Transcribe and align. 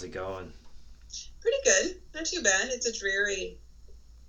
How's 0.00 0.06
it 0.06 0.12
going? 0.12 0.50
Pretty 1.42 1.58
good. 1.62 2.00
Not 2.14 2.24
too 2.24 2.40
bad. 2.40 2.68
It's 2.70 2.86
a 2.86 2.98
dreary, 2.98 3.58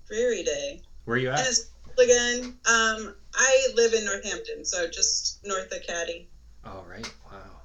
dreary 0.05 0.43
day. 0.43 0.81
Where 1.05 1.15
are 1.15 1.17
you 1.17 1.29
And 1.29 1.39
at? 1.39 1.47
it's 1.47 1.69
again. 1.97 2.43
Um, 2.65 3.15
I 3.33 3.67
live 3.75 3.93
in 3.93 4.03
Northampton, 4.03 4.65
so 4.65 4.89
just 4.89 5.39
north 5.45 5.71
of 5.71 5.81
Caddy. 5.87 6.27
Oh, 6.65 6.83
right. 6.89 7.09
Wow. 7.31 7.61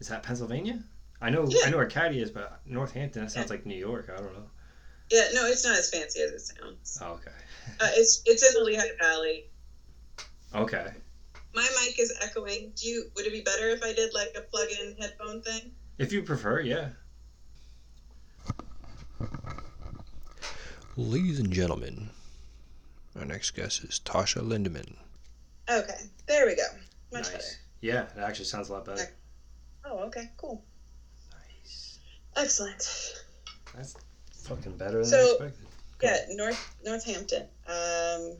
Is 0.00 0.08
that 0.08 0.22
Pennsylvania? 0.22 0.82
I 1.20 1.28
know 1.28 1.46
Yeah. 1.50 1.66
I 1.66 1.70
know 1.70 1.76
where 1.76 1.84
Caddy 1.86 2.18
is, 2.18 2.30
but 2.30 2.62
Northampton, 2.64 3.24
that 3.24 3.30
sounds 3.30 3.50
like 3.50 3.66
New 3.66 3.76
York. 3.76 4.08
I 4.10 4.16
don't 4.18 4.32
know. 4.32 4.48
Yeah, 5.10 5.28
no, 5.34 5.44
it's 5.44 5.66
not 5.66 5.76
as 5.76 5.90
fancy 5.90 6.22
as 6.22 6.30
it 6.30 6.40
sounds. 6.40 6.96
Oh, 7.02 7.12
okay. 7.16 7.30
Uh, 7.78 7.88
it's 7.92 8.22
it's 8.24 8.42
in 8.42 8.54
the 8.58 8.64
Lehigh 8.64 8.96
Valley. 8.98 9.50
Okay. 10.54 10.86
My 11.54 11.68
mic 11.84 11.98
is 12.00 12.12
echoing. 12.22 12.72
Do 12.74 12.88
you? 12.88 13.10
Would 13.14 13.26
it 13.26 13.32
be 13.32 13.42
better 13.42 13.68
if 13.68 13.82
I 13.84 13.92
did 13.92 14.14
like 14.14 14.34
a 14.34 14.40
plug-in 14.40 14.96
headphone 14.98 15.42
thing? 15.42 15.72
If 15.98 16.10
you 16.10 16.22
prefer, 16.22 16.60
yeah. 16.60 16.88
Ladies 20.96 21.38
and 21.40 21.52
gentlemen, 21.52 22.10
our 23.18 23.24
next 23.24 23.52
guest 23.52 23.82
is 23.84 24.00
Tasha 24.04 24.42
Lindemann. 24.42 24.94
Okay, 25.70 25.94
there 26.26 26.46
we 26.46 26.54
go. 26.54 26.62
Much 27.12 27.24
better. 27.24 27.34
nice. 27.34 27.58
Yeah, 27.80 28.02
it 28.16 28.18
actually 28.20 28.44
sounds 28.46 28.68
a 28.68 28.72
lot 28.74 28.84
better. 28.84 29.08
Oh, 29.84 29.98
okay, 30.04 30.30
cool, 30.36 30.62
Nice. 31.32 31.98
excellent. 32.36 33.14
That's 33.74 33.96
fucking 34.44 34.76
better 34.76 35.04
than 35.04 35.06
I 35.06 35.22
So- 35.22 35.30
expected. 35.44 35.66
Yeah, 36.02 36.26
North 36.30 36.74
Northampton. 36.84 37.46
Um, 37.66 38.36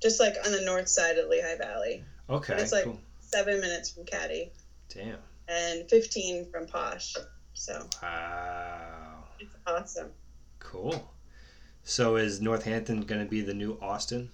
just 0.00 0.20
like 0.20 0.36
on 0.46 0.52
the 0.52 0.60
north 0.62 0.88
side 0.88 1.18
of 1.18 1.28
Lehigh 1.28 1.56
Valley, 1.56 2.04
Okay, 2.30 2.52
And 2.54 2.62
it's 2.62 2.72
like- 2.72 2.84
cool. 2.84 2.98
seven 3.20 3.60
minutes 3.60 3.90
from 3.90 4.06
Caddy 4.06 4.50
Damn. 4.88 5.18
and 5.48 5.88
fifteen 5.90 6.50
from 6.50 6.66
Posh. 6.66 7.14
So 7.52 7.86
Wow. 8.02 9.03
It's 9.44 9.56
awesome. 9.66 10.10
Cool. 10.58 11.10
So 11.82 12.16
is 12.16 12.40
Northampton 12.40 13.02
going 13.02 13.22
to 13.22 13.28
be 13.30 13.42
the 13.42 13.54
new 13.54 13.78
Austin? 13.80 14.30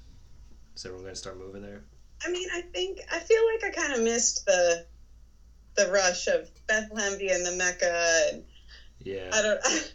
Is 0.76 0.84
everyone 0.84 1.04
going 1.04 1.14
to 1.14 1.18
start 1.18 1.38
moving 1.38 1.62
there? 1.62 1.82
I 2.24 2.30
mean, 2.30 2.48
I 2.52 2.60
think 2.60 3.00
I 3.12 3.18
feel 3.18 3.40
like 3.52 3.64
I 3.64 3.70
kind 3.70 3.92
of 3.94 4.02
missed 4.02 4.46
the 4.46 4.86
the 5.76 5.90
rush 5.90 6.26
of 6.26 6.48
Bethlehem 6.66 7.18
being 7.18 7.42
the 7.44 7.52
Mecca, 7.52 8.28
and 8.32 8.44
Yeah. 9.00 9.30
I 9.32 9.42
don't 9.42 9.60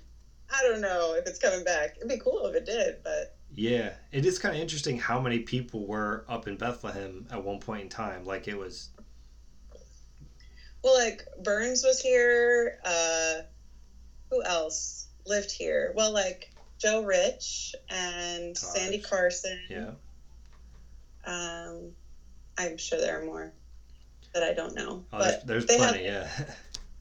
I 0.53 0.63
don't 0.63 0.81
know 0.81 1.15
if 1.17 1.27
it's 1.27 1.39
coming 1.39 1.63
back. 1.63 1.95
It'd 1.97 2.09
be 2.09 2.17
cool 2.17 2.45
if 2.47 2.55
it 2.55 2.65
did, 2.65 2.97
but 3.03 3.37
Yeah. 3.53 3.93
It 4.11 4.25
is 4.25 4.39
kind 4.39 4.55
of 4.55 4.61
interesting 4.61 4.97
how 4.97 5.19
many 5.21 5.39
people 5.39 5.85
were 5.87 6.25
up 6.27 6.47
in 6.47 6.57
Bethlehem 6.57 7.27
at 7.31 7.43
one 7.43 7.59
point 7.59 7.83
in 7.83 7.89
time. 7.89 8.25
Like 8.25 8.47
it 8.47 8.57
was. 8.57 8.89
well, 10.83 10.97
like 10.97 11.21
Burns 11.43 11.83
was 11.83 12.01
here. 12.01 12.79
Uh, 12.83 13.41
who 14.31 14.43
else 14.43 15.04
lived 15.25 15.51
here? 15.51 15.91
Well, 15.95 16.11
like 16.13 16.51
Joe 16.79 17.03
Rich 17.03 17.75
and. 17.89 18.57
Sandy 18.57 18.99
Carson. 18.99 19.59
Yeah. 19.69 19.91
Um, 21.25 21.91
I'm 22.57 22.77
sure 22.77 22.99
there 22.99 23.21
are 23.21 23.25
more 23.25 23.51
that 24.33 24.43
I 24.43 24.53
don't 24.53 24.75
know, 24.75 25.05
Oh, 25.11 25.17
but 25.17 25.45
there's 25.47 25.69
have- 25.69 25.77
plenty. 25.79 26.03
yeah. 26.05 26.29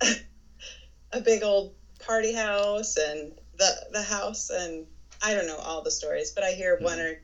a 1.12 1.20
big 1.20 1.42
old 1.42 1.75
party 2.00 2.33
house 2.33 2.97
and 2.97 3.33
the 3.56 3.86
the 3.92 4.02
house 4.02 4.50
and 4.50 4.86
I 5.22 5.34
don't 5.34 5.47
know 5.47 5.56
all 5.58 5.83
the 5.83 5.91
stories, 5.91 6.30
but 6.33 6.45
I 6.45 6.52
hear 6.52 6.78
one 6.80 6.98
Mhm. 6.98 7.12
or 7.12 7.20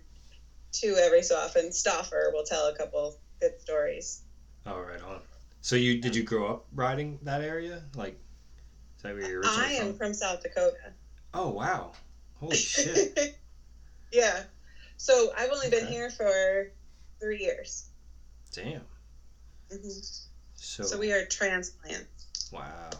two 0.72 0.96
every 1.00 1.22
so 1.22 1.36
often. 1.36 1.70
Stoffer 1.70 2.32
will 2.32 2.44
tell 2.44 2.66
a 2.68 2.76
couple 2.76 3.16
good 3.40 3.60
stories. 3.60 4.20
oh, 4.66 4.78
right 4.80 5.02
on. 5.02 5.20
So 5.62 5.76
you 5.76 6.00
did 6.00 6.14
you 6.16 6.22
grow 6.22 6.48
up 6.50 6.66
riding 6.74 7.18
that 7.22 7.40
area? 7.42 7.82
Like, 7.94 8.18
is 9.00 9.02
that 9.04 9.14
where 9.14 9.30
you're 9.30 9.40
originally 9.40 9.66
I 9.68 9.70
am 9.72 9.86
from? 9.88 9.94
from 9.94 10.12
South 10.14 10.42
Dakota. 10.42 10.76
Oh 11.32 11.48
wow! 11.48 11.92
Holy 12.34 12.54
shit! 12.56 13.32
yeah. 14.12 14.42
So 14.98 15.30
I've 15.34 15.50
only 15.50 15.70
been 15.70 15.86
here 15.86 16.10
for 16.10 16.68
three 17.18 17.38
years. 17.38 17.84
Damn. 18.52 18.82
hmm 19.70 19.88
So, 20.54 20.82
So 20.84 20.98
we 20.98 21.12
are 21.12 21.22
transplants. 21.24 22.50
wow. 22.52 22.90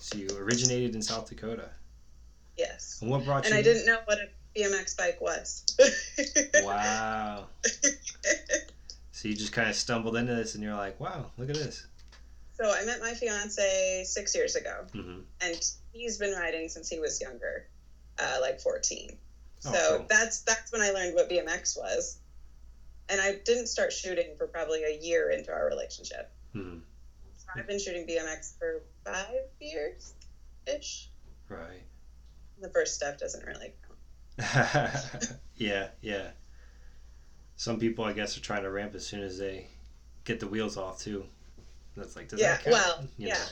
So 0.00 0.16
you 0.16 0.28
originated 0.38 0.94
in 0.94 1.02
South 1.02 1.28
Dakota, 1.28 1.68
Yes. 2.56 2.98
and 3.02 3.10
what 3.10 3.22
brought 3.24 3.44
And 3.44 3.52
you? 3.52 3.58
I 3.58 3.62
didn't 3.62 3.84
know 3.84 3.98
what 4.06 4.18
a 4.18 4.28
BMX 4.58 4.96
bike 4.96 5.20
was. 5.20 5.62
Wow. 6.62 7.48
So 9.12 9.28
you 9.28 9.34
just 9.34 9.52
kind 9.52 9.68
of 9.68 9.74
stumbled 9.74 10.14
into 10.14 10.34
this, 10.34 10.54
and 10.54 10.62
you're 10.62 10.74
like, 10.74 11.00
"Wow, 11.00 11.30
look 11.38 11.48
at 11.48 11.56
this." 11.56 11.86
So 12.56 12.70
I 12.70 12.84
met 12.84 13.00
my 13.00 13.14
fiance 13.14 14.04
six 14.04 14.34
years 14.34 14.56
ago. 14.56 14.86
hmm 14.92 15.20
and 15.40 15.60
he's 15.92 16.18
been 16.18 16.32
riding 16.32 16.68
since 16.68 16.88
he 16.88 16.98
was 16.98 17.20
younger, 17.20 17.64
uh, 18.18 18.38
like 18.40 18.60
14. 18.60 19.16
Oh, 19.64 19.72
so 19.72 19.96
cool. 19.96 20.06
that's 20.08 20.40
that's 20.40 20.72
when 20.72 20.80
I 20.82 20.90
learned 20.90 21.14
what 21.14 21.28
BMX 21.28 21.76
was, 21.76 22.18
and 23.08 23.20
I 23.20 23.34
didn't 23.44 23.66
start 23.66 23.92
shooting 23.92 24.34
for 24.36 24.46
probably 24.46 24.84
a 24.84 24.90
year 24.90 25.30
into 25.30 25.52
our 25.52 25.66
relationship. 25.66 26.28
hmm 26.52 26.78
So 27.36 27.46
I've 27.56 27.66
been 27.66 27.78
shooting 27.78 28.06
BMX 28.06 28.52
for 28.58 28.82
five 29.04 29.44
years, 29.60 30.14
ish. 30.66 31.08
Right. 31.48 31.82
The 32.60 32.68
first 32.70 32.94
stuff 32.94 33.18
doesn't 33.18 33.46
really 33.46 33.72
count. 33.86 34.88
yeah, 35.56 35.88
yeah. 36.00 36.30
Some 37.56 37.78
people, 37.78 38.04
I 38.04 38.12
guess, 38.12 38.36
are 38.36 38.40
trying 38.40 38.62
to 38.62 38.70
ramp 38.70 38.94
as 38.94 39.06
soon 39.06 39.22
as 39.22 39.38
they 39.38 39.68
get 40.24 40.40
the 40.40 40.46
wheels 40.46 40.76
off 40.76 40.98
too. 40.98 41.26
That's 41.96 42.16
like, 42.16 42.28
does 42.28 42.40
yeah, 42.40 42.58
well, 42.66 43.02
You 43.16 43.28
yeah, 43.28 43.44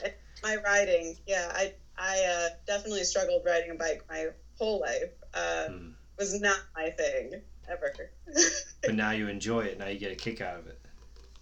my 0.43 0.57
riding, 0.57 1.17
yeah, 1.27 1.51
I 1.55 1.71
I 1.97 2.25
uh, 2.25 2.49
definitely 2.67 3.05
struggled 3.05 3.43
riding 3.45 3.71
a 3.71 3.75
bike 3.75 4.01
my 4.09 4.27
whole 4.59 4.81
life. 4.81 5.11
Uh, 5.33 5.69
Mm. 5.69 5.91
Was 6.19 6.33
not 6.39 6.61
my 6.77 6.91
thing 6.91 7.43
ever. 7.69 7.91
But 8.83 8.95
now 8.95 9.11
you 9.11 9.27
enjoy 9.27 9.65
it. 9.65 9.79
Now 9.79 9.87
you 9.89 9.99
get 9.99 10.13
a 10.13 10.15
kick 10.15 10.41
out 10.41 10.59
of 10.59 10.67
it. 10.69 10.79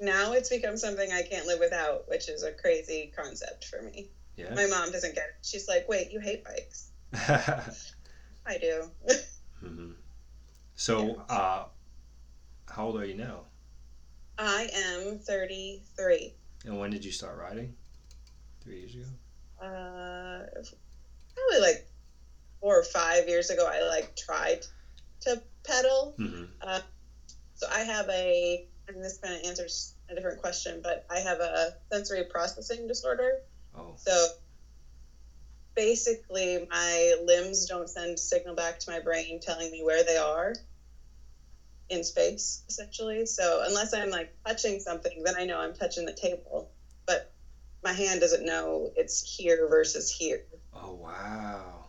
now 0.00 0.32
it's 0.32 0.48
become 0.48 0.76
something 0.76 1.12
I 1.12 1.22
can't 1.22 1.46
live 1.46 1.58
without, 1.58 2.02
which 2.06 2.28
is 2.28 2.42
a 2.42 2.52
crazy 2.52 3.10
concept 3.14 3.64
for 3.66 3.80
me. 3.82 4.06
Yeah. 4.36 4.54
My 4.54 4.66
mom 4.66 4.90
doesn't 4.90 5.14
get 5.14 5.24
it. 5.28 5.34
She's 5.42 5.69
like, 5.69 5.88
"Wait, 5.88 6.10
you 6.10 6.20
hate 6.20 6.42
bikes?" 6.42 6.90
I 8.46 8.56
do. 8.58 8.90
hmm 9.60 9.92
So, 10.74 11.24
uh, 11.28 11.64
how 12.69 12.86
old 12.86 12.96
are 12.96 13.04
you 13.04 13.14
now? 13.14 13.46
I 14.36 14.69
am 14.74 15.16
33. 15.16 16.34
And 16.64 16.78
when 16.78 16.90
did 16.90 17.04
you 17.04 17.10
start 17.10 17.36
riding? 17.36 17.72
Three 18.62 18.78
years 18.78 18.94
ago. 18.94 19.06
Uh, 19.60 20.44
probably 21.34 21.58
like 21.60 21.82
four 22.60 22.78
or 22.78 22.82
five 22.82 23.26
years 23.28 23.50
ago, 23.50 23.66
I 23.66 23.80
like 23.80 24.14
tried 24.14 24.64
to 25.22 25.40
pedal. 25.64 26.12
hmm 26.16 26.44
So 27.54 27.66
I 27.70 27.80
have 27.80 28.08
a, 28.08 28.60
and 28.88 29.04
this 29.04 29.18
kind 29.18 29.34
of 29.40 29.46
answers 29.46 29.92
a 30.08 30.14
different 30.14 30.38
question, 30.38 30.80
but 30.82 31.02
I 31.10 31.20
have 31.20 31.40
a 31.40 31.72
sensory 31.90 32.24
processing 32.24 32.86
disorder. 32.86 33.38
Oh. 33.76 33.94
So 33.96 34.26
basically, 35.74 36.66
my 36.70 37.14
limbs 37.20 37.66
don't 37.66 37.88
send 37.88 38.18
signal 38.18 38.54
back 38.54 38.78
to 38.78 38.90
my 38.90 39.00
brain 39.00 39.38
telling 39.40 39.70
me 39.70 39.82
where 39.82 40.02
they 40.04 40.16
are 40.16 40.52
in 41.92 42.03
space, 42.03 42.62
essentially. 42.69 43.26
So 43.26 43.62
unless 43.64 43.92
I'm 43.92 44.10
like 44.10 44.30
touching 44.47 44.80
something, 44.80 45.22
then 45.25 45.34
I 45.38 45.44
know 45.44 45.58
I'm 45.58 45.75
touching 45.75 46.04
the 46.04 46.12
table. 46.12 46.69
But 47.06 47.28
my 47.82 47.92
hand 47.92 48.20
doesn't 48.20 48.44
know 48.44 48.91
it's 48.97 49.36
here 49.36 49.66
versus 49.69 50.10
here. 50.10 50.42
Oh 50.75 50.92
wow. 50.94 51.84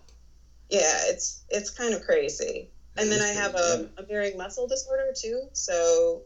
Yeah, 0.69 1.01
it's 1.05 1.43
it's 1.49 1.69
kind 1.69 1.93
of 1.93 2.01
crazy. 2.01 2.69
And 2.95 3.11
then 3.11 3.21
I 3.21 3.29
have 3.29 3.55
a, 3.55 3.89
a 3.97 4.03
mirroring 4.07 4.37
muscle 4.37 4.67
disorder 4.67 5.11
too. 5.15 5.47
So 5.53 6.21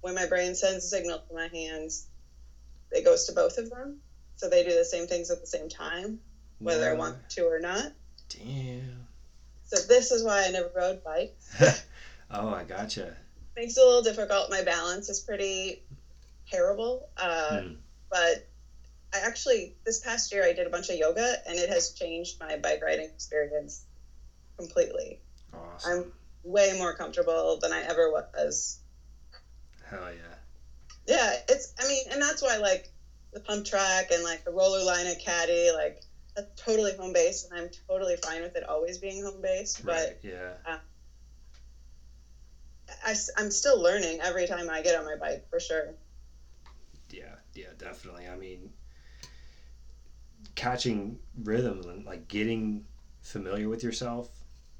when 0.00 0.14
my 0.14 0.26
brain 0.26 0.54
sends 0.54 0.84
a 0.84 0.88
signal 0.88 1.18
to 1.28 1.34
my 1.34 1.48
hands, 1.52 2.06
it 2.90 3.04
goes 3.04 3.26
to 3.26 3.32
both 3.32 3.58
of 3.58 3.68
them. 3.68 3.98
So 4.36 4.48
they 4.48 4.62
do 4.62 4.74
the 4.74 4.84
same 4.84 5.06
things 5.06 5.30
at 5.30 5.40
the 5.40 5.46
same 5.46 5.68
time, 5.68 6.18
whether 6.58 6.88
I 6.88 6.94
want 6.94 7.16
to 7.30 7.42
or 7.42 7.58
not. 7.58 7.90
Damn. 8.28 9.06
So 9.64 9.76
this 9.86 10.10
is 10.10 10.22
why 10.22 10.44
I 10.44 10.50
never 10.50 10.70
rode 10.74 11.02
bikes. 11.02 11.84
oh, 12.30 12.48
I 12.48 12.64
gotcha. 12.64 13.16
Makes 13.56 13.76
it 13.76 13.80
a 13.80 13.84
little 13.84 14.02
difficult. 14.02 14.50
My 14.50 14.62
balance 14.62 15.08
is 15.08 15.20
pretty 15.20 15.80
terrible. 16.50 17.08
Uh, 17.16 17.60
Hmm. 17.60 17.72
But 18.10 18.44
I 19.12 19.18
actually, 19.18 19.74
this 19.84 19.98
past 19.98 20.30
year, 20.32 20.44
I 20.44 20.52
did 20.52 20.66
a 20.66 20.70
bunch 20.70 20.88
of 20.90 20.96
yoga 20.96 21.36
and 21.46 21.58
it 21.58 21.68
has 21.68 21.90
changed 21.90 22.38
my 22.38 22.56
bike 22.56 22.82
riding 22.82 23.06
experience 23.06 23.82
completely. 24.56 25.18
Awesome. 25.52 25.92
I'm 25.92 26.12
way 26.44 26.72
more 26.76 26.94
comfortable 26.94 27.58
than 27.58 27.72
I 27.72 27.82
ever 27.82 28.10
was. 28.10 28.78
Hell 29.84 30.12
yeah. 30.12 30.34
Yeah, 31.06 31.36
it's, 31.48 31.72
I 31.78 31.86
mean, 31.88 32.04
and 32.10 32.20
that's 32.20 32.42
why, 32.42 32.56
like, 32.56 32.88
the 33.32 33.40
pump 33.40 33.64
track 33.64 34.10
and, 34.10 34.22
like, 34.22 34.44
the 34.44 34.50
roller 34.50 34.82
line 34.84 35.06
at 35.06 35.18
Caddy, 35.18 35.70
like, 35.72 36.00
that's 36.34 36.48
totally 36.56 36.94
home 36.94 37.12
based 37.12 37.46
and 37.48 37.58
I'm 37.58 37.70
totally 37.88 38.16
fine 38.16 38.42
with 38.42 38.56
it 38.56 38.68
always 38.68 38.98
being 38.98 39.22
home 39.22 39.40
based. 39.40 39.84
But 39.84 39.92
Right. 39.92 40.16
Yeah. 40.22 40.76
I, 43.04 43.14
am 43.38 43.50
still 43.50 43.80
learning 43.80 44.20
every 44.22 44.46
time 44.46 44.70
I 44.70 44.82
get 44.82 44.96
on 44.98 45.04
my 45.04 45.16
bike 45.16 45.42
for 45.50 45.60
sure. 45.60 45.94
Yeah. 47.10 47.34
Yeah. 47.54 47.68
Definitely. 47.78 48.28
I 48.28 48.36
mean, 48.36 48.70
catching 50.54 51.18
rhythm 51.42 51.82
and 51.88 52.04
like 52.04 52.28
getting 52.28 52.82
familiar 53.22 53.68
with 53.68 53.82
yourself 53.82 54.28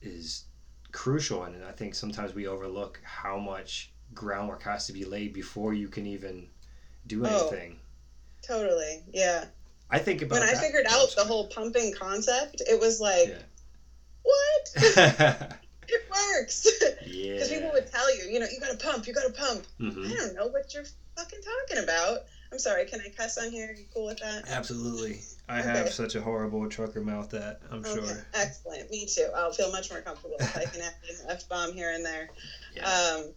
is 0.01 0.45
crucial 0.93 1.43
and 1.43 1.63
i 1.65 1.73
think 1.73 1.95
sometimes 1.95 2.35
we 2.35 2.47
overlook 2.47 3.01
how 3.03 3.37
much 3.37 3.91
groundwork 4.15 4.63
has 4.63 4.87
to 4.87 4.93
be 4.93 5.05
laid 5.05 5.33
before 5.33 5.75
you 5.75 5.89
can 5.89 6.07
even 6.07 6.49
do 7.07 7.25
Oh. 7.27 7.29
anything 7.29 7.77
Totally. 8.43 9.03
Yeah. 9.13 9.45
i 9.91 9.99
think 9.99 10.23
about 10.23 10.41
When 10.41 10.49
I 10.49 10.55
figured 10.55 10.87
Oh, 10.89 11.03
out 11.03 11.15
the 11.17 11.25
whole 11.25 11.49
pumping 11.49 11.93
concept, 11.93 12.63
it 12.67 12.79
was 12.79 13.01
like, 13.01 13.29
Yeah. 13.29 13.43
what? 14.23 15.57
it 15.89 16.03
works. 16.11 16.67
yeah 17.07 17.33
Because 17.35 17.49
people 17.49 17.71
would 17.73 17.87
tell 17.87 18.11
you, 18.15 18.25
you 18.25 18.39
know, 18.39 18.47
you 18.51 18.59
gotta 18.61 18.77
pump, 18.77 19.07
you 19.07 19.13
gotta 19.13 19.31
pump. 19.31 19.67
Mhm. 19.81 20.05
I 20.07 20.15
don't 20.17 20.35
know 20.35 20.47
what 20.47 20.73
you're 20.75 20.85
fucking 21.17 21.41
talking 21.43 21.83
about. 21.83 22.19
I'm 22.53 22.59
sorry, 22.59 22.85
can 22.85 23.01
I 23.01 23.09
cuss 23.09 23.39
on 23.39 23.51
here? 23.51 23.71
Are 23.71 23.73
you 23.75 23.85
cool 23.93 24.07
with 24.07 24.19
that? 24.19 24.45
absolutely 24.49 25.19
i 25.49 25.59
Okay. 25.59 25.69
have 25.69 25.93
such 25.93 26.15
a 26.15 26.21
horrible 26.21 26.67
trucker 26.69 27.01
mouth 27.01 27.29
that 27.31 27.57
i'm 27.71 27.85
Okay, 27.85 27.93
sure 27.93 28.25
excellent. 28.35 28.91
Me 28.91 29.07
too. 29.07 29.29
I'll 29.35 29.51
feel 29.53 29.69
much 29.69 29.91
more 29.91 30.01
comfortable 30.01 30.37
if 30.41 30.57
I 30.57 30.65
can 30.65 30.81
add 30.81 30.93
an 31.09 31.17
F 31.31 31.49
bomb 31.49 31.73
here 31.73 31.91
and 31.91 32.05
there. 32.05 32.29
yeah. 32.75 33.15
Um, 33.17 33.33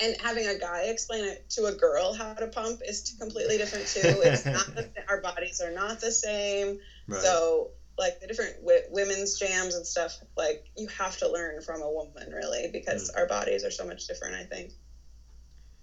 and 0.00 0.16
having 0.20 0.46
a 0.46 0.54
guy 0.56 0.84
explain 0.84 1.24
it 1.24 1.42
to 1.50 1.66
a 1.66 1.72
girl 1.72 2.12
how 2.12 2.32
to 2.32 2.46
pump 2.46 2.80
is 2.86 3.12
completely 3.18 3.56
different 3.58 3.86
too. 3.86 4.22
It's 4.24 4.44
not 4.46 4.66
the, 4.74 4.86
our 5.08 5.18
bodies 5.18 5.60
are 5.60 5.70
not 5.70 6.00
the 6.00 6.10
same. 6.10 6.76
right 7.06 7.20
So 7.22 7.70
like 8.00 8.18
the 8.18 8.26
different 8.26 8.56
w- 8.56 8.82
women's 8.88 9.38
jams 9.38 9.76
and 9.76 9.86
stuff, 9.86 10.18
like 10.36 10.64
you 10.76 10.88
have 10.88 11.16
to 11.18 11.28
learn 11.28 11.60
from 11.60 11.82
a 11.82 11.90
woman 11.90 12.32
really 12.32 12.68
because 12.72 13.10
mm. 13.10 13.18
our 13.18 13.26
bodies 13.26 13.62
are 13.62 13.70
so 13.70 13.84
much 13.84 14.06
different. 14.06 14.34
I 14.34 14.44
think. 14.44 14.72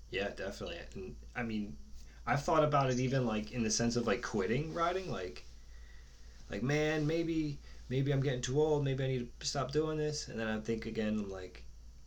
Yeah, 0.10 0.30
definitely. 0.36 0.80
And 0.96 1.16
I 1.36 1.44
mean, 1.44 1.78
I've 2.26 2.44
thought 2.44 2.64
about 2.64 2.90
it 2.90 3.00
even 3.00 3.26
like 3.26 3.52
in 3.52 3.64
the 3.64 3.70
sense 3.70 3.96
of 3.96 4.08
like 4.08 4.22
quitting 4.22 4.74
riding, 4.74 5.12
like, 5.12 5.46
like 6.50 6.64
man, 6.64 7.06
maybe 7.06 7.60
maybe 7.88 8.12
I'm 8.12 8.22
getting 8.22 8.42
too 8.42 8.60
old. 8.60 8.84
Maybe 8.84 9.04
I 9.04 9.08
need 9.08 9.28
to 9.40 9.48
stop 9.48 9.72
doing 9.72 9.98
this. 9.98 10.28
And 10.28 10.40
then 10.40 10.48
I 10.48 10.60
think 10.60 10.88
again, 10.88 11.20
I'm 11.20 11.30
like, 11.30 11.64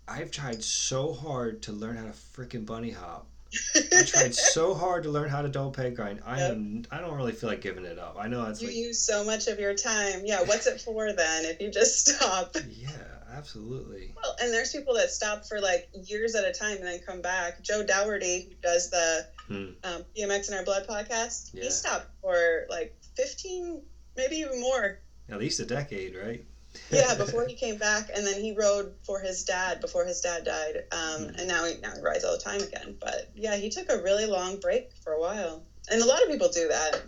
I've 0.08 0.32
tried 0.32 0.62
so 0.64 1.12
hard 1.12 1.62
to 1.62 1.72
learn 1.72 1.96
how 1.96 2.04
to 2.04 2.10
freaking 2.10 2.66
bunny 2.66 2.90
hop. 2.90 3.26
I 3.74 4.02
tried 4.04 4.34
so 4.54 4.74
hard 4.74 5.02
to 5.04 5.10
learn 5.10 5.28
how 5.28 5.42
to 5.42 5.48
double 5.48 5.70
peg 5.72 5.96
grind. 5.96 6.20
I 6.24 6.38
Yep. 6.38 6.50
am. 6.52 6.82
I 6.90 7.00
don't 7.00 7.14
really 7.16 7.32
feel 7.32 7.48
like 7.48 7.60
giving 7.60 7.84
it 7.84 7.98
up. 7.98 8.16
I 8.18 8.28
know 8.28 8.44
that's 8.44 8.60
you 8.60 8.68
like, 8.68 8.76
use 8.76 9.00
so 9.00 9.24
much 9.24 9.46
of 9.48 9.58
your 9.58 9.74
time. 9.74 10.22
Yeah, 10.24 10.42
what's 10.42 10.66
it 10.66 10.80
for 10.80 11.12
then 11.12 11.44
if 11.44 11.60
you 11.60 11.70
just 11.70 12.08
stop? 12.16 12.54
yeah, 12.68 12.88
absolutely. 13.32 14.14
Well, 14.22 14.36
and 14.40 14.52
there's 14.52 14.70
people 14.72 14.94
that 14.94 15.10
stop 15.10 15.44
for 15.46 15.60
like 15.60 15.88
years 15.92 16.34
at 16.34 16.44
a 16.44 16.52
time 16.52 16.78
and 16.78 16.86
then 16.86 17.00
come 17.00 17.20
back. 17.22 17.60
Joe 17.62 17.82
Dougherty, 17.82 18.42
who 18.48 18.54
does 18.62 18.90
the 18.90 19.26
Hmm. 19.48 19.70
um, 19.82 20.04
BMX 20.16 20.48
in 20.48 20.54
Our 20.54 20.62
Blood 20.64 20.86
podcast, 20.86 21.50
Yeah. 21.52 21.64
he 21.64 21.70
stopped 21.70 22.06
for 22.20 22.66
like 22.68 22.92
15, 23.16 23.82
maybe 24.16 24.36
even 24.36 24.60
more. 24.60 25.00
At 25.28 25.38
least 25.40 25.58
a 25.60 25.64
decade, 25.64 26.14
right? 26.16 26.44
Yeah, 26.90 27.14
before 27.18 27.46
he 27.46 27.54
came 27.54 27.76
back, 27.78 28.10
and 28.14 28.26
then 28.26 28.40
he 28.40 28.52
rode 28.52 28.94
for 29.04 29.20
his 29.20 29.44
dad 29.44 29.80
before 29.80 30.04
his 30.04 30.20
dad 30.20 30.44
died, 30.44 30.84
um, 30.92 31.24
Hmm. 31.28 31.34
and 31.38 31.48
now 31.48 31.64
he 31.64 31.76
now 31.80 31.94
he 31.94 32.00
rides 32.00 32.24
all 32.24 32.32
the 32.36 32.42
time 32.42 32.60
again. 32.60 32.96
But 33.00 33.30
yeah, 33.34 33.56
he 33.56 33.70
took 33.70 33.90
a 33.90 34.02
really 34.02 34.26
long 34.26 34.58
break 34.58 34.90
for 35.02 35.12
a 35.12 35.20
while, 35.20 35.62
and 35.90 36.00
a 36.00 36.06
lot 36.06 36.22
of 36.22 36.28
people 36.28 36.48
do 36.48 36.68
that. 36.68 37.02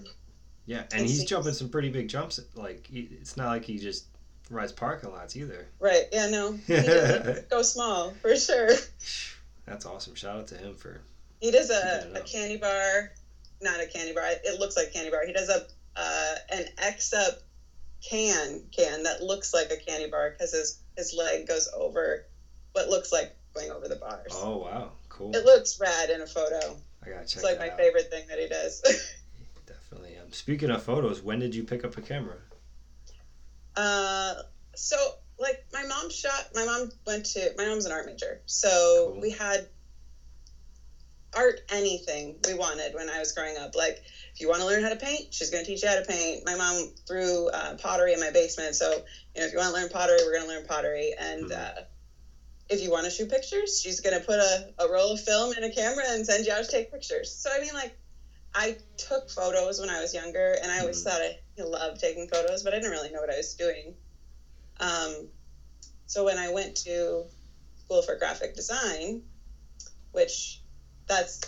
Yeah, 0.67 0.85
and 0.93 1.07
he's 1.07 1.25
jumping 1.25 1.53
some 1.55 1.69
pretty 1.69 1.89
big 1.91 2.09
jumps. 2.09 2.39
Like, 2.55 2.87
he, 2.87 3.01
it's 3.21 3.37
not 3.37 3.49
like 3.49 3.65
he 3.65 3.79
just 3.79 4.07
rides 4.49 4.71
parking 4.73 5.11
lots 5.11 5.37
either. 5.37 5.67
Right? 5.81 6.05
Yeah, 6.13 6.29
no, 6.29 6.53
he 6.67 6.77
go 7.51 7.63
small 7.63 8.13
for 8.23 8.37
sure. 8.37 8.71
That's 9.67 9.87
awesome. 9.87 10.15
Shout 10.15 10.39
out 10.39 10.47
to 10.49 10.57
him 10.57 10.75
for 10.75 11.01
He 11.41 11.51
does 11.51 11.71
a, 11.71 12.13
a 12.15 12.21
candy 12.21 12.57
bar, 12.59 13.13
not 13.61 13.81
a 13.81 13.87
candy 13.87 14.13
bar. 14.13 14.25
It 14.27 14.59
looks 14.61 14.77
like 14.77 14.93
candy 14.93 15.11
bar. 15.11 15.25
He 15.27 15.33
does 15.33 15.49
a 15.49 15.67
uh, 15.95 16.35
an 16.51 16.65
X 16.79 17.13
up 17.13 17.41
can 18.09 18.61
can 18.73 19.05
that 19.05 19.21
looks 19.21 19.55
like 19.55 19.71
a 19.73 19.77
candy 19.77 20.07
bar 20.07 20.31
because 20.31 20.51
his 20.53 20.75
his 20.97 21.13
leg 21.13 21.47
goes 21.47 21.69
over 21.73 22.21
what 22.73 22.89
looks 22.89 23.13
like 23.13 23.31
going 23.55 23.71
over 23.71 23.87
the 23.89 23.97
bars. 23.97 24.33
Oh 24.33 24.57
wow, 24.57 24.93
cool. 25.09 25.35
It 25.35 25.45
looks 25.45 25.79
rad 25.79 26.11
in 26.11 26.21
a 26.21 26.27
photo. 26.27 26.77
I 27.05 27.09
gotta 27.11 27.25
check 27.25 27.37
It's 27.37 27.43
like 27.45 27.59
my 27.59 27.69
out. 27.71 27.77
favorite 27.79 28.09
thing 28.11 28.25
that 28.29 28.39
he 28.39 28.47
does. 28.47 28.81
Definitely. 29.67 30.17
Um, 30.17 30.33
speaking 30.33 30.71
of 30.71 30.83
photos, 30.83 31.21
when 31.23 31.39
did 31.39 31.55
you 31.55 31.63
pick 31.63 31.85
up 31.85 31.97
a 31.97 32.01
camera? 32.01 32.39
uh, 33.77 34.35
so 34.75 34.97
like 35.39 35.59
my 35.73 35.83
mom 35.85 36.11
shot. 36.11 36.47
My 36.55 36.65
mom 36.65 36.89
went 37.07 37.25
to. 37.27 37.53
My 37.57 37.67
mom's 37.67 37.85
an 37.87 37.93
art 37.93 38.07
major, 38.07 38.41
so 38.47 39.11
Cool. 39.13 39.21
we 39.21 39.31
had 39.31 39.67
art 41.35 41.61
anything 41.71 42.39
we 42.47 42.55
wanted 42.55 42.95
when 42.95 43.09
I 43.09 43.19
was 43.19 43.33
growing 43.33 43.57
up. 43.57 43.75
Like 43.75 44.01
if 44.35 44.41
you 44.41 44.49
want 44.49 44.61
to 44.61 44.67
learn 44.67 44.81
how 44.83 44.91
to 44.91 44.97
paint, 44.97 45.27
she's 45.31 45.51
going 45.51 45.65
to 45.65 45.71
teach 45.71 45.83
you 45.83 45.89
how 45.89 45.97
to 45.97 46.03
paint. 46.03 46.45
My 46.45 46.55
mom 46.55 46.89
threw 47.07 47.49
uh, 47.49 47.75
pottery 47.75 48.13
in 48.13 48.21
my 48.21 48.31
basement, 48.31 48.77
so 48.77 49.03
you 49.35 49.41
know 49.41 49.45
if 49.47 49.53
you 49.53 49.59
want 49.59 49.69
to 49.69 49.75
learn 49.75 49.89
pottery, 49.89 50.19
we're 50.23 50.33
going 50.33 50.45
to 50.45 50.49
learn 50.49 50.65
pottery. 50.65 51.13
And 51.17 51.51
Mhm. 51.51 51.53
uh, 51.53 51.83
if 52.69 52.81
you 52.81 52.91
want 52.91 53.05
to 53.05 53.11
shoot 53.11 53.29
pictures, 53.29 53.81
she's 53.81 54.01
going 54.01 54.19
to 54.19 54.25
put 54.25 54.39
a, 54.39 54.73
a 54.79 54.89
roll 54.89 55.13
of 55.13 55.21
film 55.21 55.53
in 55.53 55.65
a 55.65 55.71
camera 55.71 56.07
and 56.09 56.25
send 56.27 56.47
you 56.47 56.53
out 56.53 56.65
to 56.65 56.71
take 56.71 56.91
pictures. 56.91 57.31
So 57.31 57.51
I 57.53 57.59
mean, 57.61 57.75
like 57.75 57.93
I 58.55 58.77
took 58.99 59.31
photos 59.31 59.81
when 59.81 59.91
I 59.91 60.01
was 60.01 60.15
younger, 60.15 60.59
and 60.63 60.73
I 60.73 60.81
always 60.81 61.03
Mhm. 61.03 61.05
thought 61.05 61.23
I 61.23 61.37
loved 61.59 62.01
taking 62.01 62.29
photos, 62.29 62.63
but 62.63 62.75
I 62.75 62.79
didn't 62.79 62.93
really 62.93 63.11
know 63.11 63.21
what 63.21 63.31
I 63.31 63.37
was 63.37 63.55
doing. 63.55 63.95
Um, 64.81 65.29
so 66.07 66.25
when 66.25 66.39
I 66.39 66.51
went 66.51 66.77
to 66.87 67.29
school 67.85 68.03
for 68.03 68.17
graphic 68.17 68.55
design, 68.55 69.23
which 70.13 70.62
that's 71.13 71.41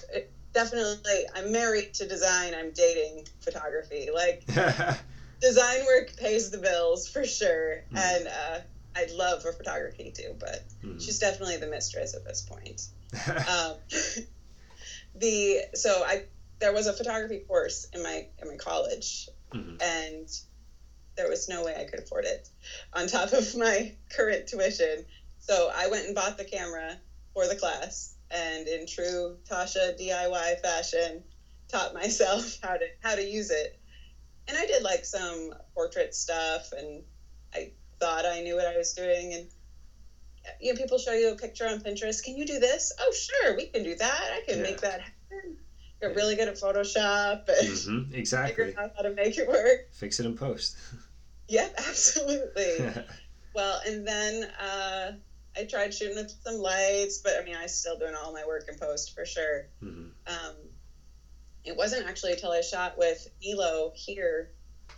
definitely 0.52 1.24
I'm 1.34 1.50
married 1.52 1.94
to 1.94 2.06
design. 2.06 2.54
I'm 2.54 2.70
dating 2.72 3.26
photography. 3.40 4.08
Like 4.12 4.42
design 5.40 5.84
work 5.84 6.14
pays 6.16 6.50
the 6.50 6.58
bills 6.58 7.06
for 7.08 7.24
sure, 7.24 7.82
Mhm. 7.92 7.96
and 7.98 8.28
uh, 8.28 8.58
I'd 8.94 9.10
love 9.10 9.40
for 9.42 9.52
photography 9.52 10.10
too. 10.14 10.36
But 10.38 10.60
Hmm. 10.82 10.98
she's 10.98 11.18
definitely 11.18 11.56
the 11.56 11.66
mistress 11.66 12.14
at 12.14 12.24
this 12.24 12.42
point. 12.42 12.82
Um, 13.46 13.76
the 15.14 15.60
so 15.74 16.02
I 16.02 16.22
there 16.60 16.72
was 16.72 16.86
a 16.86 16.92
photography 16.92 17.38
course 17.46 17.86
in 17.92 18.02
my 18.02 18.26
in 18.40 18.48
my 18.48 18.56
college, 18.56 19.28
Mhm. 19.52 19.76
and 19.80 20.28
there 21.16 21.28
was 21.28 21.48
no 21.48 21.62
way 21.62 21.74
I 21.76 21.84
could 21.84 22.00
afford 22.00 22.24
it 22.24 22.48
on 22.92 23.06
top 23.06 23.32
of 23.32 23.54
my 23.54 23.92
current 24.10 24.46
tuition. 24.46 25.04
So 25.38 25.70
I 25.72 25.86
went 25.88 26.06
and 26.06 26.14
bought 26.14 26.36
the 26.36 26.44
camera 26.44 26.98
for 27.34 27.46
the 27.46 27.54
class, 27.54 28.13
and 28.34 28.66
in 28.68 28.86
true 28.86 29.38
Tasha 29.50 29.96
DIY 29.96 30.56
fashion, 30.62 31.22
taught 31.68 31.94
myself 31.94 32.58
how 32.62 32.76
to 32.76 32.86
how 33.02 33.14
to 33.14 33.24
use 33.24 33.50
it. 33.50 33.74
And 34.48 34.56
I 34.56 34.66
did 34.66 34.82
like 34.82 35.04
some 35.04 35.52
portrait 35.74 36.14
stuff, 36.14 36.72
and 36.72 37.04
I 37.54 37.70
thought 38.00 38.26
I 38.26 38.40
knew 38.40 38.56
what 38.56 38.66
I 38.66 38.76
was 38.76 38.92
doing. 38.92 39.34
And 39.34 39.48
you 40.60 40.72
know, 40.72 40.76
people 40.76 40.98
show 40.98 41.12
you 41.12 41.30
a 41.30 41.34
picture 41.36 41.66
on 41.66 41.80
Pinterest. 41.80 42.22
Can 42.22 42.36
you 42.36 42.44
do 42.44 42.58
this? 42.58 42.92
Oh, 42.98 43.12
sure, 43.12 43.54
we 43.54 43.64
can 43.66 43.82
do 43.82 43.94
that. 43.94 44.30
I 44.32 44.40
can 44.40 44.58
Yeah. 44.58 44.62
make 44.64 44.80
that 44.80 45.00
happen. 45.00 45.56
You're 46.00 46.10
Yeah. 46.10 46.16
really 46.16 46.34
good 46.36 46.48
at 46.48 46.56
Photoshop 46.56 47.48
and 47.48 47.66
Mhm, 47.68 48.08
figure 48.10 48.18
Exactly. 48.18 48.74
out 48.76 48.90
how 48.96 49.02
to 49.02 49.10
make 49.10 49.38
it 49.38 49.46
work. 49.46 49.80
Fix 49.92 50.20
it 50.20 50.26
in 50.26 50.34
post. 50.34 50.76
Yep, 51.48 51.74
absolutely. 51.78 52.90
well, 53.54 53.80
and 53.86 54.06
then 54.06 54.44
uh, 54.58 55.12
I 55.56 55.64
tried 55.64 55.94
shooting 55.94 56.16
with 56.16 56.32
some 56.42 56.56
lights, 56.56 57.18
but 57.22 57.36
I 57.38 57.42
mean, 57.42 57.54
I 57.54 57.66
still 57.66 57.96
doing 57.96 58.14
all 58.14 58.32
my 58.32 58.44
work 58.44 58.64
in 58.68 58.76
post 58.76 59.14
for 59.14 59.24
sure. 59.24 59.66
Mhm. 59.82 60.10
Um, 60.26 60.54
it 61.64 61.76
wasn't 61.76 62.06
actually 62.06 62.32
until 62.32 62.50
I 62.50 62.60
shot 62.60 62.96
with 62.98 63.26
Milo 63.42 63.92
here. 63.94 64.48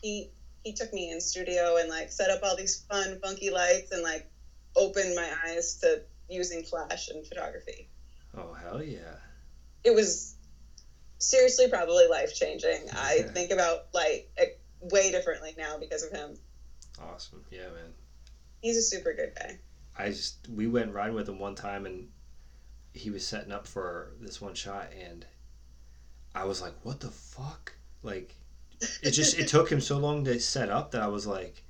He 0.00 0.28
he 0.64 0.72
took 0.72 0.92
me 0.92 1.10
in 1.10 1.20
studio 1.20 1.76
and 1.76 1.88
like 1.88 2.10
set 2.10 2.30
up 2.30 2.40
all 2.42 2.56
these 2.56 2.82
fun, 2.88 3.18
funky 3.18 3.50
lights 3.50 3.92
and 3.92 4.02
like 4.02 4.26
opened 4.74 5.14
my 5.14 5.32
eyes 5.46 5.74
to 5.74 6.00
using 6.28 6.64
flash 6.64 7.08
and 7.08 7.24
photography. 7.26 7.86
Oh 8.36 8.52
hell 8.52 8.82
yeah. 8.82 9.16
It 9.84 9.94
was 9.94 10.34
seriously 11.18 11.68
probably 11.68 12.06
life 12.06 12.34
changing. 12.34 12.88
I 12.92 13.22
think 13.22 13.50
about 13.52 13.84
light 13.92 14.24
way 14.80 15.10
differently 15.10 15.54
now 15.56 15.78
because 15.78 16.02
of 16.02 16.10
him. 16.10 16.36
Awesome. 16.98 17.44
Yeah, 17.50 17.70
man. 17.70 17.92
He's 18.60 18.76
a 18.76 18.82
super 18.82 19.12
good 19.12 19.32
guy. 19.38 19.56
I 19.98 20.10
just 20.10 20.48
we 20.48 20.66
went 20.66 20.92
riding 20.92 21.14
with 21.14 21.28
him 21.28 21.38
one 21.38 21.54
time 21.54 21.86
and 21.86 22.08
he 22.92 23.10
was 23.10 23.26
setting 23.26 23.52
up 23.52 23.66
for 23.66 24.12
this 24.20 24.40
one 24.40 24.54
shot 24.54 24.88
and 24.98 25.26
I 26.34 26.44
was 26.44 26.60
like, 26.60 26.74
"What 26.82 27.00
the 27.00 27.10
fuck?" 27.10 27.72
Like 28.02 28.34
it 29.02 29.12
just 29.12 29.38
it 29.38 29.48
took 29.48 29.70
him 29.70 29.80
so 29.80 29.98
long 29.98 30.24
to 30.24 30.38
set 30.38 30.70
up 30.70 30.90
that 30.90 31.02
I 31.02 31.06
was 31.06 31.26
like 31.26 31.62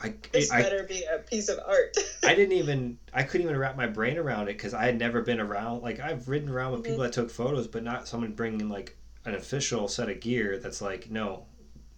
I 0.00 0.14
This 0.32 0.50
I, 0.50 0.62
better 0.62 0.84
be 0.84 1.04
a 1.04 1.18
piece 1.18 1.48
of 1.48 1.58
art. 1.64 1.96
I 2.24 2.34
didn't 2.34 2.56
even 2.56 2.98
I 3.12 3.22
couldn't 3.22 3.46
even 3.46 3.58
wrap 3.58 3.76
my 3.76 3.86
brain 3.86 4.18
around 4.18 4.48
it 4.48 4.56
because 4.56 4.74
I 4.74 4.84
had 4.84 4.98
never 4.98 5.22
been 5.22 5.40
around 5.40 5.82
like 5.82 6.00
I've 6.00 6.28
ridden 6.28 6.48
around 6.48 6.72
with 6.72 6.84
people 6.84 7.02
that 7.02 7.12
took 7.12 7.30
photos 7.30 7.66
but 7.66 7.82
not 7.82 8.06
someone 8.06 8.32
bringing 8.32 8.68
like 8.68 8.96
an 9.24 9.34
official 9.34 9.88
set 9.88 10.08
of 10.08 10.20
gear 10.20 10.58
that's 10.58 10.80
like 10.80 11.10
no 11.10 11.46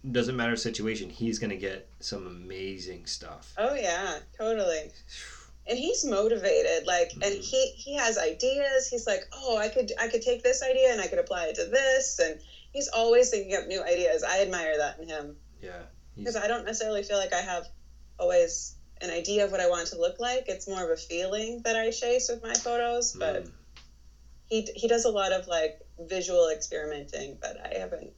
doesn't 0.09 0.35
matter 0.35 0.51
the 0.51 0.57
situation 0.57 1.09
he's 1.09 1.37
gonna 1.37 1.55
get 1.55 1.85
some 1.99 2.25
amazing 2.25 3.05
stuff 3.05 3.53
oh 3.57 3.73
yeah, 3.75 4.19
totally. 4.37 4.89
and 5.67 5.77
he's 5.77 6.03
motivated 6.03 6.85
like 6.87 7.11
and 7.21 7.35
Mhm. 7.35 7.43
he 7.43 7.65
he 7.75 7.93
has 7.95 8.17
ideas 8.17 8.87
he's 8.87 9.05
like 9.05 9.23
oh 9.31 9.57
i 9.57 9.67
could 9.69 9.91
i 9.99 10.07
could 10.07 10.21
take 10.21 10.41
this 10.41 10.63
idea 10.63 10.91
and 10.91 10.99
i 10.99 11.07
could 11.07 11.19
apply 11.19 11.45
it 11.47 11.55
to 11.55 11.65
this 11.65 12.17
and 12.19 12.39
he's 12.71 12.87
always 12.87 13.29
thinking 13.29 13.53
up 13.53 13.65
new 13.65 13.83
ideas. 13.83 14.23
I 14.23 14.39
admire 14.41 14.77
that 14.77 14.97
in 14.97 15.07
him 15.07 15.35
Yeah. 15.61 15.83
because 16.15 16.37
I 16.37 16.47
don't 16.47 16.63
necessarily 16.63 17.03
feel 17.03 17.17
like 17.17 17.33
I 17.33 17.41
have 17.41 17.67
always 18.17 18.75
an 19.01 19.09
idea 19.09 19.43
of 19.43 19.51
what 19.51 19.59
I 19.59 19.67
want 19.67 19.87
to 19.89 19.97
look 19.97 20.19
like. 20.19 20.45
It's 20.47 20.67
more 20.69 20.81
of 20.81 20.89
a 20.89 20.95
feeling 20.95 21.59
that 21.65 21.75
I 21.75 21.89
chase 21.89 22.29
with 22.29 22.41
my 22.41 22.53
photos, 22.53 23.11
but 23.11 23.43
Mm. 23.43 23.51
he 24.45 24.67
he 24.73 24.87
does 24.87 25.03
a 25.03 25.09
lot 25.09 25.33
of 25.33 25.47
like 25.47 25.77
visual 25.99 26.47
experimenting 26.47 27.37
that 27.41 27.57
I 27.59 27.77
haven't 27.77 28.13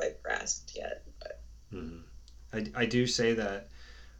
quite 0.00 0.22
grasped 0.22 0.72
yet. 0.74 0.98
But 1.18 1.36
Mhm. 1.72 2.04
I, 2.52 2.64
I 2.74 2.86
do 2.86 3.06
say 3.06 3.34
that 3.34 3.64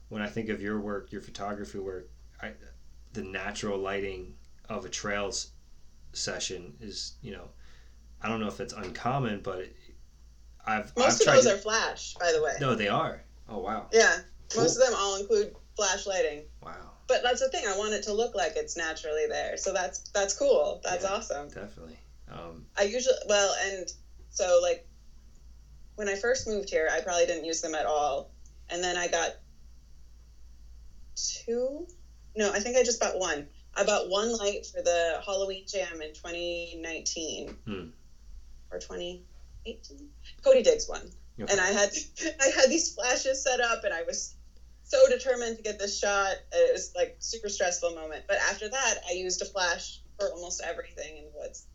when 0.09 0.21
I 0.23 0.29
think 0.29 0.49
of 0.51 0.61
your 0.61 0.79
work, 0.79 1.11
your 1.11 1.21
photography 1.23 1.79
work, 1.79 2.05
I, 2.43 2.53
the 3.13 3.23
natural 3.23 3.79
lighting 3.79 4.35
of 4.69 4.85
a 4.85 4.89
trails 4.91 5.49
session 6.13 6.77
is, 6.81 7.13
you 7.23 7.33
know, 7.33 7.51
I 8.21 8.29
don't 8.29 8.41
know 8.41 8.47
if 8.49 8.61
it's 8.61 8.75
uncommon, 8.75 9.41
but 9.41 9.61
it, 9.61 9.73
I've 10.65 10.95
most 10.97 11.23
I've 11.23 11.29
of 11.29 11.35
those 11.35 11.45
to- 11.45 11.55
are 11.55 11.57
flash, 11.57 12.15
by 12.21 12.33
the 12.33 12.43
way. 12.43 12.57
no, 12.61 12.75
they 12.75 12.89
are. 12.89 13.23
Oh 13.49 13.59
wow, 13.59 13.89
Yeah, 13.93 14.19
Cool. 14.51 14.63
most 14.63 14.77
of 14.77 14.83
them 14.83 14.95
all 14.95 15.17
include 15.17 15.55
flash 15.77 16.07
lighting. 16.07 16.47
wow, 16.63 16.93
But 17.09 17.23
that's 17.23 17.41
the 17.41 17.49
thing. 17.49 17.67
I 17.67 17.77
want 17.77 17.95
it 17.95 18.03
to 18.05 18.13
look 18.13 18.35
like 18.35 18.55
it's 18.55 18.77
naturally 18.77 19.27
there. 19.27 19.57
So 19.57 19.73
that's 19.73 19.99
that's 20.13 20.35
cool. 20.35 20.79
That's 20.85 21.05
Yeah. 21.05 21.15
awesome. 21.15 21.49
definitely. 21.49 21.99
Um, 22.31 22.67
I 22.77 22.83
usually 22.83 23.17
well, 23.27 23.55
and 23.65 23.91
so 24.31 24.61
like 24.63 24.85
when 26.01 26.09
I 26.09 26.17
first 26.17 26.47
moved 26.47 26.71
here, 26.71 26.89
I 26.91 27.03
probably 27.03 27.27
didn't 27.27 27.45
use 27.45 27.61
them 27.61 27.75
at 27.75 27.85
all, 27.85 28.31
and 28.71 28.83
then 28.83 28.97
I 28.97 29.07
got 29.09 29.33
two. 31.15 31.87
No, 32.35 32.51
I 32.51 32.59
think 32.61 32.79
I 32.79 32.83
just 32.83 32.99
bought 32.99 33.19
one. 33.19 33.45
I 33.75 33.85
bought 33.85 34.09
one 34.09 34.33
light 34.35 34.65
for 34.65 34.81
the 34.81 35.21
Halloween 35.23 35.65
Jam 35.67 36.01
in 36.01 36.15
2019 36.15 37.55
Hmm. 37.67 37.89
or 38.71 38.79
2018. 38.79 40.09
Cody 40.43 40.63
Diggs 40.63 40.89
one, 40.89 41.03
okay. 41.39 41.53
and 41.53 41.61
I 41.61 41.67
had 41.67 41.91
I 42.41 42.47
had 42.47 42.71
these 42.71 42.95
flashes 42.95 43.43
set 43.43 43.61
up, 43.61 43.85
and 43.85 43.93
I 43.93 44.03
was 44.05 44.35
so 44.85 45.07
determined 45.07 45.59
to 45.59 45.63
get 45.63 45.79
this 45.79 45.99
shot. 45.99 46.35
It 46.51 46.73
was 46.73 46.93
like 46.97 47.17
super 47.19 47.51
stressful 47.51 47.95
moment. 47.95 48.25
But 48.27 48.39
after 48.39 48.71
that, 48.71 48.95
I 49.07 49.13
used 49.13 49.43
a 49.43 49.45
flash 49.45 50.01
for 50.19 50.31
almost 50.33 50.63
everything 50.65 51.19
in 51.19 51.25
the 51.25 51.39
woods. 51.39 51.67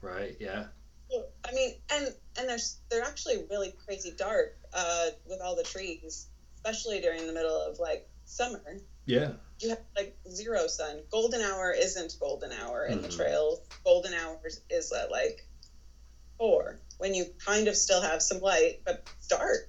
right, 0.00 0.34
yeah, 0.40 0.68
I 1.12 1.52
mean, 1.52 1.72
and 1.90 2.12
and 2.38 2.48
they're 2.48 2.58
they're 2.90 3.02
actually 3.02 3.38
really 3.50 3.70
crazy 3.86 4.12
dark 4.16 4.50
uh, 4.72 5.10
with 5.24 5.40
all 5.40 5.54
the 5.54 5.62
trees, 5.62 6.26
especially 6.56 7.00
during 7.00 7.26
the 7.26 7.32
middle 7.32 7.56
of 7.56 7.78
like 7.78 8.02
summer. 8.24 8.58
yeah, 9.06 9.32
You 9.60 9.68
have 9.70 9.78
like 9.96 10.12
zero 10.30 10.66
sun. 10.66 11.02
Golden 11.10 11.40
hour 11.42 11.72
isn't 11.72 12.16
golden 12.20 12.52
hour 12.52 12.86
in 12.86 13.02
the 13.02 13.08
Mhm. 13.08 13.08
trails. 13.08 13.60
Golden 13.84 14.14
hours 14.14 14.58
is 14.70 14.92
at 14.92 15.10
like 15.10 15.44
four 16.38 16.78
when 16.98 17.14
you 17.14 17.26
kind 17.46 17.68
of 17.68 17.76
still 17.76 18.00
have 18.00 18.22
some 18.22 18.38
light, 18.38 18.76
but 18.84 18.96
it's 19.18 19.28
dark. 19.28 19.60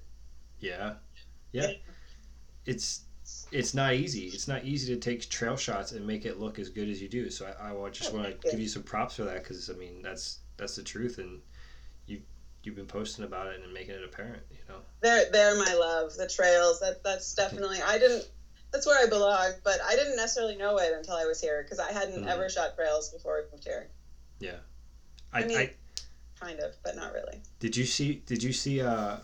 yeah, 0.59 0.93
yeah. 1.53 1.69
It's 2.65 3.01
it's 3.51 3.73
not 3.73 3.93
easy. 3.93 4.27
It's 4.27 4.47
not 4.47 4.63
easy 4.63 4.87
to 4.93 4.97
take 4.97 5.27
trail 5.29 5.55
shots 5.57 5.91
and 5.91 6.05
make 6.05 6.25
it 6.25 6.37
look 6.37 6.59
as 6.59 6.69
good 6.69 6.89
as 6.89 7.01
you 7.01 7.07
do. 7.07 7.29
So 7.29 7.45
I, 7.59 7.71
I 7.71 7.89
just 7.89 8.11
Oh, 8.11 8.13
want 8.13 8.27
to 8.27 8.37
give 8.49 8.59
you 8.59 8.67
some 8.67 8.83
props 8.83 9.15
for 9.15 9.23
that 9.25 9.43
because 9.43 9.69
I 9.69 9.73
mean 9.73 10.01
that's 10.01 10.39
that's 10.59 10.75
the 10.75 10.83
truth, 10.83 11.17
and 11.17 11.39
you 12.05 12.21
you've 12.63 12.75
been 12.75 12.85
posting 12.87 13.23
about 13.25 13.47
it 13.47 13.59
and 13.61 13.73
making 13.73 13.95
it 13.95 14.03
apparent. 14.03 14.43
You 14.51 14.57
know. 14.69 14.81
They're 15.01 15.25
they're 15.31 15.55
my 15.55 15.73
love. 15.73 16.13
The 16.15 16.27
trails. 16.27 16.79
That 16.79 17.03
that's 17.03 17.33
definitely. 17.33 17.79
I 17.81 17.97
didn't. 17.97 18.25
That's 18.71 18.85
where 18.85 19.01
I 19.03 19.07
belong, 19.09 19.53
but 19.63 19.79
I 19.81 19.95
didn't 19.95 20.15
necessarily 20.15 20.55
know 20.55 20.77
it 20.77 20.93
until 20.93 21.15
I 21.15 21.25
was 21.25 21.41
here 21.41 21.63
because 21.63 21.79
I 21.79 21.91
hadn't 21.91 22.23
Mhm. 22.23 22.27
ever 22.29 22.49
shot 22.49 22.75
trails 22.75 23.09
before 23.09 23.39
I 23.39 23.41
moved 23.51 23.63
here. 23.63 23.87
I, 25.31 25.41
I 25.43 25.45
mean- 25.45 25.57
I 25.57 25.71
Kind 26.39 26.59
of, 26.61 26.73
but 26.83 26.95
not 26.95 27.11
really. 27.13 27.41
did 27.59 27.75
you 27.75 27.85
see 27.85 28.15
did 28.25 28.41
you 28.41 28.53
see 28.53 28.81
uh 28.81 29.17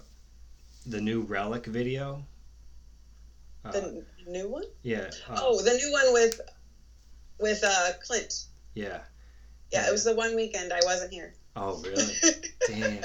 the 0.85 0.99
new 0.99 1.21
relic 1.21 1.65
video? 1.65 2.25
Uh, 3.63 3.71
The 3.71 4.03
new 4.27 4.49
one? 4.49 4.65
yeah. 4.83 5.09
Uh, 5.29 5.39
oh, 5.41 5.61
the 5.61 5.73
new 5.73 5.91
one 5.91 6.11
with 6.13 6.39
with 7.39 7.63
uh 7.63 7.93
Clint. 8.05 8.45
yeah. 8.75 9.01
Yeah, 9.71 9.83
Yeah. 9.83 9.89
it 9.89 9.91
was 9.91 10.03
the 10.03 10.15
one 10.15 10.35
weekend 10.35 10.71
I 10.73 10.79
wasn't 10.83 11.11
here. 11.13 11.33
Oh 11.55 11.81
really? 11.81 12.13
Damn. 12.67 13.03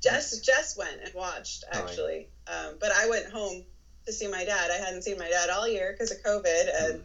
Jess 0.00 0.38
Jess 0.40 0.76
went 0.76 1.00
and 1.02 1.14
watched 1.14 1.64
Oh, 1.72 1.78
yeah. 1.78 1.84
actually, 1.84 2.28
um, 2.46 2.74
but 2.80 2.90
I 2.92 3.08
went 3.08 3.26
home 3.30 3.64
to 4.06 4.12
see 4.12 4.26
my 4.28 4.44
dad. 4.44 4.70
I 4.70 4.74
hadn't 4.76 5.02
seen 5.02 5.18
my 5.18 5.28
dad 5.28 5.48
all 5.50 5.66
year 5.66 5.92
because 5.92 6.10
of 6.10 6.18
COVID, 6.22 6.68
and 6.82 7.00
Mm, 7.00 7.04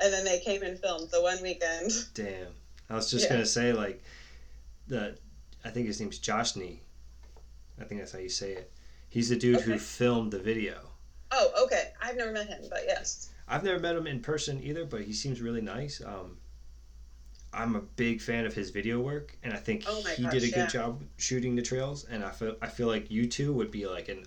and 0.00 0.12
then 0.12 0.24
they 0.24 0.40
came 0.40 0.62
and 0.62 0.78
filmed 0.78 1.10
the 1.10 1.22
one 1.22 1.40
weekend. 1.42 1.92
Damn. 2.14 2.48
I 2.90 2.94
was 2.96 3.10
just 3.10 3.24
Yeah. 3.26 3.34
gonna 3.34 3.46
say 3.46 3.72
like 3.72 4.02
the 4.88 5.16
I 5.64 5.70
think 5.70 5.86
his 5.86 6.00
name's 6.00 6.18
Josh 6.18 6.56
Nee. 6.56 6.80
I 7.80 7.84
think 7.84 8.00
that's 8.00 8.12
how 8.12 8.18
you 8.18 8.28
say 8.28 8.52
it. 8.52 8.70
He's 9.08 9.28
the 9.30 9.36
dude 9.36 9.60
who 9.62 9.78
filmed 9.78 10.32
the 10.32 10.38
video. 10.38 10.90
Oh, 11.30 11.64
okay. 11.64 11.92
I've 12.02 12.16
never 12.16 12.32
met 12.32 12.48
him, 12.48 12.64
but 12.68 12.82
yes. 12.86 13.30
I've 13.48 13.64
never 13.64 13.78
met 13.80 13.96
him 13.96 14.06
in 14.06 14.20
person 14.20 14.60
either, 14.62 14.84
but 14.84 15.02
he 15.02 15.12
seems 15.12 15.40
really 15.40 15.60
nice. 15.60 16.00
Um, 16.04 16.38
I'm 17.54 17.76
a 17.76 17.80
big 17.80 18.20
fan 18.20 18.46
of 18.46 18.54
his 18.54 18.70
video 18.70 19.00
work, 19.00 19.36
and 19.42 19.52
I 19.52 19.56
think 19.56 19.84
Oh 19.86 20.02
he 20.02 20.22
gosh, 20.24 20.32
did 20.32 20.42
a 20.44 20.46
good 20.48 20.56
yeah. 20.56 20.66
job 20.66 21.02
shooting 21.16 21.54
the 21.54 21.62
trails. 21.62 22.04
And 22.10 22.24
I 22.24 22.30
feel 22.30 22.56
I 22.60 22.66
feel 22.68 22.88
like 22.88 23.10
you 23.10 23.26
two 23.28 23.52
would 23.52 23.70
be 23.70 23.86
like 23.86 24.08
an 24.08 24.24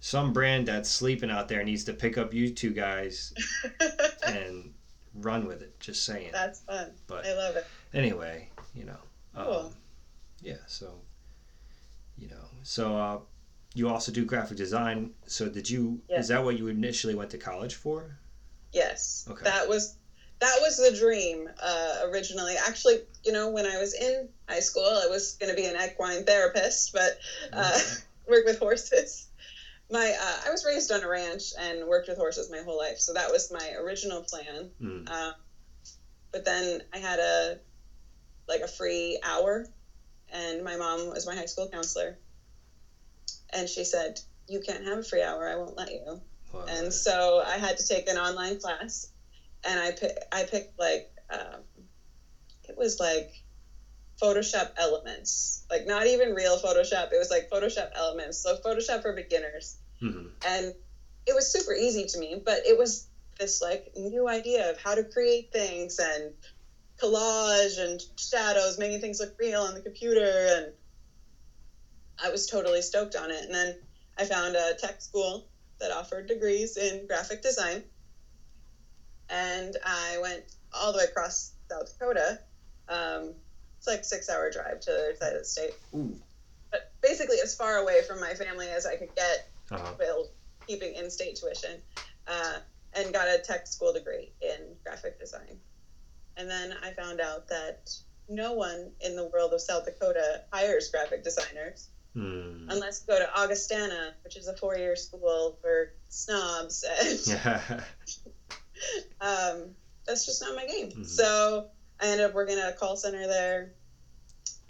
some 0.00 0.32
brand 0.32 0.66
that's 0.68 0.90
sleeping 0.90 1.30
out 1.30 1.48
there 1.48 1.64
needs 1.64 1.84
to 1.84 1.94
pick 1.94 2.18
up 2.18 2.34
you 2.34 2.50
two 2.50 2.70
guys 2.72 3.32
and 4.26 4.72
run 5.14 5.46
with 5.46 5.62
it. 5.62 5.78
Just 5.80 6.04
saying. 6.04 6.30
That's 6.32 6.60
fun. 6.60 6.90
But 7.06 7.26
I 7.26 7.34
love 7.34 7.56
it. 7.56 7.66
anyway, 7.94 8.48
you 8.74 8.84
know, 8.84 8.98
Cool. 9.34 9.52
um, 9.54 9.72
yeah. 10.42 10.56
So, 10.66 11.00
you 12.18 12.28
know, 12.28 12.44
so 12.62 12.96
uh, 12.96 13.18
you 13.74 13.88
also 13.88 14.12
do 14.12 14.24
graphic 14.26 14.58
design. 14.58 15.10
So 15.26 15.48
did 15.48 15.68
you? 15.70 16.00
Yeah. 16.08 16.18
Is 16.20 16.28
that 16.28 16.44
what 16.44 16.58
you 16.58 16.68
initially 16.68 17.14
went 17.14 17.30
to 17.30 17.38
college 17.38 17.74
for? 17.74 18.18
Yes. 18.72 19.26
Okay. 19.30 19.44
That 19.44 19.68
was 19.68 19.96
that 20.40 20.58
was 20.60 20.76
the 20.76 20.96
dream 20.96 21.48
uh, 21.60 22.00
originally. 22.04 22.54
Actually, 22.56 23.00
you 23.24 23.32
know, 23.32 23.48
when 23.48 23.66
I 23.66 23.78
was 23.78 23.94
in 23.94 24.28
high 24.48 24.60
school, 24.60 24.86
I 24.86 25.06
was 25.06 25.36
going 25.40 25.50
to 25.50 25.56
be 25.56 25.66
an 25.66 25.76
equine 25.76 26.24
therapist, 26.24 26.92
but 26.92 27.18
uh, 27.52 27.72
Okay. 27.74 27.84
work 28.28 28.44
with 28.44 28.58
horses. 28.58 29.26
My 29.90 30.14
uh, 30.18 30.48
I 30.48 30.50
was 30.50 30.64
raised 30.64 30.90
on 30.90 31.02
a 31.02 31.08
ranch 31.08 31.52
and 31.58 31.86
worked 31.86 32.08
with 32.08 32.16
horses 32.16 32.50
my 32.50 32.60
whole 32.62 32.78
life, 32.78 32.98
so 32.98 33.12
that 33.12 33.30
was 33.30 33.50
my 33.50 33.72
original 33.72 34.22
plan. 34.22 34.70
Mm. 34.80 35.34
But 36.32 36.44
then 36.44 36.82
I 36.92 36.98
had 36.98 37.18
a 37.20 37.58
like 38.48 38.60
a 38.60 38.66
free 38.66 39.18
hour, 39.22 39.66
and 40.30 40.64
my 40.64 40.76
mom 40.76 41.08
was 41.08 41.26
my 41.26 41.34
high 41.34 41.44
school 41.44 41.68
counselor, 41.68 42.16
and 43.50 43.68
she 43.68 43.84
said, 43.84 44.20
"You 44.48 44.60
can't 44.60 44.84
have 44.84 44.98
a 44.98 45.02
free 45.02 45.22
hour. 45.22 45.48
I 45.48 45.56
won't 45.56 45.76
let 45.76 45.92
you." 45.92 46.20
Well, 46.52 46.66
and 46.66 46.92
so 46.92 47.42
I 47.44 47.58
had 47.58 47.76
to 47.76 47.86
take 47.86 48.08
an 48.08 48.16
online 48.16 48.56
class, 48.56 49.06
and 49.64 49.80
I 49.80 49.90
pick, 49.92 50.16
I 50.30 50.44
picked 50.44 50.78
like 50.78 51.06
um, 51.30 51.60
it 52.68 52.76
was 52.76 53.00
like 53.00 53.28
Photoshop 54.20 54.70
Elements, 54.76 55.62
like 55.70 55.86
not 55.86 56.06
even 56.06 56.34
real 56.34 56.58
Photoshop. 56.58 57.12
It 57.12 57.18
was 57.18 57.30
like 57.30 57.48
Photoshop 57.50 57.88
Elements, 57.94 58.38
so 58.38 58.56
Photoshop 58.56 59.02
for 59.02 59.12
beginners, 59.12 59.76
mhm. 60.02 60.30
and 60.46 60.72
it 61.26 61.34
was 61.34 61.50
super 61.50 61.74
easy 61.74 62.04
to 62.06 62.18
me. 62.18 62.40
But 62.44 62.66
it 62.66 62.76
was 62.76 63.06
this 63.38 63.60
like 63.60 63.90
new 63.96 64.28
idea 64.28 64.70
of 64.70 64.76
how 64.78 64.94
to 64.94 65.02
create 65.02 65.50
things 65.50 65.98
and 65.98 66.32
collage 67.02 67.78
and 67.78 68.00
shadows, 68.16 68.78
making 68.78 69.00
things 69.00 69.20
look 69.20 69.32
real 69.38 69.62
on 69.62 69.74
the 69.74 69.80
computer, 69.80 70.48
and 70.50 70.72
I 72.22 72.30
was 72.30 72.46
totally 72.46 72.82
stoked 72.82 73.16
on 73.16 73.30
it. 73.30 73.44
And 73.44 73.54
then 73.54 73.74
I 74.16 74.24
found 74.24 74.56
a 74.56 74.74
tech 74.74 75.00
school 75.00 75.44
that 75.80 75.90
offered 75.90 76.28
degrees 76.28 76.76
in 76.76 77.06
graphic 77.06 77.42
design. 77.42 77.82
And 79.30 79.76
I 79.84 80.18
went 80.20 80.44
all 80.72 80.92
the 80.92 80.98
way 80.98 81.04
across 81.04 81.52
South 81.70 81.86
Dakota. 81.98 82.38
Um, 82.88 83.34
it's 83.78 83.86
like 83.86 84.04
six 84.04 84.28
hour 84.28 84.50
drive 84.50 84.80
to 84.80 84.90
the 84.90 84.96
other 84.98 85.14
side 85.16 85.32
of 85.32 85.38
the 85.40 85.44
state. 85.44 85.74
Ooh. 85.94 86.18
But 86.70 86.92
basically 87.02 87.36
as 87.42 87.54
far 87.54 87.76
away 87.78 88.02
from 88.02 88.20
my 88.20 88.34
family 88.34 88.68
as 88.68 88.86
I 88.86 88.96
could 88.96 89.14
get 89.14 89.48
Uh-huh. 89.70 89.92
while 89.96 90.28
keeping 90.66 90.94
in 90.94 91.10
state 91.10 91.36
tuition. 91.36 91.80
Uh, 92.26 92.58
and 92.94 93.12
got 93.12 93.26
a 93.28 93.38
tech 93.38 93.66
school 93.66 93.92
degree 93.92 94.30
in 94.40 94.76
graphic 94.84 95.18
design. 95.18 95.58
And 96.36 96.48
then 96.48 96.74
I 96.82 96.92
found 96.92 97.20
out 97.20 97.48
that 97.48 97.90
no 98.28 98.52
one 98.52 98.92
in 99.00 99.16
the 99.16 99.26
world 99.26 99.52
of 99.52 99.60
South 99.60 99.84
Dakota 99.84 100.42
hires 100.52 100.88
graphic 100.90 101.22
designers 101.24 101.88
Mm. 102.16 102.66
unless 102.70 103.00
you 103.04 103.12
go 103.12 103.18
to 103.18 103.28
Augustana, 103.40 104.14
which 104.22 104.36
is 104.36 104.46
a 104.46 104.56
four 104.56 104.76
year 104.78 104.94
school 104.94 105.58
for 105.60 105.90
snobs. 106.08 106.84
And. 106.84 107.82
um, 109.20 109.74
that's 110.06 110.26
just 110.26 110.42
not 110.42 110.54
my 110.54 110.66
game. 110.66 110.90
Mhm. 110.90 111.06
So 111.08 111.66
I 112.00 112.08
ended 112.08 112.26
up 112.26 112.34
working 112.34 112.58
at 112.58 112.68
a 112.68 112.72
call 112.72 112.96
center 112.96 113.26
there. 113.26 113.72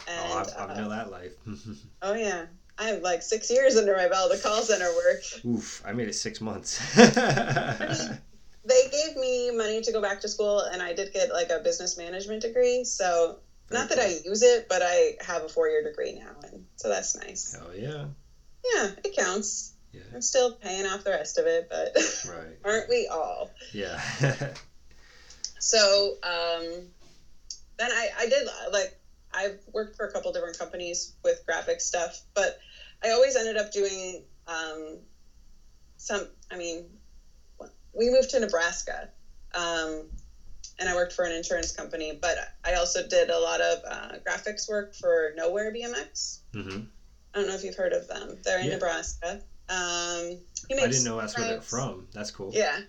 And, 0.07 0.31
oh, 0.31 0.37
I've, 0.37 0.69
uh, 0.69 0.73
know 0.75 0.89
that 0.89 1.09
life. 1.09 1.33
oh, 2.01 2.13
yeah. 2.13 2.45
I 2.77 2.87
have 2.89 3.01
like 3.01 3.21
six 3.21 3.49
years 3.49 3.77
under 3.77 3.95
my 3.95 4.07
belt 4.07 4.31
of 4.31 4.43
call 4.43 4.61
center 4.61 4.93
work. 4.93 5.21
Oof, 5.45 5.81
I 5.85 5.93
made 5.93 6.09
it 6.09 6.15
six 6.15 6.41
months. 6.41 6.79
They 8.65 8.87
gave 8.87 9.15
me 9.15 9.51
money 9.51 9.81
to 9.81 9.91
go 9.91 10.01
back 10.01 10.21
to 10.21 10.27
school, 10.27 10.59
and 10.59 10.81
I 10.81 10.93
did 10.93 11.13
get 11.13 11.29
like 11.29 11.51
a 11.51 11.59
business 11.59 11.97
management 11.97 12.41
degree. 12.41 12.83
So 12.83 13.37
Very 13.69 13.81
Not 13.81 13.89
that 13.89 13.99
I 13.99 14.07
use 14.25 14.41
it, 14.41 14.67
but 14.67 14.81
I 14.83 15.17
have 15.21 15.43
a 15.43 15.49
four 15.49 15.69
year 15.69 15.83
degree 15.83 16.13
now, 16.13 16.35
and 16.43 16.65
so 16.75 16.89
that's 16.89 17.15
nice. 17.15 17.55
Hell 17.55 17.69
yeah. 17.75 18.05
Yeah, 18.73 18.89
it 19.03 19.15
counts. 19.15 19.73
Yeah. 19.95 20.01
I'm 20.13 20.21
still 20.21 20.51
paying 20.51 20.85
off 20.85 21.03
the 21.03 21.11
rest 21.11 21.37
of 21.37 21.45
it, 21.45 21.67
but 21.69 21.95
Right. 22.27 22.57
aren't 22.63 22.89
we 22.89 23.07
all? 23.07 23.49
Yeah. 23.73 23.99
So 25.59 26.15
um, 26.21 26.91
then 27.77 27.91
I, 27.91 28.09
I 28.19 28.27
did 28.27 28.47
like 28.71 28.93
I've 29.33 29.57
worked 29.73 29.95
for 29.95 30.05
a 30.05 30.09
couple 30.11 30.31
different 30.31 30.59
companies 30.59 31.11
with 31.23 31.43
graphic 31.45 31.81
stuff, 31.81 32.21
but 32.35 32.55
I 33.03 33.09
always 33.11 33.35
ended 33.35 33.57
up 33.57 33.71
doing 33.71 34.21
um, 34.47 34.99
some. 35.97 36.27
I 36.51 36.55
mean, 36.55 36.85
we 37.93 38.09
moved 38.09 38.29
to 38.31 38.39
Nebraska, 38.39 39.09
um, 39.55 40.05
and 40.77 40.87
I 40.87 40.93
worked 40.93 41.13
for 41.13 41.25
an 41.25 41.31
insurance 41.31 41.71
company, 41.71 42.11
but 42.13 42.37
I 42.63 42.75
also 42.75 43.01
did 43.01 43.29
a 43.31 43.39
lot 43.39 43.59
of 43.59 43.79
uh, 43.83 44.09
graphics 44.27 44.67
work 44.69 44.93
for 44.93 45.31
Nowhere 45.35 45.71
BMX. 45.71 46.39
hmm 46.53 46.81
I 47.33 47.39
don't 47.39 47.47
know 47.47 47.55
if 47.55 47.63
you've 47.63 47.75
heard 47.75 47.93
of 47.93 48.07
them. 48.07 48.37
They're 48.43 48.59
in 48.59 48.65
Yeah. 48.67 48.73
Nebraska. 48.73 49.39
Um, 49.69 50.39
he 50.69 50.75
I 50.77 50.87
didn't 50.87 51.03
know 51.03 51.17
that's 51.17 51.37
where 51.37 51.47
they're 51.47 51.61
from. 51.61 52.07
That's 52.13 52.31
cool. 52.31 52.51
Yeah. 52.53 52.79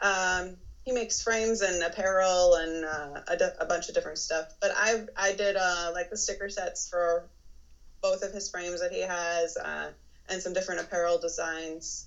Um, 0.00 0.56
he 0.84 0.92
makes 0.92 1.20
frames 1.20 1.60
and 1.60 1.82
apparel 1.82 2.54
and 2.54 2.84
uh, 2.84 3.20
a, 3.26 3.36
di- 3.36 3.50
a 3.58 3.64
bunch 3.66 3.88
of 3.88 3.94
different 3.94 4.18
stuff. 4.18 4.46
But 4.60 4.70
I 4.74 5.04
I 5.16 5.32
did 5.32 5.56
uh, 5.56 5.90
like 5.92 6.08
the 6.10 6.16
sticker 6.16 6.48
sets 6.48 6.88
for 6.88 7.24
both 8.00 8.22
of 8.22 8.32
his 8.32 8.48
frames 8.48 8.80
that 8.80 8.92
he 8.92 9.00
has 9.00 9.56
uh, 9.56 9.90
and 10.28 10.40
some 10.40 10.52
different 10.52 10.80
apparel 10.80 11.18
designs. 11.18 12.06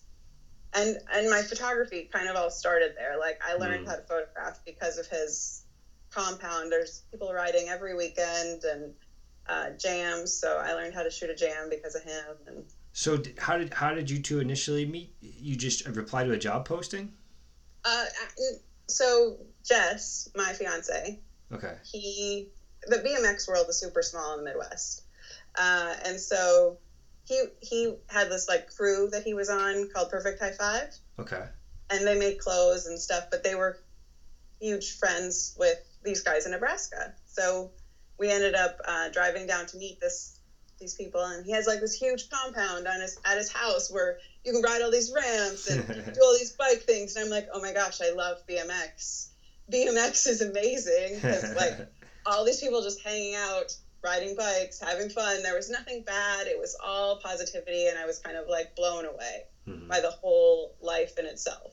And 0.73 0.97
and 1.13 1.29
my 1.29 1.41
photography 1.41 2.07
kind 2.11 2.29
of 2.29 2.35
all 2.37 2.49
started 2.49 2.93
there. 2.95 3.17
Like 3.17 3.37
I 3.45 3.53
learned 3.55 3.85
Mm. 3.85 3.89
how 3.89 3.95
to 3.97 4.01
photograph 4.03 4.57
because 4.65 4.97
of 4.97 5.05
his 5.07 5.63
compound. 6.11 6.71
There's 6.71 7.03
people 7.11 7.33
riding 7.33 7.67
every 7.69 7.93
weekend 7.93 8.63
and 8.63 8.93
uh, 9.47 9.71
jams. 9.71 10.33
So 10.33 10.57
I 10.57 10.73
learned 10.73 10.93
how 10.93 11.03
to 11.03 11.09
shoot 11.09 11.29
a 11.29 11.35
jam 11.35 11.67
because 11.69 11.95
of 11.95 12.03
him. 12.03 12.35
And 12.47 12.65
So 12.93 13.17
d- 13.17 13.33
how 13.37 13.57
did 13.57 13.73
how 13.73 13.93
did 13.93 14.09
you 14.09 14.19
two 14.19 14.39
initially 14.39 14.85
meet? 14.85 15.11
You 15.21 15.55
just 15.55 15.85
replied 15.87 16.25
to 16.25 16.31
a 16.31 16.37
job 16.37 16.65
posting? 16.65 17.09
uh, 17.85 18.05
so 18.87 19.37
Jess, 19.63 20.27
my 20.35 20.53
fiance, 20.53 21.17
Okay. 21.51 21.75
he 21.91 22.47
the 22.87 22.97
BMX 22.97 23.47
world 23.47 23.67
is 23.69 23.77
super 23.79 24.01
small 24.01 24.33
in 24.33 24.39
the 24.39 24.43
Midwest, 24.45 25.03
uh, 25.55 25.95
and 26.03 26.19
so 26.19 26.77
he 27.25 27.45
he 27.61 27.93
had 28.09 28.29
this 28.29 28.47
like 28.47 28.67
crew 28.67 29.09
that 29.11 29.23
he 29.23 29.33
was 29.33 29.49
on 29.49 29.85
called 29.85 30.09
Perfect 30.09 30.39
High 30.39 30.51
Five, 30.51 30.87
Okay. 31.19 31.43
and 31.89 32.05
they 32.05 32.15
made 32.15 32.37
clothes 32.37 32.85
and 32.85 32.99
stuff, 32.99 33.25
but 33.31 33.43
they 33.43 33.55
were 33.55 33.75
huge 34.59 34.97
friends 34.97 35.53
with 35.57 35.77
these 36.03 36.21
guys 36.21 36.45
in 36.45 36.51
Nebraska. 36.51 37.13
So 37.25 37.71
we 38.17 38.29
ended 38.29 38.55
up 38.55 38.75
uh, 38.85 39.09
driving 39.09 39.45
down 39.47 39.65
to 39.67 39.77
meet 39.77 39.99
this 39.99 40.30
these 40.81 40.93
people, 40.95 41.21
and 41.23 41.45
he 41.45 41.51
has 41.53 41.65
like 41.65 41.79
this 41.79 41.93
huge 41.93 42.27
compound 42.29 42.87
on 42.87 42.99
his 42.99 43.17
at 43.23 43.37
his 43.37 43.49
house 43.49 43.89
where 43.89 44.17
you 44.43 44.51
can 44.51 44.61
ride 44.61 44.81
all 44.81 44.91
these 44.91 45.11
ramps 45.15 45.67
and 45.67 45.87
do 46.13 46.21
all 46.21 46.33
these 46.35 46.51
bike 46.51 46.81
things, 46.81 47.15
and 47.15 47.23
I'm 47.23 47.31
like, 47.31 47.47
oh 47.53 47.61
my 47.61 47.71
gosh, 47.71 48.01
I 48.01 48.09
love 48.09 48.37
BMX. 48.49 49.27
BMX 49.71 50.27
is 50.27 50.41
amazing 50.41 51.15
because 51.15 51.55
like 51.55 51.77
all 52.25 52.43
these 52.43 52.59
people 52.59 52.81
just 52.81 52.99
hanging 53.01 53.35
out, 53.35 53.73
riding 54.03 54.35
bikes, 54.35 54.79
having 54.79 55.09
fun. 55.09 55.43
There 55.43 55.55
was 55.55 55.69
nothing 55.69 56.01
bad. 56.01 56.47
It 56.47 56.57
was 56.57 56.75
all 56.83 57.15
positivity, 57.17 57.87
and 57.87 57.97
I 57.97 58.05
was 58.05 58.19
kind 58.19 58.35
of 58.35 58.47
like 58.47 58.75
blown 58.75 59.05
away 59.05 59.45
Mhm. 59.67 59.87
by 59.87 59.99
the 60.01 60.09
whole 60.09 60.73
life 60.81 61.17
in 61.19 61.25
itself. 61.25 61.71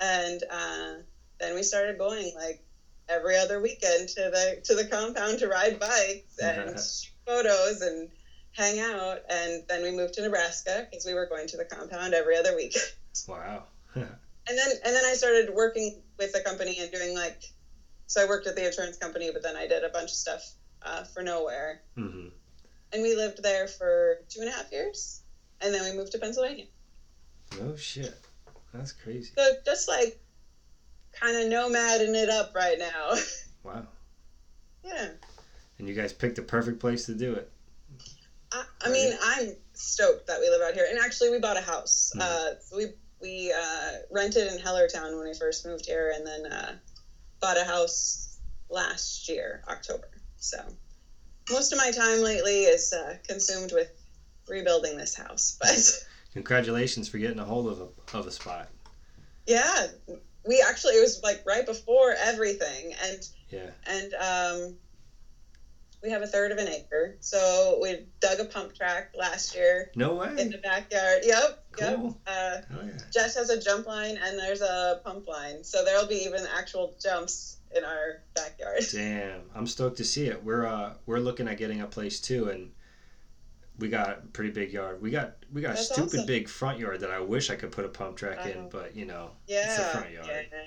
And 0.00 0.42
uh, 0.48 0.94
then 1.40 1.54
we 1.54 1.62
started 1.62 1.98
going 1.98 2.32
like 2.34 2.60
every 3.08 3.36
other 3.36 3.60
weekend 3.60 4.08
to 4.08 4.30
the 4.30 4.60
to 4.64 4.74
the 4.74 4.84
compound 4.86 5.40
to 5.40 5.48
ride 5.48 5.78
bikes 5.78 6.38
and 6.40 6.76
photos 7.26 7.80
and 7.80 8.08
hang 8.52 8.78
out. 8.78 9.20
And 9.28 9.62
then 9.68 9.82
we 9.82 9.90
moved 9.90 10.14
to 10.14 10.22
Nebraska 10.22 10.86
because 10.90 11.04
we 11.04 11.14
were 11.14 11.26
going 11.26 11.46
to 11.48 11.56
the 11.56 11.64
compound 11.64 12.14
every 12.14 12.36
other 12.36 12.54
week. 12.54 12.76
Wow. 13.28 13.64
And 13.94 14.58
then 14.58 14.70
and 14.84 14.96
then 14.96 15.04
I 15.04 15.12
started 15.12 15.48
working 15.50 16.02
with 16.18 16.32
the 16.32 16.40
company 16.40 16.80
and 16.80 16.90
doing 16.90 17.14
like 17.14 17.44
so 18.08 18.20
I 18.20 18.24
worked 18.24 18.46
at 18.46 18.56
the 18.56 18.64
insurance 18.64 18.96
company, 18.96 19.30
but 19.30 19.42
then 19.42 19.54
I 19.54 19.66
did 19.66 19.84
a 19.84 19.88
bunch 19.88 20.10
of 20.10 20.16
stuff 20.16 20.44
uh, 20.82 21.04
for 21.04 21.22
nowhere. 21.22 21.78
hmm 21.94 22.28
And 22.92 23.02
we 23.02 23.14
lived 23.14 23.42
there 23.42 23.66
for 23.68 24.16
two 24.28 24.40
and 24.40 24.48
a 24.48 24.52
half 24.52 24.72
years. 24.72 25.20
And 25.60 25.72
then 25.72 25.84
we 25.84 25.96
moved 25.96 26.10
to 26.12 26.18
Pennsylvania. 26.18 26.64
Oh 27.60 27.76
shit. 27.76 28.14
That's 28.74 28.90
crazy. 28.92 29.30
So 29.38 29.52
just 29.64 29.86
like 29.88 30.16
kind 31.12 31.36
of 31.36 31.44
nomading 31.44 32.14
it 32.14 32.30
up 32.30 32.54
right 32.54 32.78
now. 32.78 33.14
Wow. 33.62 33.86
yeah. 34.84 35.10
And 35.82 35.88
you 35.88 35.96
guys 35.96 36.12
picked 36.12 36.36
the 36.36 36.42
perfect 36.42 36.78
place 36.78 37.06
to 37.06 37.14
do 37.14 37.34
it. 37.34 37.44
I, 38.52 38.62
I 38.82 38.88
mean, 38.88 39.12
I'm 39.20 39.56
stoked 39.72 40.28
that 40.28 40.38
we 40.38 40.48
live 40.48 40.60
out 40.60 40.74
here. 40.74 40.86
And 40.88 40.96
actually, 40.96 41.28
we 41.30 41.40
bought 41.40 41.56
a 41.56 41.60
house. 41.60 42.12
Mhm. 42.14 42.20
Uh, 42.20 42.54
we 42.76 42.86
we 43.18 43.50
uh, 43.52 43.94
rented 44.08 44.46
in 44.46 44.60
Hellertown 44.60 45.16
when 45.16 45.26
we 45.26 45.34
first 45.34 45.64
moved 45.66 45.86
here, 45.86 46.12
and 46.14 46.24
then 46.24 46.46
uh, 46.46 46.76
bought 47.40 47.56
a 47.56 47.64
house 47.64 48.38
last 48.68 49.28
year, 49.28 49.60
October. 49.66 50.06
So 50.36 50.56
most 51.50 51.72
of 51.72 51.78
my 51.78 51.90
time 51.90 52.20
lately 52.20 52.62
is 52.62 52.92
uh, 52.92 53.16
consumed 53.26 53.72
with 53.72 53.90
rebuilding 54.46 54.96
this 54.96 55.14
house. 55.16 55.56
But 55.60 56.04
Congratulations 56.32 57.08
for 57.08 57.18
getting 57.18 57.40
a 57.40 57.44
hold 57.44 57.66
of 57.66 57.80
a, 58.12 58.16
of 58.16 58.26
a 58.28 58.30
spot. 58.30 58.68
yeah, 59.48 59.88
we 60.46 60.62
actually 60.62 60.94
it 60.94 61.00
was 61.00 61.20
like 61.24 61.40
right 61.44 61.66
before 61.66 62.14
everything, 62.16 62.94
and 63.02 63.28
Yeah. 63.50 63.70
and 63.84 64.14
um, 64.14 64.76
we 66.02 66.10
have 66.10 66.22
a 66.22 66.26
third 66.26 66.50
of 66.52 66.58
an 66.58 66.68
acre. 66.68 67.16
So 67.20 67.78
we 67.80 68.06
dug 68.20 68.40
a 68.40 68.44
pump 68.44 68.74
track 68.74 69.12
last 69.16 69.54
year 69.54 69.90
No 69.94 70.14
way. 70.14 70.34
in 70.38 70.50
the 70.50 70.58
backyard. 70.58 71.20
Yep, 71.24 71.64
yep. 71.78 71.96
Cool. 71.96 72.18
Uh, 72.26 72.56
Oh 72.72 72.84
yeah. 72.84 72.92
Jess 73.12 73.34
has 73.36 73.50
a 73.50 73.60
jump 73.60 73.86
line 73.86 74.18
and 74.22 74.38
there's 74.38 74.62
a 74.62 75.00
pump 75.04 75.28
line, 75.28 75.62
so 75.64 75.84
there'll 75.84 76.06
be 76.08 76.24
even 76.24 76.40
actual 76.56 76.94
jumps 77.00 77.56
in 77.74 77.84
our 77.84 78.20
backyard. 78.34 78.82
Damn, 78.92 79.42
I'm 79.54 79.66
stoked 79.66 79.96
to 79.98 80.04
see 80.04 80.26
it. 80.26 80.42
We're 80.44 80.66
uh 80.66 80.94
we're 81.06 81.20
looking 81.20 81.48
at 81.48 81.56
getting 81.56 81.80
a 81.80 81.86
place 81.86 82.20
too, 82.20 82.48
and 82.50 82.72
we 83.78 83.88
got 83.88 84.10
a 84.10 84.14
pretty 84.32 84.50
big 84.50 84.72
yard. 84.72 85.00
We 85.00 85.10
got 85.10 85.36
we 85.52 85.62
got 85.62 85.70
a 85.70 85.74
That's 85.74 85.86
stupid 85.92 86.14
awesome. 86.14 86.26
big 86.26 86.48
front 86.48 86.78
yard 86.78 87.00
that 87.00 87.10
I 87.10 87.20
wish 87.20 87.48
I 87.48 87.56
could 87.56 87.72
put 87.72 87.84
a 87.84 87.88
pump 87.88 88.16
track 88.16 88.44
in, 88.46 88.68
but 88.68 88.94
you 88.96 89.06
know, 89.06 89.30
Yeah, 89.46 89.70
It's 89.70 89.78
a 89.78 89.84
front 89.98 90.10
yard. 90.12 90.26
yeah. 90.28 90.58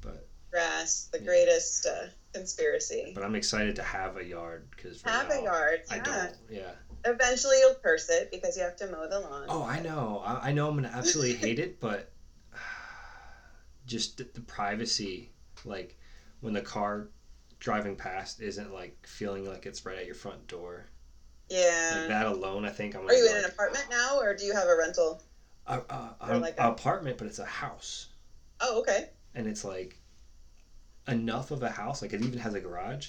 But- 0.00 0.26
grass, 0.50 1.08
the 1.12 1.18
Yeah. 1.18 1.24
greatest 1.24 1.86
uh, 1.86 2.06
conspiracy. 2.34 3.12
but 3.14 3.22
I'm 3.22 3.34
excited 3.34 3.76
to 3.76 3.82
have 3.82 4.16
a 4.16 4.24
yard 4.24 4.66
because 4.70 5.00
Have 5.02 5.30
a 5.30 5.40
yard. 5.40 5.80
I 5.90 5.96
Yeah. 5.96 6.02
don't. 6.02 6.36
Yeah. 6.50 6.72
Eventually, 7.06 7.58
you'll 7.60 7.74
curse 7.74 8.08
it 8.08 8.28
because 8.30 8.56
you 8.56 8.62
have 8.62 8.76
to 8.76 8.86
mow 8.86 9.06
the 9.06 9.20
lawn. 9.20 9.46
Oh, 9.48 9.62
I 9.62 9.78
know. 9.78 10.20
I, 10.24 10.48
I 10.48 10.52
know 10.52 10.66
I'm 10.68 10.74
gonna 10.74 10.90
absolutely 10.92 11.34
hate 11.46 11.58
it, 11.58 11.78
but 11.80 12.06
just 13.86 14.16
the, 14.16 14.26
the 14.34 14.40
privacy, 14.40 15.30
like 15.64 15.96
when 16.40 16.52
the 16.52 16.60
car 16.62 17.06
driving 17.58 17.94
past 17.96 18.40
isn't 18.40 18.72
like 18.72 18.92
feeling 19.06 19.46
like 19.46 19.66
it's 19.66 19.84
right 19.84 19.96
at 19.98 20.06
your 20.06 20.14
front 20.14 20.46
door. 20.46 20.86
yeah. 21.48 21.96
Like 22.00 22.08
that 22.08 22.26
alone, 22.26 22.64
I 22.64 22.70
think 22.70 22.94
I'm. 22.94 23.06
Are 23.06 23.12
you 23.12 23.28
in 23.28 23.36
an 23.36 23.44
apartment 23.44 23.84
ah. 23.88 23.90
now, 23.90 24.18
or 24.18 24.34
do 24.34 24.44
you 24.44 24.54
have 24.54 24.68
a 24.68 24.76
rental? 24.76 25.20
A, 25.66 25.78
a, 25.88 26.16
a- 26.20 26.38
like 26.38 26.54
a- 26.58 26.68
apartment, 26.68 27.16
but 27.18 27.26
it's 27.26 27.38
a 27.38 27.44
house, 27.44 28.08
Oh, 28.60 28.78
okay. 28.80 29.04
and 29.34 29.46
it's 29.46 29.64
like 29.64 29.98
enough 31.08 31.50
of 31.50 31.62
a 31.62 31.70
house. 31.70 32.02
Like 32.02 32.12
it 32.12 32.22
even 32.22 32.38
has 32.38 32.54
a 32.54 32.60
garage. 32.60 33.08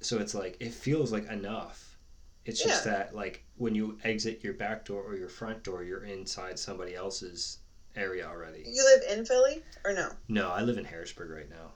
So 0.00 0.18
it's 0.18 0.34
like 0.34 0.56
it 0.60 0.72
feels 0.72 1.12
like 1.12 1.28
enough. 1.30 1.96
It's 2.44 2.62
just 2.62 2.84
that 2.84 3.14
like 3.14 3.42
when 3.56 3.74
you 3.74 3.98
exit 4.04 4.44
your 4.44 4.52
back 4.54 4.84
door 4.84 5.02
or 5.02 5.16
your 5.16 5.28
front 5.30 5.62
door, 5.62 5.82
you're 5.82 6.04
inside 6.04 6.58
somebody 6.58 6.94
else's 6.94 7.58
area 7.96 8.26
already. 8.26 8.64
You 8.66 8.84
live 8.84 9.18
in 9.18 9.24
Philly, 9.24 9.62
or 9.84 9.92
no? 9.94 10.10
No, 10.28 10.50
I 10.50 10.60
live 10.62 10.76
in 10.76 10.84
Harrisburg 10.84 11.30
right 11.30 11.48
now. 11.48 11.72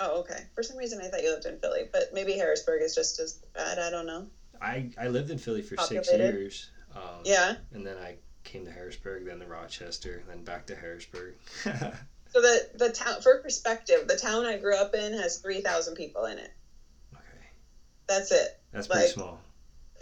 Oh, 0.00 0.20
okay. 0.20 0.44
For 0.54 0.62
some 0.62 0.76
reason, 0.76 1.00
I 1.02 1.08
thought 1.08 1.22
you 1.22 1.30
lived 1.30 1.46
in 1.46 1.58
Philly, 1.58 1.88
but 1.92 2.12
maybe 2.12 2.32
Harrisburg 2.32 2.82
is 2.82 2.94
just 2.94 3.18
as 3.20 3.34
bad. 3.54 3.78
I 3.78 3.90
don't 3.90 4.06
know. 4.06 4.26
I, 4.60 4.90
I 4.98 5.08
lived 5.08 5.30
in 5.30 5.38
Philly 5.38 5.62
for 5.62 5.76
six 5.76 6.10
years. 6.12 6.70
Um, 6.94 7.02
Yeah. 7.24 7.56
And 7.72 7.86
then 7.86 7.96
I 7.98 8.16
came 8.44 8.64
to 8.64 8.70
Harrisburg, 8.72 9.26
then 9.26 9.40
to 9.40 9.46
Rochester, 9.46 10.22
then 10.28 10.42
back 10.42 10.66
to 10.66 10.76
Harrisburg. 10.76 11.34
So 12.32 12.40
the 12.40 12.66
the 12.74 12.90
town, 12.90 13.20
for 13.20 13.36
perspective, 13.36 14.06
the 14.06 14.16
town 14.16 14.44
I 14.44 14.56
grew 14.56 14.74
up 14.74 14.94
in 14.94 15.12
has 15.14 15.36
three 15.36 15.60
thousand 15.60 15.94
people 15.94 16.24
in 16.26 16.38
it. 16.38 16.50
okay. 17.14 17.46
That's 18.06 18.30
it. 18.30 18.48
That's 18.72 18.86
pretty 18.86 19.08
small. 19.08 19.40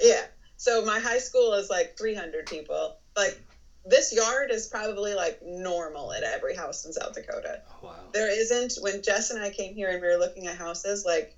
Yeah. 0.00 0.24
So 0.56 0.82
my 0.82 0.98
high 0.98 1.18
school 1.18 1.54
is 1.54 1.70
like 1.70 1.96
three 1.96 2.14
hundred 2.14 2.46
people. 2.46 2.94
Like 3.16 3.36
this 3.84 4.12
yard 4.12 4.50
is 4.50 4.66
probably 4.66 5.14
like 5.14 5.36
normal 5.40 6.12
at 6.12 6.24
every 6.24 6.54
house 6.54 6.84
in 6.84 6.92
South 6.92 7.12
Dakota. 7.12 7.60
Oh, 7.70 7.86
wow. 7.86 7.94
There 8.12 8.28
isn't 8.28 8.74
when 8.80 9.00
Jess 9.00 9.30
and 9.30 9.38
I 9.38 9.50
came 9.50 9.74
here 9.74 9.90
and 9.90 10.00
we 10.00 10.08
were 10.08 10.16
looking 10.16 10.46
at 10.48 10.56
houses 10.56 11.04
like 11.04 11.28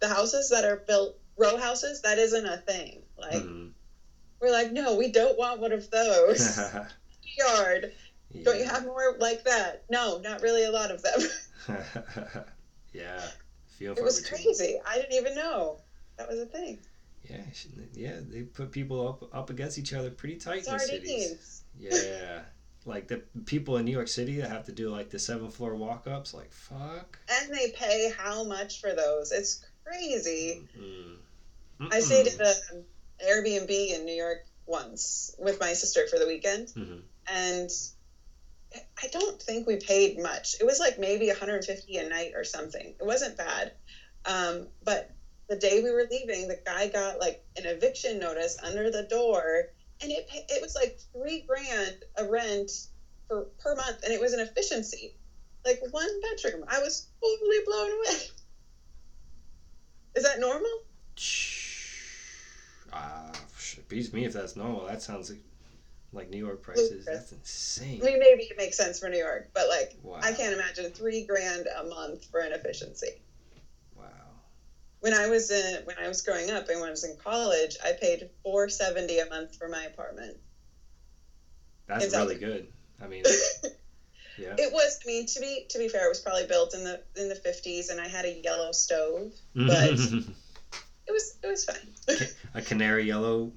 the 0.00 0.08
houses 0.08 0.50
that 0.50 0.64
are 0.64 0.76
built 0.76 1.14
row 1.38 1.56
houses 1.56 2.00
that 2.02 2.18
isn't 2.18 2.44
a 2.44 2.58
thing. 2.58 3.02
Like 3.16 3.42
Mhm. 3.42 3.70
we're 4.40 4.50
like 4.50 4.70
no, 4.70 4.94
we 4.94 5.08
don't 5.08 5.36
want 5.38 5.60
one 5.60 5.72
of 5.72 5.88
those 5.88 6.58
yard. 7.38 7.90
Don't 8.42 8.58
you 8.58 8.64
have 8.64 8.84
more 8.84 9.16
like 9.18 9.44
that? 9.44 9.84
No, 9.88 10.18
not 10.18 10.42
really 10.42 10.64
a 10.64 10.70
lot 10.70 10.90
of 10.90 11.02
them. 11.02 11.20
yeah. 12.92 13.20
And 13.80 13.98
It 13.98 14.02
was 14.02 14.20
between. 14.20 14.42
crazy. 14.44 14.78
I 14.86 14.96
didn't 14.96 15.12
even 15.14 15.34
know 15.34 15.78
that 16.16 16.28
was 16.28 16.38
a 16.38 16.46
thing. 16.46 16.78
Yeah, 17.28 17.42
yeah, 17.94 18.20
they 18.20 18.42
put 18.42 18.70
people 18.70 19.08
up 19.08 19.34
up 19.34 19.50
against 19.50 19.78
each 19.78 19.92
other 19.92 20.10
pretty 20.10 20.36
tight 20.36 20.66
in 20.66 20.78
cities. 20.78 21.62
Yeah, 21.76 22.42
like 22.84 23.08
the 23.08 23.16
people 23.46 23.76
in 23.78 23.84
New 23.84 23.90
York 23.90 24.06
City 24.08 24.36
that 24.40 24.48
have 24.48 24.64
to 24.66 24.72
do 24.72 24.90
like 24.90 25.10
the 25.10 25.18
seven 25.18 25.50
floor 25.50 25.74
walk 25.74 26.06
ups. 26.06 26.32
Like 26.32 26.52
fuck. 26.52 27.18
And 27.28 27.52
they 27.52 27.70
pay 27.72 28.12
how 28.16 28.44
much 28.44 28.80
for 28.80 28.94
those? 28.94 29.32
It's 29.32 29.64
crazy. 29.84 30.62
Mm-mm. 30.78 31.16
I 31.92 31.98
stayed 32.00 32.28
at 32.28 32.40
an 32.72 32.84
Airbnb 33.26 33.70
in 33.94 34.04
New 34.04 34.14
York 34.14 34.46
once 34.66 35.34
with 35.36 35.58
my 35.58 35.72
sister 35.72 36.06
for 36.06 36.18
the 36.20 36.26
weekend, 36.28 36.68
Mhm. 36.68 37.02
and 37.26 37.70
I 39.02 39.06
don't 39.08 39.40
think 39.40 39.66
we 39.66 39.76
paid 39.76 40.16
much. 40.18 40.54
It 40.60 40.64
was 40.64 40.78
like 40.80 40.98
maybe 40.98 41.26
150 41.28 41.96
a 41.98 42.04
night 42.04 42.32
or 42.34 42.44
something. 42.44 42.94
It 42.98 43.04
wasn't 43.04 43.36
bad, 43.36 43.70
um, 44.24 44.66
but 44.82 45.04
the 45.48 45.56
day 45.56 45.80
we 45.80 45.90
were 45.92 46.06
leaving, 46.10 46.48
the 46.48 46.58
guy 46.66 46.88
got 46.88 47.18
like 47.18 47.36
an 47.56 47.66
eviction 47.66 48.18
notice 48.18 48.56
under 48.62 48.90
the 48.90 49.02
door, 49.04 49.64
and 50.02 50.10
it 50.12 50.24
it 50.48 50.60
was 50.60 50.74
like 50.74 50.92
three 51.12 51.42
grand 51.46 51.96
a 52.16 52.24
rent 52.24 52.70
for 53.28 53.46
per 53.60 53.74
month, 53.74 53.98
and 54.04 54.12
it 54.12 54.20
was 54.20 54.32
an 54.32 54.40
efficiency, 54.40 55.12
like 55.64 55.78
one 55.90 56.08
bedroom. 56.20 56.64
I 56.68 56.80
was 56.80 57.04
totally 57.22 57.60
blown 57.64 57.90
away. 57.92 58.18
Is 60.14 60.22
that 60.24 60.38
normal? 60.38 60.70
Ah, 62.92 63.32
sh- 63.58 63.76
beats 63.88 64.12
me 64.12 64.24
if 64.24 64.32
that's 64.32 64.56
normal. 64.56 64.84
That 64.86 65.00
sounds 65.02 65.30
like, 66.12 66.30
New 66.30 66.38
York 66.38 66.62
prices. 66.62 67.04
That's 67.04 67.32
insane. 67.32 68.00
I 68.02 68.06
mean, 68.06 68.18
maybe 68.18 68.44
it 68.44 68.56
makes 68.56 68.76
sense 68.76 68.98
for 68.98 69.08
New 69.08 69.18
York, 69.18 69.48
but 69.54 69.68
like, 69.68 69.96
Wow. 70.02 70.20
I 70.22 70.32
can't 70.32 70.54
imagine 70.54 70.90
three 70.92 71.24
grand 71.24 71.66
a 71.66 71.84
month 71.84 72.24
for 72.30 72.40
an 72.40 72.52
efficiency. 72.52 73.20
Wow. 73.96 74.04
When 75.00 75.12
I 75.14 75.28
was 75.28 75.50
in, 75.50 75.84
when 75.84 75.96
I 75.98 76.08
was 76.08 76.22
growing 76.22 76.50
up 76.50 76.68
and 76.68 76.80
when 76.80 76.88
I 76.88 76.90
was 76.90 77.04
in 77.04 77.16
college, 77.16 77.76
I 77.84 77.92
paid 77.92 78.28
four 78.42 78.68
seventy 78.68 79.18
a 79.18 79.26
month 79.28 79.56
for 79.56 79.68
my 79.68 79.84
apartment. 79.84 80.36
That's 81.86 82.12
really 82.14 82.36
good. 82.36 82.66
I 83.00 83.06
mean, 83.06 83.22
yeah. 84.38 84.54
It 84.58 84.72
was, 84.72 84.98
I 85.04 85.06
mean, 85.06 85.26
to 85.26 85.40
be 85.40 85.66
to 85.68 85.78
be 85.78 85.88
fair, 85.88 86.06
it 86.06 86.08
was 86.08 86.20
probably 86.20 86.46
built 86.46 86.74
in 86.74 86.82
the 86.82 87.00
in 87.14 87.28
the 87.28 87.34
fifties, 87.36 87.90
and 87.90 88.00
I 88.00 88.08
had 88.08 88.24
a 88.24 88.32
yellow 88.32 88.72
stove. 88.72 89.32
but- 89.54 89.98
It 91.08 91.12
was 91.12 91.36
it 91.40 91.46
was 91.46 91.64
fine. 91.64 91.94
a 92.54 92.60
canary 92.62 93.04
yellow. 93.04 93.52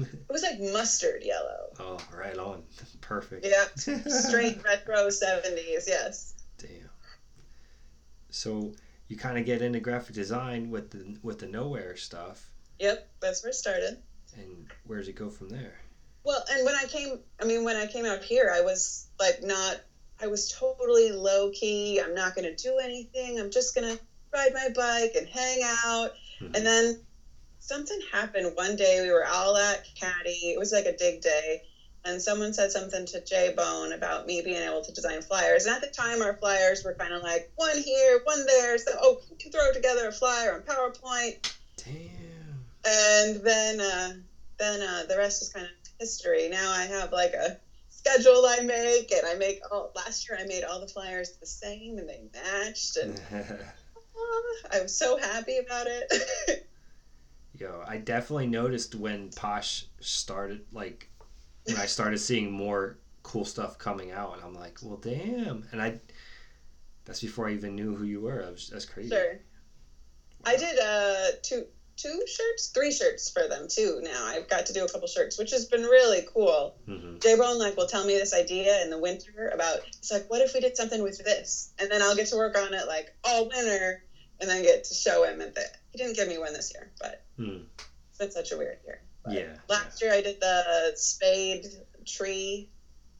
It 0.28 0.32
was 0.32 0.42
like 0.42 0.60
mustard 0.72 1.22
yellow. 1.22 1.70
Oh, 1.78 1.98
right 2.16 2.36
on. 2.38 2.62
Perfect. 3.00 3.46
Yeah, 3.46 3.64
straight 4.08 4.62
retro 4.64 5.10
seventies. 5.10 5.86
Yes. 5.88 6.34
Damn. 6.58 6.90
So 8.30 8.72
you 9.08 9.16
kind 9.16 9.38
of 9.38 9.44
get 9.44 9.62
into 9.62 9.80
graphic 9.80 10.14
design 10.14 10.70
with 10.70 10.90
the 10.90 11.18
with 11.22 11.38
the 11.38 11.46
nowhere 11.46 11.96
stuff, 11.96 12.48
Yep, 12.78 13.08
that's 13.20 13.42
where 13.42 13.50
it 13.50 13.54
started. 13.54 13.98
and 14.36 14.66
where 14.86 14.98
does 14.98 15.08
it 15.08 15.14
go 15.16 15.28
from 15.30 15.48
there? 15.48 15.74
Well, 16.24 16.42
and 16.50 16.64
when 16.64 16.74
I 16.74 16.84
came, 16.84 17.18
I 17.40 17.44
mean, 17.44 17.64
when 17.64 17.76
I 17.76 17.86
came 17.86 18.04
out 18.04 18.22
here, 18.22 18.52
I 18.54 18.60
was 18.60 19.08
like 19.18 19.42
not, 19.42 19.80
I 20.20 20.26
was 20.28 20.52
totally 20.52 21.12
low 21.12 21.50
key. 21.50 22.00
I'm 22.00 22.14
not 22.14 22.34
going 22.34 22.44
to 22.44 22.54
do 22.62 22.78
anything. 22.78 23.40
I'm 23.40 23.50
just 23.50 23.74
going 23.74 23.96
to 23.96 24.02
ride 24.32 24.52
my 24.54 24.68
bike 24.74 25.12
and 25.16 25.26
hang 25.26 25.60
out. 25.64 26.12
Mhm. 26.40 26.56
And 26.56 26.66
then 26.66 27.00
something 27.60 27.98
happened 28.12 28.52
one 28.54 28.76
day. 28.76 29.00
We 29.00 29.10
were 29.10 29.26
all 29.26 29.56
at 29.56 29.84
Caddy. 29.94 30.50
It 30.50 30.58
was 30.58 30.72
like 30.72 30.86
a 30.86 30.92
dig 30.92 31.20
day. 31.20 31.60
And 32.02 32.20
someone 32.20 32.54
said 32.54 32.72
something 32.72 33.04
to 33.06 33.20
Jay 33.20 33.50
Bone 33.50 33.92
about 33.92 34.24
me 34.24 34.40
being 34.40 34.62
able 34.62 34.80
to 34.82 34.92
design 34.92 35.20
flyers. 35.20 35.66
And 35.66 35.74
at 35.74 35.82
the 35.82 35.86
time, 35.86 36.22
our 36.22 36.32
flyers 36.32 36.82
were 36.82 36.94
kind 36.94 37.12
of 37.12 37.22
like 37.22 37.46
one 37.56 37.76
here, 37.76 38.18
one 38.24 38.46
there. 38.46 38.78
So, 38.78 38.92
oh, 38.98 39.18
you 39.28 39.36
can 39.36 39.50
throw 39.50 39.70
together 39.70 40.08
a 40.08 40.12
flyer 40.12 40.54
on 40.54 40.62
PowerPoint 40.62 41.34
Damn. 41.76 42.64
and 42.84 43.36
then 43.44 43.80
uh, 43.80 44.12
then 44.58 44.82
uh, 44.82 45.04
the 45.08 45.16
rest 45.16 45.42
is 45.42 45.48
kind 45.48 45.66
of 45.66 45.72
history. 45.98 46.48
Now 46.48 46.70
I 46.70 46.84
have 46.84 47.12
like 47.12 47.32
a 47.34 47.54
schedule 47.88 48.44
I 48.46 48.60
make, 48.60 49.10
and 49.12 49.26
I 49.26 49.34
make 49.34 49.58
all. 49.70 49.90
Last 49.94 50.28
year 50.28 50.38
I 50.38 50.44
made 50.44 50.64
all 50.64 50.80
the 50.80 50.86
flyers 50.86 51.30
the 51.40 51.46
same, 51.46 51.98
and 51.98 52.08
they 52.08 52.20
matched, 52.32 52.96
and 52.96 53.20
uh, 53.32 53.42
I 54.70 54.80
was 54.80 54.94
so 54.94 55.16
happy 55.16 55.58
about 55.58 55.86
it. 55.86 56.60
Yo, 57.60 57.84
I 57.86 57.98
definitely 57.98 58.46
noticed 58.46 58.94
when 58.94 59.28
Posh 59.28 59.84
started, 60.00 60.62
like, 60.72 61.08
when 61.64 61.76
I 61.76 61.84
started 61.84 62.16
seeing 62.18 62.50
more 62.50 62.96
cool 63.22 63.44
stuff 63.44 63.76
coming 63.76 64.10
out, 64.10 64.32
and 64.32 64.42
I'm 64.42 64.54
like, 64.54 64.78
well, 64.80 64.96
damn. 64.96 65.66
And 65.70 65.82
I, 65.82 65.98
that's 67.04 67.20
before 67.20 67.48
I 67.48 67.52
even 67.52 67.76
knew 67.76 67.94
who 67.94 68.04
you 68.04 68.22
were. 68.22 68.42
I 68.42 68.50
was, 68.50 68.70
that's 68.72 68.86
crazy. 68.86 69.10
sure. 69.14 69.38
I 70.42 70.56
did 70.56 70.78
uh 70.78 71.32
two 71.42 71.66
two 71.96 72.18
shirts, 72.26 72.68
three 72.68 72.90
shirts 72.90 73.28
for 73.28 73.46
them 73.46 73.66
too. 73.68 74.00
Now 74.02 74.24
I've 74.24 74.48
got 74.48 74.64
to 74.66 74.72
do 74.72 74.84
a 74.84 74.88
couple 74.88 75.06
shirts, 75.06 75.36
which 75.36 75.50
has 75.50 75.66
been 75.66 75.82
really 75.82 76.22
cool. 76.32 76.72
hmm 76.86 77.18
Jay 77.18 77.36
Bone 77.36 77.58
like 77.58 77.76
will 77.76 77.84
tell 77.84 78.04
me 78.06 78.16
this 78.16 78.32
idea 78.32 78.80
in 78.80 78.88
the 78.88 78.98
winter 78.98 79.50
about 79.52 79.80
it's 79.98 80.10
like 80.10 80.24
what 80.28 80.40
if 80.40 80.54
we 80.54 80.60
did 80.60 80.76
something 80.76 81.02
with 81.02 81.18
this, 81.18 81.68
and 81.78 81.90
then 81.90 82.00
I'll 82.00 82.16
get 82.16 82.28
to 82.28 82.36
work 82.36 82.56
on 82.56 82.72
it 82.72 82.86
like 82.86 83.12
all 83.22 83.46
winter, 83.48 84.00
and 84.40 84.48
then 84.48 84.62
get 84.62 84.84
to 84.84 84.94
show 84.94 85.22
him 85.24 85.40
at 85.40 85.54
the. 85.54 85.66
He 85.92 85.98
didn't 85.98 86.16
give 86.16 86.28
me 86.28 86.38
one 86.38 86.52
this 86.52 86.72
year, 86.74 86.90
but 87.00 87.20
Hmm. 87.36 87.58
it's 88.08 88.18
been 88.18 88.30
such 88.30 88.52
a 88.52 88.56
weird 88.56 88.78
year. 88.84 89.00
But 89.24 89.34
Yeah. 89.34 89.56
Last 89.68 90.00
year 90.00 90.12
I 90.12 90.20
did 90.20 90.40
the 90.40 90.92
spade 90.94 91.66
tree 92.06 92.66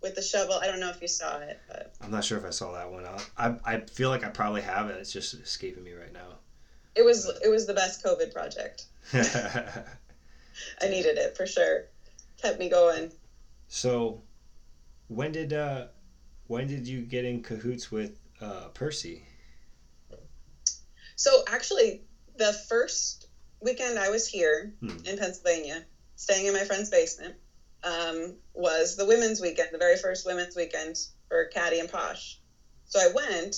with 0.01 0.15
the 0.15 0.23
shovel. 0.23 0.55
I 0.55 0.67
don't 0.67 0.81
know 0.81 0.89
if 0.89 1.01
you 1.03 1.09
saw 1.09 1.39
it, 1.41 1.59
but 1.69 1.91
I'm 2.01 2.11
not 2.11 2.25
sure 2.25 2.39
if 2.39 2.45
I 2.45 2.51
saw 2.51 2.73
that 2.73 2.91
one. 2.91 3.05
I, 3.05 3.19
I, 3.37 3.55
I 3.65 3.79
feel 3.79 4.09
like 4.09 4.25
I 4.25 4.29
probably 4.29 4.63
have 4.63 4.89
it. 4.89 4.97
It's 4.99 5.13
just 5.13 5.35
escaping 5.35 5.85
me 5.85 5.93
right 5.93 6.13
now. 6.13 6.39
it 6.95 7.03
was 7.03 7.27
it 7.45 7.49
was 7.49 7.67
the 7.67 7.75
best 7.75 8.03
COVID 8.03 8.33
project. 8.33 8.87
I 9.13 10.89
needed 10.89 11.19
it 11.19 11.37
for 11.37 11.47
sure. 11.47 11.85
Kept 12.41 12.59
me 12.59 12.69
going. 12.69 13.13
so, 13.69 14.23
when 15.09 15.33
did 15.33 15.53
uh, 15.53 15.87
when 16.47 16.67
did 16.67 16.87
you 16.87 17.03
get 17.03 17.25
in 17.25 17.43
cahoots 17.43 17.91
with 17.91 18.13
uh, 18.41 18.69
Percy? 18.69 19.25
So 21.21 21.43
actually, 21.47 22.01
the 22.37 22.55
first 22.71 23.27
weekend 23.61 23.99
I 23.99 24.09
was 24.09 24.27
here 24.27 24.73
Hmm. 24.81 25.05
in 25.05 25.19
Pennsylvania, 25.19 25.85
staying 26.17 26.47
in 26.47 26.55
my 26.55 26.65
friend's 26.65 26.89
basement, 26.89 27.37
um, 27.83 28.39
was 28.55 28.97
the 28.97 29.05
women's 29.05 29.39
weekend, 29.39 29.69
the 29.71 29.77
very 29.77 29.99
first 29.99 30.25
women's 30.25 30.57
weekend 30.57 30.97
for 31.29 31.45
Caddy 31.45 31.79
and 31.79 31.91
Posh. 31.91 32.39
So 32.87 32.99
I 32.99 33.09
went 33.09 33.55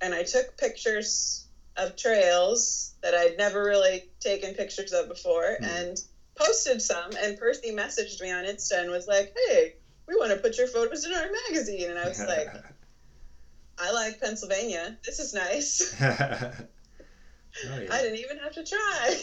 and 0.00 0.14
I 0.14 0.22
took 0.22 0.56
pictures 0.56 1.48
of 1.76 1.96
trails 1.96 2.94
that 3.02 3.12
I'd 3.12 3.36
never 3.36 3.64
really 3.64 4.06
taken 4.20 4.54
pictures 4.54 4.92
of 4.92 5.08
before 5.08 5.56
Hmm. 5.58 5.64
and 5.64 5.96
posted 6.38 6.80
some. 6.80 7.10
And 7.20 7.36
Percy 7.36 7.72
messaged 7.72 8.20
me 8.20 8.30
on 8.30 8.44
Insta 8.44 8.80
and 8.80 8.90
was 8.92 9.08
like, 9.08 9.32
hey, 9.48 9.74
we 10.06 10.14
want 10.14 10.30
to 10.30 10.36
put 10.36 10.58
your 10.58 10.68
photos 10.68 11.04
in 11.04 11.12
our 11.12 11.26
magazine. 11.48 11.90
And 11.90 11.98
I 11.98 12.06
was 12.06 12.20
like, 12.20 12.54
I 13.82 13.90
like 13.92 14.20
Pennsylvania. 14.20 14.96
This 15.04 15.18
is 15.18 15.34
nice. 15.34 15.94
oh, 16.00 16.10
yeah. 17.64 17.88
I 17.90 18.02
didn't 18.02 18.18
even 18.18 18.38
have 18.38 18.52
to 18.52 18.64
try. 18.64 19.22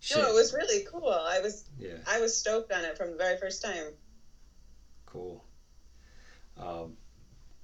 Shit. 0.00 0.18
No, 0.18 0.30
it 0.30 0.34
was 0.34 0.52
really 0.52 0.84
cool. 0.90 1.08
I 1.08 1.40
was 1.40 1.64
yeah. 1.78 1.96
I 2.06 2.20
was 2.20 2.36
stoked 2.36 2.72
on 2.72 2.84
it 2.84 2.96
from 2.96 3.10
the 3.12 3.16
very 3.16 3.36
first 3.38 3.62
time. 3.62 3.92
Cool. 5.06 5.44
Um, 6.58 6.96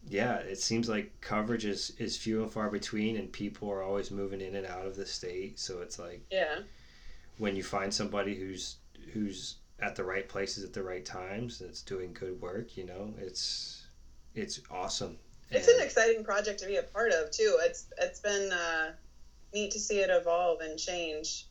yeah, 0.08 0.36
it 0.36 0.58
seems 0.58 0.88
like 0.88 1.20
coverage 1.20 1.64
is, 1.64 1.90
is 1.98 2.16
few 2.16 2.42
and 2.42 2.50
far 2.50 2.70
between, 2.70 3.16
and 3.16 3.30
people 3.32 3.70
are 3.70 3.82
always 3.82 4.10
moving 4.10 4.40
in 4.40 4.54
and 4.56 4.66
out 4.66 4.86
of 4.86 4.96
the 4.96 5.06
state. 5.06 5.58
So 5.58 5.80
it's 5.82 5.98
like 5.98 6.24
Yeah. 6.30 6.60
when 7.38 7.56
you 7.56 7.62
find 7.62 7.92
somebody 7.92 8.34
who's 8.34 8.76
who's 9.12 9.56
at 9.78 9.96
the 9.96 10.04
right 10.04 10.28
places 10.28 10.64
at 10.64 10.72
the 10.72 10.82
right 10.82 11.04
times, 11.04 11.58
that's 11.58 11.82
doing 11.82 12.12
good 12.12 12.40
work. 12.40 12.76
You 12.76 12.84
know, 12.86 13.14
it's 13.18 13.86
it's 14.34 14.60
awesome. 14.70 15.18
It's 15.50 15.68
an 15.68 15.80
exciting 15.80 16.24
project 16.24 16.60
to 16.60 16.66
be 16.66 16.76
a 16.76 16.82
part 16.82 17.12
of 17.12 17.30
too. 17.30 17.58
It's 17.62 17.86
it's 17.98 18.20
been 18.20 18.52
uh, 18.52 18.92
neat 19.52 19.72
to 19.72 19.80
see 19.80 20.00
it 20.00 20.10
evolve 20.10 20.60
and 20.60 20.78
change. 20.78 21.46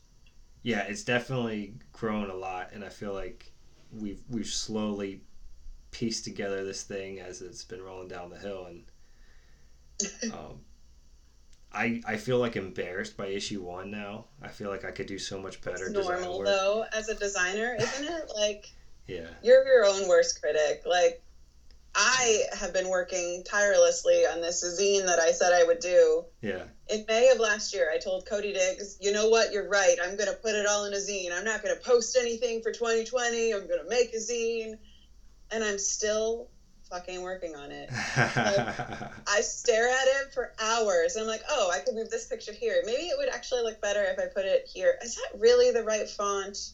yeah, 0.62 0.80
it's 0.80 1.04
definitely 1.04 1.74
grown 1.92 2.30
a 2.30 2.34
lot, 2.34 2.70
and 2.72 2.84
I 2.84 2.88
feel 2.88 3.12
like 3.12 3.52
we've 3.92 4.22
we've 4.28 4.46
slowly 4.46 5.22
pieced 5.90 6.24
together 6.24 6.64
this 6.64 6.82
thing 6.82 7.20
as 7.20 7.42
it's 7.42 7.64
been 7.64 7.82
rolling 7.82 8.08
down 8.08 8.30
the 8.30 8.38
hill, 8.38 8.66
and 8.66 8.84
um, 10.32 10.60
I 11.72 12.00
I 12.06 12.16
feel 12.16 12.38
like 12.38 12.56
embarrassed 12.56 13.16
by 13.16 13.26
issue 13.26 13.62
one 13.62 13.90
now. 13.90 14.26
I 14.42 14.48
feel 14.48 14.70
like 14.70 14.84
I 14.84 14.90
could 14.90 15.06
do 15.06 15.18
so 15.18 15.38
much 15.38 15.60
better 15.60 15.86
It's 15.86 15.92
normal 15.92 16.42
though 16.42 16.84
as 16.92 17.08
a 17.08 17.14
designer, 17.14 17.76
isn't 17.78 18.04
it? 18.04 18.30
Like 18.34 18.70
Yeah, 19.06 19.28
you're 19.42 19.64
your 19.64 19.84
own 19.86 20.08
worst 20.08 20.40
critic. 20.40 20.82
Like 20.86 21.22
I 21.94 22.44
have 22.52 22.72
been 22.72 22.88
working 22.88 23.42
tirelessly 23.42 24.24
on 24.26 24.40
this 24.40 24.62
zine 24.62 25.06
that 25.06 25.18
I 25.18 25.32
said 25.32 25.52
I 25.52 25.64
would 25.64 25.80
do. 25.80 26.24
yeah, 26.40 26.64
In 26.88 27.04
May 27.08 27.30
of 27.30 27.38
last 27.38 27.72
year, 27.72 27.90
I 27.90 27.98
told 27.98 28.24
Cody 28.24 28.52
Diggs, 28.52 28.96
you 29.00 29.10
know 29.12 29.28
what, 29.28 29.50
you're 29.50 29.66
right. 29.66 29.98
I'm 30.00 30.16
going 30.16 30.28
to 30.28 30.34
put 30.34 30.54
it 30.54 30.66
all 30.66 30.84
in 30.84 30.92
a 30.92 30.98
zine. 30.98 31.32
I'm 31.32 31.44
not 31.44 31.62
going 31.62 31.74
to 31.74 31.80
post 31.82 32.16
anything 32.16 32.60
for 32.60 32.70
2020. 32.70 33.52
I'm 33.52 33.66
going 33.66 33.82
to 33.82 33.88
make 33.88 34.12
a 34.12 34.16
zine. 34.18 34.74
And 35.50 35.64
I'm 35.64 35.78
still 35.78 36.46
fucking 36.90 37.22
working 37.22 37.56
on 37.56 37.72
it. 37.72 37.88
I 38.16 39.40
stare 39.40 39.88
at 39.88 40.06
it 40.06 40.32
for 40.32 40.52
hours. 40.60 41.16
I'm 41.16 41.26
like, 41.26 41.42
oh, 41.48 41.70
I 41.70 41.80
could 41.80 41.94
move 41.94 42.08
this 42.08 42.26
picture 42.26 42.52
here. 42.52 42.82
Maybe 42.84 43.02
it 43.02 43.16
would 43.16 43.28
actually 43.28 43.62
look 43.62 43.80
better 43.80 44.04
if 44.04 44.18
I 44.18 44.26
put 44.26 44.44
it 44.44 44.62
here. 44.72 44.96
Is 45.02 45.16
that 45.16 45.28
really 45.38 45.70
the 45.72 45.82
right 45.82 46.08
font? 46.08 46.56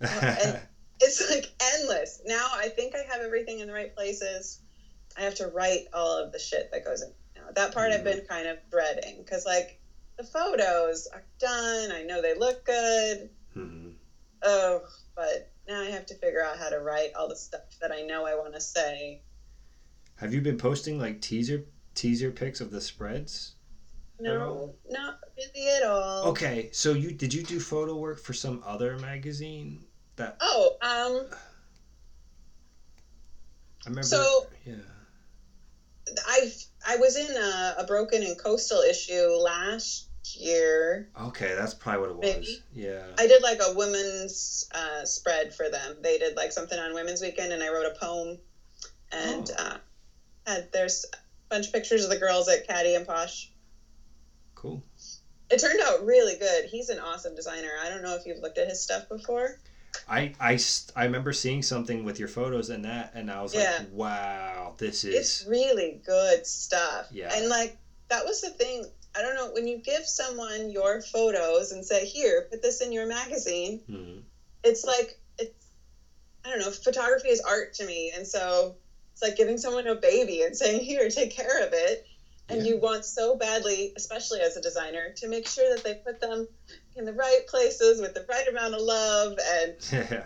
Uh, 0.00 0.34
and- 0.44 0.60
It's 1.00 1.30
like 1.30 1.48
endless. 1.60 2.18
Now 2.24 2.50
I 2.52 2.68
think 2.68 2.94
I 2.94 3.02
have 3.02 3.20
everything 3.20 3.58
in 3.60 3.66
the 3.66 3.72
right 3.72 3.92
places. 3.94 4.58
I 5.16 5.22
have 5.22 5.34
to 5.34 5.46
write 5.46 5.84
all 5.92 6.16
of 6.16 6.32
the 6.32 6.38
shit 6.38 6.68
that 6.72 6.84
goes 6.84 7.02
in. 7.02 7.12
Now 7.36 7.48
that 7.54 7.72
part 7.72 7.92
I've 7.92 8.04
been 8.04 8.22
kind 8.28 8.46
of 8.46 8.58
dreading 8.70 9.16
because 9.18 9.44
like 9.44 9.76
the 10.16 10.24
photos 10.24 11.06
are 11.12 11.22
done. 11.38 11.92
I 11.92 12.02
know 12.02 12.20
they 12.20 12.34
look 12.34 12.64
good. 12.64 13.28
Mhm. 13.56 13.94
Oh, 14.42 14.80
but 15.14 15.42
now 15.66 15.80
I 15.80 15.86
have 15.86 16.06
to 16.06 16.14
figure 16.14 16.42
out 16.42 16.56
how 16.58 16.68
to 16.68 16.80
write 16.80 17.10
all 17.14 17.28
the 17.28 17.36
stuff 17.36 17.60
that 17.80 17.92
I 17.92 18.00
know 18.02 18.24
I 18.24 18.34
want 18.34 18.54
to 18.54 18.60
say. 18.60 19.18
Have 20.16 20.32
you 20.32 20.40
been 20.40 20.56
posting 20.56 20.98
like 20.98 21.20
teaser 21.20 21.62
teaser 21.94 22.30
pics 22.30 22.60
of 22.60 22.70
the 22.70 22.80
spreads? 22.80 23.54
No, 24.20 24.74
not 24.88 25.14
really 25.36 25.68
at 25.68 25.82
all. 25.84 26.26
Okay, 26.26 26.68
so 26.72 26.92
you 26.92 27.12
did 27.12 27.32
you 27.32 27.42
do 27.42 27.60
photo 27.60 27.94
work 27.94 28.18
for 28.18 28.32
some 28.32 28.60
other 28.64 28.96
magazine? 28.96 29.87
That 30.18 30.36
Oh, 30.40 30.76
um, 30.82 31.26
I 33.86 33.88
remember. 33.88 34.02
So- 34.06 34.46
yeah. 34.64 34.74
I 36.26 36.50
I 36.86 36.96
was 36.96 37.16
in 37.16 37.36
a, 37.36 37.74
a 37.78 37.84
Broken 37.84 38.22
and 38.22 38.36
Coastal 38.38 38.80
issue 38.80 39.26
last 39.28 40.06
year. 40.34 41.06
Okay, 41.20 41.54
that's 41.54 41.74
probably 41.74 42.00
what 42.00 42.10
it 42.10 42.16
was. 42.16 42.34
Maybe. 42.48 42.58
Yeah. 42.74 43.04
I 43.18 43.26
did 43.26 43.42
like 43.42 43.60
a 43.62 43.74
women's 43.74 44.66
uh, 44.72 45.04
spread 45.04 45.54
for 45.54 45.68
them. 45.68 45.96
They 46.02 46.18
did 46.18 46.34
like 46.36 46.50
something 46.52 46.78
on 46.78 46.94
Women's 46.94 47.20
Weekend, 47.20 47.52
and 47.52 47.62
I 47.62 47.68
wrote 47.68 47.86
a 47.86 47.90
poem. 47.98 48.38
And 49.12 49.50
Oh. 49.58 49.62
uh, 49.62 49.76
had 50.46 50.72
there's 50.72 51.04
a 51.12 51.16
bunch 51.50 51.66
of 51.68 51.72
pictures 51.72 52.04
of 52.04 52.10
the 52.10 52.18
girls 52.18 52.48
at 52.48 52.66
Caddy 52.66 52.94
and 52.94 53.06
Posh. 53.06 53.50
Cool. 54.54 54.82
It 55.50 55.58
turned 55.60 55.80
out 55.82 56.04
really 56.04 56.34
good. 56.36 56.64
He's 56.64 56.88
an 56.88 56.98
awesome 56.98 57.34
designer. 57.34 57.76
I 57.80 57.88
don't 57.90 58.02
know 58.02 58.14
if 58.16 58.26
you've 58.26 58.38
looked 58.40 58.58
at 58.58 58.66
his 58.68 58.80
stuff 58.82 59.08
before. 59.08 59.56
I, 60.06 60.30
I, 60.38 60.58
I 60.94 61.04
remember 61.04 61.32
seeing 61.32 61.62
something 61.62 62.04
with 62.04 62.18
your 62.18 62.28
photos 62.28 62.68
and 62.68 62.84
that, 62.84 63.10
and 63.12 63.30
I 63.30 63.42
was 63.42 63.54
Yeah. 63.54 63.78
like, 63.80 63.88
wow, 63.90 64.74
this 64.78 65.04
is. 65.04 65.14
It's 65.14 65.44
really 65.46 66.00
good 66.04 66.46
stuff. 66.46 67.06
Yeah. 67.10 67.34
And 67.34 67.48
like 67.48 67.72
that 68.08 68.24
was 68.24 68.40
the 68.40 68.50
thing. 68.50 68.84
I 69.14 69.22
don't 69.22 69.34
know 69.34 69.48
when 69.50 69.66
you 69.66 69.78
give 69.78 70.04
someone 70.04 70.70
your 70.70 71.00
photos 71.00 71.70
and 71.72 71.84
say, 71.84 72.04
"Here, 72.04 72.42
put 72.42 72.62
this 72.62 72.80
in 72.80 72.92
your 72.92 73.06
magazine." 73.06 73.80
Mhm. 73.90 74.22
It's 74.62 74.84
like 74.84 75.16
it's 75.38 75.50
I 76.44 76.50
don't 76.50 76.58
know, 76.58 76.70
photography 76.70 77.28
is 77.30 77.40
art 77.40 77.72
to 77.74 77.84
me. 77.84 78.10
And 78.14 78.26
so 78.26 78.74
it's 79.12 79.22
like 79.22 79.34
giving 79.34 79.58
someone 79.58 79.86
a 79.86 79.94
baby 79.94 80.42
and 80.42 80.56
saying, 80.56 80.82
"Here, 80.82 81.08
take 81.08 81.30
care 81.30 81.62
of 81.62 81.72
it." 81.72 82.00
And 82.48 82.60
Yeah. 82.62 82.68
you 82.68 82.76
want 82.78 83.04
so 83.04 83.34
badly, 83.34 83.92
especially 83.96 84.40
as 84.40 84.56
a 84.56 84.60
designer, 84.60 85.10
to 85.16 85.26
make 85.28 85.46
sure 85.46 85.68
that 85.68 85.82
they 85.82 85.94
put 85.94 86.18
them 86.20 86.46
in 86.98 87.04
the 87.04 87.12
right 87.12 87.46
places 87.46 88.00
with 88.00 88.12
the 88.14 88.24
right 88.28 88.46
amount 88.48 88.74
of 88.74 88.80
love 88.80 89.38
and 89.54 89.74
Yeah. 89.92 90.24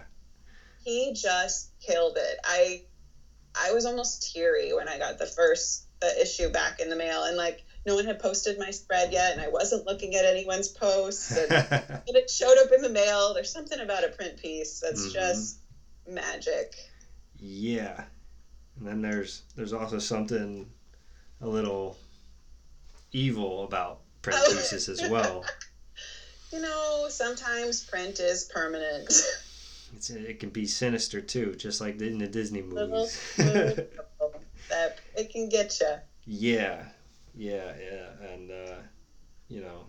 he 0.83 1.13
just 1.13 1.69
killed 1.81 2.17
it. 2.17 2.39
I 2.45 2.81
I 3.55 3.73
was 3.73 3.85
almost 3.85 4.33
teary 4.33 4.73
when 4.73 4.89
I 4.89 4.99
got 4.99 5.19
the 5.19 5.27
first 5.27 5.83
the 6.01 6.21
issue 6.21 6.49
back 6.49 6.81
in 6.81 6.89
the 6.89 6.97
mail 6.97 7.23
and 7.25 7.37
like 7.37 7.63
no 7.87 7.95
one 7.95 8.05
had 8.07 8.19
posted 8.19 8.59
my 8.59 8.71
spread 8.71 9.13
yet 9.13 9.33
and 9.33 9.41
I 9.41 9.49
wasn't 9.49 9.87
looking 9.87 10.15
at 10.17 10.25
anyone's 10.25 10.69
posts 10.69 11.31
and 11.37 11.49
but 11.49 12.03
it 12.07 12.31
showed 12.31 12.59
up 12.59 12.73
in 12.73 12.81
the 12.83 12.89
mail. 12.89 13.35
There's 13.35 13.51
something 13.53 13.79
about 13.79 14.03
a 14.05 14.09
print 14.09 14.37
piece 14.39 14.81
that's 14.81 15.07
Mhm. 15.09 15.13
just 15.13 15.57
magic. 16.09 16.75
yeah. 17.39 18.05
And 18.79 18.87
then 18.87 19.03
there's 19.03 19.43
there's 19.55 19.73
also 19.75 19.99
something 19.99 20.67
a 21.43 21.47
little 21.47 21.97
evil 23.13 23.65
about 23.65 23.99
print 24.23 24.39
Oh. 24.43 24.53
pieces 24.53 24.89
as 24.89 25.03
well. 25.11 25.45
You 26.53 26.61
know, 26.61 27.07
sometimes 27.09 27.83
print 27.83 28.21
is 28.21 28.45
permanent. 28.45 29.11
It's, 29.95 30.11
it 30.11 30.39
can 30.39 30.51
be 30.51 30.67
sinister 30.67 31.21
too, 31.21 31.55
just 31.55 31.81
like 31.81 32.01
in 32.01 32.19
the 32.19 32.27
Disney 32.27 32.63
movies. 32.63 33.19
that 33.37 34.99
it 35.17 35.31
can 35.31 35.49
get 35.49 35.81
you. 35.81 35.95
Yeah, 36.27 36.85
yeah, 37.35 37.73
yeah, 37.81 38.29
and 38.33 38.51
uh, 38.51 38.77
you 39.49 39.61
know 39.61 39.87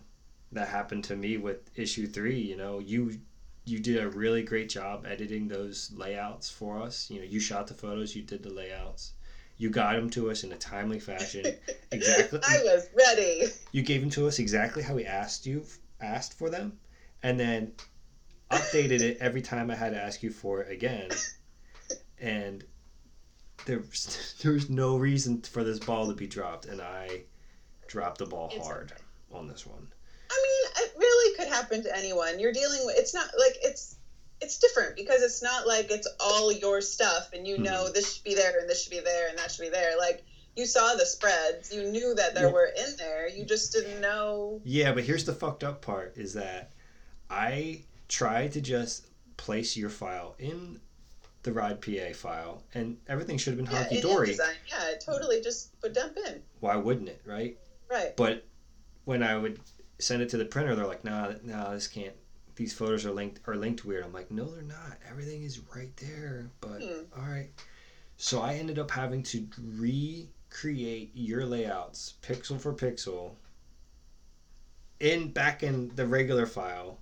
that 0.54 0.68
happened 0.68 1.04
to 1.06 1.16
me 1.16 1.38
with 1.38 1.70
issue 1.76 2.08
three. 2.08 2.40
You 2.40 2.56
know, 2.56 2.80
you 2.80 3.20
you 3.66 3.80
did 3.80 4.02
a 4.02 4.10
really 4.10 4.44
great 4.44 4.70
job 4.70 5.06
editing 5.06 5.48
those 5.48 5.92
layouts 5.94 6.50
for 6.50 6.82
us. 6.82 7.10
You 7.10 7.20
know, 7.20 7.26
you 7.26 7.40
shot 7.40 7.68
the 7.68 7.74
photos, 7.74 8.16
you 8.16 8.24
did 8.24 8.44
the 8.44 8.54
layouts, 8.54 9.14
you 9.58 9.70
got 9.70 9.96
them 9.96 10.10
to 10.12 10.32
us 10.32 10.44
in 10.44 10.52
a 10.52 10.58
timely 10.58 11.00
fashion. 11.00 11.56
Exactly. 11.92 12.40
I 12.42 12.64
was 12.64 12.90
ready. 12.98 13.44
You 13.72 13.84
gave 13.84 14.02
them 14.02 14.10
to 14.12 14.26
us 14.28 14.40
exactly 14.40 14.82
how 14.82 14.96
we 14.96 15.06
asked 15.06 15.46
you 15.46 15.64
asked 16.04 16.38
for 16.38 16.50
them, 16.50 16.80
and 17.22 17.40
then 17.40 17.72
updated 18.52 19.02
it 19.02 19.18
every 19.20 19.42
time 19.42 19.72
I 19.72 19.76
had 19.76 19.94
to 19.94 20.02
ask 20.02 20.22
you 20.22 20.30
for 20.30 20.62
it 20.62 20.72
again. 20.72 21.10
And 22.20 22.64
there 23.66 23.80
was, 23.80 24.36
there 24.42 24.54
was 24.54 24.70
no 24.70 24.98
reason 24.98 25.42
for 25.42 25.64
this 25.64 25.80
ball 25.80 26.08
to 26.08 26.14
be 26.14 26.28
dropped, 26.28 26.66
and 26.66 26.82
I 26.82 27.24
dropped 27.88 28.20
the 28.20 28.26
ball 28.26 28.52
It's 28.54 28.66
hard 28.66 28.94
on 29.32 29.48
this 29.48 29.66
one. 29.66 29.88
I 30.30 30.42
mean, 30.42 30.86
it 30.86 30.94
really 30.98 31.38
could 31.38 31.48
happen 31.48 31.84
to 31.84 31.96
anyone. 31.96 32.40
You're 32.40 32.54
dealing 32.54 32.86
with 32.86 32.98
it's 32.98 33.14
not 33.14 33.28
like 33.38 33.58
it's 33.62 33.98
it's 34.42 34.58
different 34.58 34.96
because 34.96 35.22
it's 35.22 35.42
not 35.42 35.68
like 35.68 35.90
it's 35.92 36.08
all 36.20 36.52
your 36.52 36.82
stuff 36.82 37.30
and 37.34 37.48
you 37.48 37.58
know 37.58 37.84
mm-hmm. 37.84 37.94
this 37.94 38.16
should 38.16 38.24
be 38.24 38.36
there 38.36 38.60
and 38.60 38.70
this 38.70 38.84
should 38.84 38.92
be 38.92 39.00
there 39.00 39.30
and 39.30 39.38
that 39.38 39.52
should 39.52 39.62
be 39.62 39.70
there. 39.70 39.98
Like 39.98 40.26
you 40.56 40.66
saw 40.66 40.94
the 40.96 41.06
spreads, 41.06 41.72
you 41.72 41.84
knew 41.84 42.14
that 42.16 42.34
there 42.36 42.48
Yeah. 42.48 42.52
were 42.54 42.72
in 42.76 42.96
there. 42.98 43.28
You 43.28 43.46
just 43.46 43.72
didn't 43.72 44.00
know. 44.02 44.62
Yeah, 44.64 44.92
but 44.92 45.04
here's 45.04 45.24
the 45.24 45.34
fucked 45.34 45.64
up 45.64 45.82
part: 45.82 46.14
is 46.16 46.34
that 46.34 46.72
I 47.30 47.84
tried 48.08 48.52
to 48.54 48.62
just 48.62 49.08
place 49.38 49.76
your 49.76 49.90
file 49.90 50.36
in 50.38 50.80
the 51.44 51.52
Ride 51.52 51.82
PA 51.82 52.14
file, 52.14 52.64
and 52.74 52.98
everything 53.08 53.38
should 53.38 53.58
have 53.58 53.66
been 53.66 53.74
Yeah, 53.74 53.82
hunky 53.82 54.02
dory. 54.02 54.38
Yeah, 54.68 54.90
it 54.90 55.02
totally 55.02 55.42
just 55.42 55.70
would 55.82 55.94
dump 55.94 56.18
in. 56.28 56.42
Why 56.60 56.76
wouldn't 56.78 57.10
it, 57.10 57.20
right? 57.26 57.58
Right. 57.90 58.16
But 58.16 58.44
when 59.06 59.22
I 59.24 59.36
would 59.36 59.60
send 60.00 60.22
it 60.22 60.30
to 60.30 60.38
the 60.38 60.46
printer, 60.46 60.76
they're 60.76 60.88
like, 60.88 61.04
"Nah, 61.04 61.34
nah, 61.42 61.72
this 61.74 61.88
can't. 61.88 62.16
These 62.56 62.74
photos 62.74 63.04
are 63.06 63.12
linked 63.12 63.40
are 63.48 63.58
linked 63.58 63.84
weird." 63.84 64.04
I'm 64.04 64.14
like, 64.14 64.32
"No, 64.32 64.54
they're 64.54 64.62
not. 64.64 64.98
Everything 65.10 65.44
is 65.44 65.60
right 65.76 65.96
there." 65.98 66.50
But 66.62 66.82
Hmm. 66.82 67.02
all 67.16 67.26
right. 67.28 67.50
So 68.16 68.40
I 68.40 68.54
ended 68.54 68.80
up 68.80 68.92
having 68.92 69.24
to 69.24 69.48
recreate 70.54 71.10
your 71.16 71.46
layouts 71.46 72.14
pixel 72.22 72.60
for 72.62 72.74
pixel 72.74 73.32
in 75.00 75.30
back 75.32 75.64
in 75.64 75.92
the 75.96 76.06
regular 76.06 76.46
file. 76.46 77.00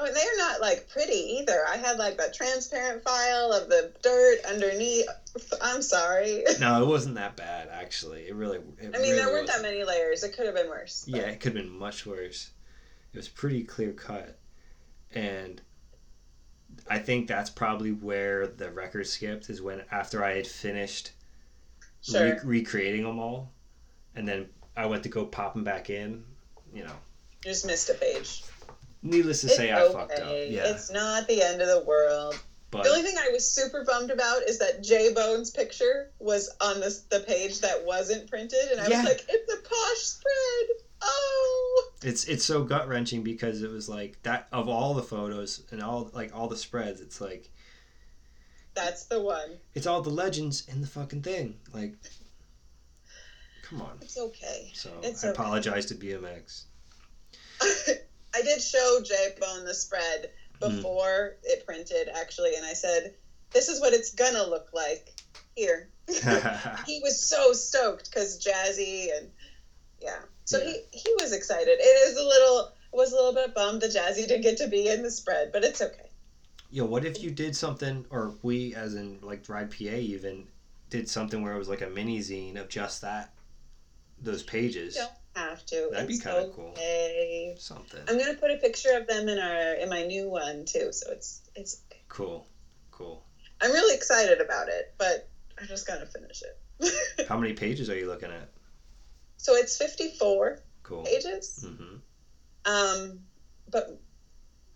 Oh, 0.00 0.04
they're 0.04 0.36
not 0.38 0.60
like 0.60 0.88
pretty 0.88 1.38
either. 1.40 1.58
I 1.68 1.76
had 1.76 1.98
like 1.98 2.16
that 2.18 2.32
transparent 2.32 3.02
file 3.02 3.52
of 3.52 3.68
the 3.68 3.92
dirt 4.00 4.38
underneath. 4.48 5.08
I'm 5.60 5.82
sorry. 5.82 6.44
No, 6.60 6.80
it 6.82 6.86
wasn't 6.86 7.16
that 7.16 7.36
bad 7.36 7.68
actually. 7.72 8.28
It 8.28 8.34
really. 8.36 8.58
It 8.58 8.62
I 8.80 8.82
mean, 8.84 8.92
really 8.92 9.12
there 9.16 9.26
weren't 9.26 9.48
that 9.48 9.56
wasn't. 9.60 9.72
many 9.74 9.84
layers. 9.84 10.22
It 10.22 10.36
could 10.36 10.46
have 10.46 10.54
been 10.54 10.68
worse. 10.68 11.04
but- 11.10 11.20
Yeah, 11.20 11.26
it 11.26 11.40
could 11.40 11.56
have 11.56 11.64
been 11.64 11.76
much 11.78 12.06
worse. 12.06 12.50
It 13.12 13.16
was 13.16 13.28
pretty 13.28 13.64
clear 13.64 13.92
cut. 13.92 14.38
And 15.12 15.60
I 16.88 16.98
think 17.00 17.26
that's 17.26 17.50
probably 17.50 17.90
where 17.90 18.46
the 18.46 18.70
record 18.70 19.08
skipped 19.08 19.50
is 19.50 19.60
when 19.60 19.82
after 19.90 20.22
I 20.22 20.36
had 20.36 20.46
finished 20.46 21.10
Sure. 22.02 22.22
re- 22.22 22.38
recreating 22.44 23.04
them 23.04 23.18
all, 23.18 23.52
and 24.14 24.26
then 24.26 24.48
I 24.76 24.86
went 24.86 25.02
to 25.04 25.08
go 25.08 25.24
pop 25.24 25.54
them 25.54 25.64
back 25.64 25.90
in. 25.90 26.24
You 26.72 26.84
know, 26.84 26.96
You 27.44 27.50
just 27.50 27.66
missed 27.66 27.88
a 27.90 27.94
page. 27.94 28.42
needless 29.02 29.40
to 29.42 29.46
It's 29.48 29.56
say, 29.56 29.72
I 29.72 29.88
fucked 29.90 30.18
up. 30.18 30.30
Yeah, 30.48 30.68
It's 30.74 30.90
not 30.90 31.26
the 31.26 31.42
end 31.42 31.60
of 31.62 31.68
the 31.68 31.80
world. 31.80 32.38
but 32.70 32.82
The 32.84 32.90
only 32.90 33.02
thing 33.02 33.16
I 33.18 33.30
was 33.30 33.50
super 33.50 33.82
bummed 33.84 34.10
about 34.10 34.42
is 34.42 34.58
that 34.58 34.82
J 34.82 35.12
Bone's 35.12 35.50
picture 35.50 36.10
was 36.18 36.50
on 36.60 36.80
this 36.80 37.00
the 37.10 37.20
page 37.20 37.60
that 37.60 37.84
wasn't 37.84 38.28
printed, 38.30 38.70
and 38.70 38.80
I 38.80 38.88
Yeah. 38.88 38.98
was 39.02 39.08
like, 39.10 39.24
"It's 39.28 39.52
a 39.52 39.56
posh 39.56 39.98
spread." 39.98 40.66
Oh, 41.00 41.88
it's 42.02 42.24
it's 42.24 42.44
so 42.44 42.62
gut 42.64 42.88
wrenching 42.88 43.22
because 43.22 43.62
it 43.62 43.70
was 43.70 43.88
like 43.88 44.20
that 44.24 44.48
of 44.52 44.68
all 44.68 44.94
the 44.94 45.02
photos 45.02 45.62
and 45.70 45.80
all 45.82 46.10
like 46.12 46.34
all 46.34 46.48
the 46.48 46.56
spreads. 46.56 47.00
It's 47.00 47.20
like 47.20 47.50
that's 48.78 49.04
the 49.06 49.20
one. 49.20 49.58
it's 49.74 49.86
all 49.86 50.00
the 50.00 50.10
legends 50.10 50.62
in 50.68 50.80
the 50.80 50.86
fucking 50.86 51.22
thing. 51.22 51.56
Like, 51.72 51.92
come 53.62 53.82
on. 53.82 53.98
It's 54.00 54.16
okay. 54.16 54.70
So 54.74 55.00
It's 55.02 55.24
I 55.24 55.28
okay. 55.28 55.32
apologize 55.40 55.86
to 55.86 55.94
BMX. 55.94 56.64
I 57.60 58.42
did 58.42 58.62
show 58.62 59.00
J 59.04 59.34
Bone 59.40 59.64
the 59.64 59.74
spread 59.74 60.30
Mm. 60.60 60.70
before 60.76 61.36
it 61.44 61.64
printed, 61.64 62.08
actually, 62.12 62.56
and 62.56 62.64
I 62.66 62.72
said, 62.72 63.12
"This 63.52 63.68
is 63.68 63.80
what 63.80 63.92
it's 63.92 64.10
gonna 64.10 64.42
look 64.44 64.66
like." 64.72 65.08
Here, 65.54 65.88
he 66.86 67.00
was 67.00 67.20
so 67.20 67.52
stoked 67.52 68.10
because 68.10 68.38
Jazzy 68.44 69.16
and 69.16 69.30
yeah, 70.00 70.18
so 70.44 70.58
Yeah. 70.58 70.64
he 70.92 70.98
he 70.98 71.14
was 71.20 71.32
excited. 71.32 71.78
It 71.80 71.96
is 72.08 72.16
a 72.16 72.24
little 72.24 72.72
was 72.92 73.12
a 73.12 73.16
little 73.16 73.32
bit 73.34 73.54
bummed 73.54 73.82
that 73.82 73.92
Jazzy 73.92 74.26
didn't 74.26 74.40
get 74.42 74.56
to 74.58 74.66
be 74.66 74.88
in 74.88 75.02
the 75.02 75.10
spread, 75.12 75.52
but 75.52 75.62
it's 75.64 75.80
okay. 75.80 76.07
Yo, 76.70 76.84
what 76.84 77.04
if 77.04 77.22
you 77.22 77.30
did 77.30 77.56
something, 77.56 78.04
or 78.10 78.34
we, 78.42 78.74
as 78.74 78.94
in 78.94 79.18
like 79.22 79.48
Ride 79.48 79.70
PA, 79.70 79.84
even 79.84 80.46
did 80.90 81.08
something 81.08 81.42
where 81.42 81.54
it 81.54 81.58
was 81.58 81.68
like 81.68 81.80
a 81.80 81.88
mini 81.88 82.18
zine 82.20 82.60
of 82.60 82.68
just 82.68 83.00
that, 83.00 83.32
those 84.20 84.42
pages. 84.42 84.94
You 84.94 85.02
don't 85.02 85.12
have 85.46 85.64
to. 85.66 85.88
That'd 85.90 86.08
be 86.08 86.18
kinda 86.18 86.50
cool. 86.54 86.74
Something. 87.58 88.00
I'm 88.06 88.18
gonna 88.18 88.34
put 88.34 88.50
a 88.50 88.56
picture 88.56 88.92
of 88.92 89.06
them 89.06 89.28
in 89.28 89.38
our 89.38 89.74
in 89.74 89.88
my 89.88 90.02
new 90.02 90.28
one 90.28 90.66
too, 90.66 90.92
so 90.92 91.10
it's 91.10 91.40
it's. 91.54 91.78
Cool. 92.08 92.46
Cool. 92.90 93.22
I'm 93.60 93.72
really 93.72 93.94
excited 93.94 94.40
about 94.40 94.68
it, 94.68 94.92
but 94.98 95.26
I 95.58 95.64
just 95.64 95.86
gotta 95.86 96.04
finish 96.06 96.42
it. 96.42 97.26
How 97.28 97.38
many 97.38 97.54
pages 97.54 97.88
are 97.88 97.96
you 97.96 98.06
looking 98.06 98.30
at? 98.30 98.48
so 99.40 99.54
it's 99.54 99.76
54 99.76 100.58
Cool. 100.82 101.04
pages, 101.04 101.64
Mm-hmm. 101.64 101.96
um, 102.64 103.20
but 103.70 103.88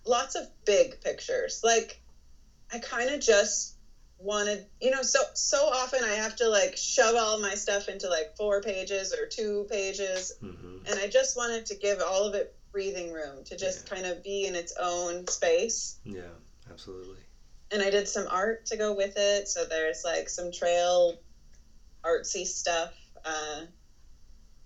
lots 0.05 0.35
of 0.35 0.47
big 0.65 1.01
pictures. 1.01 1.61
Like 1.63 1.99
I 2.73 2.79
kind 2.79 3.11
of 3.11 3.21
just 3.21 3.75
wanted, 4.19 4.65
you 4.81 4.91
know, 4.91 5.03
so 5.03 5.21
so 5.35 5.67
often 5.67 6.05
I 6.05 6.13
have 6.15 6.35
to 6.37 6.49
like 6.49 6.77
shove 6.77 7.17
all 7.17 7.39
my 7.39 7.55
stuff 7.55 7.89
into 7.89 8.09
like 8.09 8.29
four 8.37 8.61
pages 8.61 9.13
or 9.13 9.27
two 9.27 9.67
pages, 9.69 10.33
Mm-hmm. 10.43 10.87
and 10.87 10.99
I 10.99 11.07
just 11.09 11.37
wanted 11.37 11.67
to 11.67 11.75
give 11.77 12.01
all 12.01 12.25
of 12.27 12.35
it 12.35 12.53
breathing 12.73 13.13
room 13.13 13.43
to 13.45 13.57
just 13.57 13.89
kind 13.89 14.07
of 14.07 14.23
be 14.23 14.47
in 14.47 14.55
its 14.55 14.73
own 14.79 15.27
space. 15.29 15.97
Yeah, 16.05 16.31
absolutely. 16.71 17.19
and 17.71 17.83
I 17.83 17.91
did 17.91 18.09
some 18.09 18.27
art 18.31 18.65
to 18.67 18.77
go 18.77 18.93
with 18.95 19.17
it. 19.17 19.49
So 19.49 19.65
there's 19.65 20.03
like 20.05 20.29
some 20.29 20.51
trail 20.51 21.15
artsy 22.05 22.47
stuff 22.47 22.91
uh, 23.25 23.63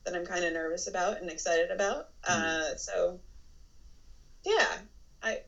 that 0.04 0.14
I'm 0.14 0.24
kind 0.24 0.44
of 0.44 0.52
nervous 0.52 0.86
about 0.86 1.20
and 1.20 1.28
excited 1.30 1.70
about. 1.70 2.06
Uh, 2.26 2.74
so 2.76 3.18
yeah, 4.44 4.78
I, 5.22 5.38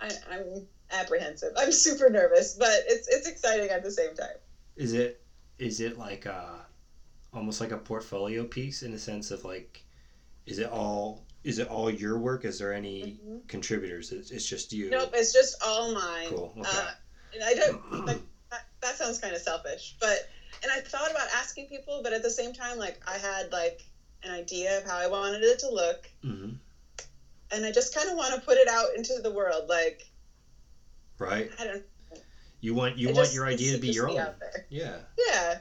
I 0.00 0.10
I'm 0.26 0.64
apprehensive. 0.90 1.52
I'm 1.56 1.72
super 1.72 2.10
nervous, 2.10 2.54
but 2.54 2.82
it's 2.86 3.06
it's 3.08 3.26
exciting 3.26 3.70
at 3.70 3.82
the 3.82 3.90
same 3.90 4.14
time. 4.14 4.36
Is 4.76 4.92
it 4.92 5.18
is 5.58 5.80
it 5.80 5.96
like 5.96 6.26
a 6.26 6.66
almost 7.32 7.60
like 7.60 7.72
a 7.72 7.78
portfolio 7.78 8.44
piece 8.44 8.82
in 8.82 8.92
the 8.92 8.98
sense 8.98 9.30
of 9.30 9.44
like 9.44 9.84
is 10.46 10.58
it 10.58 10.68
all 10.68 11.24
is 11.44 11.58
it 11.58 11.68
all 11.68 11.90
your 11.90 12.18
work? 12.18 12.44
Is 12.44 12.58
there 12.58 12.72
any 12.72 13.04
Mhm. 13.04 13.48
contributors? 13.48 14.12
It's, 14.12 14.30
it's 14.30 14.46
just 14.46 14.72
you. 14.72 14.90
Nope, 14.90 15.10
it's 15.14 15.32
just 15.32 15.54
all 15.62 15.92
mine. 15.92 16.28
Cool. 16.28 16.52
Okay. 16.58 16.68
Uh, 16.68 16.90
and 17.32 17.42
I 17.42 17.54
don't 17.54 17.76
like 18.06 18.18
that, 18.50 18.62
that 18.80 18.96
sounds 18.96 19.18
kind 19.18 19.34
of 19.34 19.40
selfish, 19.40 19.94
but 20.00 20.20
and 20.62 20.70
I 20.70 20.80
thought 20.80 21.10
about 21.10 21.28
asking 21.32 21.66
people, 21.66 22.00
but 22.02 22.12
at 22.12 22.22
the 22.22 22.30
same 22.30 22.52
time, 22.52 22.78
like 22.78 22.98
I 23.06 23.16
had 23.18 23.52
like 23.52 23.84
an 24.22 24.30
idea 24.30 24.78
of 24.78 24.84
how 24.84 24.96
I 24.96 25.06
wanted 25.06 25.42
it 25.42 25.58
to 25.60 25.68
look, 25.68 26.10
hmm 26.22 26.52
and 27.52 27.64
I 27.64 27.72
just 27.72 27.94
kind 27.94 28.08
of 28.08 28.16
want 28.16 28.34
to 28.34 28.40
put 28.40 28.56
it 28.56 28.68
out 28.68 28.94
into 28.96 29.20
the 29.20 29.30
world. 29.30 29.68
Like 29.68 30.06
Right. 31.18 31.50
I 31.58 31.64
don't. 31.64 31.82
You 32.60 32.74
want 32.74 32.96
you 32.98 33.08
I 33.08 33.12
want 33.12 33.24
just- 33.26 33.34
your 33.34 33.46
idea 33.46 33.72
to 33.72 33.78
be 33.78 33.88
your 33.88 34.08
own. 34.08 34.16
Yeah. 34.68 34.96
Yeah, 35.28 35.58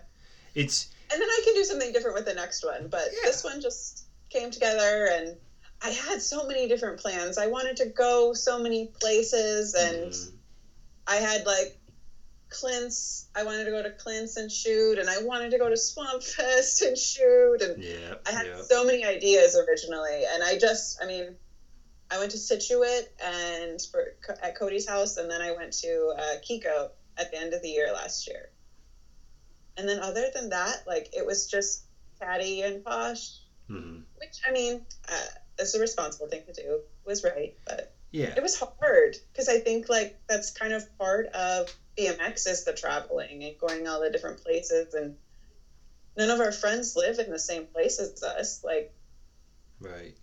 It's 0.56 0.88
and 1.12 1.20
then 1.22 1.28
I 1.30 1.42
can 1.44 1.54
do 1.56 1.64
something 1.64 1.92
different 1.92 2.16
with 2.16 2.26
the 2.26 2.34
next 2.34 2.64
one. 2.64 2.88
But 2.88 3.10
Yeah. 3.12 3.30
this 3.30 3.44
one 3.44 3.62
just 3.62 4.04
came 4.30 4.52
together, 4.52 5.08
and 5.12 5.38
I 5.82 5.90
had 5.90 6.22
so 6.22 6.46
many 6.46 6.68
different 6.68 7.00
plans. 7.00 7.38
I 7.38 7.48
wanted 7.48 7.78
to 7.78 7.86
go 7.86 8.34
so 8.34 8.60
many 8.60 8.88
places, 9.00 9.74
and 9.74 10.12
mm, 10.12 10.32
I 11.08 11.16
had 11.16 11.46
like 11.46 11.78
Clint's. 12.50 13.28
I 13.36 13.44
wanted 13.44 13.66
to 13.66 13.72
go 13.72 13.82
to 13.82 13.92
Clint's 13.92 14.38
and 14.38 14.52
shoot, 14.52 14.98
and 15.00 15.10
I 15.10 15.22
wanted 15.24 15.52
to 15.52 15.58
go 15.58 15.70
to 15.70 15.78
Swamp 15.78 16.22
Fest 16.24 16.82
and 16.82 16.98
shoot, 16.98 17.62
and 17.62 17.82
yeah. 17.84 18.16
I 18.26 18.32
had 18.32 18.48
yeah. 18.48 18.62
so 18.62 18.84
many 18.84 19.06
ideas 19.06 19.56
originally, 19.56 20.26
and 20.26 20.44
I 20.44 20.58
just, 20.58 21.02
I 21.02 21.06
mean, 21.06 21.36
I 22.12 22.18
went 22.18 22.32
to 22.32 22.38
Situate 22.38 23.08
and 23.20 23.80
for 23.92 24.12
at 24.42 24.56
Cody's 24.56 24.88
house, 24.88 25.18
and 25.18 25.30
then 25.30 25.42
I 25.42 25.52
went 25.52 25.74
to 25.80 26.14
uh, 26.18 26.36
Kiko 26.38 26.90
at 27.18 27.30
the 27.32 27.38
end 27.38 27.54
of 27.54 27.62
the 27.62 27.70
year 27.70 27.92
last 27.92 28.28
year. 28.28 28.50
And 29.78 29.88
then 29.88 30.00
other 30.00 30.30
than 30.34 30.50
that, 30.50 30.82
like 30.86 31.08
it 31.14 31.26
was 31.26 31.46
just 31.46 31.82
Caddy 32.20 32.62
and 32.64 32.84
Posh, 32.84 33.40
Mhm. 33.70 34.04
which 34.16 34.40
I 34.46 34.52
mean, 34.52 34.82
uh, 35.08 35.28
it's 35.58 35.74
a 35.74 35.80
responsible 35.80 36.28
thing 36.28 36.42
to 36.46 36.54
do. 36.54 36.82
Was 37.06 37.24
right, 37.24 37.54
but 37.66 37.88
Yeah. 38.12 38.34
it 38.36 38.42
was 38.42 38.62
hard 38.80 39.18
because 39.32 39.48
I 39.48 39.58
think 39.58 39.88
like 39.88 40.14
that's 40.28 40.50
kind 40.52 40.74
of 40.74 40.84
part 40.98 41.28
of 41.28 41.74
BMX 41.96 42.48
is 42.48 42.64
the 42.64 42.74
traveling 42.74 43.44
and 43.44 43.58
going 43.58 43.88
all 43.88 44.00
the 44.00 44.10
different 44.10 44.42
places 44.44 44.94
and 44.94 45.14
none 46.16 46.30
of 46.30 46.40
our 46.40 46.52
friends 46.52 46.96
live 46.96 47.20
in 47.20 47.30
the 47.30 47.40
same 47.40 47.66
place 47.66 48.00
as 48.00 48.24
us. 48.24 48.60
Like 48.64 48.90
Right. 49.80 50.16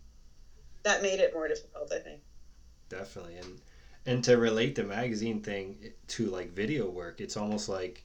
That 0.86 1.02
made 1.02 1.18
it 1.18 1.34
more 1.34 1.48
difficult, 1.48 1.92
I 1.92 1.98
think. 1.98 2.20
Definitely. 2.88 3.36
And 3.36 3.60
and 4.06 4.22
to 4.24 4.36
relate 4.36 4.76
the 4.76 4.84
magazine 4.84 5.42
thing 5.42 5.90
to 6.08 6.26
like 6.26 6.52
video 6.54 6.88
work, 6.88 7.20
it's 7.20 7.36
almost 7.36 7.68
like 7.68 8.04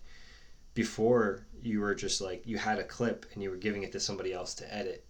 before 0.74 1.46
you 1.62 1.80
were 1.80 1.94
just 1.94 2.22
like 2.22 2.42
you 2.46 2.58
had 2.58 2.80
a 2.80 2.84
clip 2.84 3.28
and 3.34 3.44
you 3.44 3.52
were 3.52 3.56
giving 3.58 3.84
it 3.84 3.92
to 3.92 4.00
somebody 4.00 4.34
else 4.34 4.56
to 4.56 4.74
edit. 4.74 5.06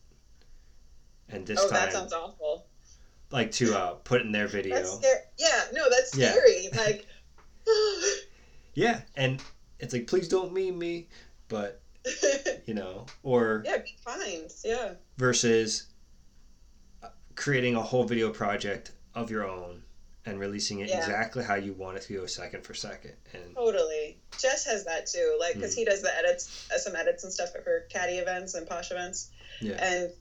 And 1.29 1.47
this 1.47 1.60
oh, 1.62 1.69
time 1.69 1.79
that 1.86 1.93
sounds 1.93 2.12
awful. 2.12 2.65
like 3.31 3.51
to 3.53 3.73
uh, 3.73 3.93
put 4.03 4.19
in 4.21 4.34
their 4.34 4.47
video. 4.47 4.75
That's 4.75 4.91
scary. 4.95 5.19
Yeah, 5.38 5.63
no, 5.71 5.89
that's 5.89 6.15
Yeah. 6.17 6.31
scary. 6.34 6.69
Like, 6.75 7.05
Yeah, 8.73 9.01
and 9.15 9.41
it's 9.79 9.93
like 9.93 10.07
please 10.07 10.27
don't 10.27 10.53
meme 10.53 10.77
me, 10.77 11.07
but 11.47 11.79
you 12.65 12.73
know, 12.73 13.05
or 13.23 13.63
yeah, 13.65 13.77
be 13.77 13.95
kind. 14.05 14.51
Yeah, 14.65 14.93
versus 15.17 15.86
creating 17.41 17.75
a 17.75 17.82
whole 17.82 18.04
video 18.04 18.30
project 18.30 18.91
of 19.15 19.32
your 19.32 19.43
own 19.43 19.82
and 20.27 20.39
releasing 20.39 20.80
it 20.80 20.89
Yeah. 20.89 20.97
exactly 20.99 21.43
how 21.43 21.56
you 21.56 21.73
want 21.73 21.97
it 21.97 22.04
to 22.04 22.13
go 22.13 22.27
second 22.27 22.63
for 22.63 22.75
second. 22.75 23.15
And 23.34 23.56
totally. 23.56 24.15
Jess 24.39 24.63
has 24.65 24.86
that 24.86 25.08
too. 25.08 25.36
Like, 25.39 25.54
Mm. 25.54 25.56
because 25.56 25.73
he 25.73 25.84
does 25.84 26.01
the 26.04 26.15
edits, 26.15 26.47
uh, 26.71 26.77
some 26.77 26.95
edits 26.95 27.23
and 27.23 27.34
stuff 27.34 27.49
for 27.51 27.80
Caddy 27.89 28.19
events 28.19 28.54
and 28.54 28.67
Posh 28.67 28.91
events. 28.91 29.30
yeah, 29.60 29.84
and 29.84 30.12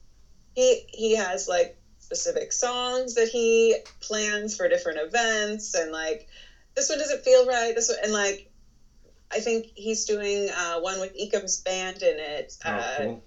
he 0.54 0.82
he 0.88 1.14
has 1.16 1.46
like 1.46 1.76
specific 1.98 2.52
songs 2.52 3.14
that 3.14 3.28
he 3.28 3.76
plans 4.00 4.56
for 4.56 4.66
different 4.68 4.98
events 4.98 5.74
and 5.74 5.92
like 5.92 6.26
this 6.74 6.88
one 6.88 6.98
doesn't 6.98 7.22
feel 7.22 7.46
right 7.46 7.74
this 7.74 7.88
one 7.88 7.98
and 8.02 8.12
like 8.12 8.46
i 9.30 9.38
think 9.38 9.66
he's 9.74 10.04
doing 10.06 10.50
uh, 10.50 10.80
one 10.80 10.98
with 10.98 11.14
ekam's 11.14 11.58
band 11.58 12.02
in 12.02 12.18
it 12.18 12.56
oh 12.64 12.70
uh, 12.70 12.96
cool. 12.96 13.22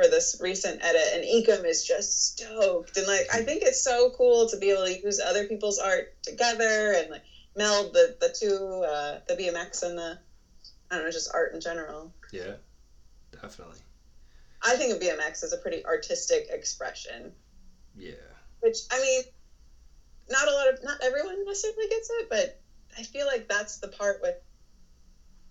For 0.00 0.08
this 0.08 0.34
recent 0.40 0.78
edit 0.82 1.08
and 1.12 1.24
ekam 1.24 1.66
is 1.66 1.84
just 1.84 2.26
stoked 2.28 2.96
and 2.96 3.06
like 3.06 3.26
i 3.32 3.42
think 3.42 3.62
it's 3.62 3.82
so 3.82 4.08
cool 4.10 4.46
to 4.46 4.56
be 4.56 4.70
able 4.70 4.84
to 4.84 4.98
use 5.02 5.20
other 5.20 5.44
people's 5.44 5.78
art 5.78 6.06
together 6.22 6.92
and 6.92 7.10
like 7.10 7.22
meld 7.54 7.92
the 7.92 8.14
the 8.20 8.28
two 8.28 8.82
uh, 8.82 9.18
the 9.28 9.34
bmx 9.34 9.82
and 9.82 9.98
the 9.98 10.16
i 10.90 10.94
don't 10.94 11.04
know 11.04 11.10
just 11.10 11.28
art 11.34 11.52
in 11.52 11.60
general 11.60 12.10
Yeah, 12.32 12.54
definitely. 13.42 13.78
i 14.62 14.74
think 14.76 14.92
of 14.92 14.98
bmx 15.00 15.42
as 15.42 15.52
a 15.52 15.58
pretty 15.58 15.84
artistic 15.84 16.46
expression 16.48 17.32
Yeah. 17.94 18.14
which 18.60 18.78
I 18.90 19.00
mean, 19.00 19.22
not 20.28 20.48
a 20.48 20.52
lot 20.52 20.68
of 20.68 20.82
not 20.82 20.96
everyone 21.02 21.44
necessarily 21.44 21.86
gets 21.88 22.08
it, 22.10 22.26
but 22.28 22.50
I 22.96 23.02
feel 23.02 23.26
like 23.26 23.48
that's 23.48 23.78
the 23.78 23.88
part 23.88 24.20
with 24.22 24.34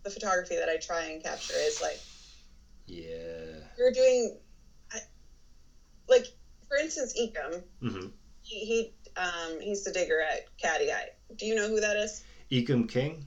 the 0.03 0.09
photography 0.09 0.55
that 0.55 0.69
I 0.69 0.77
try 0.77 1.05
and 1.05 1.21
capture 1.21 1.53
is 1.55 1.81
like 1.81 1.99
Yeah. 2.85 3.58
You're 3.79 3.91
doing, 3.93 4.37
like 6.09 6.25
for 6.67 6.77
instance, 6.77 7.17
Ekam. 7.19 7.63
Mm-hmm. 7.81 8.07
He, 8.41 8.65
he 8.65 8.93
um 9.15 9.61
he's 9.61 9.85
the 9.85 9.91
digger 9.91 10.21
at 10.21 10.45
Caddy 10.57 10.91
Eye. 10.91 11.09
Do 11.35 11.45
you 11.45 11.55
know 11.55 11.69
who 11.69 11.79
that 11.79 11.95
is? 11.95 12.23
Ekam 12.51 12.89
King. 12.89 13.25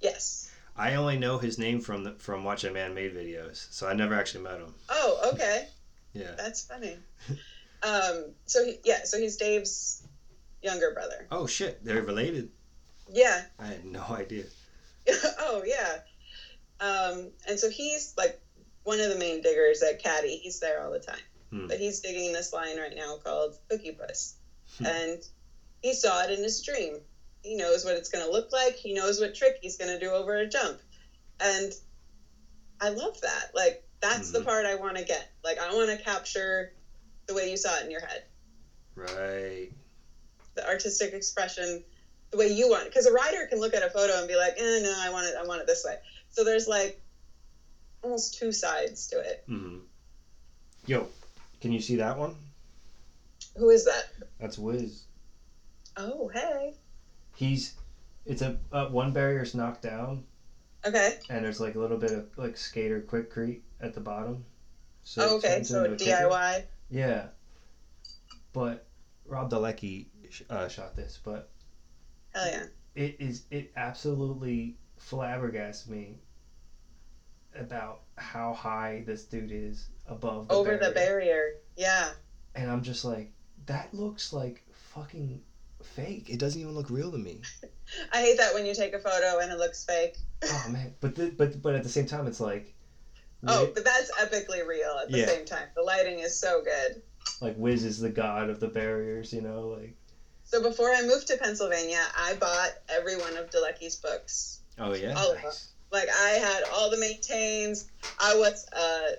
Yes. 0.00 0.50
I 0.74 0.94
only 0.94 1.18
know 1.18 1.36
his 1.36 1.58
name 1.58 1.80
from 1.80 2.04
the, 2.04 2.12
from 2.14 2.44
watching 2.44 2.72
man-made 2.72 3.14
videos, 3.14 3.66
so 3.70 3.86
I 3.86 3.92
never 3.92 4.14
actually 4.14 4.44
met 4.44 4.58
him. 4.60 4.74
Oh, 4.88 5.30
okay. 5.34 5.68
Yeah. 6.14 6.32
That's 6.36 6.66
funny. 6.66 6.98
um. 7.82 8.34
So 8.44 8.62
he, 8.66 8.76
yeah. 8.84 9.04
So 9.04 9.18
he's 9.18 9.38
Dave's 9.38 10.06
younger 10.62 10.90
brother. 10.92 11.26
Oh 11.30 11.46
shit, 11.46 11.82
they're 11.82 12.02
related. 12.02 12.50
Yeah. 13.10 13.40
I 13.58 13.66
had 13.68 13.86
no 13.86 14.04
idea. 14.10 14.44
oh 15.08 15.62
yeah. 15.64 16.00
Um, 16.80 17.30
and 17.48 17.58
so 17.58 17.70
he's 17.70 18.12
like 18.18 18.38
one 18.84 19.00
of 19.00 19.08
the 19.08 19.16
main 19.16 19.40
diggers 19.40 19.82
at 19.82 19.98
Caddy. 19.98 20.36
He's 20.36 20.58
there 20.58 20.82
all 20.82 20.90
the 20.90 20.98
time. 20.98 21.20
Hmm. 21.50 21.66
But 21.66 21.78
he's 21.78 22.00
digging 22.00 22.32
this 22.32 22.52
line 22.52 22.78
right 22.78 22.94
now 22.94 23.16
called 23.16 23.54
Cookie 23.68 23.92
Puss. 23.92 24.34
Hmm. 24.78 24.86
and 24.86 25.28
he 25.82 25.92
saw 25.92 26.22
it 26.22 26.30
in 26.30 26.42
his 26.42 26.62
dream. 26.62 27.02
He 27.42 27.54
knows 27.56 27.84
what 27.84 27.94
it's 27.96 28.08
going 28.08 28.24
to 28.24 28.30
look 28.30 28.52
like. 28.52 28.74
He 28.76 28.92
knows 28.94 29.20
what 29.20 29.34
trick 29.34 29.58
he's 29.60 29.76
going 29.76 29.90
to 29.90 29.98
do 29.98 30.12
over 30.12 30.36
a 30.36 30.46
jump. 30.46 30.78
And 31.40 31.72
I 32.80 32.88
love 32.90 33.20
that. 33.20 33.48
Like, 33.52 33.82
that's 34.00 34.30
the 34.30 34.40
Mhm. 34.40 34.44
part 34.44 34.64
I 34.66 34.76
want 34.76 34.96
to 34.96 35.04
get. 35.04 35.26
Like, 35.44 35.58
I 35.58 35.74
want 35.74 35.90
to 35.90 35.96
capture 35.96 36.70
the 37.26 37.34
way 37.34 37.50
you 37.50 37.56
saw 37.56 37.76
it 37.78 37.84
in 37.84 37.90
your 37.90 38.00
head, 38.00 38.22
Right. 38.94 39.68
the 40.54 40.66
artistic 40.66 41.12
expression, 41.12 41.82
the 42.30 42.36
way 42.36 42.46
you 42.46 42.68
want. 42.68 42.84
Because 42.84 43.06
a 43.06 43.12
writer 43.12 43.44
can 43.46 43.58
look 43.58 43.74
at 43.74 43.82
a 43.82 43.90
photo 43.90 44.18
and 44.18 44.28
be 44.28 44.36
like, 44.36 44.54
eh, 44.56 44.78
no, 44.80 44.96
I 45.00 45.10
want 45.10 45.26
it. 45.26 45.34
I 45.36 45.42
want 45.42 45.60
it 45.60 45.66
this 45.66 45.84
way. 45.84 45.96
So 46.30 46.44
there's 46.44 46.66
like 46.66 46.96
almost 48.02 48.38
two 48.38 48.52
sides 48.52 49.06
to 49.08 49.20
it. 49.20 49.44
Mm-hmm. 49.48 49.78
Yo, 50.86 51.06
can 51.60 51.72
you 51.72 51.80
see 51.80 51.96
that 51.96 52.18
one? 52.18 52.34
Who 53.56 53.70
is 53.70 53.84
that? 53.84 54.04
That's 54.40 54.58
Wiz. 54.58 55.04
Oh, 55.96 56.28
hey. 56.28 56.74
He's, 57.36 57.74
it's 58.26 58.42
a 58.42 58.56
uh, 58.72 58.86
one 58.86 59.12
barrier's 59.12 59.54
knocked 59.54 59.82
down, 59.82 60.24
Okay. 60.86 61.18
and 61.30 61.44
there's 61.44 61.60
like 61.60 61.74
a 61.74 61.78
little 61.78 61.98
bit 61.98 62.12
of 62.12 62.26
like 62.36 62.56
skater 62.56 63.00
quickcrete 63.00 63.60
at 63.80 63.94
the 63.94 64.00
bottom. 64.00 64.44
So 65.04 65.22
Oh, 65.22 65.36
okay. 65.36 65.62
So 65.62 65.84
into 65.84 65.94
a 65.94 65.96
kicker. 65.96 66.28
DIY. 66.28 66.64
Yeah, 66.90 67.26
but 68.52 68.86
Rob 69.26 69.50
Dolecki 69.50 70.06
uh, 70.50 70.68
shot 70.68 70.94
this, 70.96 71.18
but 71.22 71.50
Hell 72.34 72.46
yeah. 72.46 72.64
it 72.94 73.16
is 73.18 73.44
it 73.50 73.72
absolutely 73.76 74.76
flabbergasted 74.98 75.90
me 75.90 76.18
about 77.58 78.00
how 78.16 78.52
high 78.52 79.02
this 79.06 79.24
dude 79.24 79.50
is 79.52 79.88
above 80.06 80.48
the 80.48 80.54
Over 80.54 80.76
barrier. 80.76 80.88
the 80.88 80.94
barrier. 80.94 81.54
Yeah. 81.76 82.12
and 82.54 82.70
I'm 82.70 82.82
just 82.82 83.04
like, 83.04 83.30
that 83.66 83.92
looks 83.94 84.32
like 84.32 84.62
fucking 84.94 85.40
fake. 85.82 86.28
It 86.30 86.38
doesn't 86.38 86.60
even 86.60 86.74
look 86.74 86.90
real 86.90 87.10
to 87.12 87.18
me. 87.18 87.40
I 88.12 88.20
hate 88.20 88.36
that 88.38 88.54
when 88.54 88.66
you 88.66 88.74
take 88.74 88.92
a 88.94 88.98
photo 88.98 89.38
and 89.38 89.50
it 89.52 89.58
looks 89.58 89.84
fake. 89.84 90.16
Oh 90.44 90.66
man, 90.70 90.94
but 91.00 91.14
the, 91.14 91.30
but 91.30 91.60
but 91.62 91.74
at 91.74 91.82
the 91.82 91.88
same 91.88 92.06
time, 92.06 92.26
it's 92.26 92.40
like, 92.40 92.72
Oh, 93.44 93.66
Wi- 93.66 93.72
but 93.74 93.84
that's 93.84 94.10
epically 94.12 94.64
real 94.66 94.98
at 95.02 95.10
the 95.10 95.18
Yeah. 95.18 95.26
same 95.26 95.44
time. 95.44 95.66
The 95.74 95.82
lighting 95.82 96.20
is 96.20 96.36
so 96.36 96.62
good. 96.62 97.00
like 97.40 97.54
Wiz 97.56 97.84
is 97.84 97.98
the 97.98 98.10
god 98.10 98.48
of 98.50 98.60
the 98.60 98.68
barriers, 98.68 99.32
you 99.32 99.40
know, 99.40 99.68
like. 99.68 99.94
So 100.44 100.60
before 100.62 100.90
I 100.92 101.02
moved 101.02 101.26
to 101.28 101.36
Pennsylvania, 101.36 102.02
I 102.14 102.34
bought 102.34 102.70
every 102.88 103.16
one 103.16 103.36
of 103.36 103.50
Dolecki's 103.50 103.96
books. 103.96 104.60
Oh 104.78 104.94
yeah, 104.94 105.14
All 105.16 105.32
of 105.32 105.40
them. 105.42 105.52
Like 105.92 106.08
I 106.08 106.30
had 106.30 106.64
all 106.72 106.88
the 106.90 106.96
maintains. 106.96 107.84
I 108.18 108.34
was 108.34 108.64
uh, 108.72 109.10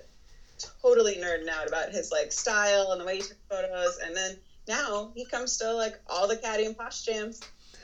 totally 0.82 1.16
nerding 1.16 1.48
out 1.48 1.68
about 1.68 1.90
his 1.90 2.10
like 2.10 2.32
style 2.32 2.90
and 2.92 3.00
the 3.00 3.04
way 3.04 3.16
he 3.16 3.22
took 3.22 3.36
photos. 3.48 3.98
And 3.98 4.16
then 4.16 4.36
now 4.66 5.10
he 5.14 5.24
comes 5.24 5.56
to 5.58 5.72
like 5.72 5.98
all 6.06 6.26
the 6.26 6.36
Caddy 6.36 6.64
and 6.64 6.76
Posh 6.76 7.02
jams. 7.02 7.40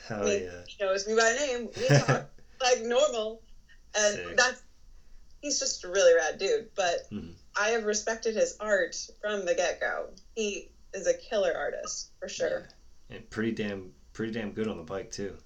Hell 0.07 0.23
Me- 0.25 0.43
yeah. 0.43 0.61
He 0.67 0.83
knows 0.83 1.07
me 1.07 1.15
by 1.15 1.33
name. 1.33 1.69
We 1.75 1.87
talk 1.97 2.25
like 2.61 2.81
normal, 2.81 3.39
and 3.95 4.15
Sick. 4.15 4.37
that's 4.37 4.61
he's 5.41 5.57
just 5.57 5.83
a 5.83 5.87
really 5.89 6.13
rad 6.13 6.37
dude. 6.37 6.65
But 6.75 7.01
Mhm. 7.11 7.33
I 7.55 7.69
have 7.69 7.83
respected 7.83 8.35
his 8.35 8.55
art 8.59 8.95
from 9.21 9.45
the 9.45 9.55
get 9.55 9.79
go. 9.79 10.09
He 10.35 10.67
is 10.93 11.07
a 11.07 11.13
killer 11.13 11.53
artist 11.55 12.09
for 12.19 12.27
sure. 12.27 12.67
Yeah. 13.09 13.15
And 13.15 13.29
pretty 13.29 13.51
damn 13.51 13.91
pretty 14.13 14.33
damn 14.33 14.51
good 14.51 14.67
on 14.67 14.75
the 14.77 14.83
bike 14.83 15.09
too. 15.11 15.37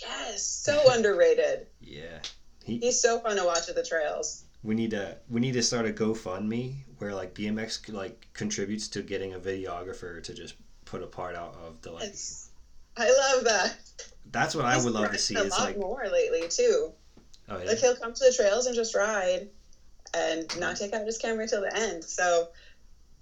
Yes, 0.00 0.42
so 0.44 0.80
underrated. 0.92 1.66
Yeah. 1.80 2.20
He, 2.68 2.78
He's 2.78 3.00
so 3.00 3.18
fun 3.20 3.36
to 3.36 3.44
watch 3.44 3.68
at 3.68 3.74
the 3.74 3.82
trails. 3.82 4.44
we 4.62 4.74
need 4.74 4.90
to 4.90 5.16
we 5.30 5.40
need 5.40 5.52
to 5.52 5.62
start 5.62 5.86
a 5.86 5.90
GoFundMe 5.90 6.74
where 6.98 7.14
like 7.14 7.34
BMX 7.34 7.92
like 7.92 8.28
contributes 8.34 8.88
to 8.88 9.02
getting 9.02 9.34
a 9.34 9.38
videographer 9.38 10.22
to 10.22 10.34
just 10.34 10.54
put 10.84 11.02
a 11.02 11.06
part 11.06 11.34
out 11.34 11.54
of 11.64 11.80
the 11.82 11.92
like. 11.92 12.04
It's, 12.04 12.50
I 12.96 13.06
love 13.06 13.44
that. 13.44 13.76
That's 14.30 14.54
what 14.54 14.66
I 14.66 14.76
would 14.76 14.92
love 14.92 15.12
to 15.12 15.18
see. 15.18 15.36
A 15.36 15.44
lot 15.44 15.60
like 15.60 15.78
more 15.78 16.04
lately 16.12 16.48
too. 16.48 16.92
oh 17.48 17.58
yeah. 17.58 17.64
Like 17.64 17.78
he'll 17.78 17.96
come 17.96 18.12
to 18.12 18.24
the 18.24 18.32
trails 18.36 18.66
and 18.66 18.74
just 18.74 18.94
ride, 18.94 19.48
and 20.14 20.60
not 20.60 20.76
take 20.76 20.92
out 20.92 21.06
his 21.06 21.18
camera 21.18 21.48
till 21.48 21.62
the 21.62 21.74
end. 21.74 22.04
So 22.04 22.48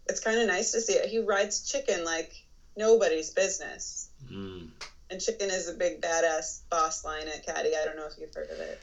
it's 0.09 0.21
kind 0.21 0.41
of 0.41 0.47
nice 0.47 0.73
to 0.73 0.81
see 0.81 0.95
it. 0.95 1.09
He 1.09 1.19
rides 1.19 1.71
chicken 1.71 2.05
like 2.05 2.33
nobody's 2.77 3.31
business. 3.31 4.11
Mm. 4.33 4.71
And 5.11 5.21
chicken 5.21 5.51
is 5.51 5.69
a 5.69 5.75
big 5.75 6.01
badass 6.01 6.63
boss 6.69 7.05
line 7.05 7.29
at 7.29 7.47
Caddy. 7.47 7.71
I 7.81 7.85
don't 7.85 7.97
know 7.97 8.07
if 8.07 8.15
you've 8.19 8.35
heard 8.35 8.51
of 8.51 8.59
it. 8.59 8.81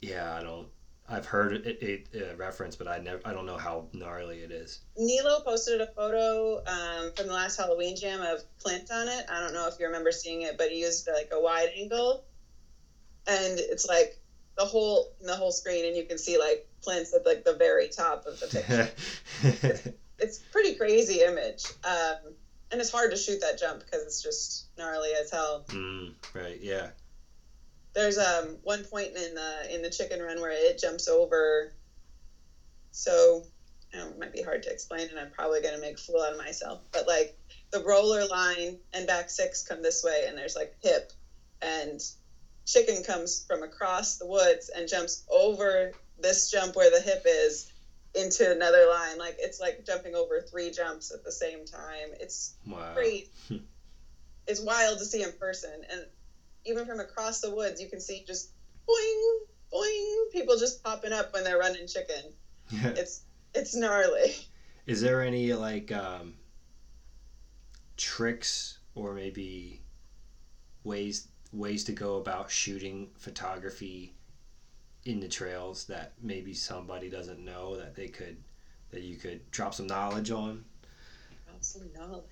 Yeah, 0.00 0.36
I 0.36 0.42
don't. 0.42 0.68
I've 1.10 1.24
heard 1.24 1.54
it, 1.54 1.64
it, 1.80 2.06
it 2.12 2.30
uh, 2.30 2.36
referenced, 2.36 2.78
but 2.78 2.86
I 2.86 2.98
never. 2.98 3.20
I 3.24 3.32
don't 3.32 3.46
know 3.46 3.56
how 3.56 3.86
gnarly 3.92 4.40
it 4.40 4.50
is. 4.50 4.80
Nilo 4.96 5.40
posted 5.40 5.80
a 5.80 5.86
photo 5.86 6.58
um, 6.66 7.10
from 7.16 7.28
the 7.28 7.32
last 7.32 7.56
Halloween 7.56 7.96
jam 7.96 8.20
of 8.20 8.42
Clint 8.62 8.90
on 8.90 9.08
it. 9.08 9.24
I 9.28 9.40
don't 9.40 9.54
know 9.54 9.66
if 9.66 9.78
you 9.78 9.86
remember 9.86 10.12
seeing 10.12 10.42
it, 10.42 10.58
but 10.58 10.70
he 10.70 10.80
used 10.80 11.08
like 11.10 11.28
a 11.32 11.40
wide 11.40 11.70
angle, 11.74 12.20
and 13.26 13.58
it's 13.58 13.86
like 13.86 14.14
the 14.56 14.66
whole 14.66 15.08
the 15.20 15.34
whole 15.34 15.50
screen, 15.50 15.86
and 15.86 15.96
you 15.96 16.04
can 16.04 16.18
see 16.18 16.36
like 16.36 16.62
Clint's 16.82 17.14
at 17.14 17.24
like 17.24 17.42
the 17.42 17.54
very 17.54 17.88
top 17.88 18.26
of 18.26 18.38
the 18.40 18.46
picture. 19.42 19.94
it's 20.18 20.38
pretty 20.52 20.74
crazy 20.74 21.22
image, 21.22 21.64
um, 21.84 22.34
and 22.70 22.80
it's 22.82 22.90
hard 22.90 23.12
to 23.12 23.16
shoot 23.16 23.40
that 23.40 23.58
jump 23.58 23.82
because 23.82 24.04
it's 24.04 24.22
just 24.22 24.66
gnarly 24.76 25.14
as 25.14 25.30
hell. 25.30 25.64
mm, 25.68 26.12
right. 26.34 26.60
Yeah. 26.60 26.88
There's 27.98 28.16
um 28.16 28.58
one 28.62 28.84
point 28.84 29.16
in 29.16 29.34
the 29.34 29.66
in 29.74 29.82
the 29.82 29.90
chicken 29.90 30.22
run 30.22 30.40
where 30.40 30.52
it 30.52 30.78
jumps 30.78 31.08
over. 31.08 31.68
So 32.92 33.42
I 33.92 33.96
don't 33.96 34.06
know, 34.06 34.12
it 34.12 34.18
might 34.20 34.32
be 34.32 34.40
hard 34.40 34.62
to 34.62 34.70
explain, 34.70 35.08
and 35.10 35.18
I'm 35.18 35.30
probably 35.30 35.60
gonna 35.60 35.78
make 35.78 35.96
a 35.96 36.00
fool 36.00 36.20
out 36.22 36.30
of 36.30 36.38
myself. 36.38 36.80
But 36.92 37.08
like 37.08 37.32
the 37.72 37.80
roller 37.80 38.24
line 38.24 38.76
and 38.92 39.04
back 39.04 39.28
six 39.28 39.62
come 39.62 39.82
this 39.82 40.00
way, 40.04 40.26
and 40.28 40.38
there's 40.38 40.54
like 40.54 40.70
hip, 40.80 41.12
and 41.60 41.98
chicken 42.66 43.02
comes 43.02 43.42
from 43.48 43.64
across 43.64 44.14
the 44.14 44.26
woods 44.26 44.70
and 44.72 44.86
jumps 44.86 45.20
over 45.28 45.90
this 46.16 46.48
jump 46.48 46.76
where 46.76 46.90
the 46.90 47.00
hip 47.00 47.22
is 47.24 47.66
into 48.14 48.48
another 48.48 48.86
line. 48.86 49.18
Like 49.18 49.34
it's 49.40 49.58
like 49.58 49.84
jumping 49.84 50.14
over 50.14 50.40
three 50.40 50.70
jumps 50.70 51.10
at 51.10 51.24
the 51.24 51.32
same 51.32 51.64
time. 51.64 52.14
It's 52.20 52.52
Wow. 52.64 52.94
great. 52.94 53.26
it's 54.46 54.60
wild 54.60 54.98
to 54.98 55.04
see 55.04 55.20
in 55.22 55.32
person, 55.32 55.82
and 55.90 56.06
even 56.68 56.86
from 56.86 57.00
across 57.00 57.40
the 57.40 57.50
woods, 57.50 57.80
you 57.80 57.88
can 57.88 58.00
see 58.00 58.22
just 58.26 58.50
boing, 58.88 59.38
boing, 59.72 60.30
people 60.30 60.56
just 60.56 60.82
popping 60.82 61.12
up 61.12 61.32
when 61.32 61.44
they're 61.44 61.58
running 61.58 61.86
chicken. 61.86 62.32
It's 62.82 63.22
it's 63.54 63.74
gnarly. 63.74 64.34
Is 64.86 65.00
there 65.00 65.22
any 65.22 65.52
like 65.54 65.90
um, 65.90 66.34
tricks 67.96 68.78
or 68.94 69.14
maybe 69.14 69.80
ways 70.84 71.28
ways 71.52 71.84
to 71.84 71.92
go 71.92 72.16
about 72.16 72.50
shooting 72.50 73.08
photography 73.16 74.12
in 75.04 75.20
the 75.20 75.28
trails 75.28 75.84
that 75.84 76.12
maybe 76.20 76.52
somebody 76.52 77.08
doesn't 77.08 77.38
know 77.42 77.76
that 77.76 77.94
they 77.94 78.08
could 78.08 78.36
that 78.90 79.02
you 79.02 79.16
could 79.16 79.50
drop 79.50 79.72
some 79.74 79.86
knowledge 79.86 80.30
on 80.30 80.64
Got 81.46 81.64
some 81.64 81.90
knowledge. 81.94 82.24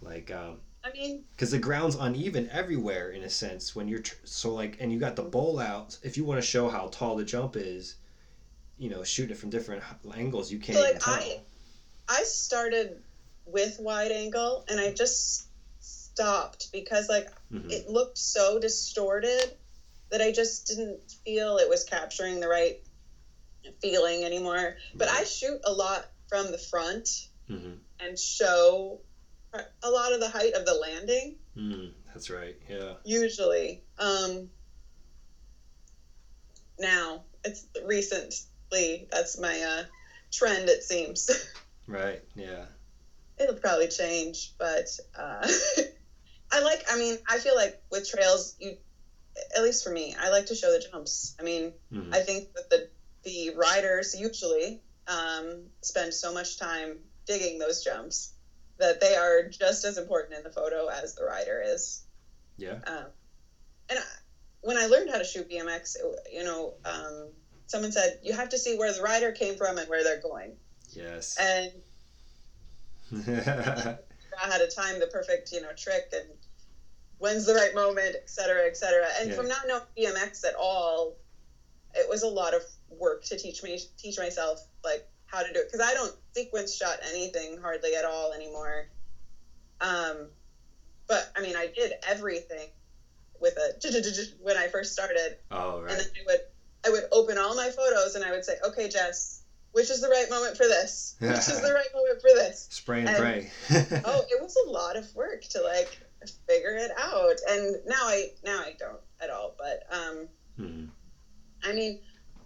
like 0.00 0.30
um 0.30 0.60
I 0.84 0.90
mean, 0.90 1.24
because 1.34 1.50
the 1.50 1.58
ground's 1.58 1.94
uneven 1.94 2.48
everywhere 2.50 3.10
in 3.10 3.22
a 3.22 3.30
sense 3.30 3.74
when 3.74 3.86
you're 3.88 4.00
tr- 4.00 4.16
so 4.24 4.52
like 4.52 4.76
and 4.80 4.92
you 4.92 4.98
got 4.98 5.14
the 5.16 5.22
bowl 5.22 5.58
out 5.60 5.98
if 6.02 6.16
you 6.16 6.24
want 6.24 6.38
to 6.38 6.42
show 6.42 6.68
how 6.68 6.88
tall 6.88 7.14
the 7.16 7.24
jump 7.24 7.56
is 7.56 7.94
you 8.78 8.88
know 8.88 9.04
shoot 9.04 9.30
it 9.30 9.36
from 9.36 9.48
different 9.50 9.82
angles 10.14 10.50
you 10.50 10.58
can't 10.58 10.78
Like, 10.78 11.06
I- 11.06 11.40
I 12.08 12.24
started 12.24 13.00
with 13.44 13.78
wide 13.78 14.10
angle, 14.10 14.64
and 14.68 14.80
I 14.80 14.90
just 14.90 15.46
stopped 15.80 16.70
because 16.72 17.08
like 17.08 17.28
Mhm. 17.52 17.70
it 17.72 17.86
looked 17.88 18.18
so 18.18 18.58
distorted 18.58 19.56
that 20.10 20.20
I 20.20 20.30
just 20.30 20.66
didn't 20.66 21.00
feel 21.24 21.58
it 21.58 21.68
was 21.68 21.84
capturing 21.84 22.40
the 22.40 22.48
right 22.48 22.78
feeling 23.80 24.24
anymore. 24.24 24.76
But 24.94 25.08
I 25.08 25.22
shoot 25.24 25.60
a 25.64 25.72
lot 25.72 26.06
from 26.28 26.50
the 26.50 26.58
front 26.58 27.28
Mhm. 27.48 27.78
and 28.00 28.18
show 28.18 29.00
a 29.82 29.90
lot 29.90 30.12
of 30.12 30.20
the 30.20 30.28
height 30.28 30.54
of 30.54 30.64
the 30.64 30.74
landing 30.74 31.34
Mm, 31.56 31.92
that's 32.12 32.30
right 32.30 32.56
yeah 32.68 32.94
usually. 33.04 33.78
Um, 33.98 34.48
now 36.78 37.22
it's 37.44 37.64
recently 37.82 39.06
that's 39.10 39.38
my 39.38 39.60
uh, 39.60 39.82
trend. 40.32 40.68
It 40.68 40.82
seems 40.82 41.28
right 41.86 42.20
yeah 42.34 42.64
it'll 43.38 43.54
probably 43.54 43.88
change, 43.88 44.52
but 44.58 44.86
uh, 45.14 45.46
I 46.52 46.60
like. 46.60 46.82
I 46.88 46.96
mean, 46.96 47.16
I 47.28 47.38
feel 47.38 47.54
like 47.54 47.74
with 47.90 48.06
trails, 48.06 48.54
you 48.58 48.74
at 49.54 49.62
least 49.62 49.82
for 49.82 49.90
me, 49.90 50.14
I 50.18 50.28
like 50.28 50.46
to 50.46 50.54
show 50.54 50.70
the 50.70 50.78
jumps. 50.78 51.34
I 51.38 51.42
mean, 51.42 51.72
Mhm. 51.92 52.14
I 52.14 52.20
think 52.20 52.44
that 52.54 52.68
the 52.70 52.86
the 53.24 53.50
riders 53.50 54.14
usually 54.14 54.78
um, 55.06 55.68
spend 55.82 56.14
so 56.14 56.32
much 56.32 56.56
time 56.56 57.00
digging 57.26 57.58
those 57.58 57.82
jumps 57.82 58.30
that 58.82 59.00
they 59.00 59.14
are 59.14 59.42
just 59.42 59.84
as 59.84 59.96
important 59.96 60.34
in 60.34 60.42
the 60.42 60.50
photo 60.50 60.88
as 60.88 61.14
the 61.14 61.24
rider 61.24 61.62
is. 61.64 62.02
yeah 62.56 62.78
Um, 62.86 63.10
and 63.88 63.98
I, 63.98 64.02
when 64.60 64.76
I 64.76 64.86
learned 64.86 65.08
how 65.08 65.18
to 65.18 65.24
shoot 65.24 65.48
BMX, 65.48 65.96
it, 65.96 66.04
you 66.32 66.44
know, 66.44 66.74
um, 66.84 67.30
someone 67.66 67.92
said 67.92 68.18
you 68.22 68.32
have 68.32 68.48
to 68.50 68.58
see 68.58 68.74
where 68.74 68.92
the 68.92 69.00
rider 69.00 69.32
came 69.32 69.56
from 69.56 69.78
and 69.78 69.88
where 69.88 70.02
they're 70.02 70.16
going, 70.16 70.56
yes 70.88 71.36
and 71.38 71.70
I 73.28 73.94
how 74.36 74.58
to 74.58 74.66
time 74.66 74.98
the 74.98 75.06
perfect, 75.06 75.52
you 75.52 75.60
know, 75.60 75.72
trick 75.76 76.06
and 76.12 76.26
when's 77.18 77.44
the 77.44 77.54
right 77.54 77.72
moment, 77.72 78.16
et 78.16 78.28
cetera, 78.28 78.66
et 78.66 78.76
cetera. 78.76 79.06
And 79.20 79.28
Yeah. 79.30 79.36
from 79.36 79.48
not 79.48 79.66
knowing 79.66 79.82
BMX 79.96 80.44
at 80.44 80.54
all, 80.54 81.14
it 81.94 82.08
was 82.08 82.22
a 82.22 82.28
lot 82.28 82.54
of 82.54 82.64
work 82.88 83.22
to 83.24 83.36
teach 83.36 83.62
me, 83.62 83.78
teach 83.98 84.18
myself 84.18 84.60
like 84.82 85.04
how 85.32 85.42
to 85.42 85.50
do 85.50 85.58
it 85.60 85.66
because 85.66 85.84
I 85.84 85.94
don't 85.94 86.12
sequence 86.34 86.74
shot 86.74 86.98
anything 87.02 87.56
hardly 87.56 87.94
at 87.94 88.04
all 88.04 88.32
anymore. 88.32 88.84
Um, 89.80 90.30
but 91.08 91.24
I 91.34 91.40
mean, 91.40 91.56
I 91.56 91.66
did 91.66 91.92
everything 92.06 92.68
with 93.40 93.56
a 93.56 93.72
when 94.40 94.56
I 94.56 94.68
first 94.68 94.92
started, 94.92 95.34
oh 95.50 95.78
and 95.78 95.84
right 95.86 95.96
then 95.98 96.06
I 96.20 96.22
would 96.26 96.38
I 96.84 96.90
would 96.90 97.04
open 97.10 97.38
all 97.38 97.54
my 97.54 97.70
photos 97.70 98.14
and 98.14 98.22
I 98.24 98.30
would 98.30 98.44
say, 98.44 98.56
okay, 98.64 98.88
Jess, 98.88 99.40
which 99.72 99.90
is 99.90 100.00
the 100.00 100.08
right 100.08 100.28
moment 100.28 100.56
for 100.56 100.66
this? 100.66 101.14
Which 101.18 101.48
is 101.48 101.60
the 101.60 101.72
right 101.74 101.88
moment 101.92 102.20
for 102.20 102.30
this? 102.30 102.66
spray 102.70 103.00
and 103.00 103.08
and- 103.08 103.18
pray 103.18 103.48
oh, 104.04 104.22
it 104.28 104.38
was 104.40 104.54
a 104.56 104.68
lot 104.68 104.96
of 104.96 105.12
work 105.14 105.40
to 105.50 105.60
like 105.62 105.98
figure 106.46 106.76
it 106.76 106.90
out. 106.96 107.40
And 107.48 107.76
now 107.84 108.06
I 108.06 108.28
now 108.44 108.60
I 108.60 108.74
don't 108.78 109.00
at 109.20 109.30
all. 109.30 109.52
But 109.56 109.82
um, 109.90 110.28
Mhm. 110.58 110.88
I 111.64 111.72
mean, 111.72 111.96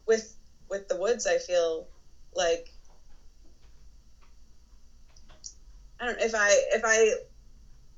with 0.07 0.33
with 0.69 0.87
the 0.89 0.97
woods, 0.97 1.27
I 1.27 1.39
feel 1.39 1.87
like 2.35 2.71
I 6.01 6.07
don't 6.07 6.21
if 6.21 6.35
I 6.35 6.51
if 6.73 6.83
I 6.85 7.15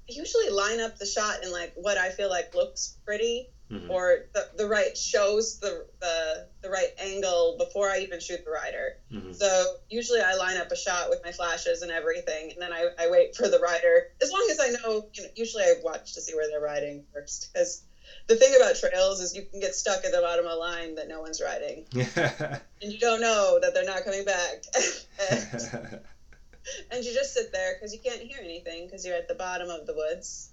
usually 0.06 0.48
line 0.48 0.80
up 0.80 0.96
the 0.98 1.06
shot 1.06 1.42
in 1.42 1.50
like 1.50 1.72
what 1.74 1.98
I 1.98 2.10
feel 2.10 2.28
like 2.30 2.54
looks 2.54 2.94
pretty 3.04 3.46
Mhm. 3.70 3.90
or 3.90 4.24
the, 4.32 4.46
the 4.56 4.66
right 4.66 4.96
shows 4.96 5.58
the, 5.58 5.84
the 6.00 6.46
the 6.62 6.70
right 6.70 6.88
angle 6.96 7.54
before 7.58 7.90
I 7.90 7.98
even 7.98 8.18
shoot 8.18 8.42
the 8.42 8.50
rider. 8.50 8.94
Mhm. 9.12 9.36
So 9.36 9.76
usually 9.90 10.20
I 10.22 10.34
line 10.34 10.56
up 10.56 10.72
a 10.72 10.74
shot 10.76 11.10
with 11.10 11.22
my 11.22 11.32
flashes 11.32 11.82
and 11.82 11.90
everything, 11.92 12.50
and 12.52 12.62
then 12.62 12.72
I, 12.72 12.88
I 12.96 13.08
wait 13.08 13.36
for 13.36 13.46
the 13.48 13.58
rider. 13.58 14.06
As 14.22 14.30
long 14.30 14.46
as 14.50 14.58
I 14.58 14.70
know, 14.70 15.04
you 15.12 15.22
know, 15.22 15.28
usually 15.34 15.64
I 15.64 15.74
watch 15.82 16.14
to 16.14 16.20
see 16.22 16.34
where 16.34 16.48
they're 16.48 16.60
riding 16.60 17.02
first, 17.12 17.50
because 17.52 17.82
the 18.26 18.36
thing 18.36 18.54
about 18.56 18.74
trails 18.76 19.20
is 19.20 19.34
you 19.34 19.42
can 19.42 19.60
get 19.60 19.74
stuck 19.74 20.02
at 20.06 20.12
the 20.12 20.20
bottom 20.22 20.46
of 20.46 20.52
a 20.52 20.56
line 20.56 20.94
that 20.94 21.06
no 21.06 21.20
one's 21.20 21.40
riding, 21.40 21.84
and 21.92 22.58
you 22.80 22.98
don't 22.98 23.20
know 23.20 23.58
that 23.60 23.74
they're 23.74 23.84
not 23.84 24.02
coming 24.02 24.24
back, 24.24 24.62
and, 26.90 27.04
you 27.04 27.12
just 27.12 27.32
sit 27.32 27.52
there 27.52 27.74
because 27.74 27.92
you 27.92 27.98
can't 27.98 28.20
hear 28.22 28.40
anything 28.42 28.86
because 28.86 29.04
you're 29.04 29.14
at 29.16 29.28
the 29.28 29.34
bottom 29.34 29.68
of 29.70 29.86
the 29.86 29.94
woods, 29.94 30.50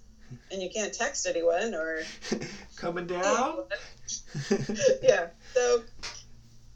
and 0.52 0.62
you 0.62 0.70
can't 0.70 0.94
text 0.94 1.26
anyone 1.26 1.74
or 1.74 2.04
Coming 2.76 3.06
down. 3.06 3.64
yeah. 5.02 5.28
So 5.54 5.82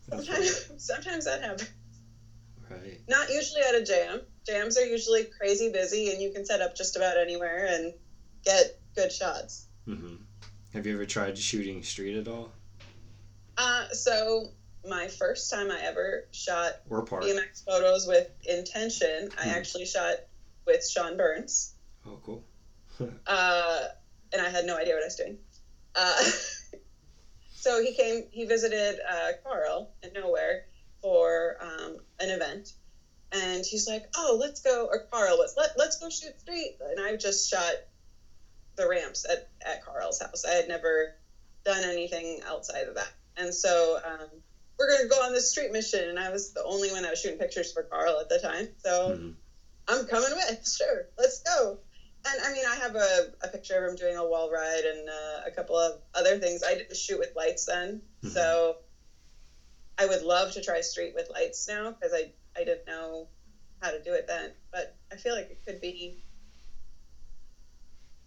sometimes 0.10 0.72
sometimes 0.78 1.26
that 1.26 1.42
happens. 1.42 1.70
right. 2.70 3.00
Not 3.08 3.30
usually 3.30 3.62
at 3.62 3.76
a 3.76 3.82
jam. 3.82 4.24
Jams 4.46 4.78
are 4.78 4.86
usually 4.86 5.24
crazy 5.38 5.68
busy, 5.70 6.10
and 6.12 6.22
you 6.22 6.30
can 6.30 6.46
set 6.46 6.62
up 6.62 6.74
just 6.74 6.96
about 6.96 7.18
anywhere 7.18 7.66
and 7.66 7.94
get 8.44 8.68
good 8.96 9.12
shots. 9.12 9.68
hmm 9.86 10.16
Have 10.74 10.86
you 10.86 10.94
ever 10.94 11.06
tried 11.06 11.38
shooting 11.38 11.84
street 11.84 12.16
at 12.16 12.28
all 12.28 12.52
Uh, 13.58 13.86
so 13.92 14.50
my 14.90 15.08
first 15.08 15.50
time 15.50 15.72
I 15.72 15.82
ever 15.82 16.24
shot? 16.32 16.74
BMX 16.90 17.64
photos 17.66 18.06
with 18.08 18.28
intention, 18.44 19.30
I 19.38 19.44
Hmm. 19.44 19.50
actually 19.50 19.86
shot 19.86 20.16
with 20.66 20.86
Sean 20.88 21.18
Burns, 21.18 21.72
Oh, 22.06 22.20
cool. 22.24 22.44
uh, 23.28 23.88
and 24.32 24.42
I 24.42 24.50
had 24.50 24.66
no 24.66 24.76
idea 24.76 24.94
what 24.94 25.04
I 25.04 25.06
was 25.06 25.16
doing. 25.16 25.38
Uh, 25.96 26.24
so 27.56 27.82
he 27.82 27.92
came, 27.92 28.24
he 28.32 28.46
visited 28.46 29.00
uh, 29.08 29.32
Carl 29.44 29.88
in 30.02 30.12
nowhere 30.14 30.62
for 31.02 31.56
um, 31.60 31.98
an 32.20 32.30
event, 32.30 32.74
and 33.32 33.64
he's 33.66 33.88
like, 33.88 34.04
"Oh, 34.16 34.38
let's 34.40 34.60
go." 34.62 34.86
Or 34.86 35.00
Carl 35.12 35.38
was, 35.38 35.54
"Let 35.56 35.72
let's 35.78 35.96
go 35.98 36.10
shoot 36.10 36.38
street," 36.40 36.74
and 36.80 37.00
I 37.00 37.16
just 37.16 37.50
shot 37.50 37.76
the 38.76 38.88
ramps 38.88 39.26
at 39.30 39.44
at 39.62 39.82
Carl's 39.82 40.20
house. 40.20 40.46
I 40.46 40.52
had 40.52 40.68
never 40.68 41.14
done 41.66 41.84
anything 41.84 42.42
outside 42.46 42.88
of 42.88 42.96
that, 42.96 43.12
and 43.38 43.54
so. 43.54 44.00
Um, 44.04 44.42
go 45.08 45.22
on 45.22 45.34
the 45.34 45.42
street 45.42 45.72
mission, 45.72 46.08
and 46.08 46.20
I 46.20 46.30
was 46.30 46.52
the 46.52 46.64
only 46.64 46.92
one 46.92 47.04
that 47.04 47.10
was 47.10 47.20
shooting 47.20 47.38
pictures 47.38 47.72
for 47.72 47.84
Carl 47.84 48.20
at 48.20 48.30
the 48.30 48.40
time. 48.40 48.68
So 48.78 49.16
Mhm. 49.16 49.36
I'm 49.88 50.06
coming 50.06 50.34
with. 50.36 50.58
Sure, 50.78 51.06
let's 51.18 51.40
go. 51.40 51.80
And 52.26 52.42
I 52.42 52.52
mean, 52.52 52.66
I 52.66 52.76
have 52.76 52.96
a, 52.96 53.32
a 53.42 53.50
picture 53.50 53.84
of 53.86 53.92
him 53.92 53.96
doing 53.96 54.18
a 54.18 54.26
wall 54.26 54.50
ride 54.50 54.86
and 54.86 55.10
uh, 55.10 55.42
a 55.46 55.52
couple 55.52 55.78
of 55.78 56.00
other 56.14 56.38
things. 56.38 56.64
I 56.64 56.76
didn't 56.76 56.96
shoot 56.98 57.20
with 57.20 57.32
lights 57.36 57.66
then, 57.66 58.02
Mhm. 58.24 58.30
so 58.34 58.78
I 59.98 60.06
would 60.06 60.22
love 60.22 60.52
to 60.54 60.62
try 60.62 60.82
street 60.82 61.14
with 61.14 61.30
lights 61.30 61.68
now 61.68 61.92
because 61.92 62.14
I, 62.14 62.32
I 62.56 62.64
didn't 62.64 62.88
know 62.88 63.30
how 63.82 63.92
to 63.92 64.00
do 64.00 64.14
it 64.14 64.26
then. 64.28 64.54
But 64.72 64.88
I 65.12 65.18
feel 65.18 65.34
like 65.36 65.50
it 65.50 65.60
could 65.68 65.80
be. 65.80 66.18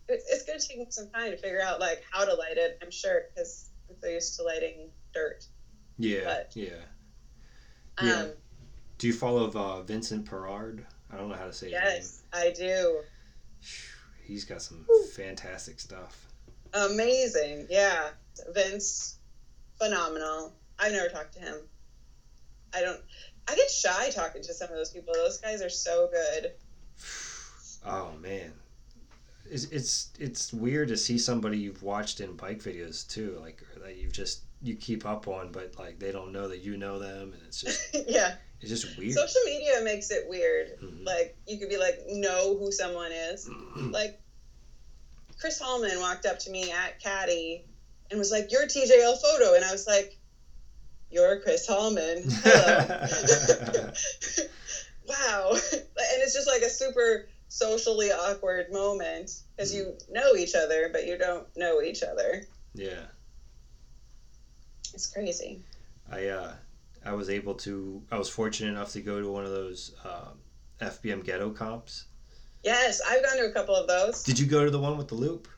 It's, 0.08 0.24
it's 0.30 0.42
going 0.42 0.58
to 0.58 0.66
take 0.66 0.78
me 0.78 0.86
some 0.90 1.08
time 1.08 1.30
to 1.30 1.36
figure 1.36 1.60
out 1.60 1.80
like 1.80 2.00
how 2.10 2.24
to 2.24 2.34
light 2.34 2.56
it. 2.58 2.76
I'm 2.82 2.90
sure 2.90 3.24
because 3.34 3.70
I'm 3.88 3.96
so 4.02 4.08
used 4.08 4.36
to 4.36 4.42
lighting 4.44 4.92
dirt. 5.14 5.36
Yeah. 5.98 6.24
But- 6.24 6.52
yeah. 6.54 6.68
Um, 7.98 8.08
Yeah. 8.08 8.26
Do 8.98 9.06
you 9.08 9.12
follow 9.12 9.50
uh, 9.50 9.82
Vincent 9.82 10.26
Perraud? 10.26 10.84
I 11.10 11.16
don't 11.16 11.28
know 11.28 11.34
how 11.34 11.46
to 11.46 11.52
say 11.52 11.66
his 11.66 11.72
name. 11.74 11.82
Yes, 11.84 12.22
I 12.32 12.50
do. 12.56 13.02
He's 14.22 14.44
got 14.44 14.62
some 14.62 14.86
fantastic 15.14 15.80
stuff. 15.80 16.26
Amazing. 16.72 17.66
Yeah. 17.68 18.10
Vince, 18.50 19.16
phenomenal. 19.78 20.54
I've 20.78 20.92
never 20.92 21.08
talked 21.08 21.34
to 21.34 21.40
him. 21.40 21.56
I 22.74 22.80
don't, 22.80 23.00
I 23.48 23.54
get 23.56 23.70
shy 23.70 24.08
talking 24.10 24.40
to 24.42 24.54
some 24.54 24.70
of 24.70 24.76
those 24.76 24.90
people. 24.90 25.12
Those 25.14 25.38
guys 25.38 25.60
are 25.62 25.68
so 25.70 26.08
good. 26.12 26.52
Oh 27.84 28.12
man, 28.20 28.52
it's 29.50 29.64
it's 29.64 30.10
it's 30.16 30.52
weird 30.52 30.86
to 30.86 30.96
see 30.96 31.18
somebody 31.18 31.58
you've 31.58 31.82
watched 31.82 32.20
in 32.20 32.36
bike 32.36 32.60
videos 32.60 33.04
too, 33.08 33.36
like 33.42 33.60
that 33.82 33.96
you've 33.96 34.12
just 34.12 34.42
you 34.62 34.76
keep 34.76 35.04
up 35.04 35.26
on, 35.28 35.50
but 35.52 35.74
like 35.78 35.98
they 35.98 36.12
don't 36.12 36.32
know 36.32 36.48
that 36.48 36.58
you 36.60 36.76
know 36.76 36.98
them, 36.98 37.32
and 37.32 37.42
it's 37.46 37.60
just 37.60 37.94
yeah. 38.08 38.34
it's 38.60 38.70
just 38.70 38.96
weird. 38.98 39.12
Social 39.14 39.40
media 39.46 39.80
makes 39.82 40.10
it 40.10 40.28
weird. 40.28 40.78
Mhm. 40.80 41.04
Like, 41.04 41.36
you 41.46 41.58
could 41.58 41.68
be 41.68 41.78
like, 41.78 42.00
know 42.08 42.56
who 42.56 42.70
someone 42.72 43.10
is. 43.12 43.48
Like, 43.76 44.20
Chris 45.40 45.58
Hallman 45.58 45.98
walked 46.00 46.26
up 46.26 46.38
to 46.40 46.50
me 46.50 46.70
at 46.70 47.00
Caddy 47.02 47.64
and 48.10 48.18
was 48.18 48.30
like, 48.30 48.52
You're 48.52 48.66
TJL 48.66 49.20
Photo. 49.20 49.54
And 49.54 49.64
I 49.64 49.72
was 49.72 49.86
like, 49.86 50.16
You're 51.10 51.40
Chris 51.40 51.66
Hallman. 51.66 52.22
Hello. 52.26 53.90
wow. 55.08 55.50
And 55.52 56.20
it's 56.22 56.34
just 56.34 56.46
like 56.46 56.62
a 56.62 56.70
super 56.70 57.26
socially 57.48 58.10
awkward 58.12 58.70
moment 58.72 59.30
because 59.56 59.74
you 59.74 59.94
know 60.10 60.34
each 60.36 60.54
other, 60.54 60.88
but 60.92 61.06
you 61.06 61.18
don't 61.18 61.46
know 61.56 61.82
each 61.82 62.02
other. 62.02 62.44
yeah, 62.74 63.02
It's 64.94 65.06
crazy. 65.06 65.60
I 66.10 66.26
uh, 66.28 66.52
I 67.04 67.12
was 67.12 67.30
able 67.30 67.54
to. 67.54 68.02
I 68.10 68.18
was 68.18 68.28
fortunate 68.28 68.70
enough 68.70 68.92
to 68.92 69.00
go 69.00 69.20
to 69.20 69.30
one 69.30 69.44
of 69.44 69.50
those 69.50 69.94
um, 70.04 70.38
FBM 70.80 71.24
ghetto 71.24 71.50
comps. 71.50 72.06
Yes, 72.62 73.00
I've 73.08 73.24
gone 73.24 73.38
to 73.38 73.46
a 73.46 73.52
couple 73.52 73.74
of 73.74 73.88
those. 73.88 74.22
Did 74.22 74.38
you 74.38 74.46
go 74.46 74.64
to 74.64 74.70
the 74.70 74.78
one 74.78 74.96
with 74.96 75.08
the 75.08 75.16
loop? 75.16 75.48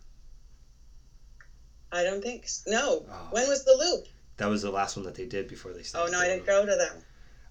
I 1.93 2.03
don't 2.03 2.23
think 2.23 2.49
so. 2.49 2.71
No. 2.71 3.07
Oh. 3.09 3.29
When 3.31 3.49
was 3.49 3.65
the 3.65 3.77
loop? 3.79 4.07
That 4.37 4.47
was 4.47 4.63
the 4.63 4.71
last 4.71 4.97
one 4.97 5.05
that 5.05 5.15
they 5.15 5.27
did 5.27 5.47
before 5.47 5.73
they 5.73 5.83
stopped. 5.83 6.09
Oh, 6.09 6.13
no, 6.13 6.19
I 6.19 6.27
didn't 6.27 6.47
go 6.47 6.67
to 6.67 6.75
them. 6.75 7.03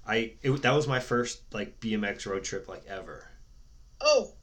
I 0.06 0.34
it, 0.42 0.52
that 0.64 0.72
was 0.72 0.88
my 0.88 1.00
first 1.00 1.42
like 1.54 1.80
BMX 1.80 2.26
road 2.26 2.44
trip 2.44 2.68
like 2.68 2.84
ever, 2.88 3.26
Oh, 4.02 4.34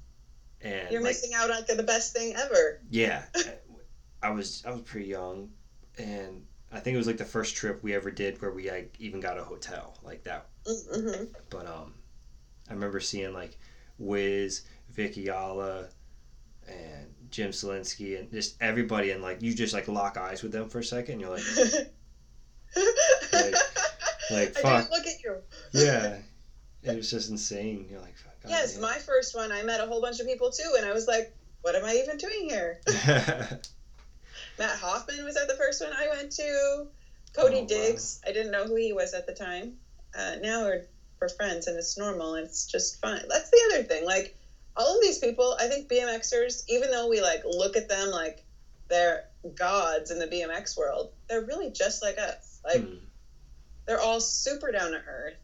and 0.62 0.90
you're 0.90 1.02
like, 1.02 1.10
missing 1.10 1.32
out 1.34 1.50
on 1.50 1.64
the 1.76 1.82
best 1.82 2.14
thing 2.14 2.34
ever. 2.34 2.80
Yeah, 2.88 3.24
I 4.22 4.30
was 4.30 4.62
I 4.66 4.70
was 4.70 4.80
pretty 4.80 5.06
young, 5.06 5.50
and 5.98 6.46
I 6.72 6.78
think 6.78 6.94
it 6.94 6.98
was 6.98 7.06
like 7.06 7.18
the 7.18 7.24
first 7.24 7.56
trip 7.56 7.82
we 7.82 7.94
ever 7.94 8.10
did 8.10 8.40
where 8.40 8.52
we 8.52 8.70
like 8.70 8.94
even 8.98 9.20
got 9.20 9.38
a 9.38 9.42
hotel 9.42 9.98
like 10.02 10.24
that. 10.24 10.46
Mm-hmm. 10.66 11.24
But 11.48 11.66
um, 11.66 11.94
I 12.68 12.74
remember 12.74 13.00
seeing 13.00 13.32
like 13.32 13.58
Wiz, 13.98 14.62
Vicky 14.90 15.30
Alla, 15.30 15.88
and 16.68 17.06
Jim 17.30 17.50
Cielencki, 17.50 18.18
and 18.18 18.30
just 18.30 18.56
everybody, 18.60 19.10
and 19.10 19.22
like 19.22 19.42
you 19.42 19.54
just 19.54 19.74
like 19.74 19.88
lock 19.88 20.16
eyes 20.16 20.42
with 20.42 20.52
them 20.52 20.68
for 20.68 20.78
a 20.78 20.84
second. 20.84 21.14
And 21.14 21.20
you're 21.22 21.30
like, 21.30 21.42
like, 24.30 24.56
I 24.58 24.60
fuck. 24.60 24.90
look 24.90 25.06
at 25.06 25.22
you. 25.24 25.36
yeah, 25.72 26.18
it 26.82 26.96
was 26.96 27.10
just 27.10 27.30
insane. 27.30 27.86
You're 27.90 28.00
like, 28.00 28.16
fuck. 28.16 28.34
Yes, 28.48 28.78
my 28.78 28.94
first 28.94 29.34
one, 29.34 29.52
I 29.52 29.62
met 29.64 29.80
a 29.80 29.86
whole 29.86 30.00
bunch 30.00 30.20
of 30.20 30.26
people 30.26 30.50
too, 30.50 30.74
and 30.76 30.86
I 30.86 30.92
was 30.92 31.06
like, 31.06 31.34
what 31.62 31.74
am 31.74 31.84
I 31.84 31.94
even 31.94 32.16
doing 32.16 32.48
here? 32.48 32.80
Mat 34.60 34.78
Hoffman 34.78 35.24
was 35.24 35.36
at 35.36 35.48
the 35.48 35.54
first 35.54 35.80
one 35.80 35.92
I 35.94 36.08
went 36.08 36.30
to. 36.32 36.86
Cody 37.34 37.56
Oh, 37.56 37.60
wow. 37.60 37.66
Diggs, 37.66 38.20
I 38.26 38.30
didn't 38.30 38.52
know 38.52 38.66
who 38.66 38.74
he 38.76 38.92
was 38.92 39.14
at 39.14 39.24
the 39.24 39.32
time. 39.32 39.72
Uh, 40.14 40.36
now 40.38 40.64
we're, 40.64 40.82
we're 41.18 41.28
friends 41.28 41.66
and 41.66 41.78
it's 41.78 41.96
normal 41.96 42.34
and 42.34 42.46
it's 42.46 42.66
just 42.66 43.00
fun. 43.00 43.22
That's 43.26 43.48
the 43.48 43.62
other 43.70 43.82
thing. 43.82 44.04
Like, 44.04 44.30
all 44.76 44.94
of 44.94 45.00
these 45.00 45.16
people, 45.16 45.56
I 45.58 45.66
think 45.66 45.88
BMXers, 45.88 46.62
even 46.68 46.90
though 46.90 47.06
we 47.08 47.22
like 47.22 47.42
look 47.44 47.74
at 47.74 47.88
them 47.88 48.10
like 48.10 48.42
they're 48.88 49.22
gods 49.54 50.10
in 50.10 50.18
the 50.18 50.26
BMX 50.26 50.76
world, 50.76 51.08
they're 51.26 51.40
really 51.40 51.70
just 51.70 52.02
like 52.02 52.18
us. 52.18 52.60
Like, 52.62 52.82
Hmm. 52.82 52.96
they're 53.86 54.00
all 54.00 54.20
super 54.20 54.70
down 54.70 54.90
to 54.90 55.00
earth. 55.06 55.34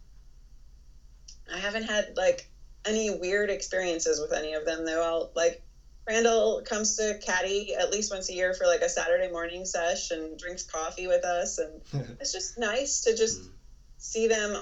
I 1.50 1.56
haven't 1.58 1.84
had 1.84 2.16
like 2.16 2.46
any 2.84 3.08
weird 3.10 3.48
experiences 3.48 4.20
with 4.20 4.32
any 4.32 4.52
of 4.52 4.66
them. 4.66 4.84
They're 4.84 5.00
all 5.02 5.30
like 5.34 5.58
Randall 6.06 6.62
comes 6.64 6.96
to 6.96 7.18
Caddy 7.20 7.74
at 7.74 7.90
least 7.90 8.12
once 8.12 8.28
a 8.28 8.32
year 8.32 8.54
for 8.54 8.66
like 8.66 8.80
a 8.82 8.88
Saturday 8.88 9.28
morning 9.28 9.64
sesh 9.64 10.10
and 10.12 10.38
drinks 10.38 10.62
coffee 10.62 11.06
with 11.08 11.24
us, 11.24 11.58
and 11.58 11.80
it's 12.20 12.32
just 12.32 12.58
nice 12.58 13.00
to 13.02 13.16
just 13.16 13.40
Mm. 13.40 13.50
see 13.98 14.28
them 14.28 14.56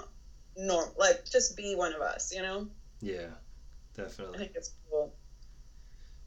norm 0.56 0.90
like 0.96 1.24
just 1.30 1.56
be 1.56 1.74
one 1.74 1.92
of 1.92 2.00
us. 2.00 2.32
You 2.34 2.42
know, 2.42 2.68
yeah, 3.00 3.26
definitely. 3.94 4.36
I 4.36 4.38
think 4.38 4.52
it's 4.54 4.70
cool. 4.90 5.12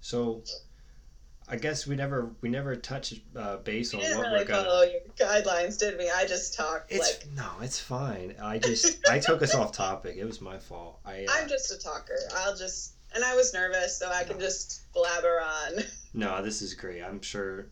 So, 0.02 0.44
I 1.48 1.56
guess 1.56 1.88
we 1.88 1.96
never 1.96 2.32
we 2.42 2.50
never 2.50 2.76
touched 2.76 3.16
uh, 3.36 3.58
base 3.58 3.94
on 3.96 4.02
what 4.02 4.28
really 4.28 4.40
we're 4.40 4.46
gonna. 4.46 4.64
follow 4.64 4.84
your 4.84 5.02
guidelines, 5.18 5.80
did 5.80 5.98
we? 5.98 6.10
I 6.10 6.26
just 6.26 6.54
talked 6.54 6.92
It's 6.92 7.00
like 7.00 7.28
no, 7.36 7.50
it's 7.62 7.80
fine. 7.80 8.36
I 8.40 8.60
just 8.60 8.98
I 9.10 9.18
took 9.18 9.42
us 9.42 9.56
off 9.56 9.72
topic. 9.72 10.18
It 10.18 10.26
was 10.26 10.42
my 10.42 10.60
fault. 10.60 11.00
I 11.04 11.26
uh, 11.26 11.32
I'm 11.32 11.48
just 11.50 11.72
a 11.72 11.78
talker. 11.80 12.20
I'll 12.36 12.56
just 12.56 12.94
and 13.18 13.26
I 13.26 13.36
was 13.36 13.52
nervous, 13.52 13.98
so 13.98 14.12
I 14.12 14.24
can 14.24 14.40
just 14.40 14.94
blabber 14.94 15.42
on. 15.42 15.84
no, 16.14 16.44
this 16.44 16.62
is 16.62 16.76
great. 16.76 17.02
I'm 17.02 17.20
sure 17.20 17.66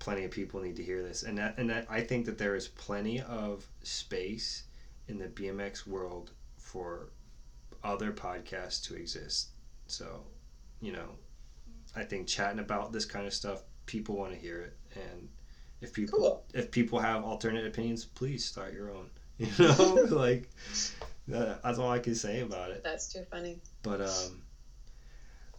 plenty 0.00 0.24
of 0.24 0.32
people 0.32 0.60
need 0.60 0.74
to 0.74 0.82
hear 0.82 1.04
this, 1.04 1.22
and 1.22 1.38
that, 1.38 1.56
and 1.56 1.70
that, 1.70 1.86
I 1.88 2.00
think 2.00 2.26
that 2.26 2.36
there 2.36 2.56
is 2.56 2.66
plenty 2.66 3.20
of 3.20 3.64
space 3.84 4.64
in 5.06 5.18
the 5.18 5.28
BMX 5.28 5.86
world 5.86 6.32
for 6.56 7.10
other 7.84 8.12
podcasts 8.12 8.82
to 8.88 8.96
exist. 8.96 9.50
So, 9.86 10.24
you 10.80 10.90
know, 10.90 11.10
I 11.94 12.02
think 12.02 12.26
chatting 12.26 12.58
about 12.58 12.92
this 12.92 13.04
kind 13.04 13.24
of 13.24 13.32
stuff, 13.32 13.62
people 13.86 14.16
want 14.16 14.32
to 14.32 14.38
hear 14.38 14.62
it, 14.62 14.76
and 14.96 15.28
if 15.80 15.92
people 15.92 16.18
Cool. 16.18 16.44
if 16.54 16.72
people 16.72 16.98
have 16.98 17.22
alternate 17.22 17.66
opinions, 17.66 18.04
please 18.04 18.44
start 18.44 18.74
your 18.74 18.90
own. 18.90 19.10
You 19.38 19.48
know, 19.58 19.94
like 20.10 20.50
that's 21.26 21.78
all 21.78 21.90
I 21.90 21.98
can 21.98 22.14
say 22.14 22.40
about 22.40 22.70
it. 22.70 22.84
That's 22.84 23.12
too 23.12 23.24
funny. 23.30 23.60
But 23.82 24.00
um, 24.02 24.41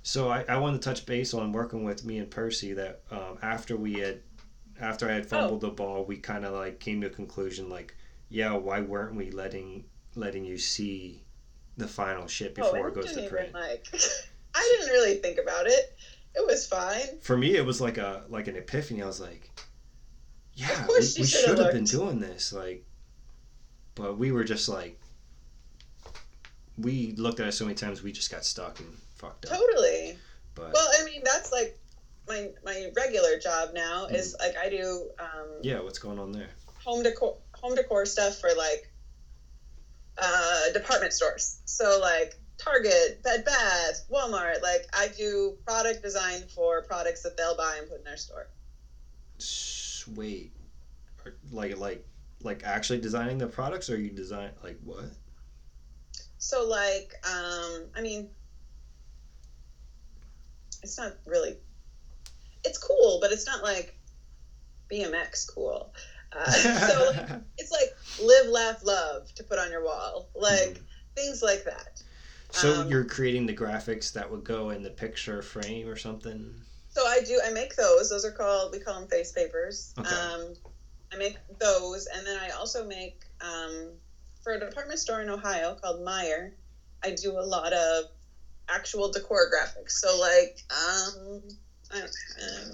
so 0.03 0.29
I, 0.29 0.43
I 0.49 0.57
wanted 0.57 0.81
to 0.81 0.89
touch 0.89 1.05
base 1.05 1.33
on 1.33 1.53
working 1.53 1.85
with 1.85 2.03
me 2.03 2.17
and 2.17 2.29
Percy 2.29 2.73
that 2.73 3.01
um, 3.09 3.37
after 3.41 3.77
we 3.77 3.93
had 3.93 4.19
after 4.79 5.09
I 5.09 5.13
had 5.13 5.25
fumbled 5.25 5.61
the 5.61 5.69
ball, 5.69 6.03
we 6.03 6.17
kind 6.17 6.43
of 6.43 6.53
like 6.53 6.79
came 6.79 6.99
to 7.01 7.07
a 7.07 7.09
conclusion 7.09 7.69
like, 7.69 7.95
yeah, 8.27 8.53
why 8.53 8.81
weren't 8.81 9.15
we 9.15 9.31
letting 9.31 9.85
letting 10.15 10.43
you 10.43 10.57
see 10.57 11.23
the 11.77 11.87
final 11.87 12.27
shit 12.27 12.53
before 12.53 12.85
oh, 12.85 12.87
it 12.87 12.95
goes 12.95 13.13
to 13.13 13.29
print? 13.29 13.49
even, 13.49 13.61
like, 13.61 13.87
I 14.55 14.77
didn't 14.77 14.91
really 14.91 15.15
think 15.15 15.39
about 15.39 15.67
it. 15.67 15.97
It 16.35 16.45
was 16.45 16.67
fine. 16.67 17.19
For 17.21 17.37
me, 17.37 17.55
it 17.55 17.65
was 17.65 17.79
like 17.79 17.97
a 17.97 18.25
like 18.27 18.49
an 18.49 18.57
epiphany. 18.57 19.01
I 19.01 19.05
was 19.05 19.21
like, 19.21 19.51
yeah, 20.53 20.85
we, 20.85 20.95
we 20.95 21.25
shoulda 21.25 21.71
been 21.71 21.85
doing 21.85 22.19
this. 22.19 22.51
Like, 22.51 22.83
but 23.95 24.17
we 24.17 24.33
were 24.33 24.43
just 24.43 24.67
like, 24.67 24.99
we 26.77 27.13
looked 27.15 27.39
at 27.39 27.47
it 27.47 27.53
so 27.53 27.63
many 27.63 27.75
times, 27.75 28.03
we 28.03 28.11
just 28.11 28.29
got 28.29 28.43
stuck 28.43 28.81
and 28.81 28.97
fucked 29.23 29.45
up. 29.45 29.51
Totally. 29.57 30.17
But 30.55 30.73
Well, 30.73 30.89
I 30.93 31.03
mean, 31.03 31.23
that's 31.23 31.51
like 31.51 31.71
my 32.27 32.49
my 32.63 32.89
regular 32.95 33.37
job 33.37 33.71
now 33.71 34.05
Mm-hmm. 34.05 34.15
is 34.15 34.35
like 34.39 34.55
I 34.57 34.69
do 34.69 35.09
um, 35.19 35.59
yeah, 35.61 35.79
what's 35.79 35.97
going 35.99 36.19
on 36.19 36.31
there? 36.31 36.49
home 36.83 37.03
decor 37.03 37.33
home 37.55 37.75
decor 37.75 38.05
stuff 38.05 38.35
for 38.35 38.53
like 38.53 38.89
uh, 40.17 40.69
department 40.69 41.13
stores. 41.13 41.57
So 41.65 41.99
like 41.99 42.35
Target, 42.57 43.21
Bed 43.23 43.43
Bath, 43.43 44.01
Walmart. 44.11 44.61
Like 44.61 44.85
I 44.93 45.07
do 45.07 45.55
product 45.65 46.01
design 46.01 46.45
for 46.53 46.81
products 46.81 47.21
that 47.23 47.35
they'll 47.35 47.55
buy 47.55 47.77
and 47.77 47.87
put 47.87 47.97
in 47.99 48.03
their 48.03 48.17
store. 48.17 48.47
Sweet. 49.37 50.51
Like 51.51 51.77
like 51.77 52.01
like 52.41 52.61
actually 52.65 52.99
designing 52.99 53.37
the 53.37 53.47
products, 53.47 53.89
or 53.89 53.97
you 53.97 54.09
design 54.11 54.51
like 54.61 54.75
what? 54.83 55.05
So 56.37 56.65
like 56.65 57.13
um, 57.23 57.87
I 57.95 58.01
mean, 58.01 58.27
it's 60.83 60.97
not 60.97 61.13
really. 61.25 61.57
It's 62.63 62.77
cool, 62.77 63.19
but 63.21 63.31
it's 63.31 63.45
not 63.47 63.63
like 63.63 63.97
BMX 64.91 65.53
cool. 65.53 65.93
Uh, 66.31 66.51
so 66.51 67.11
like, 67.11 67.29
it's 67.57 67.71
like 67.71 67.95
live, 68.21 68.47
laugh, 68.47 68.83
love 68.83 69.33
to 69.35 69.43
put 69.43 69.59
on 69.59 69.71
your 69.71 69.83
wall, 69.83 70.29
like 70.35 70.79
things 71.15 71.41
like 71.41 71.63
that. 71.65 72.01
so 72.51 72.81
um, 72.81 72.89
you're 72.89 73.05
creating 73.05 73.45
the 73.45 73.55
graphics 73.55 74.13
that 74.13 74.29
would 74.29 74.43
go 74.43 74.69
in 74.71 74.83
the 74.83 74.89
picture 74.89 75.41
frame 75.41 75.87
or 75.87 75.95
something. 75.95 76.53
So 76.89 77.05
I 77.05 77.21
do. 77.25 77.41
I 77.43 77.51
make 77.51 77.75
those. 77.75 78.09
Those 78.09 78.23
are 78.23 78.31
called. 78.31 78.71
We 78.71 78.79
call 78.79 78.99
them 78.99 79.09
face 79.09 79.31
papers. 79.31 79.93
Okay. 79.97 80.15
Um, 80.15 80.53
I 81.11 81.17
make 81.17 81.37
those, 81.59 82.07
and 82.07 82.25
then 82.25 82.37
I 82.39 82.49
also 82.49 82.85
make 82.85 83.23
um, 83.41 83.89
for 84.43 84.53
a 84.53 84.59
department 84.59 84.99
store 84.99 85.21
in 85.21 85.29
Ohio 85.29 85.75
called 85.81 86.01
Meijer. 86.01 86.51
I 87.03 87.11
do 87.11 87.31
a 87.31 87.41
lot 87.41 87.73
of 87.73 88.05
actual 88.69 89.09
decor 89.09 89.49
graphics. 89.49 89.91
So 89.91 90.17
like, 90.19 90.53
um, 90.69 91.41
I 91.91 91.99
don't. 91.99 92.11
Um, 92.41 92.71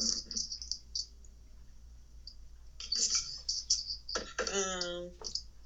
um, 4.53 5.11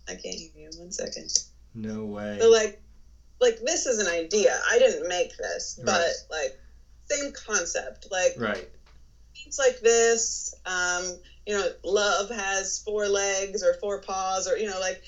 I 0.08 0.16
can't 0.16 0.36
hear 0.36 0.50
you. 0.56 0.70
One 0.78 0.92
second. 0.92 1.30
No 1.74 2.06
way. 2.06 2.38
So 2.40 2.50
like, 2.50 2.78
like 3.40 3.58
this 3.58 3.86
is 3.86 4.00
an 4.00 4.08
idea. 4.08 4.60
I 4.70 4.78
didn't 4.78 5.08
make 5.08 5.36
this, 5.38 5.78
but 5.84 5.92
Right. 5.92 6.14
like, 6.30 6.54
same 7.10 7.32
concept. 7.32 8.08
Like 8.12 8.34
right. 8.38 8.68
things 9.36 9.60
like 9.60 9.80
this. 9.80 10.54
Um, 10.66 11.20
you 11.46 11.54
know, 11.54 11.70
love 11.84 12.30
has 12.30 12.80
four 12.80 13.08
legs 13.08 13.64
or 13.64 13.74
four 13.74 14.00
paws, 14.00 14.48
or 14.48 14.58
you 14.58 14.68
know, 14.68 14.80
like 14.80 15.02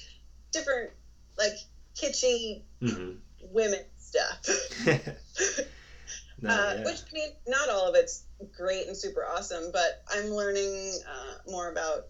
different, 0.52 0.92
like 1.38 1.56
kitschy 1.96 2.62
hmm 2.82 3.14
women 3.42 3.80
stuff. 4.16 4.86
no, 6.42 6.50
uh, 6.50 6.74
yeah. 6.78 6.84
Which 6.86 7.02
I 7.10 7.14
mean, 7.14 7.30
not 7.48 7.70
all 7.70 7.88
of 7.88 7.96
it's 7.96 8.26
great 8.56 8.88
and 8.88 8.96
super 8.96 9.26
awesome, 9.26 9.72
but 9.72 10.04
I'm 10.10 10.30
learning 10.30 11.00
uh, 11.08 11.52
more 11.52 11.72
about 11.72 12.08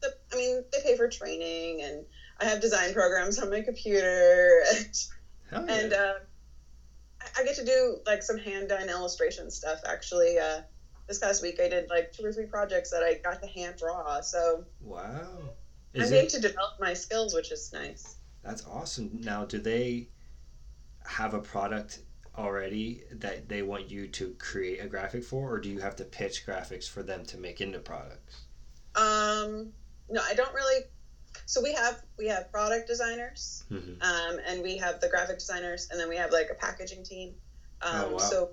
the. 0.00 0.14
I 0.32 0.36
mean, 0.36 0.64
they 0.72 0.80
pay 0.82 0.96
for 0.96 1.08
training, 1.08 1.82
and 1.82 2.04
I 2.40 2.46
have 2.46 2.60
design 2.60 2.92
programs 2.92 3.38
on 3.38 3.50
my 3.50 3.62
computer, 3.62 4.62
and, 4.74 4.96
yeah. 5.52 5.74
and 5.74 5.92
uh, 5.92 6.14
I- 7.20 7.40
I 7.40 7.44
get 7.44 7.56
to 7.56 7.64
do 7.64 7.98
like 8.06 8.22
some 8.22 8.38
hand 8.38 8.68
done 8.68 8.88
illustration 8.88 9.50
stuff. 9.50 9.80
Actually, 9.86 10.38
uh, 10.38 10.62
this 11.06 11.18
past 11.18 11.42
week 11.42 11.60
I 11.60 11.68
did 11.68 11.88
like 11.90 12.12
two 12.12 12.24
or 12.24 12.32
three 12.32 12.46
projects 12.46 12.90
that 12.90 13.02
I 13.02 13.14
got 13.14 13.42
to 13.42 13.48
hand 13.48 13.76
draw, 13.78 14.20
so 14.20 14.64
wow. 14.80 15.26
I'm 15.94 16.02
Is 16.02 16.10
getting 16.10 16.26
it? 16.26 16.30
to 16.30 16.40
develop 16.40 16.74
my 16.78 16.92
skills, 16.92 17.34
which 17.34 17.50
is 17.50 17.72
nice. 17.72 18.16
That's 18.44 18.64
awesome. 18.66 19.20
Now, 19.22 19.46
do 19.46 19.58
they 19.58 20.08
have 21.08 21.34
a 21.34 21.40
product 21.40 22.00
already 22.36 23.02
that 23.10 23.48
they 23.48 23.62
want 23.62 23.90
you 23.90 24.06
to 24.06 24.34
create 24.38 24.78
a 24.80 24.86
graphic 24.86 25.24
for, 25.24 25.54
or 25.54 25.58
do 25.58 25.68
you 25.68 25.80
have 25.80 25.96
to 25.96 26.04
pitch 26.04 26.46
graphics 26.46 26.88
for 26.88 27.02
them 27.02 27.24
to 27.26 27.36
make 27.36 27.60
into 27.60 27.80
products? 27.80 28.42
Um, 28.94 29.72
no, 30.08 30.20
I 30.22 30.34
don't 30.34 30.52
really. 30.54 30.84
So 31.46 31.60
we 31.62 31.72
have 31.72 32.00
we 32.18 32.26
have 32.28 32.50
product 32.52 32.86
designers, 32.86 33.64
Mm-hmm. 33.70 34.02
um, 34.02 34.38
and 34.46 34.62
we 34.62 34.76
have 34.76 35.00
the 35.00 35.08
graphic 35.08 35.38
designers, 35.38 35.88
and 35.90 35.98
then 35.98 36.08
we 36.08 36.16
have 36.16 36.30
like 36.30 36.48
a 36.50 36.54
packaging 36.54 37.02
team. 37.04 37.34
Um, 37.82 37.94
Oh, 37.94 38.10
wow. 38.12 38.18
So 38.18 38.50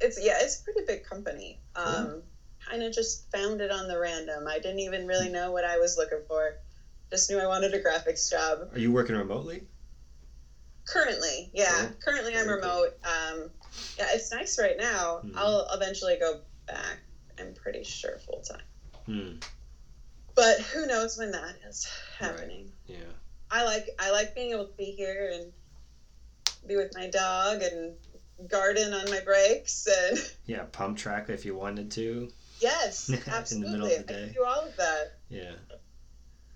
it's 0.00 0.18
yeah, 0.20 0.38
it's 0.40 0.60
a 0.60 0.64
pretty 0.64 0.80
big 0.86 1.04
company. 1.04 1.58
Um, 1.76 2.22
kind 2.68 2.82
of 2.82 2.92
just 2.92 3.30
found 3.30 3.60
it 3.60 3.70
on 3.70 3.88
the 3.88 3.98
random. 3.98 4.46
I 4.48 4.58
didn't 4.58 4.80
even 4.80 5.06
really 5.06 5.28
know 5.28 5.52
what 5.52 5.64
I 5.64 5.78
was 5.78 5.96
looking 5.96 6.22
for. 6.26 6.56
Just 7.10 7.28
knew 7.30 7.38
I 7.38 7.46
wanted 7.46 7.74
a 7.74 7.80
graphics 7.82 8.30
job. 8.30 8.70
Are 8.72 8.78
you 8.78 8.90
working 8.92 9.16
remotely? 9.16 9.64
Currently, 10.92 11.50
yeah. 11.54 11.88
Currently, 12.04 12.36
I'm 12.36 12.48
remote. 12.48 12.90
Um, 13.04 13.50
yeah, 13.98 14.08
it's 14.12 14.30
nice 14.30 14.58
right 14.58 14.76
now. 14.76 15.20
Mhm. 15.24 15.32
I'll 15.36 15.66
eventually 15.72 16.16
go 16.18 16.40
back. 16.66 16.98
I'm 17.38 17.54
pretty 17.54 17.82
sure 17.82 18.18
full 18.18 18.42
time. 18.42 18.62
Hmm. 19.06 19.32
But 20.34 20.60
who 20.60 20.86
knows 20.86 21.16
when 21.16 21.32
that 21.32 21.54
is 21.66 21.86
happening. 22.18 22.72
Yeah. 22.86 22.98
I 23.50 23.64
like 23.64 23.88
I 23.98 24.10
like 24.10 24.34
being 24.34 24.50
able 24.52 24.66
to 24.66 24.72
be 24.76 24.84
here 24.92 25.30
and 25.34 25.52
be 26.66 26.76
with 26.76 26.94
my 26.94 27.08
dog 27.08 27.62
and 27.62 27.96
garden 28.48 28.92
on 28.92 29.08
my 29.10 29.20
breaks 29.20 29.86
and 29.86 30.18
Yeah. 30.46 30.64
Pump 30.72 30.98
track 30.98 31.30
if 31.30 31.44
you 31.46 31.54
wanted 31.56 31.90
to. 31.92 32.30
yes, 32.60 33.08
In 33.10 33.16
the 33.20 33.30
absolutely. 33.30 33.70
middle 33.72 33.86
of 33.86 34.06
the 34.06 34.12
I 34.14 34.16
day. 34.18 34.24
can 34.26 34.32
do 34.34 34.44
all 34.44 34.60
of 34.66 34.76
that. 34.76 35.14
Yeah. 35.30 35.52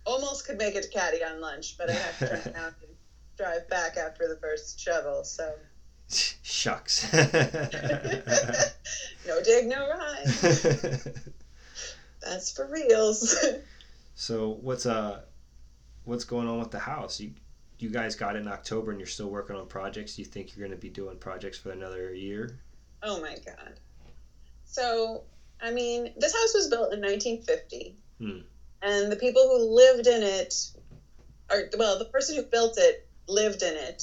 Almost 0.04 0.46
could 0.46 0.58
make 0.58 0.74
it 0.74 0.82
to 0.84 0.88
Caddy 0.90 1.24
on 1.24 1.40
lunch, 1.40 1.76
but 1.78 1.88
I 1.90 1.94
have 1.94 2.18
to 2.18 2.28
turn 2.28 2.54
around 2.54 2.74
and 2.82 2.95
drive 3.36 3.68
back 3.68 3.96
after 3.96 4.28
the 4.28 4.36
first 4.36 4.78
shovel. 4.80 5.24
So 5.24 5.52
Shucks. 6.08 7.12
no 9.26 9.42
dig, 9.42 9.66
no 9.66 9.88
ride. 9.88 10.26
That's 12.22 12.50
for 12.52 12.66
reals. 12.66 13.36
so 14.14 14.58
what's 14.60 14.86
uh 14.86 15.20
what's 16.04 16.24
going 16.24 16.48
on 16.48 16.58
with 16.58 16.70
the 16.70 16.78
house? 16.78 17.20
You 17.20 17.32
you 17.78 17.90
guys 17.90 18.14
got 18.16 18.36
it 18.36 18.40
in 18.40 18.48
October 18.48 18.90
and 18.90 18.98
you're 19.00 19.06
still 19.06 19.28
working 19.28 19.54
on 19.56 19.66
projects. 19.66 20.16
Do 20.16 20.22
you 20.22 20.26
think 20.28 20.56
you're 20.56 20.66
going 20.66 20.76
to 20.76 20.80
be 20.80 20.88
doing 20.88 21.18
projects 21.18 21.58
for 21.58 21.70
another 21.72 22.14
year? 22.14 22.58
oh 23.02 23.20
my 23.20 23.36
god. 23.44 23.74
So 24.64 25.22
I 25.60 25.70
mean, 25.70 26.12
this 26.18 26.32
house 26.34 26.54
was 26.54 26.68
built 26.68 26.92
in 26.92 27.00
1950, 27.00 27.96
Hmm. 28.18 28.38
and 28.82 29.10
the 29.12 29.16
people 29.16 29.42
who 29.42 29.74
lived 29.74 30.06
in 30.06 30.22
it, 30.22 30.54
or 31.50 31.68
well, 31.78 31.98
the 31.98 32.04
person 32.06 32.36
who 32.36 32.42
built 32.42 32.76
it 32.78 33.05
lived 33.28 33.62
in 33.62 33.76
it. 33.76 34.02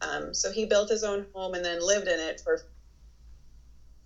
Um, 0.00 0.32
so 0.34 0.50
he 0.50 0.64
built 0.64 0.88
his 0.88 1.02
own 1.02 1.26
home 1.34 1.54
and 1.54 1.64
then 1.64 1.78
lived 1.80 2.08
in 2.08 2.18
it 2.18 2.40
for 2.42 2.58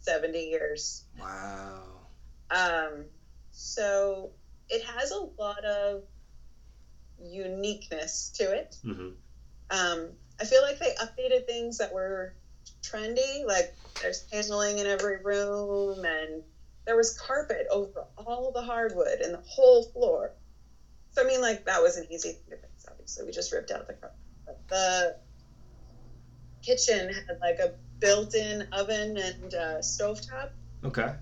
70 0.00 0.38
years. 0.38 1.02
Wow. 1.18 2.06
Um, 2.50 3.06
so 3.52 4.30
it 4.68 4.82
has 4.82 5.10
a 5.12 5.26
lot 5.38 5.64
of 5.64 6.02
uniqueness 7.18 8.30
to 8.34 8.50
it. 8.52 8.76
hmm 8.82 9.10
Um, 9.70 10.16
I 10.40 10.44
feel 10.44 10.62
like 10.62 10.78
they 10.78 10.92
updated 11.00 11.44
things 11.46 11.78
that 11.78 11.92
were 11.92 12.32
trendy, 12.82 13.44
like 13.44 13.70
there's 14.00 14.24
paneling 14.30 14.78
in 14.78 14.86
every 14.86 15.16
room, 15.16 16.04
and 16.04 16.42
there 16.86 16.96
was 16.96 17.16
carpet 17.16 17.66
over 17.70 18.04
all 18.18 18.50
the 18.50 18.62
hardwood 18.62 19.20
and 19.20 19.32
the 19.34 19.40
whole 19.46 19.82
floor. 19.82 20.30
So 21.12 21.22
I 21.22 21.24
mean, 21.24 21.40
like 21.40 21.64
that 21.64 21.82
was 21.82 21.96
an 21.96 22.04
easy 22.10 22.32
thing 22.32 22.50
to 22.50 22.56
fix. 22.56 22.86
Obviously, 22.90 23.24
we 23.24 23.32
just 23.32 23.52
ripped 23.52 23.70
out 23.70 23.86
the 23.86 23.94
carpet. 23.94 24.18
The 24.68 25.16
kitchen 26.62 27.12
had 27.12 27.38
like 27.40 27.58
a 27.58 27.72
built-in 28.00 28.66
oven 28.72 29.16
and 29.16 29.54
uh, 29.54 29.78
stovetop, 29.78 30.50
Okay. 30.84 31.12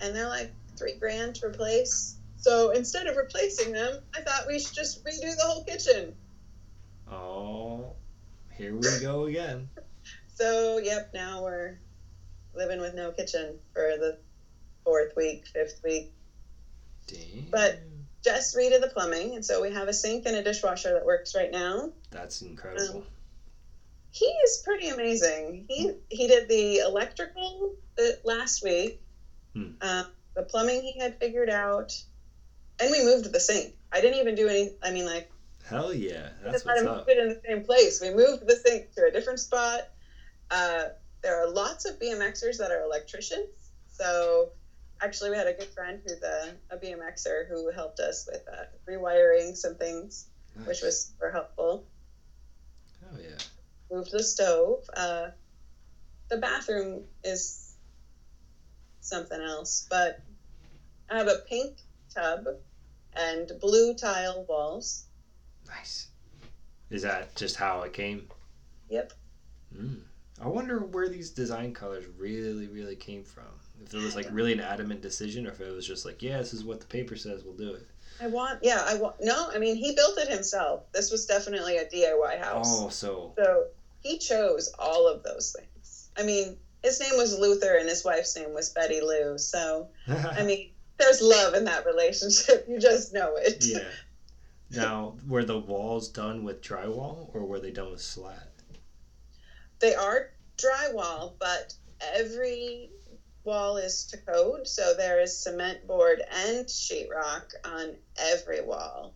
and 0.00 0.14
they're 0.14 0.28
like 0.28 0.50
three 0.76 0.94
grand 0.98 1.36
to 1.36 1.46
replace. 1.46 2.16
So 2.36 2.70
instead 2.70 3.06
of 3.06 3.16
replacing 3.16 3.72
them, 3.72 4.00
I 4.14 4.20
thought 4.20 4.46
we 4.46 4.58
should 4.58 4.74
just 4.74 5.02
redo 5.04 5.34
the 5.36 5.44
whole 5.44 5.64
kitchen. 5.64 6.14
Oh, 7.10 7.94
here 8.56 8.74
we 8.76 9.00
go 9.00 9.24
again. 9.24 9.68
So 10.36 10.78
yep, 10.78 11.10
now 11.14 11.44
we're 11.44 11.78
living 12.54 12.80
with 12.80 12.92
no 12.92 13.12
kitchen 13.12 13.56
for 13.72 13.96
the 13.96 14.18
fourth 14.82 15.12
week, 15.16 15.44
fifth 15.52 15.80
week. 15.84 16.10
Damn. 17.06 17.46
But- 17.52 17.78
Just 18.24 18.56
redid 18.56 18.80
the 18.80 18.88
plumbing, 18.88 19.34
and 19.34 19.44
so 19.44 19.60
we 19.60 19.70
have 19.70 19.88
a 19.88 19.92
sink 19.92 20.24
and 20.24 20.34
a 20.34 20.42
dishwasher 20.42 20.94
that 20.94 21.04
works 21.04 21.34
right 21.34 21.50
now. 21.50 21.90
that's 22.10 22.40
incredible. 22.40 22.98
Um, 22.98 23.06
He 24.12 24.24
is 24.26 24.62
pretty 24.64 24.88
amazing. 24.88 25.66
He 25.68 25.92
he 26.08 26.26
did 26.26 26.48
the 26.48 26.78
electrical 26.78 27.74
the, 27.96 28.18
last 28.24 28.62
week. 28.62 29.00
Hmm. 29.54 29.72
Uh, 29.80 30.04
the 30.34 30.42
plumbing 30.42 30.82
he 30.82 30.98
had 30.98 31.18
figured 31.18 31.50
out, 31.50 31.92
and 32.80 32.90
we 32.90 33.04
moved 33.04 33.30
the 33.30 33.40
sink. 33.40 33.74
I 33.92 34.00
didn't 34.00 34.18
even 34.20 34.34
do 34.34 34.48
any. 34.48 34.70
I 34.82 34.90
mean, 34.90 35.04
like 35.04 35.30
Hell 35.68 35.94
yeah, 35.94 36.28
that's 36.42 36.64
what's 36.64 36.82
up. 36.82 36.98
move 36.98 37.08
it 37.08 37.18
in 37.18 37.28
the 37.28 37.40
same 37.46 37.62
place. 37.62 38.00
We 38.00 38.10
moved 38.10 38.46
the 38.46 38.56
sink 38.56 38.94
to 38.96 39.06
a 39.06 39.10
different 39.10 39.40
spot. 39.40 39.88
Uh, 40.50 40.84
there 41.22 41.42
are 41.42 41.48
lots 41.48 41.86
of 41.86 41.98
BMXers 41.98 42.58
that 42.58 42.70
are 42.70 42.82
electricians. 42.82 43.48
So 43.88 44.50
actually, 45.04 45.30
we 45.30 45.36
had 45.36 45.46
a 45.46 45.52
good 45.52 45.68
friend 45.68 46.00
who's 46.02 46.22
a, 46.22 46.54
a 46.70 46.78
BMXer 46.78 47.46
who 47.48 47.70
helped 47.70 48.00
us 48.00 48.28
with 48.30 48.42
uh, 48.50 48.64
rewiring 48.90 49.56
some 49.56 49.74
things, 49.74 50.26
which 50.64 50.80
was 50.82 51.06
super 51.06 51.30
helpful. 51.30 51.84
Hell 53.00 53.20
yeah. 53.20 53.36
moved 53.90 54.10
the 54.10 54.22
stove. 54.22 54.88
Uh, 54.96 55.28
the 56.28 56.38
bathroom 56.38 57.04
is 57.22 57.74
something 59.00 59.40
else, 59.40 59.86
but 59.90 60.20
I 61.10 61.18
have 61.18 61.28
a 61.28 61.42
pink 61.48 61.76
tub 62.14 62.46
and 63.14 63.50
blue 63.60 63.94
tile 63.94 64.44
walls. 64.48 65.04
Nice. 65.66 66.08
Is 66.90 67.02
that 67.02 67.34
just 67.36 67.56
how 67.56 67.82
it 67.82 67.92
came? 67.92 68.28
Yep. 68.88 69.12
Mm. 69.76 70.00
I 70.40 70.48
wonder 70.48 70.80
where 70.80 71.08
these 71.08 71.30
design 71.30 71.74
colors 71.74 72.04
really, 72.18 72.68
really 72.68 72.96
came 72.96 73.24
from. 73.24 73.44
If 73.82 73.94
it 73.94 74.02
was 74.02 74.16
like 74.16 74.26
really 74.30 74.52
an 74.52 74.60
adamant 74.60 75.02
decision, 75.02 75.46
or 75.46 75.50
if 75.50 75.60
it 75.60 75.74
was 75.74 75.86
just 75.86 76.04
like, 76.04 76.22
yeah, 76.22 76.38
this 76.38 76.54
is 76.54 76.64
what 76.64 76.80
the 76.80 76.86
paper 76.86 77.16
says, 77.16 77.42
we'll 77.44 77.54
do 77.54 77.74
it. 77.74 77.86
I 78.20 78.28
want, 78.28 78.60
yeah, 78.62 78.82
I 78.86 78.94
want, 78.94 79.16
no, 79.20 79.50
I 79.52 79.58
mean, 79.58 79.76
he 79.76 79.94
built 79.94 80.18
it 80.18 80.28
himself. 80.28 80.90
This 80.92 81.10
was 81.10 81.26
definitely 81.26 81.78
a 81.78 81.84
DIY 81.84 82.40
house. 82.40 82.66
Oh, 82.68 82.88
so 82.88 83.32
So 83.36 83.66
he 84.00 84.18
chose 84.18 84.72
all 84.78 85.08
of 85.08 85.22
those 85.22 85.52
things. 85.58 86.08
I 86.16 86.22
mean, 86.22 86.56
his 86.82 87.00
name 87.00 87.16
was 87.16 87.36
Luther 87.36 87.76
and 87.76 87.88
his 87.88 88.04
wife's 88.04 88.36
name 88.36 88.54
was 88.54 88.70
Betty 88.70 89.00
Lou. 89.00 89.36
So, 89.38 89.88
I 90.06 90.42
mean, 90.46 90.70
there's 90.98 91.20
love 91.20 91.54
in 91.54 91.64
that 91.64 91.84
relationship. 91.86 92.66
You 92.68 92.78
just 92.78 93.12
know 93.12 93.36
it. 93.36 93.64
yeah. 93.66 93.80
Now, 94.70 95.16
were 95.26 95.44
the 95.44 95.58
walls 95.58 96.08
done 96.08 96.42
with 96.42 96.62
drywall, 96.62 97.30
or 97.32 97.44
were 97.44 97.60
they 97.60 97.70
done 97.70 97.90
with 97.92 98.00
slat? 98.00 98.48
They 99.78 99.94
are 99.94 100.30
drywall, 100.56 101.34
but 101.38 101.74
every 102.00 102.90
wall 103.44 103.76
is 103.76 104.04
to 104.06 104.16
code. 104.18 104.66
So 104.66 104.94
there 104.94 105.20
is 105.20 105.36
cement 105.36 105.86
board 105.86 106.22
and 106.30 106.66
sheetrock 106.66 107.52
on 107.64 107.96
every 108.18 108.60
wall. 108.60 109.12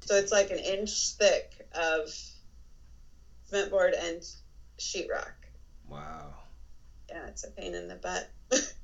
So 0.00 0.14
it's 0.16 0.32
like 0.32 0.50
an 0.50 0.58
inch 0.58 1.10
thick 1.10 1.66
of 1.72 2.12
cement 3.48 3.70
board 3.70 3.94
and 3.94 4.22
sheetrock. 4.78 5.32
Wow. 5.88 6.34
Yeah, 7.08 7.26
it's 7.28 7.44
a 7.44 7.50
pain 7.50 7.74
in 7.74 7.88
the 7.88 7.96
butt. 7.96 8.28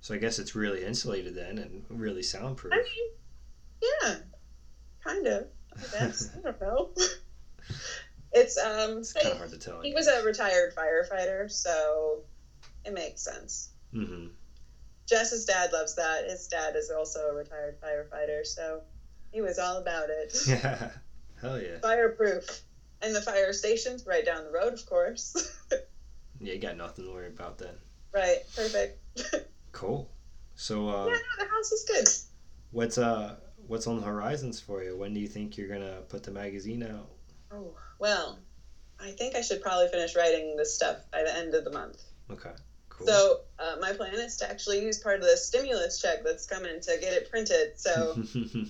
So 0.00 0.14
I 0.14 0.16
guess 0.16 0.38
it's 0.38 0.54
really 0.54 0.84
insulated 0.84 1.34
then, 1.34 1.58
and 1.58 1.84
really 1.88 2.22
soundproof. 2.22 2.72
I 2.72 2.76
mean, 2.76 3.90
yeah, 4.02 4.16
kind 5.04 5.26
of. 5.26 5.48
I 5.76 5.98
guess. 5.98 6.30
I 6.38 6.40
don't 6.40 6.60
know. 6.60 6.90
It's 8.30 8.58
um. 8.58 8.98
It's 8.98 9.14
kind 9.14 9.26
of 9.26 9.38
hard 9.38 9.50
to 9.50 9.58
tell. 9.58 9.80
He 9.80 9.94
was 9.94 10.06
a 10.06 10.22
retired 10.22 10.74
firefighter, 10.74 11.50
so 11.50 12.22
it 12.84 12.92
makes 12.92 13.22
sense. 13.22 13.70
Hmm 13.92 14.26
Jess's 15.08 15.44
dad 15.46 15.72
loves 15.72 15.94
that. 15.94 16.24
His 16.28 16.46
dad 16.48 16.76
is 16.76 16.90
also 16.90 17.20
a 17.28 17.32
retired 17.34 17.76
firefighter, 17.82 18.44
so 18.46 18.82
he 19.32 19.40
was 19.40 19.58
all 19.58 19.78
about 19.78 20.10
it. 20.10 20.34
Yeah. 20.46 20.90
Hell 21.40 21.58
yeah. 21.60 21.78
Fireproof. 21.80 22.62
And 23.00 23.14
the 23.14 23.20
fire 23.22 23.52
station's 23.52 24.04
right 24.04 24.24
down 24.24 24.44
the 24.44 24.50
road, 24.50 24.72
of 24.74 24.84
course. 24.84 25.34
Yeah, 26.40 26.52
you 26.52 26.58
got 26.60 26.76
nothing 26.76 27.04
to 27.06 27.10
worry 27.12 27.26
about 27.26 27.58
then. 27.58 27.76
right, 28.12 28.38
perfect. 28.54 28.96
Cool. 29.72 30.08
So, 30.54 30.88
uh, 30.88 31.04
no, 31.06 31.12
the 31.38 31.44
house 31.46 31.72
is 31.72 31.84
good. 31.84 32.06
what's 32.70 32.96
uh, 32.98 33.36
what's 33.66 33.86
on 33.86 33.96
the 33.96 34.02
horizons 34.02 34.60
for 34.60 34.82
you? 34.82 34.96
When 34.96 35.12
do 35.14 35.20
you 35.20 35.26
think 35.28 35.56
you're 35.56 35.68
gonna 35.68 36.02
put 36.08 36.22
the 36.22 36.30
magazine 36.30 36.82
out? 36.82 37.08
Oh, 37.52 37.74
well, 37.98 38.38
I 39.00 39.12
think 39.12 39.34
I 39.36 39.40
should 39.40 39.60
probably 39.60 39.88
finish 39.88 40.14
writing 40.16 40.56
this 40.56 40.72
stuff 40.72 40.96
by 41.12 41.22
the 41.22 41.34
end 41.34 41.54
of 41.54 41.64
the 41.64 41.70
month. 41.70 42.02
Okay. 42.30 42.50
Cool. 42.98 43.06
So, 43.06 43.40
uh, 43.58 43.76
my 43.80 43.92
plan 43.92 44.14
is 44.14 44.36
to 44.38 44.50
actually 44.50 44.82
use 44.82 44.98
part 44.98 45.16
of 45.16 45.22
the 45.22 45.36
stimulus 45.36 45.98
check 46.00 46.18
that's 46.24 46.46
coming 46.46 46.80
to 46.80 46.98
get 46.98 47.12
it 47.12 47.30
printed. 47.30 47.70
So, 47.76 48.20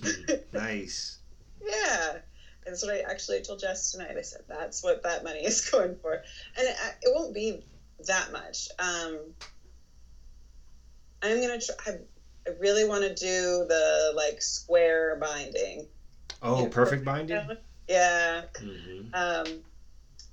nice. 0.53 1.17
Yeah. 1.65 2.19
That's 2.65 2.83
what 2.83 2.93
I 2.93 2.99
actually 2.99 3.41
told 3.41 3.59
Jess 3.59 3.91
tonight. 3.91 4.15
I 4.17 4.21
said 4.21 4.41
that's 4.47 4.83
what 4.83 5.01
that 5.03 5.23
money 5.23 5.45
is 5.45 5.61
going 5.71 5.95
for, 6.01 6.13
and 6.13 6.67
it, 6.67 6.75
it 7.01 7.11
won't 7.11 7.33
be 7.33 7.59
that 8.05 8.31
much. 8.31 8.67
Um, 8.77 9.33
I'm 11.21 11.41
gonna 11.41 11.59
try. 11.59 11.75
I, 11.87 11.91
I 12.47 12.51
really 12.59 12.83
want 12.83 13.03
to 13.03 13.13
do 13.13 13.65
the 13.67 14.11
like 14.13 14.41
square 14.41 15.15
binding. 15.15 15.87
Oh, 16.41 16.61
Yeah, 16.63 16.67
perfect 16.69 17.03
binding. 17.03 17.47
Yeah. 17.87 18.43
hmm 18.59 19.07
Um, 19.13 19.63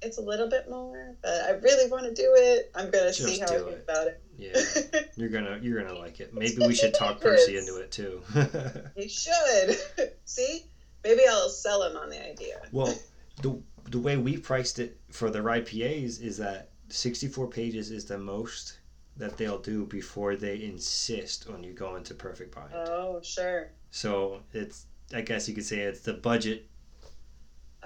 it's 0.07 0.19
a 0.19 0.23
little 0.23 0.49
bit 0.49 0.71
more, 0.71 1.17
but 1.23 1.43
I 1.43 1.51
really 1.51 1.91
want 1.91 2.05
to 2.05 2.15
do 2.15 2.33
it. 2.37 2.71
I'm 2.75 2.91
gonna 2.91 3.13
see 3.13 3.39
how 3.39 3.47
I 3.47 3.49
do 3.49 3.55
feel 3.59 3.69
it. 3.69 3.85
about 3.89 4.07
it. 4.07 4.23
Yeah, 4.39 5.01
you're 5.17 5.29
gonna 5.29 5.59
you're 5.61 5.83
gonna 5.83 5.99
like 5.99 6.21
it. 6.21 6.33
Maybe 6.33 6.67
we 6.67 6.75
should 6.75 6.95
talk. 6.95 7.21
Percy 7.27 7.59
into 7.59 7.77
it 7.77 7.91
too. 7.91 8.23
you 8.97 9.09
should 9.09 9.77
see. 10.25 10.65
Maybe 11.05 11.23
I'll 11.29 11.49
sell 11.49 11.83
him 11.83 11.97
on 11.97 12.11
the 12.11 12.25
idea. 12.25 12.61
well, 12.73 12.97
the 13.43 13.61
the 13.91 13.99
way 13.99 14.17
we 14.17 14.37
priced 14.37 14.79
it 14.79 14.99
for 15.11 15.31
their 15.31 15.45
IPAs 15.45 16.21
is 16.21 16.39
that 16.39 16.71
64 16.89 17.49
pages 17.49 17.91
is 17.91 18.05
the 18.05 18.19
most 18.19 18.79
that 19.17 19.37
they'll 19.37 19.59
do 19.59 19.87
before 19.87 20.37
they 20.37 20.63
insist 20.63 21.49
on 21.49 21.63
you 21.63 21.73
going 21.73 22.05
to 22.05 22.15
perfect 22.15 22.55
bind. 22.55 22.73
Oh, 22.75 23.21
sure. 23.23 23.71
So 23.91 24.41
it's 24.53 24.87
I 25.15 25.21
guess 25.21 25.49
you 25.49 25.55
could 25.55 25.65
say 25.65 25.81
it's 25.81 26.01
the 26.01 26.15
budget 26.15 26.69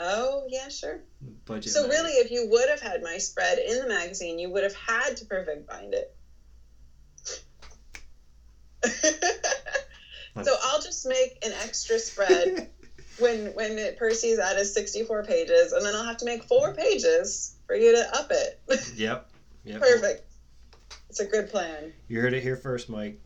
Oh, 0.02 0.46
yeah, 0.48 0.68
sure. 0.68 1.02
budget. 1.44 1.72
So 1.72 1.82
mag. 1.82 1.90
really, 1.90 2.12
if 2.12 2.30
you 2.30 2.46
would 2.46 2.70
have 2.70 2.80
had 2.80 3.02
my 3.02 3.18
spread 3.18 3.58
in 3.58 3.78
the 3.80 3.86
magazine, 3.86 4.38
you 4.38 4.48
would 4.48 4.62
have 4.62 4.74
had 4.74 5.18
to 5.18 5.26
perfect 5.26 5.66
bind 5.66 5.92
it. 5.94 6.10
so 10.42 10.56
I'll 10.62 10.80
just 10.80 11.04
make 11.04 11.36
an 11.44 11.52
extra 11.52 11.98
spread 11.98 12.66
when 13.18 13.48
when 13.48 13.78
it, 13.78 13.98
Percy's 13.98 14.38
at 14.38 14.56
his 14.56 14.72
sixty-four 14.72 15.22
pages, 15.22 15.72
and 15.72 15.84
then 15.84 15.94
I'll 15.94 16.04
have 16.04 16.16
to 16.18 16.24
make 16.24 16.44
four 16.44 16.72
pages 16.72 17.52
for 17.66 17.76
you 17.76 17.92
to 17.92 18.16
up 18.16 18.30
it. 18.30 18.58
Yep. 18.96 19.26
Yep. 19.64 19.80
Perfect. 19.80 20.22
It's 21.10 21.20
a 21.20 21.26
good 21.26 21.50
plan. 21.50 21.92
You 22.08 22.20
heard 22.20 22.32
it 22.32 22.42
here 22.42 22.56
first, 22.56 22.88
Mike. 22.88 23.18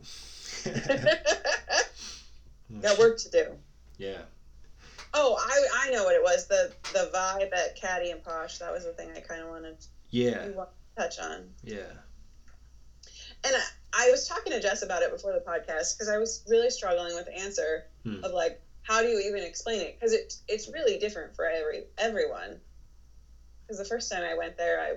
Got 2.81 2.97
work 2.99 3.17
to 3.19 3.29
do. 3.29 3.57
Yeah. 3.97 4.23
Oh, 5.17 5.37
I 5.39 5.87
I 5.87 5.89
know 5.91 6.03
what 6.03 6.13
it 6.15 6.21
was. 6.21 6.45
The 6.45 6.71
the 6.93 7.09
vibe 7.13 7.53
at 7.53 7.75
Caddy 7.75 8.11
and 8.11 8.21
Posh. 8.21 8.57
That 8.57 8.71
was 8.73 8.83
the 8.83 8.91
thing 8.91 9.11
I 9.15 9.21
kind 9.21 9.41
of 9.41 9.47
wanted 9.47 9.77
Yeah. 10.09 10.43
to 10.43 10.67
touch 10.97 11.19
on. 11.19 11.53
Yeah. 11.63 11.91
And 13.45 13.55
I, 13.55 13.61
I 14.07 14.11
was 14.11 14.27
talking 14.27 14.51
to 14.51 14.59
Jess 14.59 14.81
about 14.81 15.03
it 15.03 15.11
before 15.11 15.31
the 15.31 15.39
podcast 15.39 15.95
because 15.95 16.09
I 16.09 16.17
was 16.17 16.41
really 16.47 16.69
struggling 16.69 17.15
with 17.15 17.25
the 17.25 17.37
answer 17.37 17.85
Hmm. 18.03 18.23
of 18.23 18.31
like, 18.33 18.59
how 18.83 19.01
do 19.01 19.07
you 19.07 19.19
even 19.19 19.41
explain 19.43 19.79
it? 19.81 19.95
Because 19.97 20.13
it 20.13 20.33
it's 20.49 20.67
really 20.67 20.97
different 20.97 21.33
for 21.35 21.45
every 21.45 21.83
everyone. 21.97 22.59
Because 23.61 23.77
the 23.77 23.85
first 23.85 24.11
time 24.11 24.23
I 24.23 24.35
went 24.35 24.57
there, 24.57 24.79
I 24.81 24.93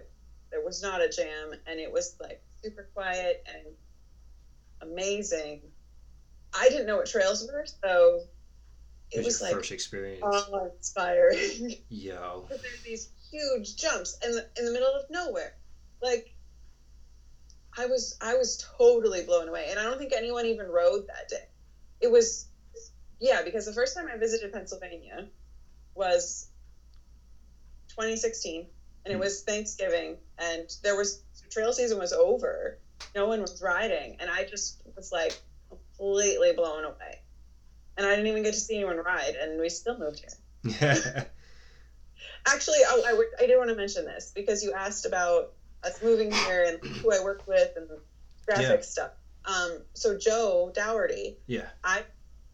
there 0.51 0.61
was 0.61 0.83
not 0.83 1.01
a 1.01 1.09
jam, 1.09 1.55
and 1.67 1.79
it 1.79 1.93
was 1.93 2.15
like 2.21 2.41
super 2.63 2.89
quiet 2.93 3.41
and 3.47 3.65
amazing. 4.81 5.61
I 6.53 6.69
didn't 6.71 6.87
know 6.87 6.97
what 6.97 7.07
trails 7.07 7.47
were, 7.47 7.65
so 7.85 8.23
it 9.11 9.25
was 9.25 9.41
like 9.41 9.53
first 9.53 9.71
experience. 9.71 10.23
awe 10.23 10.65
inspiring. 10.77 11.75
Yo. 11.89 12.47
There's 12.49 12.83
these 12.85 13.09
huge 13.31 13.77
jumps 13.77 14.17
in 14.25 14.33
the, 14.33 14.45
in 14.57 14.65
the 14.65 14.71
middle 14.71 14.95
of 14.95 15.05
nowhere. 15.09 15.53
Like 16.03 16.31
I 17.77 17.87
was 17.87 18.17
I 18.21 18.35
was 18.35 18.57
totally 18.79 19.23
blown 19.23 19.49
away, 19.49 19.69
and 19.71 19.79
I 19.79 19.85
don't 19.85 19.99
think 19.99 20.13
anyone 20.13 20.47
even 20.47 20.67
rode 20.67 21.07
that 21.07 21.29
day. 21.29 21.45
It 22.01 22.11
was 22.11 22.47
yeah, 23.21 23.43
because 23.43 23.65
the 23.65 23.73
first 23.73 23.97
time 23.97 24.07
I 24.09 24.17
visited 24.17 24.53
Pennsylvania 24.53 25.27
was 25.95 26.47
2016, 27.91 28.67
and 29.05 29.13
it 29.13 29.17
Hmm. 29.17 29.21
was 29.21 29.43
Thanksgiving, 29.43 30.19
and 30.39 30.69
there 30.83 30.95
was 30.97 31.21
trail 31.51 31.73
season 31.73 31.99
was 31.99 32.13
over. 32.13 32.77
No 33.15 33.27
one 33.27 33.41
was 33.41 33.61
riding, 33.63 34.17
and 34.21 34.29
I 34.31 34.45
just 34.45 34.77
was 34.95 35.11
like, 35.13 35.37
completely 35.69 36.53
blown 36.53 36.85
away. 36.85 37.21
And 37.99 38.07
I 38.07 38.11
didn't 38.11 38.29
even 38.29 38.45
get 38.45 38.55
to 38.55 38.61
see 38.61 38.77
anyone 38.77 38.97
ride, 38.97 39.35
and 39.35 39.61
we 39.61 39.69
still 39.69 39.99
moved 39.99 40.21
here. 40.21 40.75
Yeah. 40.81 41.25
Actually, 42.47 42.79
oh, 42.87 43.03
I, 43.05 43.43
I, 43.43 43.47
did 43.47 43.59
want 43.59 43.71
to 43.71 43.77
mention 43.77 44.05
this 44.05 44.33
because 44.35 44.63
you 44.63 44.73
asked 44.73 45.05
about 45.05 45.53
us 45.83 46.01
moving 46.03 46.33
here 46.33 46.65
and 46.65 46.97
who 46.97 47.13
I 47.13 47.23
worked 47.23 47.47
with 47.47 47.71
and 47.77 47.89
graphic 48.47 48.81
Yeah. 48.81 48.81
stuff. 48.81 49.11
Um, 49.45 49.83
so 49.95 50.17
Joe 50.17 50.71
Dougherty, 50.75 51.37
yeah. 51.47 51.67
I 51.83 52.05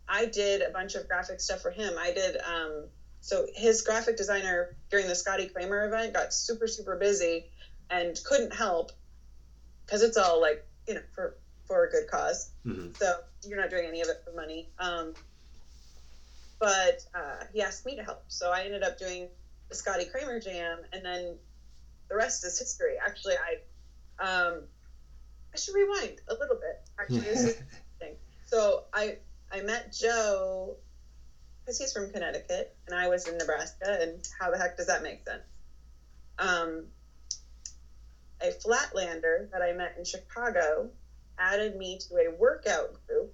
I 0.09 0.27
did 0.27 0.63
a 0.63 0.71
bunch 0.71 0.95
of 0.95 1.09
graphic 1.09 1.41
stuff 1.41 1.61
for 1.61 1.71
him. 1.71 1.95
I 1.99 2.13
did 2.13 2.37
um, 2.41 2.87
so 3.21 3.47
his 3.55 3.83
graphic 3.83 4.17
designer 4.17 4.77
during 4.91 5.09
the 5.09 5.15
Scotty 5.15 5.47
Cranmer 5.49 5.87
event 5.87 6.15
got 6.15 6.33
super 6.33 6.67
super 6.67 6.97
busy 6.97 7.47
and 7.91 8.19
couldn't 8.25 8.55
help 8.55 8.93
because 9.85 10.03
it's 10.03 10.17
all 10.17 10.41
like 10.41 10.65
you 10.87 10.95
know 10.95 11.01
for 11.15 11.37
for 11.67 11.87
a 11.87 11.91
good 11.91 12.09
cause. 12.11 12.51
hmm 12.65 12.89
So 12.99 13.13
you're 13.45 13.61
not 13.61 13.71
doing 13.71 13.87
any 13.87 14.01
of 14.01 14.09
it 14.09 14.23
for 14.25 14.33
money. 14.33 14.69
Um, 14.79 15.15
but 16.59 17.05
uh, 17.15 17.45
he 17.53 17.63
asked 17.63 17.85
me 17.85 17.97
to 17.97 18.03
help, 18.03 18.25
so 18.29 18.51
I 18.51 18.63
ended 18.63 18.83
up 18.83 18.99
doing 18.99 19.29
the 19.69 19.75
Scotty 19.75 20.05
Cranmer 20.05 20.41
jam, 20.41 20.79
and 20.93 21.05
then 21.05 21.37
the 22.09 22.17
rest 22.17 22.45
is 22.45 22.59
history. 22.59 22.95
Actually, 23.05 23.35
I 23.37 24.25
um, 24.25 24.63
I 25.53 25.57
should 25.57 25.75
rewind 25.75 26.21
a 26.29 26.35
little 26.35 26.57
bit. 26.57 26.81
Actually, 26.99 27.21
this 27.21 27.45
is 27.45 27.57
interesting. 28.01 28.17
So 28.47 28.85
I 28.93 29.19
I 29.51 29.61
met 29.61 29.93
Joe 29.93 30.77
because 31.61 31.79
he's 31.79 31.93
from 31.93 32.11
Connecticut 32.11 32.77
and 32.87 32.95
I 32.95 33.09
was 33.09 33.27
in 33.27 33.39
Nebraska, 33.39 33.99
and 34.01 34.27
how 34.39 34.51
the 34.51 34.59
heck 34.59 34.77
does 34.77 34.87
that 34.87 35.03
make 35.03 35.25
sense? 35.25 35.43
Um, 36.39 36.87
a 38.41 38.51
Flatlander 38.51 39.51
that 39.51 39.63
I 39.63 39.73
met 39.73 39.95
in 39.97 40.05
Chicago 40.05 40.91
added 41.39 41.77
me 41.77 41.99
to 42.09 42.17
a 42.17 42.31
workout 42.31 42.95
group 43.07 43.33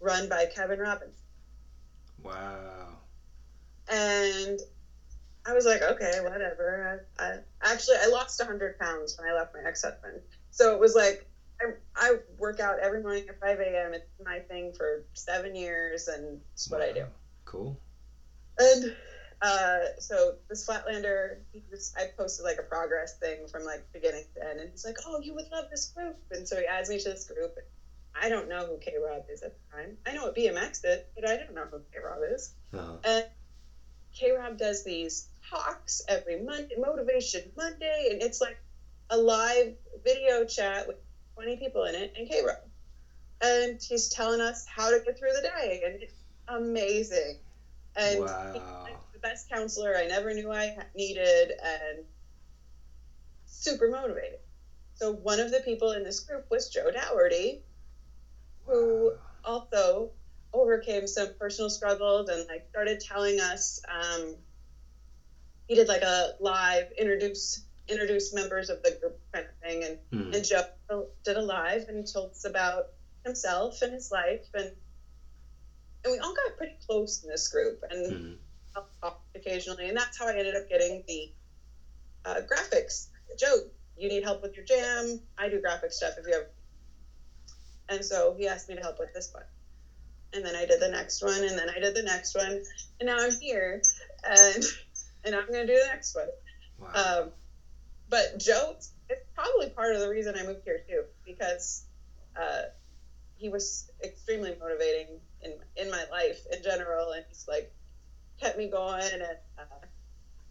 run 0.00 0.28
by 0.28 0.46
Kevin 0.46 0.78
Robinson. 0.78 1.19
Wow. 2.22 2.98
And 3.88 4.60
I 5.44 5.52
was 5.52 5.64
like, 5.64 5.82
okay, 5.82 6.20
whatever. 6.20 7.02
I, 7.18 7.24
I 7.24 7.38
actually 7.62 7.96
I 7.96 8.06
lost 8.06 8.38
100 8.38 8.78
pounds 8.78 9.16
when 9.18 9.28
I 9.28 9.32
left 9.32 9.54
my 9.54 9.62
ex-husband, 9.66 10.20
so 10.50 10.74
it 10.74 10.78
was 10.80 10.94
like 10.94 11.24
I, 11.60 11.72
I 11.96 12.12
work 12.38 12.60
out 12.60 12.78
every 12.78 13.00
morning 13.00 13.24
at 13.28 13.38
5 13.40 13.60
a.m. 13.60 13.94
It's 13.94 14.04
my 14.24 14.40
thing 14.40 14.72
for 14.72 15.02
seven 15.14 15.54
years, 15.54 16.08
and 16.08 16.40
it's 16.54 16.68
what 16.68 16.82
I 16.82 16.92
do. 16.92 17.04
Cool. 17.44 17.76
And 18.58 18.92
uh, 19.42 19.86
so 19.98 20.34
this 20.48 20.66
Flatlander, 20.66 21.36
he 21.52 21.62
was, 21.70 21.92
I 21.96 22.06
posted 22.16 22.44
like 22.44 22.58
a 22.58 22.62
progress 22.62 23.14
thing 23.14 23.48
from 23.48 23.64
like 23.64 23.82
beginning 23.92 24.24
to 24.34 24.46
end, 24.46 24.60
and 24.60 24.70
he's 24.70 24.84
like, 24.84 24.98
"Oh, 25.06 25.20
you 25.20 25.34
would 25.34 25.50
love 25.50 25.66
this 25.70 25.86
group," 25.86 26.16
and 26.30 26.46
so 26.46 26.56
he 26.58 26.66
adds 26.66 26.88
me 26.88 26.98
to 26.98 27.08
this 27.08 27.24
group. 27.24 27.58
I 28.14 28.28
don't 28.28 28.48
know 28.48 28.66
who 28.66 28.78
K 28.78 28.94
Rob 28.98 29.24
is 29.28 29.42
at 29.42 29.52
the 29.52 29.76
time. 29.76 29.96
I 30.06 30.12
know 30.12 30.24
what 30.24 30.36
BMX 30.36 30.82
did, 30.82 31.04
but 31.14 31.28
I 31.28 31.36
don't 31.36 31.54
know 31.54 31.66
who 31.70 31.80
K 31.92 31.98
Rob 32.04 32.18
is. 32.30 32.52
Uh-huh. 32.72 32.96
And 33.04 33.24
K 34.14 34.32
Rob 34.32 34.58
does 34.58 34.82
these 34.84 35.28
talks 35.48 36.02
every 36.08 36.42
Monday, 36.42 36.74
Motivation 36.76 37.50
Monday, 37.56 38.08
and 38.10 38.22
it's 38.22 38.40
like 38.40 38.58
a 39.10 39.16
live 39.16 39.74
video 40.04 40.44
chat 40.44 40.86
with 40.86 40.96
20 41.34 41.56
people 41.56 41.84
in 41.84 41.94
it 41.94 42.12
and 42.16 42.28
K 42.28 42.42
Rob. 42.44 42.56
And 43.42 43.80
he's 43.80 44.08
telling 44.08 44.40
us 44.40 44.64
how 44.66 44.90
to 44.90 45.00
get 45.00 45.18
through 45.18 45.32
the 45.32 45.42
day, 45.42 45.82
and 45.84 46.02
it's 46.02 46.12
amazing. 46.48 47.36
And 47.96 48.20
Wow. 48.20 48.86
the 49.12 49.18
best 49.18 49.48
counselor 49.48 49.96
I 49.96 50.06
never 50.06 50.32
knew 50.34 50.52
I 50.52 50.76
needed, 50.94 51.52
and 51.62 52.04
super 53.46 53.88
motivated. 53.88 54.38
So 54.94 55.12
one 55.12 55.40
of 55.40 55.50
the 55.50 55.60
people 55.60 55.92
in 55.92 56.04
this 56.04 56.20
group 56.20 56.44
was 56.50 56.68
Joe 56.68 56.90
Dougherty, 56.90 57.62
who 58.70 59.12
also 59.44 60.10
overcame 60.52 61.06
some 61.06 61.30
personal 61.38 61.70
struggles 61.70 62.28
and 62.28 62.46
like 62.48 62.62
started 62.70 63.00
telling 63.00 63.40
us 63.40 63.80
um, 63.88 64.36
he 65.68 65.74
did 65.74 65.88
like 65.88 66.02
a 66.02 66.32
live 66.38 66.90
introduce 66.96 67.60
introduce 67.88 68.32
members 68.32 68.68
of 68.70 68.80
the 68.82 68.92
group 69.00 69.16
kind 69.34 69.46
of 69.46 69.54
thing. 69.68 69.84
And, 69.84 69.98
Mhm. 70.12 70.34
and 70.36 70.44
joe 70.44 71.08
did 71.24 71.36
a 71.36 71.42
live 71.42 71.84
and 71.88 72.06
told 72.06 72.30
us 72.30 72.44
about 72.44 72.84
himself 73.24 73.82
and 73.82 73.92
his 73.92 74.10
life. 74.10 74.40
And 74.54 74.72
and 76.04 76.12
we 76.12 76.18
all 76.18 76.32
got 76.32 76.56
pretty 76.56 76.76
close 76.88 77.20
in 77.22 77.28
this 77.28 77.48
group 77.48 77.78
and 77.90 78.38
talked 79.02 79.16
occasionally. 79.34 79.88
And 79.88 79.96
that's 79.96 80.18
how 80.18 80.28
i 80.28 80.34
ended 80.34 80.56
up 80.56 80.68
getting 80.68 81.02
the 81.06 81.28
uh, 82.24 82.40
graphics. 82.42 83.08
Joe 83.38 83.60
you 83.96 84.08
need 84.08 84.22
help 84.22 84.42
with 84.42 84.56
your 84.56 84.64
jam. 84.64 85.20
I 85.36 85.48
do 85.48 85.60
graphic 85.60 85.92
stuff 85.92 86.14
if 86.16 86.26
you 86.26 86.34
have 86.34 86.46
and 87.90 88.04
so 88.04 88.34
he 88.38 88.48
asked 88.48 88.68
me 88.68 88.76
to 88.76 88.80
help 88.80 88.98
with 88.98 89.12
this 89.12 89.30
one 89.32 89.44
and 90.32 90.44
then 90.44 90.54
I 90.54 90.66
did 90.66 90.80
the 90.80 90.88
next 90.88 91.22
one, 91.22 91.42
and 91.42 91.58
then 91.58 91.68
I 91.68 91.80
did 91.80 91.94
the 91.94 92.02
next 92.02 92.34
one, 92.34 92.62
and 93.00 93.06
now 93.06 93.16
I'm 93.18 93.32
here, 93.40 93.82
and 94.24 94.64
and 95.24 95.34
I'm 95.34 95.46
gonna 95.46 95.66
do 95.66 95.74
the 95.74 95.86
next 95.86 96.14
one. 96.14 96.28
Wow. 96.78 97.20
Um, 97.22 97.30
but 98.08 98.38
Joe, 98.38 98.76
it's 99.08 99.26
probably 99.34 99.70
part 99.70 99.94
of 99.94 100.00
the 100.00 100.08
reason 100.08 100.34
I 100.36 100.44
moved 100.44 100.62
here 100.64 100.82
too, 100.88 101.04
because 101.24 101.84
uh, 102.40 102.62
he 103.36 103.48
was 103.48 103.90
extremely 104.02 104.54
motivating 104.60 105.20
in 105.42 105.54
in 105.76 105.90
my 105.90 106.04
life 106.10 106.40
in 106.52 106.62
general, 106.62 107.12
and 107.12 107.24
he's 107.28 107.46
like 107.48 107.72
kept 108.40 108.56
me 108.56 108.68
going, 108.68 109.02
and 109.12 109.22
uh, 109.22 109.62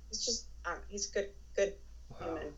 he's 0.09 0.25
just 0.25 0.45
uh, 0.65 0.75
he's 0.89 1.09
a 1.09 1.13
good 1.13 1.29
good 1.55 1.73
wow. 2.09 2.17
human. 2.25 2.53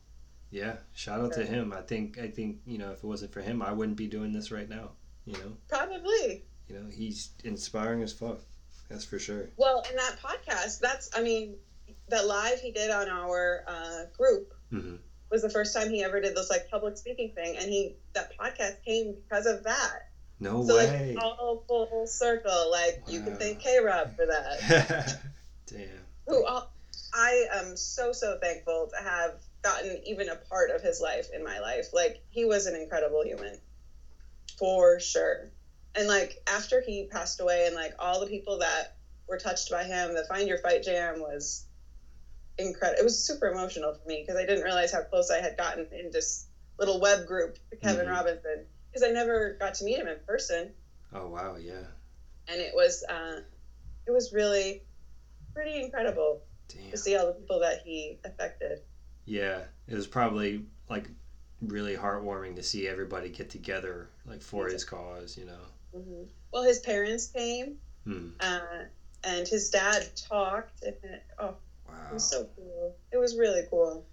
Yeah. 0.52 0.76
Shout 0.94 1.22
out 1.22 1.34
to 1.34 1.46
him. 1.46 1.74
I 1.74 1.82
think 1.82 2.20
I 2.20 2.28
think 2.28 2.58
you 2.66 2.78
know 2.78 2.92
if 2.92 3.00
it 3.00 3.06
wasn't 3.06 3.34
for 3.34 3.42
him, 3.42 3.62
I 3.62 3.72
wouldn't 3.72 3.98
be 3.98 4.08
doing 4.08 4.34
this 4.34 4.52
right 4.52 4.70
now. 4.70 4.92
You 5.26 5.34
know. 5.34 5.58
Probably. 5.70 6.44
You 6.68 6.76
know 6.76 6.86
he's 6.92 7.32
inspiring 7.44 8.04
as 8.04 8.14
fuck. 8.14 8.40
That's 8.90 9.06
for 9.06 9.20
sure. 9.20 9.50
Well, 9.58 9.84
in 9.90 9.96
that 9.96 10.18
podcast, 10.22 10.80
that's 10.80 11.10
I 11.16 11.22
mean, 11.22 11.56
that 12.10 12.28
live 12.28 12.60
he 12.60 12.72
did 12.72 12.92
on 12.92 13.10
our 13.10 13.64
uh, 13.68 14.04
group 14.18 14.54
hmm 14.70 14.96
was 15.32 15.42
the 15.42 15.50
first 15.50 15.74
time 15.74 15.90
he 15.90 16.04
ever 16.04 16.20
did 16.20 16.36
this 16.36 16.50
like 16.50 16.70
public 16.70 16.98
speaking 16.98 17.32
thing, 17.34 17.56
and 17.58 17.70
he 17.70 17.96
that 18.14 18.38
podcast 18.38 18.84
came 18.84 19.16
because 19.16 19.46
of 19.46 19.64
that. 19.64 20.10
No 20.40 20.64
so 20.66 20.76
way. 20.76 21.16
like 21.16 21.24
all 21.24 21.64
full 21.68 22.06
circle, 22.06 22.70
like 22.70 23.04
you 23.08 23.22
can 23.22 23.38
thank 23.38 23.60
K 23.60 23.80
Rob 23.80 24.16
for 24.16 24.26
that. 24.26 25.20
Damn. 25.68 25.88
Who 26.28 26.46
all, 26.46 26.72
I 27.14 27.46
am 27.54 27.78
so 27.78 28.12
so 28.12 28.38
thankful 28.42 28.92
to 28.96 29.04
have 29.04 29.36
gotten 29.62 30.00
even 30.04 30.30
a 30.30 30.36
part 30.36 30.70
of 30.70 30.82
his 30.82 31.00
life 31.00 31.30
in 31.34 31.44
my 31.44 31.60
life. 31.60 31.88
Like 31.94 32.20
he 32.30 32.46
was 32.46 32.66
an 32.66 32.76
incredible 32.76 33.24
human, 33.24 33.58
for 34.58 35.00
sure. 35.00 35.50
And 35.96 36.08
like 36.08 36.38
after 36.48 36.80
he 36.80 37.04
passed 37.04 37.40
away, 37.42 37.66
and 37.66 37.76
like 37.76 37.94
all 38.00 38.20
the 38.20 38.26
people 38.26 38.60
that 38.60 38.88
were 39.28 39.38
touched 39.38 39.70
by 39.70 39.84
him, 39.86 40.14
the 40.14 40.24
Find 40.24 40.48
Your 40.48 40.58
Fight 40.58 40.84
Jam 40.84 41.20
was 41.20 41.64
incredible. 42.58 43.00
It 43.00 43.04
was 43.04 43.18
super 43.18 43.48
emotional 43.48 43.94
for 43.94 44.08
me 44.08 44.22
because 44.22 44.38
I 44.40 44.46
didn't 44.46 44.64
realize 44.64 44.92
how 44.92 45.02
close 45.02 45.30
I 45.30 45.40
had 45.40 45.56
gotten 45.58 45.86
in 45.92 46.12
this 46.12 46.46
little 46.78 47.00
web 47.00 47.26
group 47.26 47.58
to 47.70 47.76
Kevin 47.78 48.06
Mhm. 48.08 48.12
Robinson 48.12 48.66
because 48.90 49.04
I 49.04 49.12
never 49.12 49.56
got 49.60 49.76
to 49.76 49.84
meet 49.84 50.00
him 50.00 50.08
in 50.08 50.18
person, 50.20 50.72
Oh 51.14 51.28
wow. 51.28 51.56
Yeah. 51.56 51.84
and 52.48 52.60
it 52.60 52.74
was 52.74 53.04
uh, 53.08 53.40
it 54.06 54.12
was 54.12 54.32
really 54.32 54.80
pretty 55.54 55.78
incredible 55.78 56.40
Damn. 56.70 56.92
to 56.92 56.98
see 56.98 57.16
all 57.16 57.26
the 57.26 57.34
people 57.34 57.60
that 57.60 57.80
he 57.84 58.18
affected. 58.24 58.80
Yeah, 59.26 59.62
it 59.88 59.96
was 59.96 60.08
probably 60.08 60.66
like 60.90 61.08
really 61.62 61.96
heartwarming 61.96 62.56
to 62.56 62.64
see 62.64 62.88
everybody 62.88 63.30
get 63.30 63.50
together 63.50 64.10
like 64.26 64.42
for 64.42 64.68
his 64.68 64.84
cause, 64.84 65.38
you 65.38 65.46
know. 65.46 65.60
hmm 65.94 66.24
Well, 66.52 66.64
his 66.64 66.80
parents 66.80 67.28
came, 67.28 67.78
Hmm. 68.04 68.30
uh, 68.40 68.86
and 69.24 69.48
his 69.48 69.70
dad 69.70 70.08
talked. 70.16 70.84
And 70.84 70.96
it, 71.04 71.24
oh, 71.40 71.50
it 71.50 71.56
Wow. 71.88 72.10
was 72.14 72.30
so 72.30 72.48
cool. 72.56 72.96
It 73.12 73.18
was 73.18 73.36
really 73.36 73.64
cool. 73.70 74.06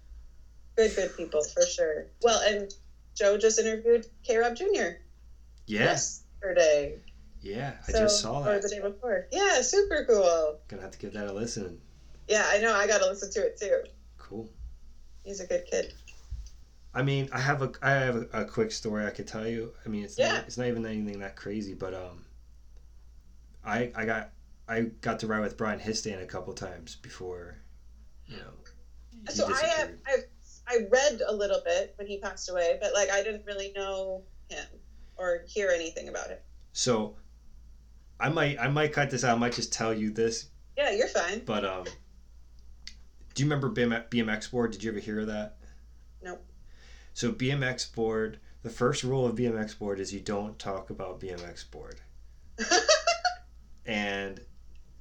Good, 0.75 0.95
good 0.95 1.15
people 1.17 1.43
for 1.43 1.65
sure. 1.65 2.05
Well, 2.21 2.39
and 2.41 2.73
Joe 3.15 3.37
just 3.37 3.59
interviewed 3.59 4.05
K. 4.23 4.37
Rob 4.37 4.55
Jr. 4.55 4.99
Yes. 5.65 6.21
yesterday. 6.41 7.01
Yeah, 7.41 7.77
I 7.87 7.91
So- 7.91 7.99
just 7.99 8.21
saw 8.21 8.41
Or 8.41 8.53
that. 8.53 8.61
the 8.61 8.69
day 8.69 8.79
before. 8.79 9.27
Yeah, 9.31 9.61
super 9.61 10.05
cool. 10.05 10.59
Gonna 10.67 10.81
have 10.81 10.91
to 10.91 10.97
give 10.97 11.13
that 11.13 11.27
a 11.27 11.33
listen. 11.33 11.81
Yeah, 12.27 12.45
I 12.47 12.59
know. 12.59 12.73
I 12.73 12.85
got 12.85 12.99
to 12.99 13.07
listen 13.07 13.31
to 13.31 13.45
it 13.45 13.57
too. 13.59 13.83
Cool. 14.17 14.47
He's 15.29 15.41
a 15.41 15.45
good 15.45 15.63
kid. 15.69 15.93
I 16.91 17.03
mean, 17.03 17.29
I 17.31 17.39
have 17.39 17.61
a 17.61 17.71
I 17.83 17.91
have 17.91 18.15
a, 18.15 18.27
a 18.41 18.45
quick 18.45 18.71
story 18.71 19.05
I 19.05 19.11
could 19.11 19.27
tell 19.27 19.47
you. 19.47 19.73
I 19.85 19.89
mean, 19.89 20.03
it's 20.03 20.17
Yeah. 20.17 20.29
not, 20.33 20.47
it's 20.47 20.57
not 20.57 20.65
even 20.65 20.83
anything 20.87 21.19
that 21.19 21.35
crazy, 21.35 21.75
but 21.75 21.93
um, 21.93 22.25
I 23.63 23.91
I 23.93 24.05
got 24.05 24.31
I 24.67 24.81
got 25.01 25.19
to 25.19 25.27
ride 25.27 25.41
with 25.41 25.55
Brian 25.55 25.79
Histan 25.79 26.19
a 26.19 26.25
couple 26.25 26.51
times 26.53 26.95
before, 26.95 27.59
you 28.25 28.37
know. 28.37 29.31
so 29.31 29.45
I 29.45 29.65
have. 29.67 29.91
I've, 30.07 30.23
I 30.67 30.77
read 30.89 31.21
a 31.27 31.31
little 31.31 31.61
bit 31.63 31.93
when 31.97 32.07
he 32.07 32.17
passed 32.17 32.49
away, 32.49 32.79
but 32.81 32.95
like 32.95 33.11
I 33.11 33.21
didn't 33.21 33.45
really 33.45 33.71
know 33.75 34.23
him 34.49 34.65
or 35.15 35.43
hear 35.47 35.69
anything 35.69 36.09
about 36.09 36.31
it. 36.31 36.41
So, 36.73 37.17
I 38.19 38.29
might 38.29 38.59
I 38.59 38.67
might 38.67 38.93
cut 38.93 39.11
this 39.11 39.23
out. 39.23 39.35
I 39.35 39.39
might 39.39 39.53
just 39.53 39.71
tell 39.71 39.93
you 39.93 40.09
this, 40.09 40.47
Yeah, 40.75 40.89
you're 40.89 41.07
fine. 41.07 41.43
but 41.45 41.63
um, 41.65 41.85
do 43.39 43.45
you 43.45 43.49
remember 43.49 43.69
BMX 43.71 44.51
board? 44.51 44.71
Did 44.71 44.83
you 44.83 44.91
ever 44.91 44.99
hear 44.99 45.21
of 45.21 45.27
that? 45.27 45.55
Nope. 46.21 46.43
So 47.13 47.31
BMX 47.31 47.95
board 47.95 48.41
the 48.63 48.69
first 48.69 49.05
rule 49.05 49.25
of 49.25 49.37
BMX 49.37 49.79
board 49.79 50.01
is 50.01 50.13
you 50.13 50.19
don't 50.19 50.59
talk 50.59 50.89
about 50.89 51.21
BMX 51.21 51.71
board. 51.71 52.01
and 53.85 54.41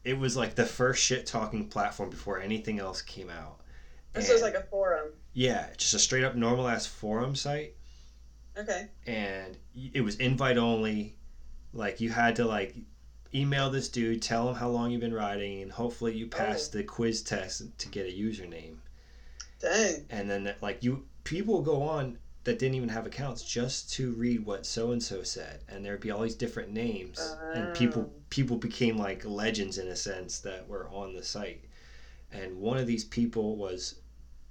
it 0.05 0.17
was 0.17 0.37
like 0.37 0.55
the 0.55 0.65
first 0.65 1.03
shit 1.03 1.27
talking 1.27 1.67
platform 1.69 2.11
before 2.11 2.39
anything 2.41 2.79
else 2.79 3.03
came 3.03 3.29
out. 3.29 3.59
this 4.13 4.31
was 4.33 4.41
like 4.43 4.55
a 4.55 4.63
forum. 4.63 5.09
yeah, 5.33 5.67
just 5.77 5.95
a 5.95 5.99
straight 5.99 6.23
up 6.23 6.37
normal 6.37 6.69
ass 6.69 6.87
forum 6.87 7.35
site, 7.35 7.75
Okay. 8.57 8.87
and 9.07 9.59
it 9.93 10.03
was 10.03 10.15
invite 10.17 10.57
only. 10.59 11.17
Like 11.73 12.01
you 12.01 12.11
had 12.11 12.37
to 12.37 12.45
like 12.45 12.77
email 13.35 13.71
this 13.71 13.89
dude, 13.89 14.23
tell 14.23 14.49
him 14.49 14.55
how 14.57 14.69
long 14.69 14.91
you've 14.91 15.01
been 15.01 15.15
riding, 15.15 15.63
and 15.63 15.73
hopefully 15.73 16.15
you 16.17 16.27
passed 16.27 16.73
the 16.73 16.83
quiz 16.83 17.23
test 17.23 17.63
to 17.79 17.89
get 17.89 18.07
a 18.07 18.13
username. 18.13 18.77
Dang. 19.61 20.07
And 20.11 20.31
then 20.31 20.55
like 20.61 20.83
you 20.83 21.07
people 21.25 21.63
go 21.63 21.83
on 21.83 22.19
that 22.45 22.59
didn't 22.59 22.77
even 22.77 22.89
have 22.89 23.07
accounts 23.07 23.43
just 23.43 23.93
to 23.93 24.13
read 24.13 24.45
what 24.47 24.65
so 24.65 24.93
and 24.93 25.03
so 25.03 25.23
said, 25.23 25.61
and 25.69 25.85
there'd 25.85 26.01
be 26.01 26.11
all 26.11 26.23
these 26.23 26.35
different 26.35 26.71
names, 26.73 27.37
and 27.53 27.75
people 27.75 28.11
Oh. 28.15 28.23
people 28.31 28.57
became 28.57 28.97
like 28.97 29.25
legends 29.25 29.79
in 29.79 29.89
a 29.89 29.97
sense 29.97 30.39
that 30.41 30.67
were 30.69 30.89
on 30.89 31.15
the 31.15 31.23
site. 31.25 31.65
And 32.33 32.59
one 32.61 32.79
of 32.79 32.87
these 32.87 33.05
people 33.05 33.57
was 33.57 33.97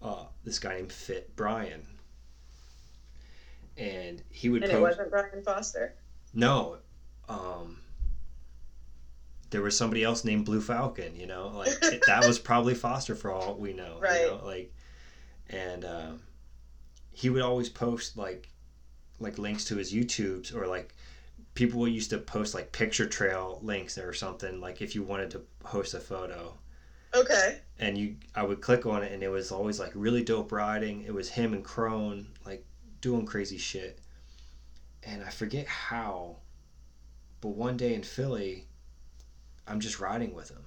uh, 0.01 0.25
this 0.43 0.59
guy 0.59 0.75
named 0.75 0.91
Fit 0.91 1.36
Brian, 1.36 1.86
and 3.78 4.21
he 4.30 4.49
would 4.49 4.63
And 4.63 4.71
it 4.71 4.82
wasn't 4.82 5.09
Brian 5.09 5.43
Foster. 5.43 5.93
No, 6.34 6.78
um, 7.30 7.80
there 9.49 9.61
was 9.61 9.77
somebody 9.77 10.03
else 10.03 10.23
named 10.25 10.45
Blue 10.45 10.61
Falcon. 10.61 11.15
You 11.15 11.27
know, 11.27 11.51
like 11.55 11.69
it, 11.83 12.03
that 12.07 12.25
was 12.25 12.39
probably 12.39 12.75
Foster 12.75 13.15
for 13.15 13.31
all 13.31 13.55
we 13.55 13.73
know. 13.73 13.97
Right. 13.99 14.21
You 14.21 14.27
know, 14.27 14.41
like, 14.45 14.73
and 15.49 15.85
um, 15.85 16.19
he 17.11 17.29
would 17.29 17.41
always 17.41 17.69
post 17.69 18.17
like, 18.17 18.49
like 19.19 19.37
links 19.37 19.65
to 19.65 19.75
his 19.77 19.93
YouTubes 19.93 20.55
or 20.55 20.67
like 20.67 20.93
people 21.55 21.87
used 21.87 22.11
to 22.11 22.19
post 22.19 22.53
like 22.53 22.71
picture 22.71 23.07
trail 23.07 23.59
links 23.63 23.97
or 23.97 24.13
something. 24.13 24.61
Like 24.61 24.81
if 24.81 24.93
you 24.93 25.01
wanted 25.03 25.31
to 25.31 25.41
post 25.59 25.93
a 25.95 25.99
photo, 25.99 26.53
Okay. 27.15 27.57
and 27.79 27.97
you, 27.97 28.17
I 28.35 28.43
would 28.43 28.61
click 28.61 28.85
on 28.85 29.01
it, 29.01 29.11
and 29.11 29.23
it 29.23 29.29
was 29.29 29.51
always 29.51 29.79
like 29.79 29.91
really 29.95 30.23
dope 30.23 30.51
riding. 30.51 31.01
It 31.03 31.13
was 31.13 31.29
him 31.29 31.53
and 31.53 31.63
Crone 31.63 32.27
like 32.45 32.63
doing 33.01 33.25
crazy 33.25 33.57
shit, 33.57 33.99
and 35.01 35.23
I 35.23 35.29
forget 35.29 35.65
how, 35.65 36.35
but 37.41 37.49
one 37.55 37.75
day 37.77 37.95
in 37.95 38.03
Philly, 38.03 38.66
I'm 39.68 39.80
just 39.80 39.99
riding 39.99 40.34
with 40.34 40.49
him. 40.49 40.63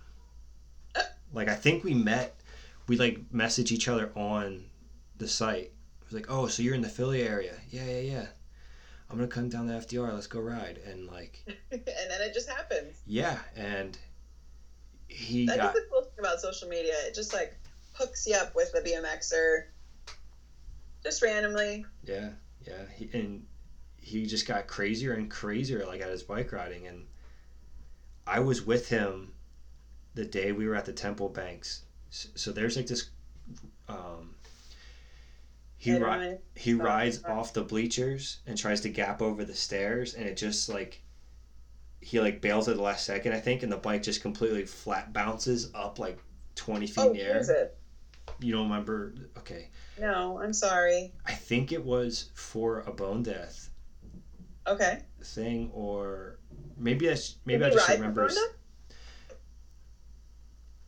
Like 1.32 1.48
I 1.48 1.54
think 1.54 1.84
we 1.84 1.94
met, 1.94 2.40
we 2.88 2.96
like 2.96 3.20
message 3.30 3.70
each 3.72 3.88
other 3.88 4.10
on 4.16 4.64
the 5.18 5.28
site. 5.28 5.66
It 6.02 6.04
was 6.06 6.14
like, 6.14 6.26
oh, 6.28 6.48
so 6.48 6.62
you're 6.62 6.74
in 6.74 6.82
the 6.82 6.88
Philly 6.88 7.22
area? 7.22 7.54
Yeah, 7.70 7.86
yeah, 7.86 8.00
yeah. 8.00 8.26
I'm 9.08 9.16
gonna 9.16 9.28
come 9.28 9.48
down 9.48 9.68
to 9.68 9.74
FDR. 9.74 10.12
Let's 10.12 10.26
go 10.26 10.40
ride. 10.40 10.80
And 10.84 11.06
like, 11.06 11.42
and 11.70 11.82
then 11.84 12.20
it 12.20 12.34
just 12.34 12.48
happens. 12.48 13.00
yeah, 13.06 13.38
and 13.56 13.96
he 15.08 15.46
That 15.46 15.56
is 15.56 15.62
got 15.62 15.74
the 15.74 15.86
cool 15.90 16.02
thing 16.02 16.18
about 16.18 16.40
social 16.40 16.68
media. 16.68 16.94
It 17.06 17.14
just 17.14 17.32
like 17.32 17.56
hooks 17.92 18.26
you 18.26 18.34
up 18.34 18.54
with 18.54 18.72
the 18.72 18.80
BMXer 18.80 19.64
just 21.02 21.22
randomly. 21.22 21.84
Yeah, 22.04 22.30
yeah. 22.66 22.82
He, 22.96 23.08
and 23.12 23.46
he 23.98 24.26
just 24.26 24.46
got 24.46 24.66
crazier 24.66 25.12
and 25.12 25.30
crazier 25.30 25.84
like 25.86 26.00
at 26.00 26.08
his 26.10 26.22
bike 26.22 26.52
riding 26.52 26.86
and 26.86 27.06
I 28.30 28.38
was 28.38 28.62
with 28.62 28.88
him 28.88 29.32
the 30.14 30.24
day 30.24 30.52
we 30.52 30.66
were 30.68 30.76
at 30.76 30.84
the 30.84 30.92
Temple 30.92 31.28
Banks. 31.28 31.82
So 32.10 32.52
there's 32.52 32.76
like 32.76 32.86
this 32.86 33.10
um 33.88 34.36
he 35.76 35.98
ri- 35.98 36.38
he 36.54 36.74
rides 36.74 37.24
off 37.24 37.52
the 37.52 37.62
bleachers 37.62 38.38
and 38.46 38.56
tries 38.56 38.80
to 38.82 38.88
gap 38.88 39.20
over 39.20 39.44
the 39.44 39.54
stairs 39.54 40.14
and 40.14 40.28
it 40.28 40.36
just 40.36 40.68
like 40.68 41.02
he 42.00 42.20
like 42.20 42.40
bails 42.40 42.68
at 42.68 42.76
the 42.76 42.82
last 42.82 43.04
second 43.04 43.32
I 43.32 43.40
think 43.40 43.62
and 43.64 43.72
the 43.72 43.76
bike 43.76 44.02
just 44.02 44.20
completely 44.20 44.64
flat 44.64 45.12
bounces 45.12 45.68
up 45.74 45.98
like 45.98 46.18
20 46.54 46.86
feet 46.86 46.98
Oh, 46.98 47.06
in 47.08 47.12
the 47.14 47.22
air. 47.22 47.38
is 47.38 47.48
it? 47.48 47.74
You 48.38 48.52
don't 48.52 48.68
remember? 48.68 49.12
Okay. 49.38 49.68
No, 49.98 50.40
I'm 50.40 50.52
sorry. 50.52 51.12
I 51.26 51.32
think 51.32 51.72
it 51.72 51.84
was 51.84 52.26
for 52.34 52.80
a 52.86 52.92
Bone 52.92 53.24
Deth 53.24 53.68
Okay. 54.66 54.98
thing, 55.22 55.68
or 55.72 56.36
maybe 56.76 57.06
that's 57.06 57.36
maybe 57.44 57.64
I 57.64 57.70
just 57.70 57.88
remember. 57.88 58.30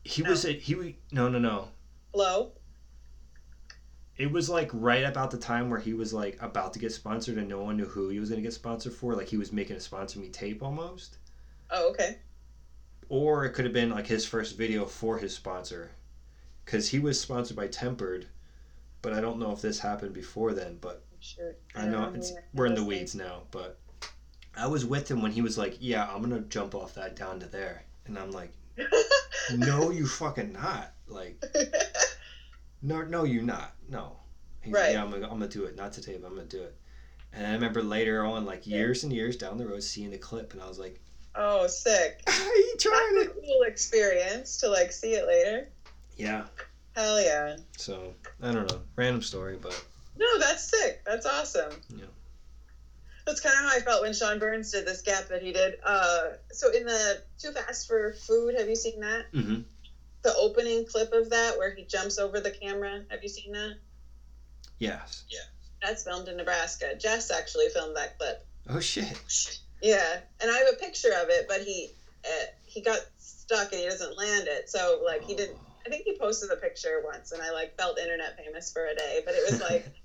He 0.04 0.22
No. 0.22 0.30
was 0.30 0.44
a, 0.44 0.52
he 0.52 0.96
no 1.12 1.28
no 1.28 1.38
no. 1.38 1.68
Blow. 2.12 2.52
It 4.16 4.30
was 4.30 4.48
like 4.50 4.70
right 4.72 5.04
about 5.04 5.30
the 5.30 5.38
time 5.38 5.70
where 5.70 5.80
he 5.80 5.94
was 5.94 6.12
like 6.12 6.40
about 6.42 6.72
to 6.74 6.78
get 6.78 6.92
sponsored, 6.92 7.38
and 7.38 7.48
no 7.48 7.62
one 7.62 7.76
knew 7.76 7.86
who 7.86 8.08
he 8.08 8.20
was 8.20 8.28
gonna 8.30 8.42
get 8.42 8.52
sponsored 8.52 8.92
for. 8.92 9.14
Like 9.14 9.28
he 9.28 9.36
was 9.36 9.52
making 9.52 9.76
a 9.76 9.80
sponsor 9.80 10.18
me 10.18 10.28
tape 10.28 10.62
almost, 10.62 11.18
Oh, 11.70 11.90
okay. 11.90 12.18
or 13.08 13.44
it 13.44 13.50
could 13.52 13.64
have 13.64 13.74
been 13.74 13.90
like 13.90 14.06
his 14.06 14.26
first 14.26 14.56
video 14.56 14.84
for 14.86 15.18
his 15.18 15.34
sponsor, 15.34 15.92
because 16.64 16.88
he 16.88 16.98
was 16.98 17.18
sponsored 17.18 17.56
by 17.56 17.68
Tempered, 17.68 18.26
but 19.00 19.12
I 19.12 19.20
don't 19.20 19.38
know 19.38 19.52
if 19.52 19.62
this 19.62 19.78
happened 19.78 20.12
before 20.12 20.52
then. 20.52 20.78
But 20.80 21.04
Sure. 21.20 21.54
I 21.76 21.86
know 21.86 22.12
it's 22.14 22.32
we're 22.52 22.66
in 22.66 22.74
the 22.74 22.84
weeds 22.84 23.14
now, 23.14 23.44
but 23.52 23.78
I 24.56 24.66
was 24.66 24.84
with 24.84 25.10
him 25.10 25.22
when 25.22 25.32
he 25.32 25.42
was 25.42 25.56
like, 25.56 25.76
"Yeah, 25.80 26.06
I'm 26.08 26.20
gonna 26.22 26.40
jump 26.40 26.74
off 26.74 26.94
that 26.94 27.16
down 27.16 27.40
to 27.40 27.46
there," 27.46 27.84
and 28.06 28.18
I'm 28.18 28.30
like, 28.30 28.52
"No, 29.56 29.90
you 29.90 30.06
fucking 30.06 30.52
not!" 30.52 30.92
Like, 31.06 31.42
no, 32.82 33.02
no, 33.02 33.24
you're 33.24 33.42
not. 33.42 33.74
No. 33.88 34.16
He's 34.60 34.72
like, 34.72 34.82
Right. 34.82 34.92
yeah, 34.92 35.02
I'm 35.02 35.10
gonna, 35.10 35.24
I'm 35.24 35.38
gonna 35.38 35.48
do 35.48 35.64
it. 35.64 35.76
Not 35.76 35.92
to 35.94 36.02
tape. 36.02 36.22
I'm 36.24 36.34
gonna 36.34 36.46
do 36.46 36.62
it. 36.62 36.76
And 37.32 37.46
I 37.46 37.52
remember 37.52 37.82
later 37.82 38.24
on, 38.24 38.44
like 38.44 38.66
years 38.66 39.04
and 39.04 39.12
years 39.12 39.36
down 39.36 39.56
the 39.58 39.66
road, 39.66 39.82
seeing 39.82 40.10
the 40.10 40.18
clip, 40.18 40.52
and 40.52 40.62
I 40.62 40.68
was 40.68 40.78
like, 40.78 41.00
oh, 41.34 41.66
sick. 41.66 42.22
"He 42.28 42.72
trying 42.78 43.14
That's 43.16 43.28
a 43.28 43.40
cool 43.40 43.62
experience 43.66 44.58
to 44.58 44.68
like 44.68 44.92
see 44.92 45.14
it 45.14 45.26
later. 45.26 45.68
Yeah. 46.16 46.44
Hell 46.94 47.22
yeah. 47.22 47.56
So 47.78 48.12
I 48.42 48.52
don't 48.52 48.70
know, 48.70 48.82
random 48.96 49.22
story, 49.22 49.58
but 49.60 49.82
No, 50.18 50.38
that's 50.38 50.64
sick. 50.68 51.02
That's 51.06 51.24
awesome. 51.24 51.72
Yeah. 51.88 52.04
That's 53.26 53.40
kind 53.40 53.56
of 53.56 53.70
how 53.70 53.76
I 53.76 53.80
felt 53.80 54.02
when 54.02 54.12
Sean 54.12 54.38
Burns 54.38 54.70
did 54.70 54.84
this 54.84 55.02
gap 55.02 55.28
that 55.28 55.42
he 55.42 55.52
did. 55.52 55.76
Uh, 55.84 56.30
so 56.50 56.70
in 56.70 56.84
the 56.84 57.22
Too 57.38 57.52
Fast 57.52 57.86
for 57.86 58.12
Food, 58.12 58.54
have 58.54 58.68
you 58.68 58.74
seen 58.76 59.00
that? 59.00 59.26
hmm 59.32 59.60
The 60.22 60.34
opening 60.34 60.84
clip 60.84 61.12
of 61.12 61.30
that 61.30 61.56
where 61.56 61.72
he 61.72 61.84
jumps 61.84 62.18
over 62.18 62.40
the 62.40 62.50
camera. 62.50 63.04
Have 63.10 63.22
you 63.22 63.28
seen 63.28 63.52
that? 63.52 63.74
yes. 64.78 65.22
Yeah. 65.30 65.38
That's 65.82 66.04
filmed 66.04 66.28
in 66.28 66.36
Nebraska. 66.36 66.94
Jess 66.96 67.30
actually 67.30 67.68
filmed 67.68 67.96
that 67.96 68.16
clip. 68.18 68.44
Oh 68.68 68.78
shit. 68.78 69.18
Yeah, 69.80 70.20
and 70.40 70.50
I 70.50 70.58
have 70.58 70.68
a 70.68 70.76
picture 70.76 71.12
of 71.12 71.28
it, 71.28 71.46
but 71.48 71.60
he 71.60 71.90
uh, 72.24 72.44
he 72.62 72.80
got 72.80 73.00
stuck 73.18 73.72
and 73.72 73.80
he 73.80 73.88
doesn't 73.88 74.16
land 74.16 74.46
it. 74.46 74.68
So 74.70 75.00
like 75.04 75.24
he 75.24 75.34
didn't. 75.34 75.58
I 75.84 75.88
think 75.88 76.04
he 76.04 76.12
posted 76.16 76.50
a 76.52 76.56
picture 76.56 77.00
once, 77.02 77.32
and 77.32 77.42
I 77.42 77.50
like 77.50 77.76
felt 77.76 77.98
internet 77.98 78.36
famous 78.36 78.70
for 78.70 78.86
a 78.86 78.94
day. 78.94 79.20
But 79.24 79.34
it 79.34 79.42
was 79.50 79.60
like 79.60 79.84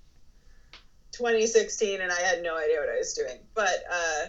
2016, 1.18 2.02
and 2.02 2.12
I 2.12 2.20
had 2.20 2.42
no 2.42 2.56
idea 2.56 2.80
what 2.80 2.90
I 2.90 2.98
was 2.98 3.14
doing. 3.14 3.40
But 3.56 3.84
uh, 3.90 4.28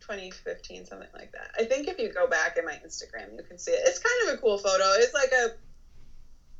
2015, 0.00 0.86
something 0.86 1.08
like 1.14 1.32
that. 1.32 1.50
I 1.58 1.64
think 1.64 1.86
if 1.88 1.98
you 1.98 2.08
go 2.12 2.26
back 2.26 2.56
in 2.56 2.64
my 2.64 2.78
Instagram, 2.84 3.36
you 3.36 3.44
can 3.44 3.58
see 3.58 3.70
it. 3.70 3.82
It's 3.84 3.98
kind 3.98 4.28
of 4.28 4.34
a 4.34 4.40
cool 4.40 4.58
photo. 4.58 4.84
It's 4.96 5.14
like 5.14 5.32
a. 5.32 5.54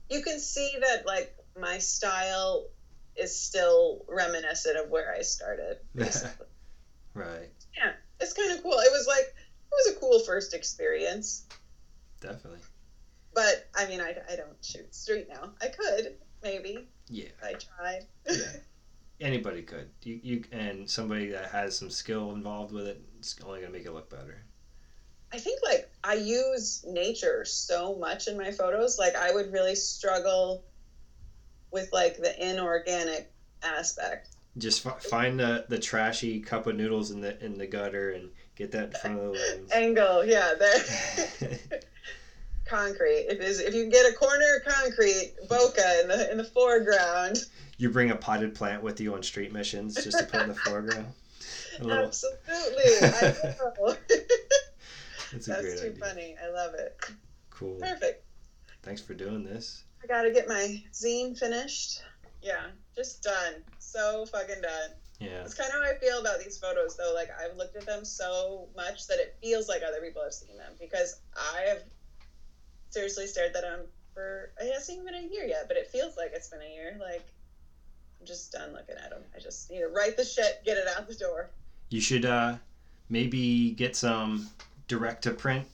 You 0.08 0.22
can 0.22 0.38
see 0.38 0.78
that 0.80 1.04
like 1.04 1.34
my 1.58 1.78
style 1.78 2.68
is 3.16 3.36
still 3.36 4.04
reminiscent 4.08 4.76
of 4.76 4.88
where 4.88 5.12
I 5.12 5.22
started. 5.22 5.78
right. 7.14 7.50
Yeah. 7.76 7.92
It's 8.20 8.32
kind 8.32 8.52
of 8.52 8.62
cool. 8.62 8.78
It 8.78 8.92
was 8.92 9.06
like 9.08 9.24
it 9.24 9.86
was 9.86 9.96
a 9.96 9.98
cool 9.98 10.20
first 10.20 10.54
experience. 10.54 11.44
Definitely. 12.20 12.60
But 13.34 13.66
I 13.74 13.86
mean, 13.86 14.00
I, 14.00 14.14
I 14.30 14.36
don't 14.36 14.56
shoot 14.62 14.94
street 14.94 15.26
now. 15.28 15.50
I 15.60 15.68
could 15.68 16.14
maybe. 16.42 16.86
Yeah. 17.08 17.30
I 17.42 17.54
tried. 17.54 18.06
Yeah. 18.28 18.36
Anybody 19.20 19.62
could. 19.62 19.90
You, 20.02 20.20
you 20.22 20.44
and 20.52 20.88
somebody 20.88 21.28
that 21.28 21.50
has 21.50 21.76
some 21.76 21.90
skill 21.90 22.32
involved 22.32 22.72
with 22.72 22.86
it, 22.86 23.00
it's 23.18 23.36
only 23.44 23.60
gonna 23.60 23.72
make 23.72 23.86
it 23.86 23.92
look 23.92 24.10
better. 24.10 24.44
I 25.32 25.38
think 25.38 25.60
like 25.64 25.88
I 26.04 26.14
use 26.14 26.84
nature 26.86 27.44
so 27.44 27.96
much 27.96 28.28
in 28.28 28.36
my 28.36 28.50
photos. 28.52 28.98
Like 28.98 29.16
I 29.16 29.32
would 29.32 29.52
really 29.52 29.74
struggle 29.74 30.64
with 31.70 31.92
like 31.92 32.16
the 32.16 32.50
inorganic 32.50 33.30
aspect. 33.62 34.28
Just 34.58 34.86
f- 34.86 35.02
find 35.02 35.38
the, 35.38 35.66
the 35.68 35.78
trashy 35.78 36.40
cup 36.40 36.66
of 36.66 36.76
noodles 36.76 37.10
in 37.10 37.20
the 37.20 37.42
in 37.44 37.58
the 37.58 37.66
gutter 37.66 38.10
and 38.10 38.30
get 38.54 38.70
that 38.72 38.84
in 38.84 38.92
front 38.92 39.18
of 39.18 39.24
the 39.24 39.30
lens. 39.30 39.70
Angle, 39.74 40.24
yeah, 40.24 40.54
there. 40.54 41.58
concrete. 42.68 43.26
If 43.28 43.40
is 43.40 43.58
if 43.58 43.74
you 43.74 43.82
can 43.82 43.90
get 43.90 44.10
a 44.10 44.14
corner 44.14 44.56
of 44.56 44.72
concrete, 44.72 45.34
bokeh 45.48 46.02
in 46.02 46.08
the 46.08 46.30
in 46.30 46.36
the 46.38 46.44
foreground. 46.44 47.44
you 47.78 47.90
bring 47.90 48.10
a 48.10 48.16
potted 48.16 48.54
plant 48.54 48.82
with 48.82 49.00
you 49.00 49.14
on 49.14 49.22
street 49.22 49.52
missions 49.52 49.94
just 49.94 50.18
to 50.18 50.24
put 50.24 50.42
in 50.42 50.48
the 50.48 50.54
foreground. 50.54 51.06
Little, 51.80 52.06
Absolutely. 52.06 52.84
I 53.02 53.34
know. 53.58 53.96
that's 55.32 55.46
That's 55.46 55.80
too 55.80 55.88
idea. 55.88 55.92
funny. 56.00 56.36
I 56.42 56.48
love 56.50 56.74
it. 56.74 56.98
Cool. 57.50 57.78
Perfect. 57.80 58.24
Thanks 58.82 59.00
for 59.02 59.14
doing 59.14 59.44
this. 59.44 59.84
I 60.02 60.06
gotta 60.06 60.30
get 60.30 60.48
my 60.48 60.82
zine 60.92 61.36
finished. 61.38 62.02
Yeah, 62.42 62.66
just 62.94 63.22
done. 63.22 63.54
So 63.78 64.24
fucking 64.26 64.62
done. 64.62 64.90
Yeah. 65.18 65.42
It's 65.42 65.54
kind 65.54 65.68
of 65.70 65.76
how 65.76 65.82
I 65.82 65.94
feel 65.98 66.20
about 66.20 66.40
these 66.40 66.58
photos, 66.58 66.96
though. 66.96 67.12
Like 67.14 67.30
I've 67.30 67.56
looked 67.56 67.76
at 67.76 67.86
them 67.86 68.04
so 68.04 68.68
much 68.76 69.06
that 69.08 69.18
it 69.18 69.36
feels 69.42 69.68
like 69.68 69.82
other 69.82 70.00
people 70.00 70.22
have 70.22 70.32
seen 70.34 70.56
them 70.56 70.72
because 70.78 71.20
I 71.34 71.62
have 71.68 71.82
seriously 72.96 73.26
stared 73.26 73.54
at 73.54 73.62
them 73.62 73.80
for. 74.14 74.50
It 74.58 74.72
hasn't 74.72 74.98
even 74.98 75.12
been 75.12 75.24
a 75.24 75.34
year 75.34 75.44
yet, 75.44 75.68
but 75.68 75.76
it 75.76 75.86
feels 75.86 76.16
like 76.16 76.30
it's 76.32 76.48
been 76.48 76.62
a 76.62 76.74
year. 76.74 76.96
Like 76.98 77.26
I'm 78.18 78.26
just 78.26 78.52
done 78.52 78.72
looking 78.72 78.96
at 78.96 79.10
them. 79.10 79.22
I 79.36 79.38
just 79.38 79.70
need 79.70 79.80
to 79.80 79.88
write 79.88 80.16
the 80.16 80.24
shit, 80.24 80.62
get 80.64 80.78
it 80.78 80.88
out 80.88 81.06
the 81.06 81.14
door. 81.14 81.50
You 81.90 82.00
should 82.00 82.24
uh, 82.24 82.54
maybe 83.10 83.72
get 83.72 83.94
some 83.94 84.48
direct 84.88 85.24
to 85.24 85.32
print 85.32 85.66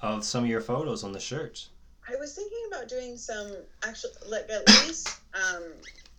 of 0.00 0.24
some 0.24 0.44
of 0.44 0.48
your 0.48 0.62
photos 0.62 1.04
on 1.04 1.12
the 1.12 1.20
shirts. 1.20 1.68
I 2.08 2.16
was 2.16 2.34
thinking 2.34 2.64
about 2.68 2.88
doing 2.88 3.18
some 3.18 3.52
actually, 3.82 4.12
like 4.26 4.48
at 4.48 4.66
least 4.86 5.18
um, 5.34 5.64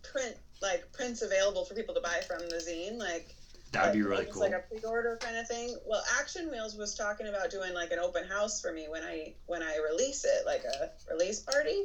print 0.03 0.37
like 0.61 0.91
prints 0.91 1.23
available 1.23 1.65
for 1.65 1.73
people 1.73 1.95
to 1.95 2.01
buy 2.01 2.21
from 2.27 2.39
the 2.49 2.57
zine, 2.57 2.99
like 2.99 3.35
That'd 3.71 3.93
be 3.93 4.01
really 4.01 4.25
cool. 4.25 4.41
like 4.41 4.53
a 4.53 4.61
pre-order 4.61 5.17
kind 5.19 5.35
of 5.35 5.47
thing. 5.47 5.75
Well, 5.85 6.01
Action 6.17 6.49
Wheels 6.49 6.75
was 6.75 6.93
talking 6.93 7.27
about 7.27 7.49
doing 7.49 7.73
like 7.73 7.91
an 7.91 7.99
open 7.99 8.23
house 8.23 8.61
for 8.61 8.71
me 8.71 8.87
when 8.87 9.03
I 9.03 9.33
when 9.47 9.61
I 9.61 9.77
release 9.77 10.23
it, 10.23 10.45
like 10.45 10.63
a 10.63 10.89
release 11.09 11.39
party. 11.39 11.83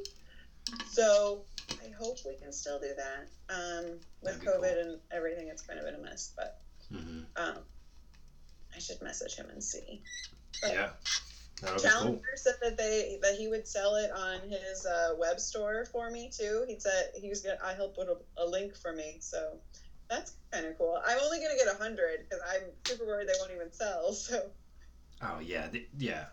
So 0.87 1.43
I 1.83 1.89
hope 1.99 2.17
we 2.25 2.37
can 2.37 2.53
still 2.53 2.79
do 2.79 2.93
that. 2.97 3.27
Um, 3.49 4.01
with 4.21 4.41
COVID 4.45 4.61
cool. 4.61 4.81
and 4.81 4.99
everything, 5.11 5.49
it's 5.49 5.63
kind 5.63 5.79
of 5.79 5.85
been 5.85 5.95
a 5.95 5.99
mess, 5.99 6.31
but 6.37 6.55
hmm 6.91 7.23
um, 7.37 7.65
I 8.75 8.79
should 8.79 9.01
message 9.01 9.35
him 9.35 9.49
and 9.51 9.63
see. 9.63 10.01
But 10.63 10.73
Yeah. 10.73 10.91
Be 11.61 11.67
cool. 11.67 11.79
Challenger 11.79 12.21
said 12.37 12.55
that 12.63 12.77
they 12.79 13.19
that 13.21 13.35
he 13.35 13.47
would 13.47 13.67
sell 13.67 13.97
it 13.97 14.11
on 14.11 14.49
his 14.49 14.87
uh, 14.87 15.13
web 15.19 15.39
store 15.39 15.85
for 15.85 16.09
me 16.09 16.29
too. 16.29 16.65
He 16.67 16.77
said 16.79 17.09
he 17.15 17.29
was 17.29 17.41
gonna. 17.43 17.59
I 17.63 17.75
helped 17.75 17.97
put 17.97 18.09
a, 18.09 18.17
a 18.39 18.47
link 18.47 18.77
for 18.77 18.93
me, 18.93 19.19
so 19.21 19.59
that's 20.11 20.33
kind 20.53 20.67
of 20.67 20.77
cool. 20.77 21.01
I'm 21.07 21.19
only 21.23 21.39
gonna 21.39 21.57
get 21.57 21.69
a 21.75 21.79
hundred 21.83 22.27
because 22.29 22.41
I'm 22.53 22.63
super 22.85 23.07
worried 23.07 23.29
they 23.29 23.33
won't 23.39 23.53
even 23.55 23.73
sell. 23.73 24.13
So 24.13 24.51
Oh 25.23 25.39
yeah, 25.41 25.69
th- 25.69 25.89
yeah. 25.99 26.25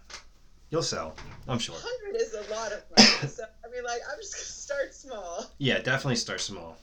You'll 0.69 0.83
sell, 0.83 1.15
I'm 1.47 1.59
sure. 1.59 1.75
hundred 1.77 2.19
is 2.19 2.33
a 2.33 2.41
lot 2.53 2.71
of 2.73 2.83
money. 2.95 3.09
So 3.29 3.43
I 3.43 3.69
mean, 3.71 3.83
like 3.85 4.01
I'm 4.11 4.17
just 4.19 4.33
gonna 4.33 4.45
start 4.45 4.93
small. 4.93 5.45
Yeah, 5.59 5.79
definitely 5.79 6.15
start 6.17 6.41
small. 6.41 6.77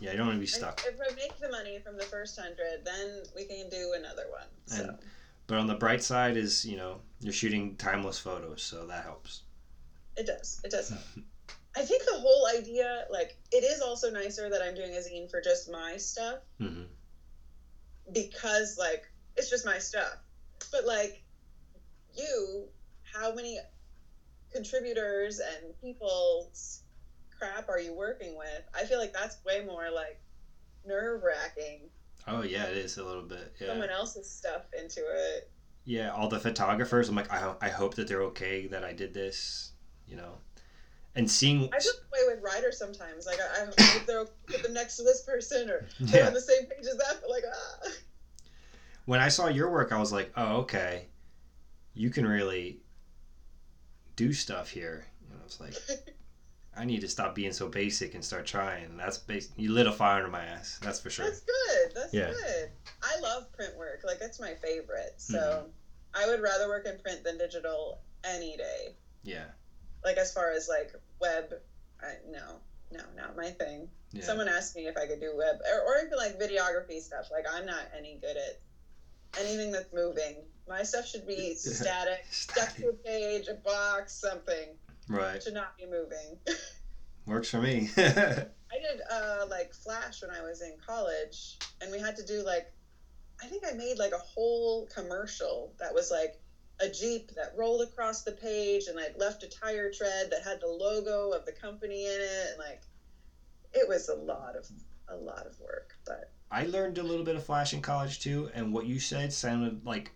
Yeah, 0.00 0.10
you 0.10 0.18
don't 0.18 0.26
want 0.26 0.36
to 0.36 0.40
be 0.40 0.46
stuck. 0.46 0.82
if 0.86 0.98
I 1.00 1.14
make 1.14 1.38
the 1.40 1.48
money 1.50 1.78
from 1.78 1.96
the 1.96 2.04
first 2.04 2.38
hundred, 2.38 2.84
then 2.84 3.22
we 3.34 3.44
can 3.44 3.70
do 3.70 3.94
another 3.96 4.24
one. 4.30 4.46
So 4.66 4.82
And- 4.82 4.98
But 5.46 5.58
on 5.58 5.66
the 5.66 5.74
bright 5.76 6.02
side 6.02 6.36
is, 6.36 6.64
you 6.66 6.76
know, 6.76 7.00
you're 7.20 7.32
shooting 7.32 7.76
timeless 7.76 8.18
photos, 8.18 8.62
so 8.62 8.86
that 8.88 9.04
helps. 9.04 9.42
it 10.16 10.26
does. 10.26 10.60
It 10.64 10.70
does 10.70 10.88
help. 10.90 11.02
I 11.76 11.82
think 11.82 12.02
the 12.04 12.18
whole 12.18 12.46
idea, 12.46 13.04
like, 13.10 13.36
it 13.52 13.62
is 13.62 13.80
also 13.82 14.10
nicer 14.10 14.48
that 14.48 14.62
I'm 14.62 14.74
doing 14.74 14.94
a 14.94 14.98
zine 14.98 15.30
for 15.30 15.40
just 15.40 15.68
my 15.70 15.96
stuff. 15.98 16.38
hmm 16.58 16.84
because 18.12 18.76
like 18.78 19.02
it's 19.36 19.50
just 19.50 19.64
my 19.64 19.78
stuff 19.78 20.16
but 20.70 20.84
like 20.84 21.20
you 22.16 22.68
how 23.02 23.32
many 23.32 23.58
contributors 24.52 25.40
and 25.40 25.74
people's 25.80 26.82
crap 27.36 27.68
are 27.68 27.80
you 27.80 27.92
working 27.92 28.36
with 28.36 28.62
i 28.74 28.84
feel 28.84 28.98
like 28.98 29.12
that's 29.12 29.36
way 29.44 29.60
more 29.60 29.90
like 29.90 30.18
nerve 30.84 31.22
wracking 31.22 31.80
Oh 32.28 32.42
yeah, 32.42 32.64
it 32.66 32.76
is 32.76 32.96
a 32.96 33.04
little 33.04 33.22
bit. 33.22 33.52
Yeah. 33.60 33.68
someone 33.68 33.90
else's 33.90 34.28
stuff 34.28 34.62
into 34.76 35.00
it 35.00 35.48
Yeah, 35.84 36.10
all 36.10 36.26
the 36.28 36.40
photographers. 36.40 37.08
I'm 37.08 37.14
like, 37.14 37.30
I, 37.32 37.38
ho- 37.38 37.56
I 37.60 37.68
hope 37.68 37.94
that 37.94 38.08
they're 38.08 38.22
okay 38.22 38.66
that 38.66 38.82
I 38.82 38.92
did 38.92 39.14
this. 39.14 39.70
You 40.08 40.16
know, 40.16 40.38
and 41.16 41.30
seeing. 41.30 41.64
i 41.72 41.78
just 41.78 42.08
play 42.10 42.20
with 42.26 42.40
writers 42.42 42.78
sometimes 42.78 43.26
like 43.26 43.38
i, 43.40 43.62
I 43.62 43.64
hope 43.92 44.06
they're 44.06 44.58
the 44.62 44.68
next 44.68 44.96
to 44.98 45.02
this 45.02 45.22
person 45.22 45.68
or 45.70 45.86
they're 46.00 46.26
on 46.26 46.34
the 46.34 46.40
same 46.40 46.66
page 46.66 46.86
as 46.86 46.96
that 46.98 47.18
but 47.20 47.30
like 47.30 47.44
ah. 47.52 47.88
When 49.06 49.20
I 49.20 49.28
saw 49.28 49.46
your 49.46 49.70
work, 49.70 49.92
I 49.92 50.00
was 50.00 50.12
like, 50.12 50.32
oh 50.36 50.56
okay, 50.62 51.06
you 51.94 52.10
can 52.10 52.26
really 52.26 52.80
do 54.16 54.32
stuff 54.32 54.68
here. 54.68 55.06
And 55.30 55.40
I 55.40 55.44
was 55.44 55.60
like, 55.60 55.74
I 56.76 56.84
need 56.84 57.02
to 57.02 57.08
stop 57.08 57.32
being 57.36 57.52
so 57.52 57.68
basic 57.68 58.14
and 58.14 58.24
start 58.24 58.46
trying. 58.46 58.96
That's 58.96 59.18
bas- 59.18 59.50
you 59.56 59.70
lit 59.72 59.86
a 59.86 59.92
fire 59.92 60.16
under 60.18 60.28
my 60.30 60.44
ass. 60.44 60.80
That's 60.82 60.98
for 60.98 61.10
sure. 61.10 61.24
That's 61.26 61.40
good. 61.40 61.92
That's 61.94 62.12
Yeah. 62.12 62.32
good. 62.32 62.70
I 63.00 63.20
love 63.20 63.52
print 63.52 63.76
work. 63.78 64.00
Like 64.04 64.18
that's 64.18 64.40
my 64.40 64.54
favorite. 64.54 65.14
So 65.18 65.38
Mm-hmm. 65.38 65.68
I 66.24 66.26
would 66.26 66.40
rather 66.42 66.66
work 66.66 66.86
in 66.86 66.98
print 66.98 67.22
than 67.22 67.38
digital 67.38 68.00
any 68.24 68.56
day. 68.56 68.96
Yeah. 69.22 69.44
Like 70.04 70.16
as 70.16 70.32
far 70.32 70.50
as 70.52 70.68
like 70.68 70.92
web, 71.20 71.52
I, 72.00 72.14
no, 72.30 72.60
no, 72.92 73.00
not 73.16 73.36
my 73.36 73.50
thing. 73.50 73.88
Yeah. 74.12 74.22
Someone 74.22 74.48
asked 74.48 74.76
me 74.76 74.86
if 74.86 74.96
I 74.96 75.06
could 75.06 75.20
do 75.20 75.34
web 75.36 75.56
or, 75.72 75.80
or 75.80 76.06
even 76.06 76.16
like 76.16 76.38
videography 76.38 77.00
stuff. 77.00 77.28
Like 77.30 77.44
I'm 77.50 77.66
not 77.66 77.82
any 77.96 78.18
good 78.20 78.36
at 78.36 78.60
anything 79.40 79.72
that's 79.72 79.92
moving. 79.92 80.36
My 80.68 80.82
stuff 80.82 81.06
should 81.06 81.26
be 81.26 81.54
static, 81.56 82.24
stuck 82.30 82.74
to 82.76 82.88
a 82.88 82.92
page, 82.92 83.48
a 83.48 83.54
box, 83.54 84.12
something. 84.14 84.76
Right. 85.08 85.36
It 85.36 85.42
should 85.42 85.54
not 85.54 85.76
be 85.76 85.86
moving. 85.86 86.38
Works 87.26 87.50
for 87.50 87.60
me. 87.60 87.88
I 87.96 88.78
did 88.78 89.00
uh, 89.10 89.46
like 89.50 89.72
Flash 89.74 90.22
when 90.22 90.30
I 90.30 90.42
was 90.42 90.62
in 90.62 90.74
college, 90.84 91.58
and 91.80 91.90
we 91.90 91.98
had 91.98 92.16
to 92.16 92.26
do 92.26 92.44
like, 92.44 92.72
I 93.42 93.46
think 93.46 93.64
I 93.68 93.72
made 93.72 93.98
like 93.98 94.12
a 94.12 94.18
whole 94.18 94.86
commercial 94.94 95.72
that 95.78 95.92
was 95.92 96.10
like 96.10 96.40
a 96.80 96.88
Jeep 96.88 97.34
that 97.34 97.52
rolled 97.56 97.82
across 97.82 98.22
the 98.22 98.32
page 98.32 98.86
and 98.86 98.96
like 98.96 99.14
left 99.16 99.42
a 99.42 99.48
tire 99.48 99.90
tread 99.90 100.30
that 100.30 100.42
had 100.42 100.60
the 100.60 100.66
logo 100.66 101.30
of 101.30 101.44
the 101.44 101.52
company 101.52 102.06
in 102.06 102.20
it, 102.20 102.50
and 102.50 102.58
like, 102.58 102.82
it 103.72 103.88
was 103.88 104.08
a 104.08 104.14
lot 104.14 104.56
of 104.56 104.68
a 105.08 105.16
lot 105.16 105.46
of 105.46 105.58
work. 105.60 105.96
But 106.04 106.30
I 106.50 106.64
learned 106.64 106.98
a 106.98 107.02
little 107.02 107.24
bit 107.24 107.36
of 107.36 107.44
Flash 107.44 107.72
in 107.72 107.80
college 107.80 108.20
too, 108.20 108.50
and 108.54 108.72
what 108.72 108.86
you 108.86 108.98
said 108.98 109.32
sounded 109.32 109.84
like 109.84 110.10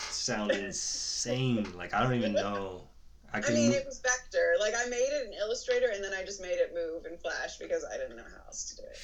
sound 0.00 0.50
insane. 0.52 1.72
Like 1.76 1.94
I 1.94 2.02
don't 2.02 2.14
even 2.14 2.32
know. 2.32 2.88
I 3.32 3.38
I 3.38 3.50
mean, 3.50 3.72
it 3.72 3.86
was 3.86 4.00
vector. 4.00 4.54
Like 4.58 4.74
I 4.76 4.88
made 4.88 5.10
it 5.12 5.28
in 5.28 5.32
Illustrator, 5.34 5.90
and 5.94 6.02
then 6.02 6.12
I 6.12 6.24
just 6.24 6.40
made 6.40 6.58
it 6.58 6.74
move 6.74 7.06
in 7.06 7.16
Flash 7.18 7.58
because 7.58 7.84
I 7.84 7.96
didn't 7.96 8.16
know 8.16 8.24
how 8.24 8.44
else 8.46 8.64
to 8.70 8.76
do 8.76 8.82
it. 8.82 8.98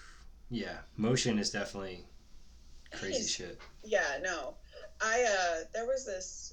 yeah, 0.50 0.78
motion 0.96 1.38
is 1.38 1.48
definitely 1.48 2.04
crazy 2.92 3.26
shit. 3.26 3.58
Yeah, 3.82 4.18
no. 4.20 4.56
I 5.00 5.22
uh 5.24 5.64
there 5.72 5.86
was 5.86 6.04
this 6.04 6.52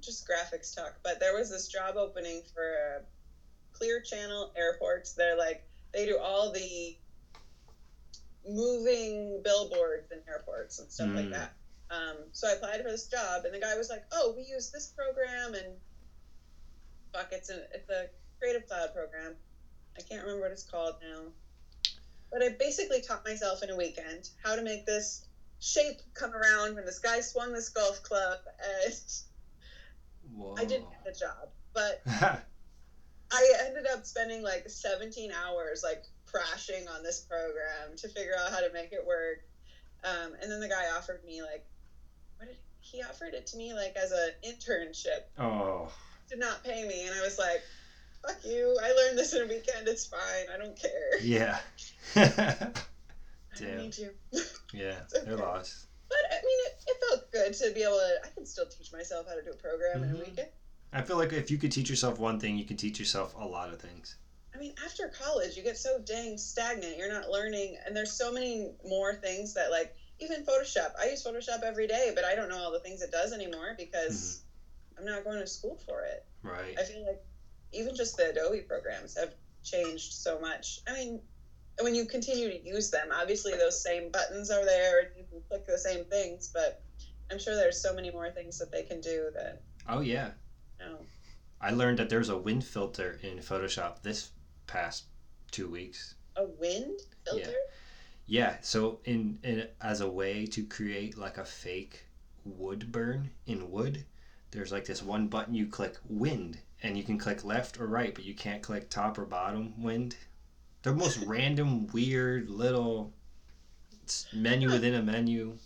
just 0.00 0.26
graphics 0.26 0.74
talk, 0.74 0.94
but 1.02 1.20
there 1.20 1.34
was 1.34 1.48
this 1.48 1.66
job 1.68 1.96
opening 1.96 2.42
for 2.54 2.96
uh, 2.96 3.00
Clear 3.72 4.00
Channel 4.00 4.50
Airports. 4.56 5.12
They're 5.12 5.36
like 5.36 5.60
they 5.92 6.04
do 6.04 6.18
all 6.18 6.50
the 6.50 6.94
moving 8.44 9.40
billboards 9.42 10.06
in 10.10 10.20
airports 10.28 10.78
and 10.78 10.90
stuff 10.90 11.08
like 11.14 11.26
Mm. 11.26 11.32
that. 11.32 11.50
Um, 11.90 12.16
so 12.32 12.48
I 12.48 12.52
applied 12.52 12.82
for 12.82 12.90
this 12.90 13.04
job, 13.04 13.44
and 13.44 13.54
the 13.54 13.58
guy 13.60 13.74
was 13.76 13.88
like, 13.88 14.02
"Oh, 14.12 14.32
we 14.36 14.42
use 14.44 14.68
this 14.70 14.86
program, 14.88 15.54
and 15.54 15.78
fuck, 17.12 17.28
it's 17.32 17.48
a 17.48 17.62
it's 17.72 17.88
a 17.88 18.08
Creative 18.40 18.66
Cloud 18.66 18.92
program. 18.92 19.36
I 19.96 20.02
can't 20.02 20.22
remember 20.22 20.42
what 20.42 20.52
it's 20.52 20.64
called 20.64 20.94
now, 21.00 21.32
but 22.30 22.42
I 22.42 22.50
basically 22.50 23.00
taught 23.00 23.24
myself 23.24 23.62
in 23.62 23.70
a 23.70 23.76
weekend 23.76 24.30
how 24.42 24.54
to 24.56 24.62
make 24.62 24.84
this 24.84 25.22
shape 25.60 26.00
come 26.14 26.32
around 26.34 26.74
when 26.74 26.84
this 26.84 26.98
guy 26.98 27.20
swung 27.20 27.52
this 27.52 27.68
golf 27.68 28.02
club, 28.02 28.38
and 28.84 28.94
Whoa. 30.34 30.54
I 30.58 30.64
didn't 30.64 30.90
get 30.90 31.04
the 31.04 31.18
job, 31.18 31.48
but 31.72 32.02
I 33.32 33.52
ended 33.66 33.86
up 33.92 34.04
spending 34.04 34.42
like 34.42 34.68
17 34.68 35.32
hours 35.32 35.82
like 35.82 36.04
crashing 36.26 36.86
on 36.88 37.02
this 37.02 37.20
program 37.20 37.96
to 37.96 38.08
figure 38.08 38.34
out 38.38 38.50
how 38.50 38.60
to 38.60 38.72
make 38.72 38.92
it 38.92 39.04
work. 39.06 39.38
Um, 40.04 40.34
and 40.40 40.50
then 40.50 40.60
the 40.60 40.68
guy 40.68 40.84
offered 40.96 41.24
me 41.24 41.42
like, 41.42 41.64
what 42.36 42.48
did 42.48 42.56
he 42.80 43.02
offered 43.02 43.34
it 43.34 43.46
to 43.48 43.56
me 43.56 43.74
like 43.74 43.96
as 43.96 44.12
an 44.12 44.30
internship? 44.46 45.22
oh. 45.38 45.90
Did 46.28 46.40
not 46.40 46.64
pay 46.64 46.86
me, 46.88 47.06
and 47.06 47.14
I 47.14 47.22
was 47.22 47.38
like, 47.38 47.62
fuck 48.26 48.44
you! 48.44 48.76
I 48.82 48.90
learned 48.90 49.16
this 49.16 49.32
in 49.32 49.42
a 49.42 49.46
weekend. 49.46 49.86
It's 49.86 50.06
fine. 50.06 50.46
I 50.52 50.56
don't 50.58 50.76
care. 50.76 51.20
Yeah. 51.22 51.58
Damn. 53.64 53.78
need 53.78 53.98
you. 53.98 54.10
yeah, 54.72 55.00
It's 55.02 55.24
they're 55.24 55.36
lost. 55.36 55.86
But 56.08 56.18
I 56.30 56.34
mean, 56.36 56.58
it, 56.66 56.78
it 56.86 56.96
felt 57.08 57.32
good 57.32 57.52
to 57.54 57.74
be 57.74 57.82
able 57.82 57.94
to. 57.94 58.18
I 58.24 58.28
can 58.30 58.46
still 58.46 58.66
teach 58.66 58.92
myself 58.92 59.26
how 59.28 59.34
to 59.34 59.42
do 59.42 59.50
a 59.50 59.56
program 59.56 60.04
in 60.04 60.10
Mhm. 60.10 60.14
a 60.20 60.24
weekend. 60.24 60.48
I 60.92 61.02
feel 61.02 61.16
like 61.16 61.32
if 61.32 61.50
you 61.50 61.58
could 61.58 61.72
teach 61.72 61.90
yourself 61.90 62.18
one 62.18 62.38
thing, 62.38 62.56
you 62.56 62.64
can 62.64 62.76
teach 62.76 62.98
yourself 62.98 63.34
a 63.36 63.44
lot 63.44 63.72
of 63.72 63.80
things. 63.80 64.16
I 64.54 64.58
mean, 64.58 64.72
after 64.84 65.08
college, 65.08 65.56
you 65.56 65.62
get 65.62 65.76
so 65.76 65.98
dang 65.98 66.38
stagnant. 66.38 66.96
You're 66.96 67.12
not 67.12 67.28
learning, 67.28 67.76
and 67.84 67.94
there's 67.94 68.12
so 68.12 68.32
many 68.32 68.72
more 68.86 69.14
things 69.14 69.52
that, 69.54 69.70
like, 69.70 69.94
even 70.20 70.44
Photoshop. 70.46 70.92
I 70.98 71.08
use 71.10 71.22
Photoshop 71.22 71.62
every 71.62 71.86
day, 71.86 72.12
but 72.14 72.24
I 72.24 72.34
don't 72.34 72.48
know 72.48 72.56
all 72.56 72.72
the 72.72 72.80
things 72.80 73.02
it 73.02 73.10
does 73.10 73.32
anymore 73.34 73.74
because 73.76 74.40
I'm 74.96 75.04
not 75.04 75.24
going 75.24 75.40
to 75.40 75.46
school 75.46 75.78
for 75.84 76.04
it. 76.04 76.24
Right. 76.42 76.78
I 76.78 76.84
feel 76.84 77.04
like 77.04 77.20
even 77.72 77.94
just 77.94 78.16
the 78.16 78.30
Adobe 78.30 78.60
programs 78.60 79.14
have 79.18 79.34
changed 79.62 80.14
so 80.14 80.38
much. 80.40 80.80
I 80.86 80.94
mean, 80.94 81.20
when 81.80 81.94
you 81.94 82.06
continue 82.06 82.48
to 82.48 82.66
use 82.66 82.90
them, 82.90 83.08
obviously 83.12 83.52
those 83.52 83.82
same 83.82 84.10
buttons 84.10 84.50
are 84.50 84.64
there 84.64 85.00
and 85.00 85.08
you 85.16 85.24
can 85.30 85.40
click 85.48 85.66
the 85.66 85.78
same 85.78 86.04
things, 86.06 86.50
but 86.52 86.82
I'm 87.30 87.38
sure 87.38 87.54
there's 87.54 87.80
so 87.80 87.94
many 87.94 88.10
more 88.10 88.30
things 88.30 88.58
that 88.58 88.72
they 88.72 88.82
can 88.82 89.00
do 89.00 89.30
that, 89.34 89.62
Oh 89.88 90.00
yeah. 90.00 90.30
you 90.80 90.86
know. 90.86 90.98
I 91.60 91.70
learned 91.70 91.98
that 91.98 92.08
there's 92.08 92.28
a 92.28 92.36
wind 92.36 92.64
filter 92.64 93.18
in 93.22 93.38
Photoshop 93.38 94.02
this 94.02 94.30
past 94.66 95.04
two 95.50 95.68
weeks. 95.68 96.14
A 96.36 96.44
wind 96.44 97.00
filter? 97.24 97.54
Yeah, 98.26 98.56
so 98.60 99.00
in, 99.04 99.38
in 99.42 99.68
as 99.80 100.00
a 100.00 100.08
way 100.08 100.46
to 100.46 100.64
create 100.64 101.16
like 101.16 101.38
a 101.38 101.44
fake 101.44 102.04
wood 102.44 102.90
burn 102.92 103.30
in 103.46 103.70
wood, 103.70 104.04
there's 104.50 104.72
like 104.72 104.84
this 104.84 105.02
one 105.02 105.28
button 105.28 105.54
you 105.54 105.66
click 105.66 105.96
wind 106.08 106.58
and 106.82 106.96
you 106.96 107.04
can 107.04 107.18
click 107.18 107.44
left 107.44 107.80
or 107.80 107.86
right, 107.86 108.14
but 108.14 108.24
you 108.24 108.34
can't 108.34 108.62
click 108.62 108.90
top 108.90 109.18
or 109.18 109.24
bottom 109.24 109.82
wind. 109.82 110.16
The 110.86 110.94
most 110.94 111.18
random, 111.26 111.88
weird 111.88 112.48
little 112.48 113.12
menu 114.32 114.70
within 114.70 114.94
a 114.94 115.02
menu. 115.02 115.58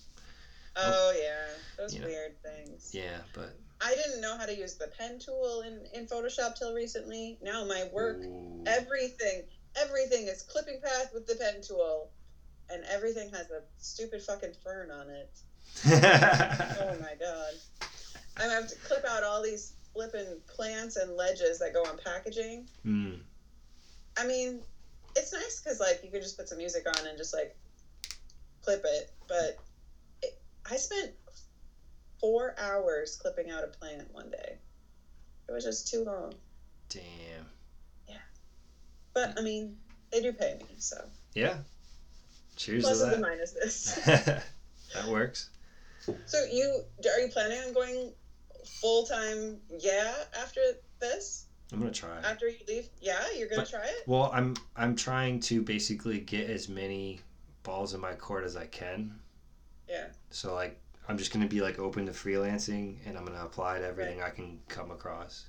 Oh 0.74 1.12
yeah, 1.14 1.44
those 1.76 1.92
You 1.94 2.00
know. 2.00 2.06
weird 2.06 2.42
things. 2.42 2.92
Yeah, 2.94 3.18
but 3.34 3.54
I 3.82 3.94
didn't 3.96 4.22
know 4.22 4.38
how 4.38 4.46
to 4.46 4.56
use 4.56 4.76
the 4.76 4.86
pen 4.86 5.18
tool 5.18 5.60
in, 5.60 5.84
in 5.92 6.06
Photoshop 6.06 6.54
till 6.54 6.72
recently. 6.72 7.36
Now 7.42 7.66
my 7.66 7.84
work, 7.92 8.22
Ooh. 8.24 8.64
everything, 8.66 9.42
everything 9.76 10.26
is 10.26 10.40
clipping 10.40 10.80
path 10.80 11.10
with 11.12 11.26
the 11.26 11.34
pen 11.34 11.60
tool, 11.60 12.08
and 12.70 12.82
everything 12.90 13.28
has 13.28 13.50
a 13.50 13.60
stupid 13.76 14.22
fucking 14.22 14.54
fern 14.64 14.90
on 14.90 15.10
it. 15.10 15.28
Oh 16.80 16.96
my 16.98 17.14
god. 17.20 17.52
I 18.38 18.44
have 18.44 18.68
to 18.68 18.74
clip 18.76 19.04
out 19.04 19.22
all 19.22 19.42
these 19.42 19.74
flipping 19.92 20.40
plants 20.46 20.96
and 20.96 21.14
ledges 21.14 21.58
that 21.58 21.74
go 21.74 21.82
on 21.82 21.98
packaging. 21.98 22.66
Mm. 22.86 23.20
I 24.16 24.26
mean, 24.26 24.60
it's 25.16 25.32
nice 25.32 25.60
because 25.62 25.80
like 25.80 26.00
you 26.04 26.10
could 26.10 26.22
just 26.22 26.36
put 26.36 26.48
some 26.48 26.58
music 26.58 26.86
on 26.86 27.06
and 27.06 27.16
just 27.18 27.34
like 27.34 27.56
clip 28.62 28.82
it. 28.84 29.10
But 29.28 29.58
it, 30.22 30.40
I 30.70 30.76
spent 30.76 31.12
four 32.20 32.54
hours 32.58 33.16
clipping 33.20 33.50
out 33.50 33.64
a 33.64 33.68
plant 33.68 34.12
one 34.12 34.30
day. 34.30 34.56
It 35.48 35.52
was 35.52 35.64
just 35.64 35.88
too 35.88 36.04
long. 36.04 36.34
Damn. 36.88 37.02
Yeah. 38.08 38.16
But 39.14 39.38
I 39.38 39.42
mean, 39.42 39.76
they 40.12 40.20
do 40.20 40.32
pay 40.32 40.58
me, 40.58 40.76
so 40.78 41.02
Yeah. 41.34 41.58
Cheers 42.56 42.84
pluses 42.84 43.08
to 43.08 43.14
and 43.14 43.24
that. 43.24 43.30
minuses. 43.30 44.42
that 44.94 45.06
works. 45.08 45.50
so 46.26 46.44
you 46.50 46.82
are 47.14 47.20
you 47.20 47.28
planning 47.28 47.58
on 47.60 47.72
going 47.72 48.12
full 48.80 49.04
time? 49.06 49.58
Yeah, 49.78 50.12
after 50.38 50.60
this, 51.00 51.46
I'm 51.72 51.78
gonna 51.78 51.92
try. 51.92 52.16
after 52.24 52.48
you 52.48 52.58
leave, 52.66 52.88
yeah, 53.00 53.22
you're 53.36 53.48
gonna 53.48 53.62
But- 53.62 53.70
try 53.70 53.84
it. 53.84 54.02
Well, 54.06 54.30
I'm 54.32 54.56
I'm 54.76 54.96
trying 54.96 55.40
to 55.40 55.62
basically 55.62 56.20
get 56.20 56.50
as 56.50 56.68
many 56.68 57.20
balls 57.62 57.94
in 57.94 58.00
my 58.00 58.14
court 58.14 58.44
as 58.44 58.56
I 58.56 58.66
can. 58.66 59.18
Yeah. 59.88 60.06
So 60.30 60.54
like 60.54 60.78
I'm 61.08 61.18
just 61.18 61.32
gonna 61.32 61.48
be 61.48 61.60
like 61.60 61.78
open 61.78 62.06
to 62.06 62.12
freelancing, 62.12 62.98
and 63.06 63.16
I'm 63.16 63.24
gonna 63.24 63.44
apply 63.44 63.78
to 63.78 63.86
everything 63.86 64.22
I 64.22 64.30
can 64.30 64.60
come 64.68 64.90
across. 64.90 65.46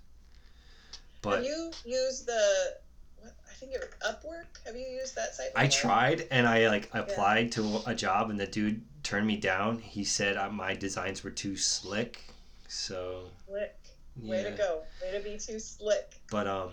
But 1.22 1.38
Have 1.38 1.45
you 1.45 1.72
use 1.85 2.23
the? 2.23 2.77
What, 3.19 3.34
I 3.48 3.53
think 3.53 3.73
it 3.73 3.93
Upwork. 4.03 4.65
Have 4.65 4.76
you 4.76 4.88
used 4.88 5.15
that 5.15 5.35
site? 5.35 5.49
I 5.56 5.68
tried, 5.68 6.27
and 6.31 6.48
I 6.48 6.68
like 6.68 6.89
applied 6.93 7.52
to 7.53 7.81
a 7.85 7.93
job, 7.93 8.31
and 8.31 8.39
the 8.39 8.48
dude 8.48 8.81
turned 9.03 9.27
me 9.27 9.38
down. 9.38 9.77
He 9.80 10.03
said 10.03 10.38
uh, 10.38 10.49
my 10.49 10.73
designs 10.73 11.23
were 11.23 11.30
too 11.30 11.56
slick. 11.56 12.23
So 12.68 13.26
Slick. 13.48 13.76
Way 14.22 14.43
yeah. 14.43 14.49
to 14.52 14.57
go. 14.57 14.81
Way 15.02 15.18
to 15.18 15.23
be 15.23 15.38
too 15.38 15.60
slick. 15.60 16.22
But 16.30 16.48
um, 16.48 16.72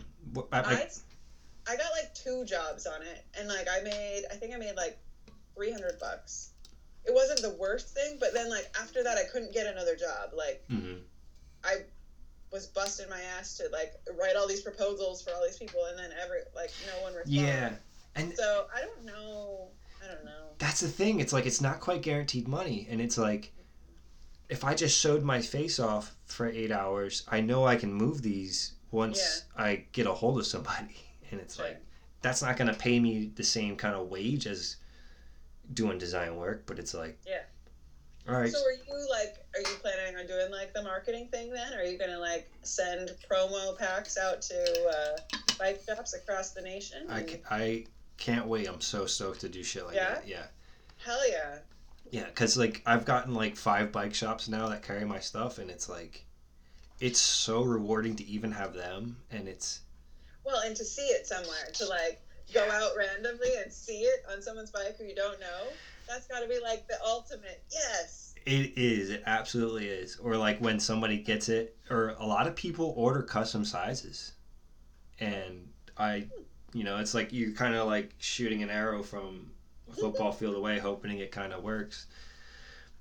I, 0.52 0.58
I, 0.58 0.60
I, 0.60 0.88
I 1.68 1.76
got 1.76 1.90
like 1.92 2.14
two 2.14 2.44
jobs 2.44 2.86
on 2.86 3.02
it, 3.02 3.24
and 3.38 3.48
like 3.48 3.66
I 3.70 3.82
made, 3.82 4.22
I 4.30 4.34
think 4.34 4.54
I 4.54 4.58
made 4.58 4.76
like 4.76 4.98
three 5.54 5.72
hundred 5.72 5.98
bucks. 5.98 6.50
It 7.04 7.14
wasn't 7.14 7.40
the 7.40 7.56
worst 7.58 7.94
thing, 7.94 8.18
but 8.20 8.34
then 8.34 8.50
like 8.50 8.70
after 8.80 9.02
that, 9.02 9.16
I 9.18 9.24
couldn't 9.24 9.52
get 9.52 9.66
another 9.66 9.96
job. 9.96 10.30
Like 10.36 10.62
mhm. 10.70 11.00
I 11.64 11.76
was 12.52 12.66
busting 12.66 13.08
my 13.10 13.20
ass 13.38 13.56
to 13.58 13.68
like 13.72 13.92
write 14.18 14.36
all 14.36 14.46
these 14.48 14.62
proposals 14.62 15.22
for 15.22 15.30
all 15.34 15.42
these 15.44 15.58
people, 15.58 15.84
and 15.86 15.98
then 15.98 16.10
every 16.22 16.40
like 16.54 16.70
no 16.86 17.02
one 17.02 17.14
responded. 17.14 17.40
yeah, 17.40 17.70
and 18.14 18.34
So 18.36 18.66
I 18.74 18.80
don't 18.80 19.04
know. 19.04 19.68
I 20.02 20.06
don't 20.06 20.24
know. 20.24 20.50
that's 20.58 20.80
the 20.80 20.88
thing. 20.88 21.20
It's 21.20 21.32
like 21.32 21.46
it's 21.46 21.60
not 21.60 21.80
quite 21.80 22.02
guaranteed 22.02 22.46
money, 22.46 22.86
and 22.90 23.00
it's 23.00 23.18
like 23.18 23.52
if 24.48 24.64
I 24.64 24.74
just 24.74 24.98
showed 24.98 25.22
my 25.22 25.40
face 25.40 25.78
off 25.78 26.14
for 26.26 26.46
eight 26.48 26.70
hours, 26.72 27.24
I 27.28 27.40
know 27.40 27.66
I 27.66 27.76
can 27.76 27.92
move 27.92 28.22
these 28.22 28.72
once 28.90 29.44
I 29.56 29.84
get 29.92 30.06
a 30.06 30.12
hold 30.12 30.38
of 30.38 30.46
somebody, 30.46 30.96
and 31.30 31.40
it's 31.40 31.58
like 31.58 31.80
that's 32.22 32.42
not 32.42 32.56
gonna 32.56 32.74
pay 32.74 32.98
me 32.98 33.30
the 33.36 33.44
same 33.44 33.76
kind 33.76 33.94
of 33.94 34.08
wage 34.08 34.46
as 34.46 34.76
doing 35.74 35.98
design 35.98 36.36
work, 36.36 36.64
but 36.66 36.78
it's 36.78 36.94
like 36.94 37.18
Yeah. 37.26 37.42
all 38.28 38.34
right. 38.36 38.50
So 38.50 38.58
are 38.58 38.72
you 38.72 39.06
like, 39.10 39.36
are 39.54 39.60
you 39.60 39.76
planning 39.82 40.16
on 40.18 40.26
doing 40.26 40.50
like 40.50 40.72
the 40.72 40.82
marketing 40.82 41.28
thing 41.30 41.52
then? 41.52 41.74
Are 41.74 41.84
you 41.84 41.98
gonna 41.98 42.18
like 42.18 42.50
send 42.62 43.10
promo 43.30 43.76
packs 43.78 44.16
out 44.16 44.40
to 44.42 44.88
uh, 44.88 45.38
bike 45.58 45.80
shops 45.86 46.14
across 46.14 46.50
the 46.52 46.62
nation? 46.62 47.06
I, 47.10 47.22
ca- 47.22 47.40
I 47.50 47.84
can't 48.16 48.46
wait. 48.46 48.66
I'm 48.66 48.80
so 48.80 49.04
stoked 49.06 49.40
to 49.42 49.48
do 49.50 49.62
shit 49.62 49.84
like 49.86 49.94
Yeah? 49.96 50.14
that. 50.14 50.26
Yeah. 50.26 50.46
Hell 51.04 51.20
yeah. 51.30 51.58
Yeah, 52.10 52.24
because 52.24 52.56
like 52.56 52.82
I've 52.86 53.05
gotten 53.05 53.35
like 53.35 53.56
five 53.56 53.93
bike 53.93 54.14
shops 54.14 54.48
now 54.48 54.68
that 54.68 54.82
carry 54.82 55.05
my 55.05 55.20
stuff, 55.20 55.59
and 55.59 55.70
it's 55.70 55.89
like, 55.89 56.24
it's 57.01 57.20
so 57.20 57.62
rewarding 57.62 58.16
to 58.16 58.26
even 58.26 58.52
have 58.52 58.74
them, 58.74 59.16
and 59.30 59.47
it's 59.48 59.80
Well, 60.44 60.60
and 60.64 60.74
to 60.76 60.85
see 60.85 61.02
it 61.02 61.26
somewhere, 61.26 61.68
to 61.74 61.86
like 61.86 62.20
go 62.55 62.66
out 62.72 62.93
randomly 62.97 63.51
and 63.62 63.72
see 63.72 64.01
it 64.01 64.24
on 64.32 64.40
someone's 64.40 64.70
bike 64.70 64.97
who 64.98 65.05
you 65.05 65.14
don't 65.14 65.39
know, 65.40 65.64
that's 66.09 66.26
got 66.26 66.40
to 66.40 66.48
be 66.48 66.59
like 66.62 66.89
the 66.89 66.97
ultimate. 67.05 67.62
Yes. 67.70 68.35
it 68.47 68.72
is 68.78 69.10
it 69.10 69.22
absolutely 69.26 69.89
is. 69.89 70.16
Or 70.16 70.36
like 70.36 70.59
when 70.60 70.80
somebody 70.80 71.18
gets 71.18 71.48
it, 71.51 71.76
or 71.90 72.14
a 72.18 72.26
lot 72.26 72.47
of 72.47 72.56
people 72.56 72.94
order 72.97 73.22
custom 73.22 73.64
sizes, 73.64 74.32
and 75.20 75.68
I, 75.98 76.26
you 76.72 76.85
know, 76.85 76.98
it's 76.98 77.12
like 77.12 77.32
you're 77.32 77.52
kind 77.52 77.74
of 77.74 77.86
like 77.86 78.14
shooting 78.18 78.62
an 78.62 78.70
arrow 78.70 79.02
from 79.02 79.51
football 80.00 80.32
field 80.32 80.54
away, 80.56 80.78
hoping 80.78 81.18
it 81.18 81.30
kind 81.32 81.52
of 81.52 81.62
works. 81.62 82.06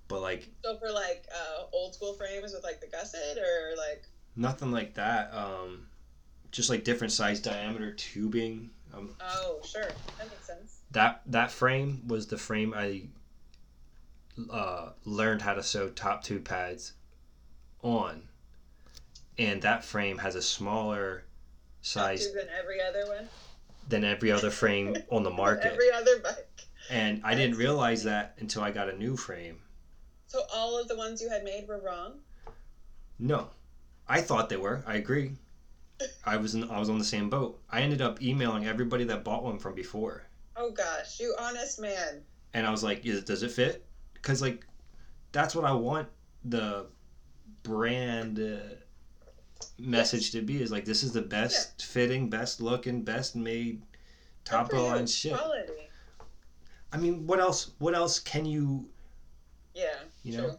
But 0.08 0.22
like 0.22 0.48
So 0.64 0.78
for 0.78 0.92
like 0.92 1.26
uh, 1.34 1.64
old 1.74 1.94
school 1.94 2.14
frames 2.14 2.54
with 2.54 2.64
like 2.64 2.80
the 2.80 2.88
gusset 2.88 3.38
or 3.38 3.76
like 3.78 4.04
nothing 4.36 4.72
like 4.72 4.94
that. 4.96 5.34
Um, 5.34 5.88
just 6.52 6.70
like 6.70 6.84
different 6.84 7.12
size 7.14 7.40
diameter 7.42 7.92
tubing. 7.94 8.70
Um, 8.94 9.10
oh 9.20 9.60
sure 9.66 9.84
that 10.18 10.30
makes 10.30 10.48
sense. 10.48 10.78
that 10.92 11.22
that 11.26 11.52
frame 11.52 12.04
was 12.08 12.28
the 12.28 12.38
frame 12.38 12.74
I 12.74 13.04
uh, 14.52 14.90
learned 15.04 15.42
how 15.42 15.54
to 15.54 15.64
sew 15.64 15.90
top 15.90 16.24
tube 16.24 16.46
pads 16.46 16.94
on, 17.82 18.24
and 19.38 19.62
that 19.64 19.84
frame 19.84 20.20
has 20.20 20.36
a 20.36 20.42
smaller 20.42 21.24
size 21.82 22.32
than 22.34 22.48
every 22.58 22.82
other 22.82 23.06
one. 23.08 23.28
than 23.90 24.04
every 24.06 24.32
other 24.32 24.52
frame 24.52 24.96
on 25.12 25.24
the 25.24 25.30
market, 25.44 25.74
Every 25.74 25.92
other 25.92 26.20
bike. 26.20 26.67
And 26.90 27.22
I 27.24 27.36
didn't 27.36 27.58
realize 27.58 28.04
that 28.04 28.36
until 28.40 28.64
I 28.64 28.72
got 28.72 28.90
a 28.90 28.98
new 28.98 29.18
frame. 29.18 29.60
So 30.28 30.42
all 30.54 30.78
of 30.80 30.88
the 30.88 30.96
ones 30.98 31.22
you 31.22 31.30
had 31.30 31.44
made 31.44 31.68
were 31.68 31.80
wrong. 31.80 32.20
No, 33.20 33.50
I 34.08 34.22
thought 34.22 34.50
they 34.50 34.58
were. 34.58 34.84
I 34.86 34.96
agree. 34.96 35.32
I 36.26 36.38
was 36.38 36.54
in, 36.54 36.70
I 36.70 36.80
was 36.80 36.90
on 36.90 37.00
the 37.00 37.06
same 37.06 37.30
boat. 37.30 37.60
I 37.72 37.82
ended 37.82 38.02
up 38.02 38.22
emailing 38.22 38.68
everybody 38.68 39.04
that 39.06 39.24
bought 39.24 39.44
one 39.44 39.58
from 39.58 39.74
before. 39.74 40.24
Oh 40.56 40.72
gosh, 40.72 41.20
you 41.20 41.34
honest 41.40 41.80
man. 41.80 42.22
and 42.54 42.66
I 42.68 42.72
was 42.72 42.84
like, 42.84 43.06
"Is- 43.06 43.24
"Does 43.24 43.42
it 43.44 43.52
fit?" 43.52 43.86
Because 44.14 44.42
like, 44.42 44.66
that's 45.32 45.56
what 45.56 45.66
I 45.66 45.72
want 45.72 46.08
the 46.46 46.86
brand 47.64 48.40
uh, 48.40 48.76
message 49.80 50.32
to 50.32 50.42
be. 50.42 50.62
Is 50.62 50.72
like, 50.72 50.86
this 50.86 51.02
is 51.04 51.14
the 51.14 51.22
best 51.22 51.84
fitting, 51.84 52.30
best 52.30 52.62
looking, 52.62 53.02
best 53.04 53.36
made, 53.36 53.82
top 54.46 54.72
of 54.74 54.80
line 54.80 55.08
shit. 55.08 55.34
Quality. 55.34 55.74
I 56.98 57.00
mean, 57.00 57.28
what 57.28 57.40
else? 57.40 57.72
What 57.78 57.94
else 57.94 58.20
can 58.20 58.46
you, 58.46 58.86
Yeah. 59.76 59.94
you 60.24 60.38
know, 60.38 60.58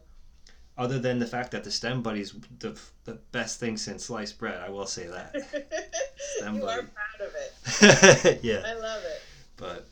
other 0.77 0.98
than 1.01 1.19
the 1.19 1.27
fact 1.27 1.51
that 1.51 1.65
the 1.65 1.70
stem 1.70 2.02
buddy's 2.02 2.32
the 2.60 2.78
the 3.05 3.15
best 3.32 3.59
thing 3.59 3.77
since 3.77 4.05
sliced 4.05 4.39
bread? 4.39 4.60
I 4.60 4.69
will 4.70 4.86
say 4.86 5.06
that. 5.09 5.35
Stem 6.36 6.56
you 6.56 6.62
are 6.62 6.82
buddy. 6.82 6.89
proud 6.94 7.28
of 7.28 7.35
it. 7.35 8.40
yeah, 8.44 8.62
I 8.65 8.74
love 8.74 9.02
it. 9.05 9.20
but 9.56 9.86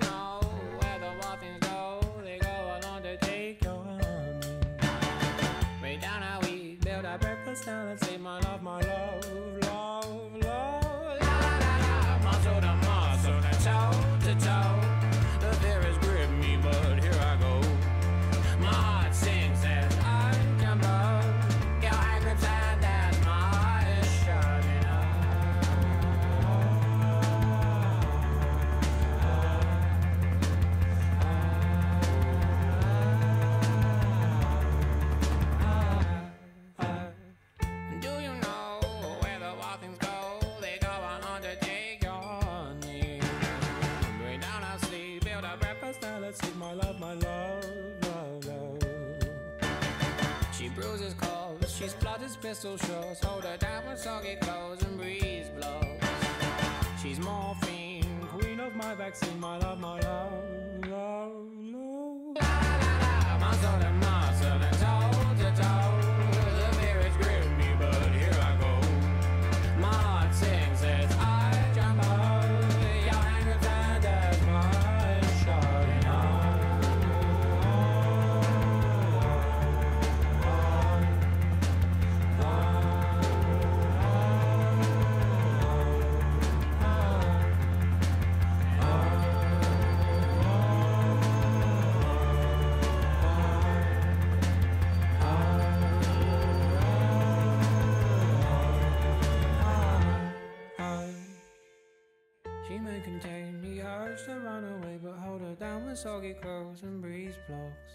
soggy 106.03 106.33
clothes 106.33 106.83
and 106.83 107.01
breeze 107.01 107.35
blocks. 107.47 107.93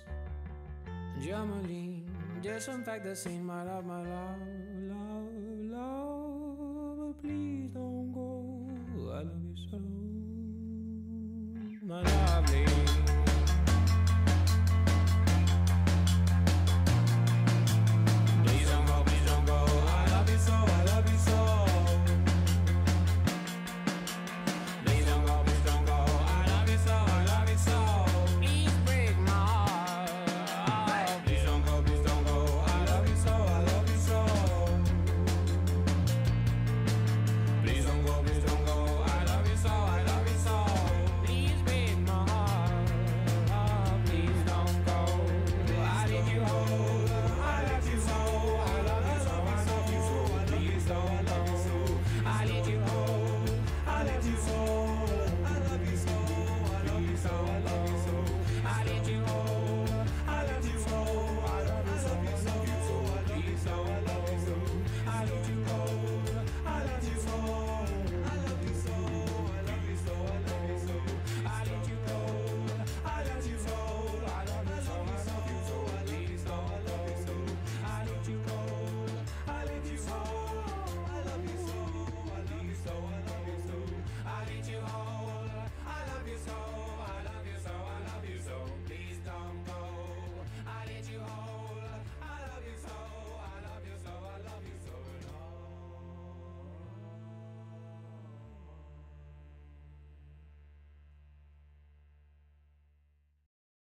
Jamaline, 1.21 2.09
disinfect 2.41 3.05
the 3.05 3.15
scene, 3.15 3.45
my 3.45 3.63
love, 3.63 3.85
my 3.85 4.01
love. 4.01 4.58